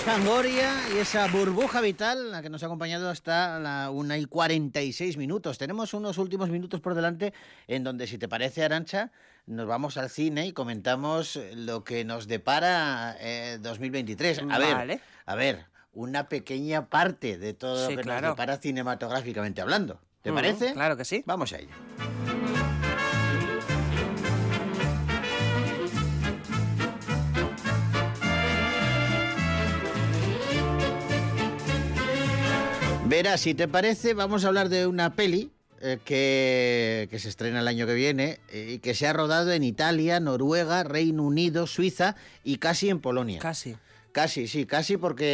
Fangoria 0.09 0.72
y 0.94 1.01
esa 1.01 1.26
burbuja 1.28 1.82
vital, 1.82 2.30
la 2.32 2.40
que 2.40 2.48
nos 2.48 2.62
ha 2.62 2.66
acompañado 2.66 3.10
hasta 3.10 3.59
la 3.59 3.90
1 3.90 4.16
y 4.16 4.24
46 4.24 5.18
minutos. 5.18 5.59
Tenemos 5.59 5.93
unos 5.93 6.16
últimos 6.16 6.48
minutos 6.48 6.80
por 6.80 6.94
delante 6.94 7.35
en 7.66 7.85
donde, 7.85 8.06
si 8.06 8.16
te 8.16 8.26
parece, 8.26 8.64
Arancha, 8.64 9.10
nos 9.44 9.66
vamos 9.66 9.98
al 9.98 10.09
cine 10.09 10.47
y 10.47 10.55
comentamos 10.55 11.39
lo 11.55 11.85
que 11.85 12.06
nos 12.06 12.26
depara 12.26 13.18
eh, 13.20 13.59
2023. 13.60 14.44
A 14.51 14.59
ver, 14.59 15.02
a 15.26 15.35
ver, 15.35 15.66
una 15.93 16.30
pequeña 16.30 16.86
parte 16.86 17.36
de 17.36 17.52
todo 17.52 17.86
Sí, 17.86 17.93
lo 17.93 17.98
que 17.98 18.05
claro. 18.05 18.28
nos 18.28 18.30
depara 18.36 18.56
cinematográficamente 18.56 19.60
hablando. 19.60 20.01
¿Te 20.22 20.30
Ujú, 20.30 20.36
parece? 20.36 20.72
Claro 20.72 20.97
que 20.97 21.05
sí. 21.05 21.22
Vamos 21.26 21.52
a 21.52 21.59
ello. 21.59 21.68
Verás, 33.09 33.40
si 33.40 33.55
te 33.55 33.68
parece, 33.68 34.12
vamos 34.12 34.44
a 34.44 34.48
hablar 34.48 34.68
de 34.68 34.86
una 34.86 35.14
peli 35.14 35.51
eh, 35.80 35.98
que, 36.05 37.09
que 37.10 37.18
se 37.18 37.30
estrena 37.30 37.60
el 37.60 37.68
año 37.68 37.86
que 37.86 37.94
viene 37.94 38.39
eh, 38.52 38.72
y 38.74 38.78
que 38.80 38.94
se 38.94 39.06
ha 39.06 39.14
rodado 39.14 39.51
en 39.52 39.64
Italia, 39.64 40.20
Noruega, 40.20 40.85
Reino 40.85 41.22
Unido, 41.22 41.66
Suiza 41.66 42.16
y 42.44 42.59
casi 42.59 42.90
en 42.90 43.01
Polonia. 43.01 43.39
Casi. 43.39 43.76
Casi, 44.12 44.47
sí, 44.47 44.66
casi 44.66 44.98
porque 44.98 45.24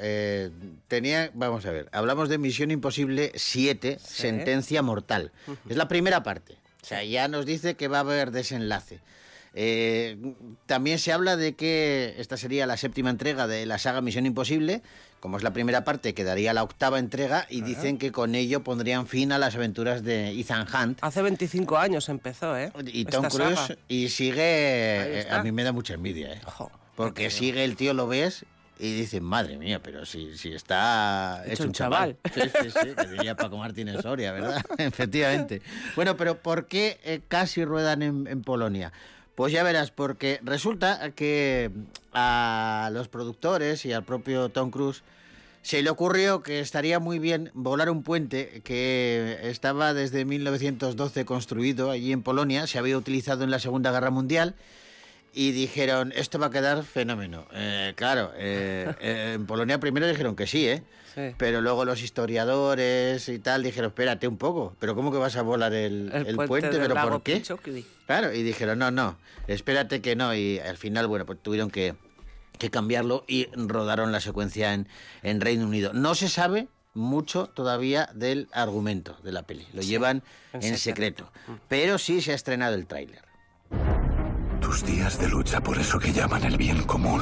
eh, 0.00 0.50
tenía, 0.88 1.30
vamos 1.34 1.66
a 1.66 1.72
ver, 1.72 1.88
hablamos 1.92 2.30
de 2.30 2.38
Misión 2.38 2.70
Imposible 2.70 3.32
7, 3.34 3.98
Sí. 4.00 4.22
Sentencia 4.22 4.80
Mortal. 4.80 5.30
Es 5.68 5.76
la 5.76 5.88
primera 5.88 6.22
parte. 6.22 6.56
O 6.82 6.86
sea, 6.86 7.04
ya 7.04 7.28
nos 7.28 7.44
dice 7.44 7.74
que 7.74 7.88
va 7.88 7.98
a 7.98 8.00
haber 8.00 8.30
desenlace. 8.30 9.00
Eh, 9.52 10.16
también 10.66 10.98
se 10.98 11.12
habla 11.12 11.36
de 11.36 11.54
que 11.54 12.14
esta 12.18 12.36
sería 12.36 12.66
la 12.66 12.76
séptima 12.76 13.10
entrega 13.10 13.46
de 13.46 13.66
la 13.66 13.78
saga 13.78 14.00
Misión 14.00 14.26
Imposible. 14.26 14.80
Como 15.20 15.36
es 15.36 15.42
la 15.42 15.52
primera 15.52 15.84
parte, 15.84 16.14
quedaría 16.14 16.54
la 16.54 16.62
octava 16.62 16.98
entrega 16.98 17.46
y 17.50 17.60
dicen 17.60 17.98
que 17.98 18.10
con 18.10 18.34
ello 18.34 18.64
pondrían 18.64 19.06
fin 19.06 19.32
a 19.32 19.38
las 19.38 19.54
aventuras 19.54 20.02
de 20.02 20.30
Ethan 20.30 20.66
Hunt. 20.72 20.98
Hace 21.02 21.20
25 21.20 21.76
años 21.76 22.08
empezó, 22.08 22.56
¿eh? 22.56 22.72
Y 22.86 23.04
Tom 23.04 23.26
Cruise 23.26 23.76
y 23.86 24.08
sigue 24.08 24.40
eh, 24.40 25.26
a 25.30 25.42
mí 25.42 25.52
me 25.52 25.62
da 25.62 25.72
mucha 25.72 25.94
envidia 25.94 26.32
eh. 26.32 26.40
Porque 26.96 27.30
sigue 27.30 27.64
el 27.64 27.76
tío 27.76 27.92
lo 27.92 28.08
ves 28.08 28.46
y 28.78 28.94
dices 28.94 29.20
madre 29.20 29.58
mía 29.58 29.82
pero 29.82 30.06
si, 30.06 30.38
si 30.38 30.52
está 30.52 31.42
hecho 31.46 31.64
un 31.64 31.72
chaval, 31.72 32.16
chaval. 32.24 32.50
Sí, 32.52 32.70
sí, 32.70 32.70
sí, 32.70 32.94
que 32.96 33.08
diría 33.08 33.36
Paco 33.36 33.58
Martínez 33.58 34.00
Soria 34.00 34.32
verdad 34.32 34.64
efectivamente 34.78 35.60
bueno 35.96 36.16
pero 36.16 36.38
¿por 36.38 36.66
qué 36.66 36.98
eh, 37.04 37.20
casi 37.28 37.62
ruedan 37.64 38.00
en, 38.02 38.26
en 38.26 38.42
Polonia? 38.42 38.90
Pues 39.40 39.54
ya 39.54 39.62
verás, 39.62 39.90
porque 39.90 40.38
resulta 40.42 41.12
que 41.12 41.70
a 42.12 42.90
los 42.92 43.08
productores 43.08 43.86
y 43.86 43.92
al 43.94 44.04
propio 44.04 44.50
Tom 44.50 44.70
Cruise 44.70 45.02
se 45.62 45.82
le 45.82 45.88
ocurrió 45.88 46.42
que 46.42 46.60
estaría 46.60 46.98
muy 46.98 47.18
bien 47.18 47.50
volar 47.54 47.88
un 47.88 48.02
puente 48.02 48.60
que 48.62 49.38
estaba 49.44 49.94
desde 49.94 50.26
1912 50.26 51.24
construido 51.24 51.90
allí 51.90 52.12
en 52.12 52.22
Polonia, 52.22 52.66
se 52.66 52.78
había 52.78 52.98
utilizado 52.98 53.42
en 53.42 53.50
la 53.50 53.60
Segunda 53.60 53.90
Guerra 53.92 54.10
Mundial 54.10 54.56
y 55.32 55.52
dijeron, 55.52 56.12
esto 56.14 56.38
va 56.38 56.46
a 56.46 56.50
quedar 56.50 56.82
fenómeno. 56.84 57.46
Eh, 57.52 57.92
claro, 57.96 58.32
eh, 58.36 58.92
eh, 59.00 59.32
en 59.36 59.46
Polonia 59.46 59.78
primero 59.78 60.06
dijeron 60.06 60.36
que 60.36 60.46
sí, 60.46 60.68
¿eh? 60.68 60.82
Sí. 61.14 61.34
Pero 61.38 61.60
luego 61.60 61.84
los 61.84 62.02
historiadores 62.02 63.28
y 63.28 63.38
tal 63.40 63.64
dijeron, 63.64 63.88
espérate 63.88 64.28
un 64.28 64.38
poco, 64.38 64.76
pero 64.78 64.94
¿cómo 64.94 65.10
que 65.10 65.18
vas 65.18 65.36
a 65.36 65.42
volar 65.42 65.72
el, 65.72 66.10
el 66.14 66.36
puente? 66.36 66.68
¿Pero 66.70 66.94
lago 66.94 67.10
por 67.10 67.22
qué? 67.22 67.42
Claro, 68.06 68.32
y 68.32 68.42
dijeron, 68.42 68.78
no, 68.78 68.92
no, 68.92 69.18
espérate 69.48 70.00
que 70.00 70.14
no. 70.14 70.34
Y 70.34 70.60
al 70.60 70.76
final, 70.76 71.08
bueno, 71.08 71.26
pues 71.26 71.40
tuvieron 71.42 71.70
que, 71.70 71.96
que 72.58 72.70
cambiarlo 72.70 73.24
y 73.26 73.48
rodaron 73.56 74.12
la 74.12 74.20
secuencia 74.20 74.72
en, 74.72 74.86
en 75.22 75.40
Reino 75.40 75.66
Unido. 75.66 75.92
No 75.92 76.14
se 76.14 76.28
sabe 76.28 76.68
mucho 76.94 77.46
todavía 77.46 78.08
del 78.14 78.48
argumento 78.52 79.16
de 79.24 79.32
la 79.32 79.42
peli. 79.42 79.66
Lo 79.72 79.82
llevan 79.82 80.22
en 80.52 80.62
en 80.62 80.78
secreto. 80.78 81.30
secreto. 81.32 81.60
Pero 81.68 81.98
sí 81.98 82.20
se 82.20 82.32
ha 82.32 82.34
estrenado 82.36 82.76
el 82.76 82.86
tráiler. 82.86 83.22
Tus 84.70 84.84
días 84.84 85.18
de 85.18 85.28
lucha 85.28 85.60
por 85.60 85.76
eso 85.76 85.98
que 85.98 86.12
llaman 86.12 86.44
el 86.44 86.56
bien 86.56 86.84
común 86.84 87.20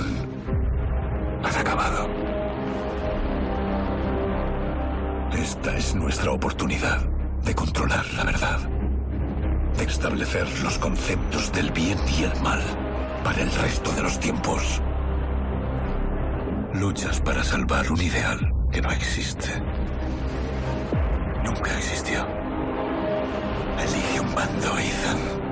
han 1.43 1.57
acabado. 1.57 2.07
Esta 5.33 5.75
es 5.75 5.95
nuestra 5.95 6.31
oportunidad 6.33 7.01
de 7.47 7.55
controlar 7.55 8.05
la 8.17 8.25
verdad, 8.25 8.59
de 9.79 9.85
establecer 9.85 10.47
los 10.63 10.77
conceptos 10.77 11.51
del 11.51 11.73
bien 11.73 11.97
y 12.19 12.25
el 12.25 12.39
mal 12.43 12.61
para 13.25 13.41
el 13.41 13.51
resto 13.51 13.93
de 13.93 14.03
los 14.03 14.21
tiempos. 14.21 14.83
Luchas 16.75 17.19
para 17.23 17.43
salvar 17.43 17.91
un 17.91 18.03
ideal 18.03 18.53
que 18.71 18.83
no 18.83 18.91
existe. 18.91 19.49
Nunca 21.43 21.79
existió. 21.79 22.27
Elige 23.79 24.21
un 24.21 24.35
bando, 24.35 24.79
Ethan. 24.79 25.48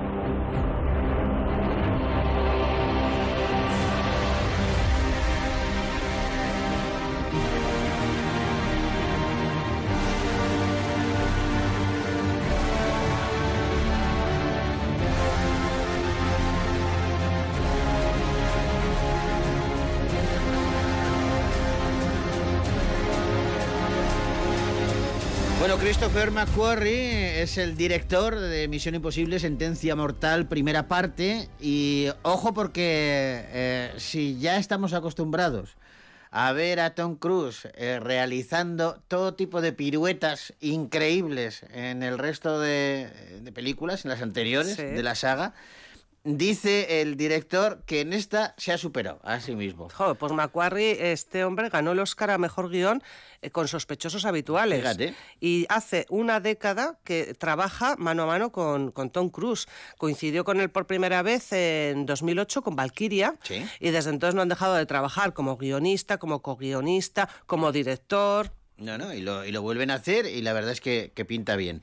Christopher 26.16 26.46
McQuarrie 26.46 27.42
es 27.42 27.58
el 27.58 27.76
director 27.76 28.40
de 28.40 28.68
Misión 28.68 28.94
Imposible, 28.94 29.38
Sentencia 29.38 29.94
Mortal, 29.94 30.48
primera 30.48 30.88
parte. 30.88 31.50
Y 31.60 32.08
ojo 32.22 32.54
porque 32.54 33.44
eh, 33.50 33.92
si 33.98 34.38
ya 34.38 34.56
estamos 34.56 34.94
acostumbrados 34.94 35.76
a 36.30 36.52
ver 36.52 36.80
a 36.80 36.94
Tom 36.94 37.16
Cruise 37.16 37.68
eh, 37.74 38.00
realizando 38.00 38.98
todo 39.08 39.34
tipo 39.34 39.60
de 39.60 39.74
piruetas 39.74 40.54
increíbles 40.60 41.66
en 41.74 42.02
el 42.02 42.16
resto 42.16 42.60
de, 42.60 43.10
de 43.42 43.52
películas, 43.52 44.06
en 44.06 44.10
las 44.10 44.22
anteriores 44.22 44.76
Sí. 44.76 44.84
de 44.84 45.02
la 45.02 45.16
saga, 45.16 45.52
dice 46.26 47.00
el 47.00 47.16
director 47.16 47.82
que 47.86 48.00
en 48.00 48.12
esta 48.12 48.54
se 48.58 48.72
ha 48.72 48.78
superado 48.78 49.20
a 49.22 49.40
sí 49.40 49.54
mismo. 49.54 49.88
Joder, 49.88 50.16
pues 50.16 50.32
Macquarie, 50.32 51.12
este 51.12 51.44
hombre 51.44 51.68
ganó 51.68 51.92
el 51.92 52.00
Oscar 52.00 52.30
a 52.30 52.38
Mejor 52.38 52.68
Guión 52.68 53.02
eh, 53.42 53.50
con 53.50 53.68
sospechosos 53.68 54.24
habituales. 54.24 54.80
Fíjate. 54.80 55.14
Y 55.40 55.66
hace 55.68 56.06
una 56.10 56.40
década 56.40 56.98
que 57.04 57.34
trabaja 57.34 57.94
mano 57.96 58.24
a 58.24 58.26
mano 58.26 58.50
con, 58.50 58.90
con 58.90 59.10
Tom 59.10 59.30
Cruise. 59.30 59.68
Coincidió 59.98 60.44
con 60.44 60.60
él 60.60 60.68
por 60.68 60.86
primera 60.86 61.22
vez 61.22 61.52
en 61.52 62.06
2008 62.06 62.62
con 62.62 62.74
Valkyria. 62.74 63.36
Sí. 63.42 63.64
Y 63.78 63.90
desde 63.90 64.10
entonces 64.10 64.34
no 64.34 64.42
han 64.42 64.48
dejado 64.48 64.74
de 64.74 64.86
trabajar 64.86 65.32
como 65.32 65.56
guionista, 65.56 66.18
como 66.18 66.42
co-guionista, 66.42 67.28
como 67.46 67.70
director. 67.70 68.52
No, 68.78 68.98
no, 68.98 69.14
y 69.14 69.22
lo, 69.22 69.44
y 69.44 69.52
lo 69.52 69.62
vuelven 69.62 69.90
a 69.90 69.94
hacer 69.94 70.26
y 70.26 70.42
la 70.42 70.52
verdad 70.52 70.72
es 70.72 70.80
que, 70.80 71.12
que 71.14 71.24
pinta 71.24 71.56
bien. 71.56 71.82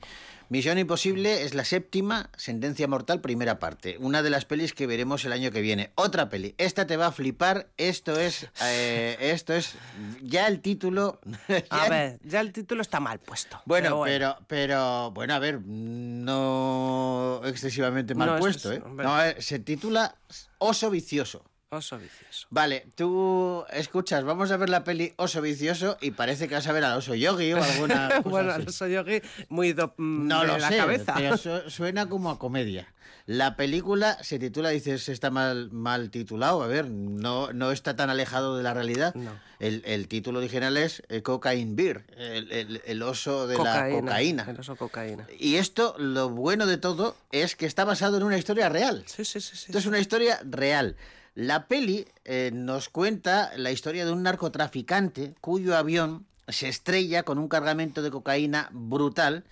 Misión 0.54 0.78
Imposible 0.78 1.42
es 1.42 1.52
la 1.54 1.64
séptima, 1.64 2.30
Sentencia 2.36 2.86
Mortal, 2.86 3.20
primera 3.20 3.58
parte. 3.58 3.96
Una 3.98 4.22
de 4.22 4.30
las 4.30 4.44
pelis 4.44 4.72
que 4.72 4.86
veremos 4.86 5.24
el 5.24 5.32
año 5.32 5.50
que 5.50 5.60
viene. 5.60 5.90
Otra 5.96 6.28
peli. 6.28 6.54
Esta 6.58 6.86
te 6.86 6.96
va 6.96 7.08
a 7.08 7.10
flipar. 7.10 7.70
Esto 7.76 8.20
es. 8.20 8.46
eh, 8.62 9.16
esto 9.18 9.52
es. 9.52 9.74
Ya 10.22 10.46
el 10.46 10.60
título. 10.60 11.18
A 11.70 11.86
ya- 11.86 11.90
ver, 11.90 12.20
ya 12.22 12.40
el 12.40 12.52
título 12.52 12.82
está 12.82 13.00
mal 13.00 13.18
puesto. 13.18 13.60
Bueno, 13.66 14.02
pero 14.04 14.36
pero, 14.36 14.46
pero, 14.46 15.10
bueno, 15.10 15.34
a 15.34 15.40
ver, 15.40 15.60
no 15.60 17.40
excesivamente 17.46 18.14
mal 18.14 18.28
No, 18.34 18.38
puesto, 18.38 18.70
es- 18.70 18.78
¿eh? 18.78 18.82
No, 18.94 19.24
eh, 19.24 19.34
se 19.42 19.58
titula 19.58 20.14
Oso 20.58 20.88
Vicioso. 20.88 21.44
Oso 21.74 21.98
vicioso. 21.98 22.46
Vale, 22.50 22.86
tú 22.94 23.64
escuchas, 23.70 24.24
vamos 24.24 24.50
a 24.50 24.56
ver 24.56 24.68
la 24.70 24.84
peli 24.84 25.12
Oso 25.16 25.40
Vicioso 25.42 25.98
y 26.00 26.12
parece 26.12 26.48
que 26.48 26.54
vas 26.54 26.66
a 26.66 26.72
ver 26.72 26.84
al 26.84 26.96
Oso 26.98 27.14
Yogi 27.14 27.52
o 27.52 27.62
alguna 27.62 28.08
cosa 28.22 28.28
bueno, 28.28 28.52
al 28.52 28.66
oso 28.68 28.86
yogi 28.86 29.20
muy 29.48 29.72
do- 29.72 29.94
mm, 29.98 30.26
No 30.28 30.40
de 30.42 30.46
lo 30.46 30.58
la 30.58 30.68
sé, 30.68 30.76
cabeza. 30.76 31.14
pero 31.16 31.36
su- 31.36 31.70
suena 31.70 32.08
como 32.08 32.30
a 32.30 32.38
comedia. 32.38 32.88
La 33.26 33.56
película 33.56 34.18
se 34.22 34.38
titula, 34.38 34.68
dices, 34.68 35.08
está 35.08 35.30
mal, 35.30 35.70
mal 35.70 36.10
titulado, 36.10 36.62
a 36.62 36.66
ver, 36.66 36.90
no, 36.90 37.54
no 37.54 37.72
está 37.72 37.96
tan 37.96 38.10
alejado 38.10 38.54
de 38.58 38.62
la 38.62 38.74
realidad. 38.74 39.14
No. 39.14 39.32
El, 39.60 39.82
el 39.86 40.08
título 40.08 40.40
original 40.40 40.76
es 40.76 41.02
eh, 41.08 41.22
Cocaine 41.22 41.74
Beer, 41.74 42.04
el, 42.18 42.52
el- 42.52 42.82
el 42.84 43.02
oso 43.02 43.46
de 43.46 43.56
la 43.56 43.88
cocaína. 43.88 44.44
El 44.50 44.60
oso 44.60 44.76
cocaína. 44.76 45.26
Y 45.38 45.54
esto, 45.56 45.94
lo 45.98 46.28
bueno 46.28 46.66
de 46.66 46.76
todo, 46.76 47.16
es 47.32 47.56
que 47.56 47.64
está 47.64 47.86
basado 47.86 48.18
en 48.18 48.24
una 48.24 48.36
historia 48.36 48.68
real. 48.68 49.04
Sí, 49.06 49.24
sí, 49.24 49.40
sí. 49.40 49.56
sí. 49.56 49.64
Esto 49.68 49.78
es 49.78 49.86
una 49.86 50.00
historia 50.00 50.38
real. 50.44 50.96
La 51.34 51.66
peli 51.66 52.06
eh, 52.24 52.50
nos 52.52 52.88
cuenta 52.88 53.50
la 53.56 53.72
historia 53.72 54.04
de 54.04 54.12
un 54.12 54.22
narcotraficante 54.22 55.34
cuyo 55.40 55.76
avión 55.76 56.26
se 56.46 56.68
estrella 56.68 57.24
con 57.24 57.38
un 57.38 57.48
cargamento 57.48 58.02
de 58.02 58.12
cocaína 58.12 58.68
brutal 58.72 59.44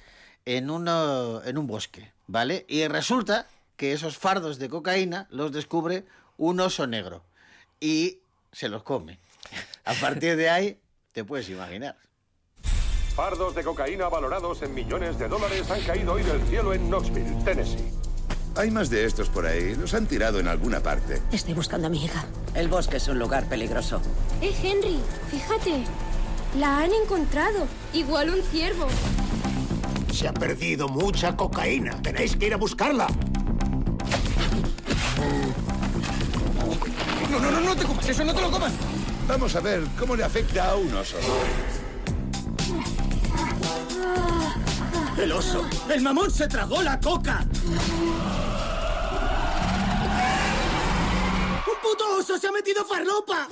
en, 0.45 0.65
en 0.65 1.59
un 1.59 1.67
bosque, 1.67 2.13
¿vale? 2.29 2.65
Y 2.69 2.87
resulta 2.87 3.49
que 3.77 3.93
esos 3.93 4.17
fardos 4.17 4.61
de 4.61 4.69
cocaína 4.69 5.27
los 5.31 5.51
descubre 5.51 6.05
un 6.37 6.61
oso 6.61 6.87
negro 6.87 7.25
y 7.81 8.19
se 8.53 8.69
los 8.69 8.85
come. 8.85 9.19
A 9.85 9.95
partir 9.95 10.37
de 10.37 10.51
ahí, 10.51 10.79
te 11.11 11.25
puedes 11.25 11.49
imaginar. 11.49 11.97
Fardos 13.17 13.57
de 13.57 13.65
cocaína 13.65 14.09
valorados 14.09 14.63
en 14.63 14.73
millones 14.73 15.19
de 15.19 15.29
dólares 15.29 15.69
han 15.71 15.83
caído 15.83 16.13
hoy 16.13 16.23
del 16.23 16.41
cielo 16.47 16.73
en 16.73 16.89
Knoxville, 16.89 17.45
Tennessee. 17.45 18.02
Hay 18.55 18.71
más 18.71 18.91
de 18.91 19.05
estos 19.05 19.29
por 19.29 19.47
ahí. 19.47 19.75
Los 19.75 19.95
han 19.95 20.07
tirado 20.07 20.39
en 20.39 20.49
alguna 20.49 20.81
parte. 20.81 21.23
Estoy 21.33 21.55
buscando 21.55 21.87
a 21.87 21.91
mi 21.91 22.05
hija. 22.05 22.25
El 22.55 22.69
bosque 22.69 22.99
es 22.99 23.09
un 23.09 23.19
lugar 23.19 23.49
peligroso. 23.49 24.01
Eh, 24.43 24.55
Henry, 24.63 24.99
fíjate. 25.31 25.85
La 26.59 26.81
han 26.81 26.93
encontrado. 26.93 27.67
Igual 27.95 28.31
un 28.31 28.43
ciervo. 28.43 28.87
Se 30.13 30.29
ha 30.29 30.35
perdido 30.35 30.89
mucha 30.89 31.35
cocaína. 31.35 32.01
Tenéis 32.03 32.37
que 32.37 32.47
ir 32.47 32.55
a 32.55 32.59
buscarla. 32.59 33.07
No, 37.31 37.41
no, 37.41 37.51
no, 37.51 37.61
no 37.61 37.75
te 37.75 37.85
comas 37.85 38.07
eso, 38.07 38.23
no 38.25 38.35
te 38.35 38.43
lo 38.43 38.51
comas. 38.51 38.73
Vamos 39.27 39.57
a 39.57 39.61
ver 39.61 39.83
cómo 39.99 40.15
le 40.15 40.25
afecta 40.25 40.71
a 40.71 40.77
un 40.77 40.95
oso. 40.95 41.17
El 45.17 45.33
oso. 45.33 45.65
El 45.89 46.01
mamón 46.01 46.31
se 46.31 46.49
tragó 46.49 46.83
la 46.83 46.99
coca. 46.99 47.45
¡Un 51.67 51.77
puto 51.83 52.17
oso 52.19 52.39
se 52.39 52.49
ha 52.49 52.53
metido 52.53 52.85
farlopa! 52.85 53.49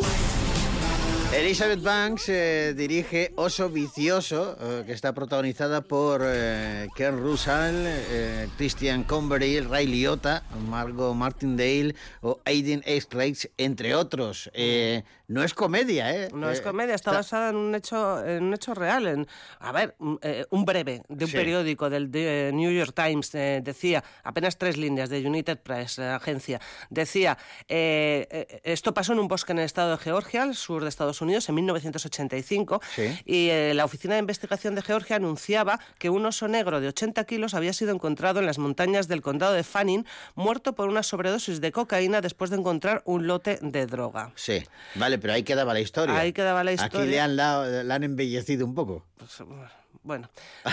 Elizabeth 1.32 1.80
Banks 1.80 2.28
eh, 2.28 2.74
dirige 2.76 3.32
Oso 3.36 3.68
Vicioso, 3.70 4.56
eh, 4.60 4.82
que 4.84 4.92
está 4.92 5.12
protagonizada 5.14 5.80
por 5.80 6.22
eh, 6.24 6.88
Ken 6.96 7.18
Russell, 7.18 7.86
eh, 7.86 8.48
Christian 8.56 9.04
Convery, 9.04 9.60
Ray 9.60 9.86
Liotta, 9.86 10.42
Margot 10.68 11.14
Martindale 11.14 11.94
o 12.22 12.40
Aiden 12.44 12.82
Estreich, 12.84 13.48
entre 13.58 13.94
otros. 13.94 14.50
Eh, 14.54 15.04
no 15.28 15.44
es 15.44 15.54
comedia, 15.54 16.12
¿eh? 16.12 16.28
No 16.34 16.50
es 16.50 16.60
comedia, 16.60 16.96
está 16.96 17.12
basada 17.12 17.50
en 17.50 17.56
un 17.56 17.76
hecho, 17.76 18.26
en 18.26 18.42
un 18.46 18.54
hecho 18.54 18.74
real. 18.74 19.06
En, 19.06 19.28
a 19.60 19.70
ver, 19.70 19.94
un, 20.00 20.18
un 20.50 20.64
breve 20.64 21.02
de 21.08 21.24
un 21.26 21.30
Sí. 21.30 21.36
periódico 21.36 21.88
del 21.88 22.10
New 22.10 22.72
York 22.72 22.92
Times 22.92 23.30
decía, 23.30 24.02
apenas 24.24 24.58
tres 24.58 24.76
líneas 24.76 25.08
de 25.08 25.24
United 25.24 25.58
Press, 25.60 25.98
la 25.98 26.16
agencia, 26.16 26.60
decía, 26.90 27.38
esto 27.68 28.92
pasó 28.92 29.12
en 29.12 29.20
un 29.20 29.28
bosque 29.28 29.52
en 29.52 29.60
el 29.60 29.66
estado 29.66 29.92
de 29.92 29.98
Georgia, 29.98 30.42
al 30.42 30.56
sur 30.56 30.82
de 30.82 30.88
Estados 30.88 31.18
Unidos, 31.18 31.19
en 31.48 31.54
1985, 31.54 32.80
y 33.24 33.48
eh, 33.50 33.72
la 33.74 33.84
Oficina 33.84 34.14
de 34.14 34.20
Investigación 34.20 34.74
de 34.74 34.82
Georgia 34.82 35.16
anunciaba 35.16 35.78
que 35.98 36.10
un 36.10 36.24
oso 36.24 36.48
negro 36.48 36.80
de 36.80 36.88
80 36.88 37.24
kilos 37.24 37.54
había 37.54 37.72
sido 37.72 37.92
encontrado 37.92 38.40
en 38.40 38.46
las 38.46 38.58
montañas 38.58 39.08
del 39.08 39.20
condado 39.22 39.52
de 39.52 39.64
Fanning, 39.64 40.06
muerto 40.34 40.74
por 40.74 40.88
una 40.88 41.02
sobredosis 41.02 41.60
de 41.60 41.72
cocaína 41.72 42.20
después 42.20 42.50
de 42.50 42.56
encontrar 42.56 43.02
un 43.04 43.26
lote 43.26 43.58
de 43.62 43.86
droga. 43.86 44.32
Sí, 44.34 44.62
vale, 44.94 45.18
pero 45.18 45.32
ahí 45.32 45.42
quedaba 45.42 45.74
la 45.74 45.80
historia. 45.80 46.18
Ahí 46.18 46.32
quedaba 46.32 46.64
la 46.64 46.70
Aquí 46.72 46.84
historia. 46.84 47.06
le 47.10 47.20
han, 47.20 47.36
dado- 47.36 47.82
la 47.82 47.94
han 47.94 48.04
embellecido 48.04 48.64
un 48.64 48.74
poco. 48.74 49.04
Bueno, 49.46 49.68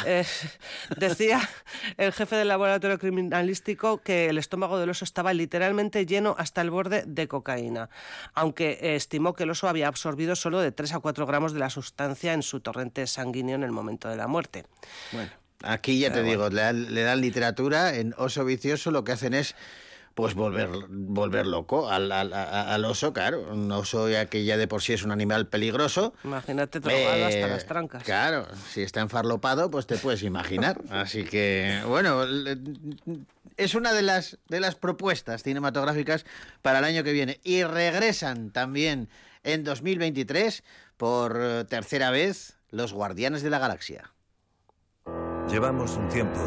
eh, 0.06 0.26
decía 0.98 1.42
el 1.98 2.14
jefe 2.14 2.36
del 2.36 2.48
laboratorio 2.48 2.98
criminalístico 2.98 4.00
que 4.02 4.30
el 4.30 4.38
estómago 4.38 4.80
del 4.80 4.90
oso 4.90 5.06
estaba 5.06 5.34
literalmente 5.34 6.06
lleno 6.06 6.36
hasta 6.38 6.62
el 6.62 6.70
borde 6.70 7.04
de 7.06 7.28
cocaína, 7.28 7.90
aunque 8.34 8.96
estimó 8.96 9.34
que 9.34 9.44
el 9.44 9.50
oso 9.50 9.68
había 9.68 9.88
absorbido 9.88 10.36
solo 10.36 10.60
de 10.60 10.72
3 10.72 10.94
a 10.94 11.00
4 11.00 11.26
gramos 11.26 11.54
de 11.54 11.60
la 11.60 11.70
sustancia 11.70 12.34
en 12.34 12.44
su 12.44 12.60
torrente 12.60 13.06
sanguíneo 13.08 13.56
en 13.56 13.64
el 13.64 13.72
momento 13.72 14.10
de 14.10 14.16
la 14.16 14.28
muerte. 14.28 14.66
Bueno, 15.12 15.32
aquí 15.64 16.00
ya 16.00 16.12
te 16.12 16.24
digo, 16.24 16.50
le 16.50 16.62
dan, 16.62 16.94
le 16.94 17.02
dan 17.04 17.22
literatura, 17.22 17.96
en 17.96 18.14
Oso 18.18 18.46
Vicioso 18.46 18.92
lo 18.92 19.04
que 19.04 19.12
hacen 19.12 19.34
es 19.34 19.56
pues 20.18 20.34
volver, 20.34 20.68
volver 20.90 21.46
loco 21.46 21.92
al, 21.92 22.12
al- 22.12 22.34
al 22.34 22.86
oso, 22.86 23.14
claro. 23.14 23.52
Un 23.52 23.72
oso 23.72 24.10
ya 24.10 24.26
que 24.26 24.44
ya 24.46 24.58
de 24.58 24.68
por 24.68 24.82
sí 24.82 24.94
es 24.94 25.04
un 25.04 25.12
animal 25.12 25.46
peligroso. 25.46 26.16
Imagínate 26.24 26.80
drogado 26.80 27.26
hasta 27.28 27.38
Eh, 27.46 27.48
las 27.48 27.68
trancas. 27.68 28.02
Claro, 28.04 28.48
si 28.74 28.82
está 28.82 29.02
enfarlopado, 29.02 29.70
pues 29.70 29.86
te 29.86 29.96
puedes 29.98 30.24
imaginar. 30.24 30.82
Así 30.90 31.24
que, 31.24 31.84
bueno, 31.86 32.24
es 33.58 33.76
una 33.76 33.94
de 33.94 34.02
las, 34.02 34.40
de 34.50 34.60
las 34.60 34.74
propuestas 34.74 35.44
cinematográficas 35.44 36.26
para 36.64 36.80
el 36.80 36.86
año 36.86 37.04
que 37.04 37.12
viene. 37.14 37.40
Y 37.44 37.62
regresan 37.64 38.50
también 38.50 39.10
en 39.44 39.64
2023 39.64 40.64
por 40.98 41.66
tercera 41.70 42.10
vez 42.10 42.58
los 42.72 42.92
Guardianes 42.92 43.44
de 43.44 43.52
la 43.52 43.60
Galaxia. 43.60 44.12
Llevamos 45.48 45.92
un 45.96 46.10
tiempo 46.10 46.42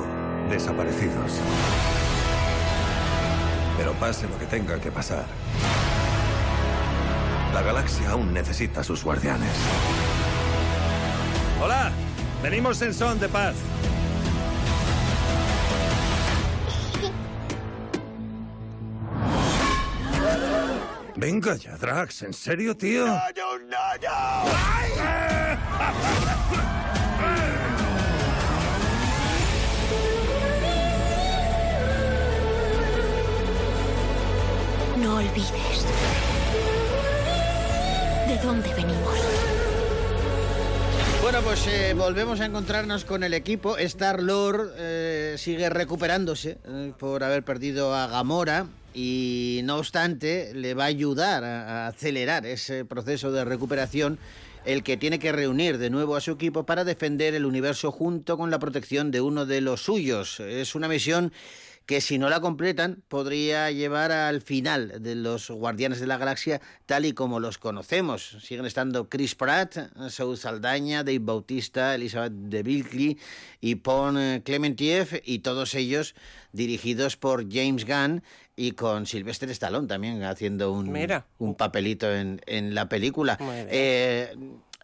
desaparecidos. 0.50 1.34
Pero 3.80 3.94
pase 3.94 4.28
lo 4.28 4.38
que 4.38 4.44
tenga 4.44 4.78
que 4.78 4.92
pasar. 4.92 5.24
La 7.54 7.62
galaxia 7.62 8.10
aún 8.10 8.30
necesita 8.30 8.82
a 8.82 8.84
sus 8.84 9.02
guardianes. 9.02 9.48
Hola, 11.62 11.90
venimos 12.42 12.82
en 12.82 12.92
son 12.92 13.18
de 13.18 13.30
paz. 13.30 13.54
Venga 21.16 21.56
ya, 21.56 21.78
Drax, 21.78 22.24
¿en 22.24 22.34
serio, 22.34 22.76
tío? 22.76 23.06
No 23.06 23.18
olvides 35.06 35.86
de 38.28 38.36
dónde 38.42 38.74
venimos. 38.74 39.18
Bueno, 41.22 41.40
pues 41.42 41.66
eh, 41.66 41.94
volvemos 41.94 42.40
a 42.40 42.46
encontrarnos 42.46 43.04
con 43.04 43.22
el 43.22 43.34
equipo. 43.34 43.76
Star 43.78 44.22
Lord 44.22 44.70
sigue 45.36 45.70
recuperándose 45.70 46.58
eh, 46.66 46.92
por 46.98 47.24
haber 47.24 47.42
perdido 47.42 47.94
a 47.94 48.06
Gamora 48.06 48.66
y 48.94 49.60
no 49.64 49.76
obstante 49.76 50.52
le 50.54 50.74
va 50.74 50.84
a 50.84 50.88
ayudar 50.88 51.44
a 51.44 51.86
acelerar 51.86 52.44
ese 52.46 52.84
proceso 52.84 53.32
de 53.32 53.44
recuperación 53.44 54.18
el 54.64 54.82
que 54.82 54.98
tiene 54.98 55.18
que 55.18 55.32
reunir 55.32 55.78
de 55.78 55.88
nuevo 55.88 56.16
a 56.16 56.20
su 56.20 56.32
equipo 56.32 56.64
para 56.64 56.84
defender 56.84 57.34
el 57.34 57.46
universo 57.46 57.90
junto 57.90 58.36
con 58.36 58.50
la 58.50 58.58
protección 58.58 59.10
de 59.10 59.22
uno 59.22 59.46
de 59.46 59.62
los 59.62 59.82
suyos. 59.82 60.40
Es 60.40 60.74
una 60.74 60.88
misión 60.88 61.32
que 61.90 62.00
si 62.00 62.18
no 62.18 62.28
la 62.28 62.38
completan 62.38 63.02
podría 63.08 63.68
llevar 63.72 64.12
al 64.12 64.42
final 64.42 65.02
de 65.02 65.16
los 65.16 65.50
Guardianes 65.50 65.98
de 65.98 66.06
la 66.06 66.18
Galaxia 66.18 66.60
tal 66.86 67.04
y 67.04 67.14
como 67.14 67.40
los 67.40 67.58
conocemos. 67.58 68.36
Siguen 68.44 68.64
estando 68.64 69.08
Chris 69.08 69.34
Pratt, 69.34 69.76
Saúl 70.08 70.36
Saldaña, 70.38 71.02
Dave 71.02 71.18
Bautista, 71.18 71.96
Elizabeth 71.96 72.32
de 72.32 72.62
Bilkley 72.62 73.18
y 73.60 73.74
Pon 73.74 74.16
eh, 74.18 74.40
Clementiev 74.44 75.20
y 75.24 75.40
todos 75.40 75.74
ellos 75.74 76.14
dirigidos 76.52 77.16
por 77.16 77.52
James 77.52 77.84
Gunn 77.84 78.22
y 78.54 78.70
con 78.72 79.06
Sylvester 79.06 79.50
Stallone 79.50 79.88
también 79.88 80.22
haciendo 80.22 80.70
un, 80.70 80.92
Mira. 80.92 81.26
un 81.38 81.56
papelito 81.56 82.08
en, 82.14 82.40
en 82.46 82.72
la 82.72 82.88
película. 82.88 83.36
Eh, 83.68 84.32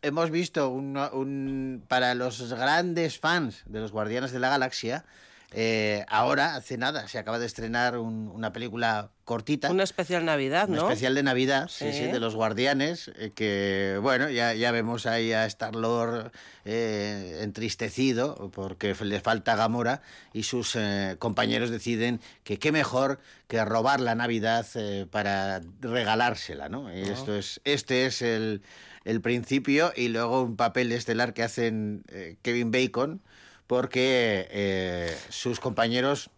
hemos 0.02 0.32
visto 0.32 0.70
un, 0.70 0.96
un- 0.96 1.84
para 1.86 2.16
los 2.16 2.52
grandes 2.52 3.20
fans 3.20 3.62
de 3.66 3.78
los 3.78 3.92
Guardianes 3.92 4.32
de 4.32 4.40
la 4.40 4.48
Galaxia, 4.48 5.04
eh, 5.52 6.04
ahora, 6.08 6.56
hace 6.56 6.76
nada, 6.76 7.06
se 7.08 7.18
acaba 7.18 7.38
de 7.38 7.46
estrenar 7.46 7.98
un- 7.98 8.28
una 8.34 8.52
película 8.52 9.10
cortita. 9.24 9.70
Una 9.70 9.84
especial 9.84 10.24
Navidad, 10.24 10.68
Un 10.68 10.76
¿no? 10.76 10.82
especial 10.82 11.14
de 11.14 11.22
Navidad, 11.22 11.68
sí, 11.68 11.86
sí, 11.92 11.98
Sí. 12.06 12.06
de 12.12 12.20
los 12.20 12.34
Guardianes, 12.34 13.10
eh, 13.16 13.32
que 13.34 13.98
bueno, 14.02 14.28
ya, 14.30 14.54
ya 14.54 14.70
vemos 14.72 15.06
ahí 15.06 15.32
a 15.32 15.46
Star-Lord 15.46 16.32
eh, 16.64 17.40
entristecido 17.42 18.50
porque 18.52 18.94
le 19.00 19.20
falta 19.20 19.56
Gamora 19.56 20.02
y 20.32 20.42
sus 20.42 20.76
compañeros 21.18 21.70
deciden 21.70 22.20
que 22.44 22.58
qué 22.58 22.72
mejor 22.72 23.20
que 23.48 23.64
robar 23.64 24.00
la 24.00 24.14
Navidad 24.14 24.66
eh, 24.74 25.06
para 25.10 25.60
regalársela, 25.80 26.68
¿no? 26.68 26.92
Y 26.94 27.02
esto 27.02 27.36
es, 27.36 27.60
este 27.64 28.06
es 28.06 28.22
el, 28.22 28.62
el 29.04 29.20
principio 29.20 29.92
y 29.96 30.08
luego 30.08 30.42
un 30.42 30.56
papel 30.56 30.90
estelar 30.92 31.34
que 31.34 31.42
hacen 31.42 32.04
Kevin 32.42 32.70
Bacon 32.70 33.22
porque 33.66 34.48
eh, 34.50 35.16
sus 35.28 35.60
compañeros 35.60 36.30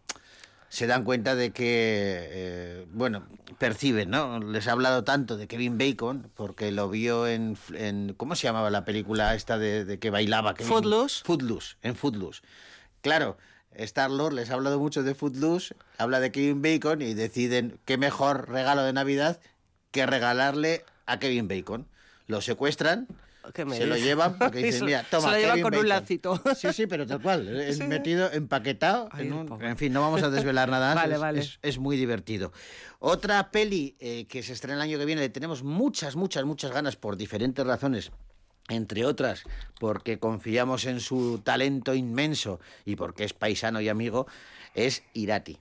se 0.68 0.86
dan 0.86 1.05
cuenta 1.05 1.34
de 1.34 1.50
que, 1.50 2.28
eh, 2.30 2.86
bueno, 2.90 3.26
perciben, 3.59 4.10
¿no? 4.10 4.38
Les 4.38 4.68
ha 4.68 4.72
hablado 4.72 5.02
tanto 5.02 5.36
de 5.36 5.46
Kevin 5.46 5.78
Bacon, 5.78 6.30
porque 6.34 6.70
lo 6.72 6.90
vio 6.90 7.26
en, 7.26 7.56
en 7.74 8.14
¿cómo 8.14 8.36
se 8.36 8.46
llamaba 8.46 8.70
la 8.70 8.84
película 8.84 9.34
esta 9.34 9.59
de, 9.59 9.84
de 9.84 9.98
que 9.98 10.10
bailaba? 10.10 10.55
Kevin? 10.55 10.72
Footloose. 10.72 11.24
Footloose, 11.24 11.76
en 11.82 11.96
Footloose. 11.96 12.42
Claro, 13.00 13.38
Star-Lord 13.72 14.34
les 14.34 14.50
ha 14.50 14.55
hablado 14.55 14.78
mucho 14.78 15.02
de 15.02 15.14
Footloose, 15.14 15.74
habla 15.96 16.20
de 16.20 16.32
Kevin 16.32 16.60
Bacon 16.60 17.00
y 17.00 17.14
deciden 17.14 17.78
qué 17.84 17.96
mejor 17.96 18.50
regalo 18.50 18.82
de 18.82 18.92
Navidad 18.92 19.40
que 19.90 20.05
regalarle 20.05 20.84
a 21.06 21.18
Kevin 21.18 21.48
Bacon. 21.48 21.86
Lo 22.26 22.42
secuestran 22.42 23.06
¿Qué 23.53 23.65
me 23.65 23.77
se 23.77 23.87
lo 23.87 23.97
llevan 23.97 24.39
porque 24.39 24.59
dicen, 24.62 24.85
mira, 24.87 25.05
toma, 25.11 25.29
Se 25.29 25.35
lo 25.37 25.41
llevan 25.43 25.61
con 25.62 25.75
un 25.75 25.81
Bacon". 25.83 25.89
lacito. 25.89 26.43
Sí, 26.57 26.73
sí, 26.73 26.87
pero 26.87 27.07
tal 27.07 27.20
cual, 27.23 27.49
es 27.61 27.79
Sí. 27.79 27.85
metido, 27.85 28.31
empaquetado. 28.33 29.09
en, 29.19 29.33
un- 29.33 29.62
en 29.62 29.77
fin, 29.77 29.93
no 29.93 30.01
vamos 30.01 30.23
a 30.23 30.31
desvelar 30.31 30.69
nada. 30.69 30.95
Vale, 30.95 31.15
es, 31.15 31.20
vale. 31.20 31.41
es- 31.41 31.59
es 31.62 31.79
muy 31.79 31.97
divertido. 31.97 32.53
Otra 33.01 33.51
peli 33.51 33.97
eh, 34.01 34.27
que 34.27 34.43
se 34.43 34.53
estrena 34.53 34.77
el 34.77 34.83
año 34.83 34.99
que 34.99 35.05
viene, 35.05 35.20
le 35.20 35.29
tenemos 35.29 35.62
muchas, 35.62 36.16
muchas, 36.16 36.45
muchas 36.45 36.73
ganas 36.73 36.97
por 36.97 37.16
diferentes 37.16 37.66
razones. 37.66 38.11
Entre 38.70 39.07
otras, 39.07 39.45
porque 39.81 40.19
confiamos 40.19 40.85
en 40.85 41.01
su 41.01 41.41
talento 41.43 41.95
inmenso 41.95 42.61
y 42.85 42.97
porque 42.97 43.25
es 43.25 43.33
paisano 43.33 43.81
y 43.81 43.89
amigo, 43.89 44.27
es 44.75 45.03
Irati. 45.15 45.59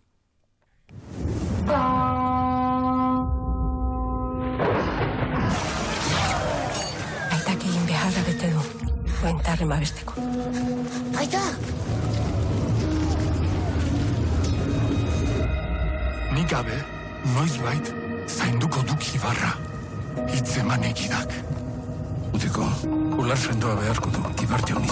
Buentarren 9.21 9.69
babesteko. 9.69 10.13
Aita! 11.17 11.41
Nik 16.33 16.49
gabe, 16.49 16.77
noiz 17.33 17.57
bait, 17.63 17.93
zainduko 18.27 18.83
duk 18.87 19.07
ibarra. 19.15 19.55
Itze 20.37 20.63
manekidak. 20.63 21.33
Utiko, 22.33 22.67
ular 23.17 23.37
sendoa 23.37 23.75
beharko 23.81 24.13
du, 24.13 24.21
kibarte 24.37 24.77
honi 24.77 24.87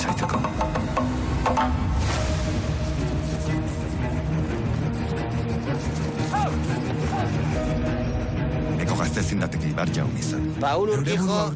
ibar 9.33 9.89
jaun 9.91 10.11
izan. 10.17 10.53
Paul 10.59 10.89
Urquijo, 10.89 11.55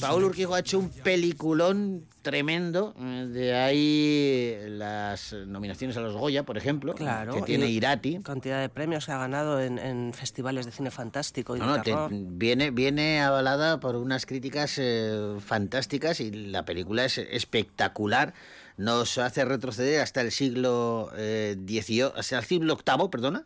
Paul 0.00 0.24
Urquijo 0.24 0.54
ha 0.54 0.60
hecho 0.60 0.78
un 0.78 0.88
peliculón 0.88 2.04
tremendo. 2.22 2.94
De 2.94 3.54
ahí 3.54 4.56
las 4.68 5.32
nominaciones 5.46 5.96
a 5.96 6.00
los 6.00 6.14
Goya, 6.16 6.44
por 6.44 6.56
ejemplo, 6.56 6.94
Claro. 6.94 7.34
que 7.34 7.42
tiene 7.42 7.66
Irati. 7.68 8.20
Cantidad 8.22 8.60
de 8.60 8.68
premios 8.70 9.06
que 9.06 9.12
ha 9.12 9.18
ganado 9.18 9.60
en, 9.60 9.78
en 9.78 10.12
festivales 10.14 10.64
de 10.66 10.72
cine 10.72 10.90
fantástico 10.90 11.56
y 11.56 11.58
No, 11.60 11.76
no, 11.76 11.82
te- 11.82 11.94
viene, 12.10 12.70
viene 12.70 13.20
avalada 13.20 13.80
por 13.80 13.96
unas 13.96 14.24
críticas 14.26 14.76
eh, 14.78 15.36
fantásticas 15.44 16.20
y 16.20 16.30
la 16.30 16.64
película 16.64 17.04
es 17.04 17.18
espectacular. 17.18 18.32
Nos 18.80 19.18
hace 19.18 19.44
retroceder 19.44 20.00
hasta 20.00 20.22
el 20.22 20.32
siglo 20.32 21.12
eh, 21.14 21.54
hasta 22.16 22.38
el 22.38 22.44
siglo 22.46 22.78
VIII, 22.78 23.10
perdona. 23.10 23.44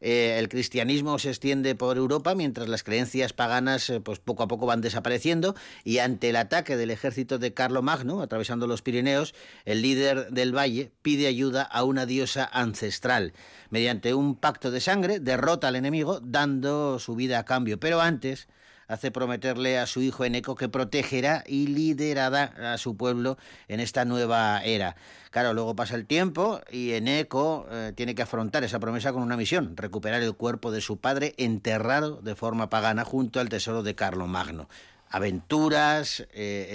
Eh, 0.00 0.36
el 0.38 0.48
cristianismo 0.48 1.18
se 1.18 1.28
extiende 1.28 1.74
por 1.74 1.98
Europa 1.98 2.34
mientras 2.34 2.70
las 2.70 2.82
creencias 2.82 3.34
paganas 3.34 3.90
eh, 3.90 4.00
pues 4.00 4.18
poco 4.18 4.44
a 4.44 4.48
poco 4.48 4.64
van 4.64 4.80
desapareciendo 4.80 5.54
y 5.84 5.98
ante 5.98 6.30
el 6.30 6.36
ataque 6.36 6.78
del 6.78 6.90
ejército 6.90 7.38
de 7.38 7.52
Carlomagno 7.52 8.22
atravesando 8.22 8.66
los 8.66 8.80
Pirineos, 8.80 9.34
el 9.66 9.82
líder 9.82 10.30
del 10.30 10.56
valle 10.56 10.90
pide 11.02 11.26
ayuda 11.26 11.64
a 11.64 11.84
una 11.84 12.06
diosa 12.06 12.48
ancestral. 12.50 13.34
Mediante 13.68 14.14
un 14.14 14.36
pacto 14.36 14.70
de 14.70 14.80
sangre 14.80 15.20
derrota 15.20 15.68
al 15.68 15.76
enemigo 15.76 16.18
dando 16.22 16.98
su 16.98 17.14
vida 17.14 17.38
a 17.38 17.44
cambio, 17.44 17.78
pero 17.78 18.00
antes 18.00 18.48
hace 18.92 19.10
prometerle 19.10 19.78
a 19.78 19.86
su 19.86 20.02
hijo 20.02 20.24
Eneco 20.24 20.54
que 20.54 20.68
protegerá 20.68 21.44
y 21.46 21.66
liderará 21.66 22.74
a 22.74 22.76
su 22.76 22.94
pueblo 22.94 23.38
en 23.68 23.80
esta 23.80 24.04
nueva 24.04 24.62
era. 24.62 24.96
Claro, 25.30 25.54
luego 25.54 25.74
pasa 25.74 25.94
el 25.94 26.04
tiempo 26.04 26.60
y 26.70 26.92
Eneco 26.92 27.66
eh, 27.70 27.92
tiene 27.96 28.14
que 28.14 28.20
afrontar 28.20 28.64
esa 28.64 28.80
promesa 28.80 29.14
con 29.14 29.22
una 29.22 29.38
misión, 29.38 29.78
recuperar 29.78 30.20
el 30.22 30.34
cuerpo 30.34 30.70
de 30.70 30.82
su 30.82 30.98
padre 30.98 31.32
enterrado 31.38 32.20
de 32.20 32.34
forma 32.34 32.68
pagana 32.68 33.04
junto 33.04 33.40
al 33.40 33.48
tesoro 33.48 33.82
de 33.82 33.94
Carlomagno. 33.94 34.68
Aventuras, 35.12 36.20
eh, 36.20 36.26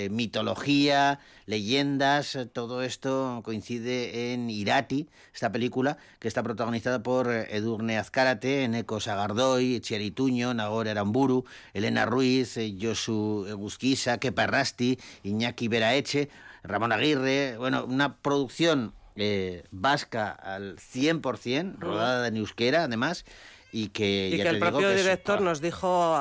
eh, 0.05 0.09
mitología, 0.11 1.19
leyendas, 1.45 2.35
eh, 2.35 2.45
todo 2.45 2.83
esto 2.83 3.41
coincide 3.43 4.33
en 4.33 4.49
Irati, 4.49 5.07
esta 5.33 5.51
película 5.51 5.97
que 6.19 6.27
está 6.27 6.43
protagonizada 6.43 7.01
por 7.01 7.29
Edurne 7.31 7.97
Azcárate, 7.97 8.63
Eneco 8.63 8.99
Sagardoy, 8.99 9.79
Chiarituño, 9.81 10.53
Nagore 10.53 10.91
Aramburu, 10.91 11.45
Elena 11.73 12.05
Ruiz, 12.05 12.57
Josu 12.81 13.45
Egusquiza, 13.49 14.17
Kepa 14.19 14.47
Rasti, 14.47 14.99
Iñaki 15.23 15.67
Beraeche, 15.67 16.29
Ramón 16.63 16.91
Aguirre, 16.91 17.57
bueno, 17.57 17.85
una 17.85 18.17
producción 18.17 18.93
eh, 19.15 19.63
vasca 19.71 20.29
al 20.31 20.77
100%, 20.77 21.77
rodada 21.79 22.27
en 22.27 22.37
euskera 22.37 22.83
además, 22.83 23.25
y 23.71 23.89
que, 23.89 24.29
Y 24.31 24.37
ya 24.37 24.43
que 24.43 24.49
el 24.49 24.55
digo 24.55 24.67
propio 24.69 24.89
es- 24.91 25.01
director 25.03 25.41
nos 25.41 25.59
dijo, 25.59 26.15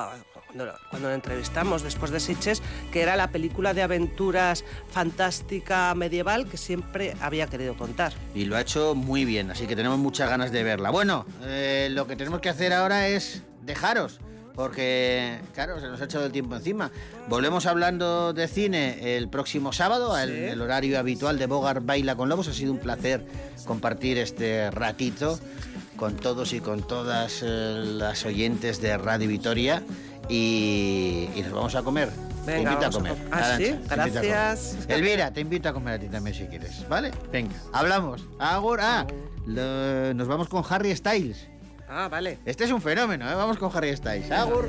cuando, 0.56 0.78
cuando 0.90 1.08
lo 1.08 1.14
entrevistamos 1.14 1.82
después 1.82 2.10
de 2.10 2.20
Sitges, 2.20 2.62
que 2.92 3.02
era 3.02 3.16
la 3.16 3.28
película 3.28 3.74
de 3.74 3.82
aventuras 3.82 4.64
fantástica 4.90 5.94
medieval 5.94 6.48
que 6.48 6.56
siempre 6.56 7.14
había 7.20 7.46
querido 7.46 7.76
contar. 7.76 8.12
Y 8.34 8.46
lo 8.46 8.56
ha 8.56 8.60
hecho 8.60 8.94
muy 8.94 9.24
bien, 9.24 9.50
así 9.50 9.66
que 9.66 9.76
tenemos 9.76 9.98
muchas 9.98 10.30
ganas 10.30 10.52
de 10.52 10.62
verla. 10.62 10.90
Bueno, 10.90 11.26
eh, 11.42 11.88
lo 11.90 12.06
que 12.06 12.16
tenemos 12.16 12.40
que 12.40 12.48
hacer 12.48 12.72
ahora 12.72 13.08
es 13.08 13.42
dejaros, 13.62 14.20
porque, 14.54 15.38
claro, 15.54 15.78
se 15.80 15.88
nos 15.88 16.00
ha 16.00 16.04
echado 16.04 16.24
el 16.24 16.32
tiempo 16.32 16.56
encima. 16.56 16.90
Volvemos 17.28 17.66
hablando 17.66 18.32
de 18.32 18.48
cine 18.48 19.16
el 19.16 19.28
próximo 19.28 19.72
sábado, 19.72 20.14
al 20.14 20.30
el 20.30 20.60
horario 20.62 20.98
habitual 20.98 21.38
de 21.38 21.46
Bogar 21.46 21.82
Baila 21.82 22.16
con 22.16 22.30
Lobos. 22.30 22.48
Ha 22.48 22.54
sido 22.54 22.72
un 22.72 22.78
placer 22.78 23.26
compartir 23.66 24.16
este 24.16 24.70
ratito 24.70 25.38
con 25.96 26.16
todos 26.16 26.52
y 26.52 26.60
con 26.60 26.86
todas 26.86 27.42
eh, 27.42 27.82
las 27.84 28.24
oyentes 28.24 28.80
de 28.80 28.96
Radio 28.96 29.28
Vitoria. 29.28 29.82
Y, 30.28 31.28
y 31.34 31.42
nos 31.42 31.52
vamos 31.52 31.74
a 31.74 31.82
comer. 31.82 32.10
te 32.44 32.60
invito 32.62 32.86
a 32.86 32.90
comer. 32.90 33.12
co- 33.12 33.18
¿Ah, 33.32 33.36
Arantxa, 33.38 33.56
sí? 33.58 33.64
te 33.88 33.94
invito 33.94 34.18
a. 34.18 34.22
Gracias. 34.22 34.76
Elvira, 34.88 35.30
te 35.32 35.40
invito 35.40 35.68
a 35.68 35.72
comer 35.72 35.94
a 35.94 35.98
ti 35.98 36.06
también 36.08 36.34
si 36.36 36.46
quieres, 36.46 36.88
¿vale? 36.88 37.10
Venga, 37.32 37.54
hablamos. 37.72 38.24
Ahora, 38.38 39.06
lo- 39.46 40.14
nos 40.14 40.26
vamos 40.28 40.48
con 40.48 40.64
Harry 40.68 40.94
Styles. 40.96 41.48
Ah, 41.88 42.08
vale. 42.08 42.38
Este 42.44 42.64
es 42.64 42.72
un 42.72 42.82
fenómeno, 42.82 43.30
¿eh? 43.30 43.34
Vamos 43.34 43.58
con 43.58 43.70
Harry 43.76 43.96
Styles. 43.96 44.30
Agur. 44.32 44.68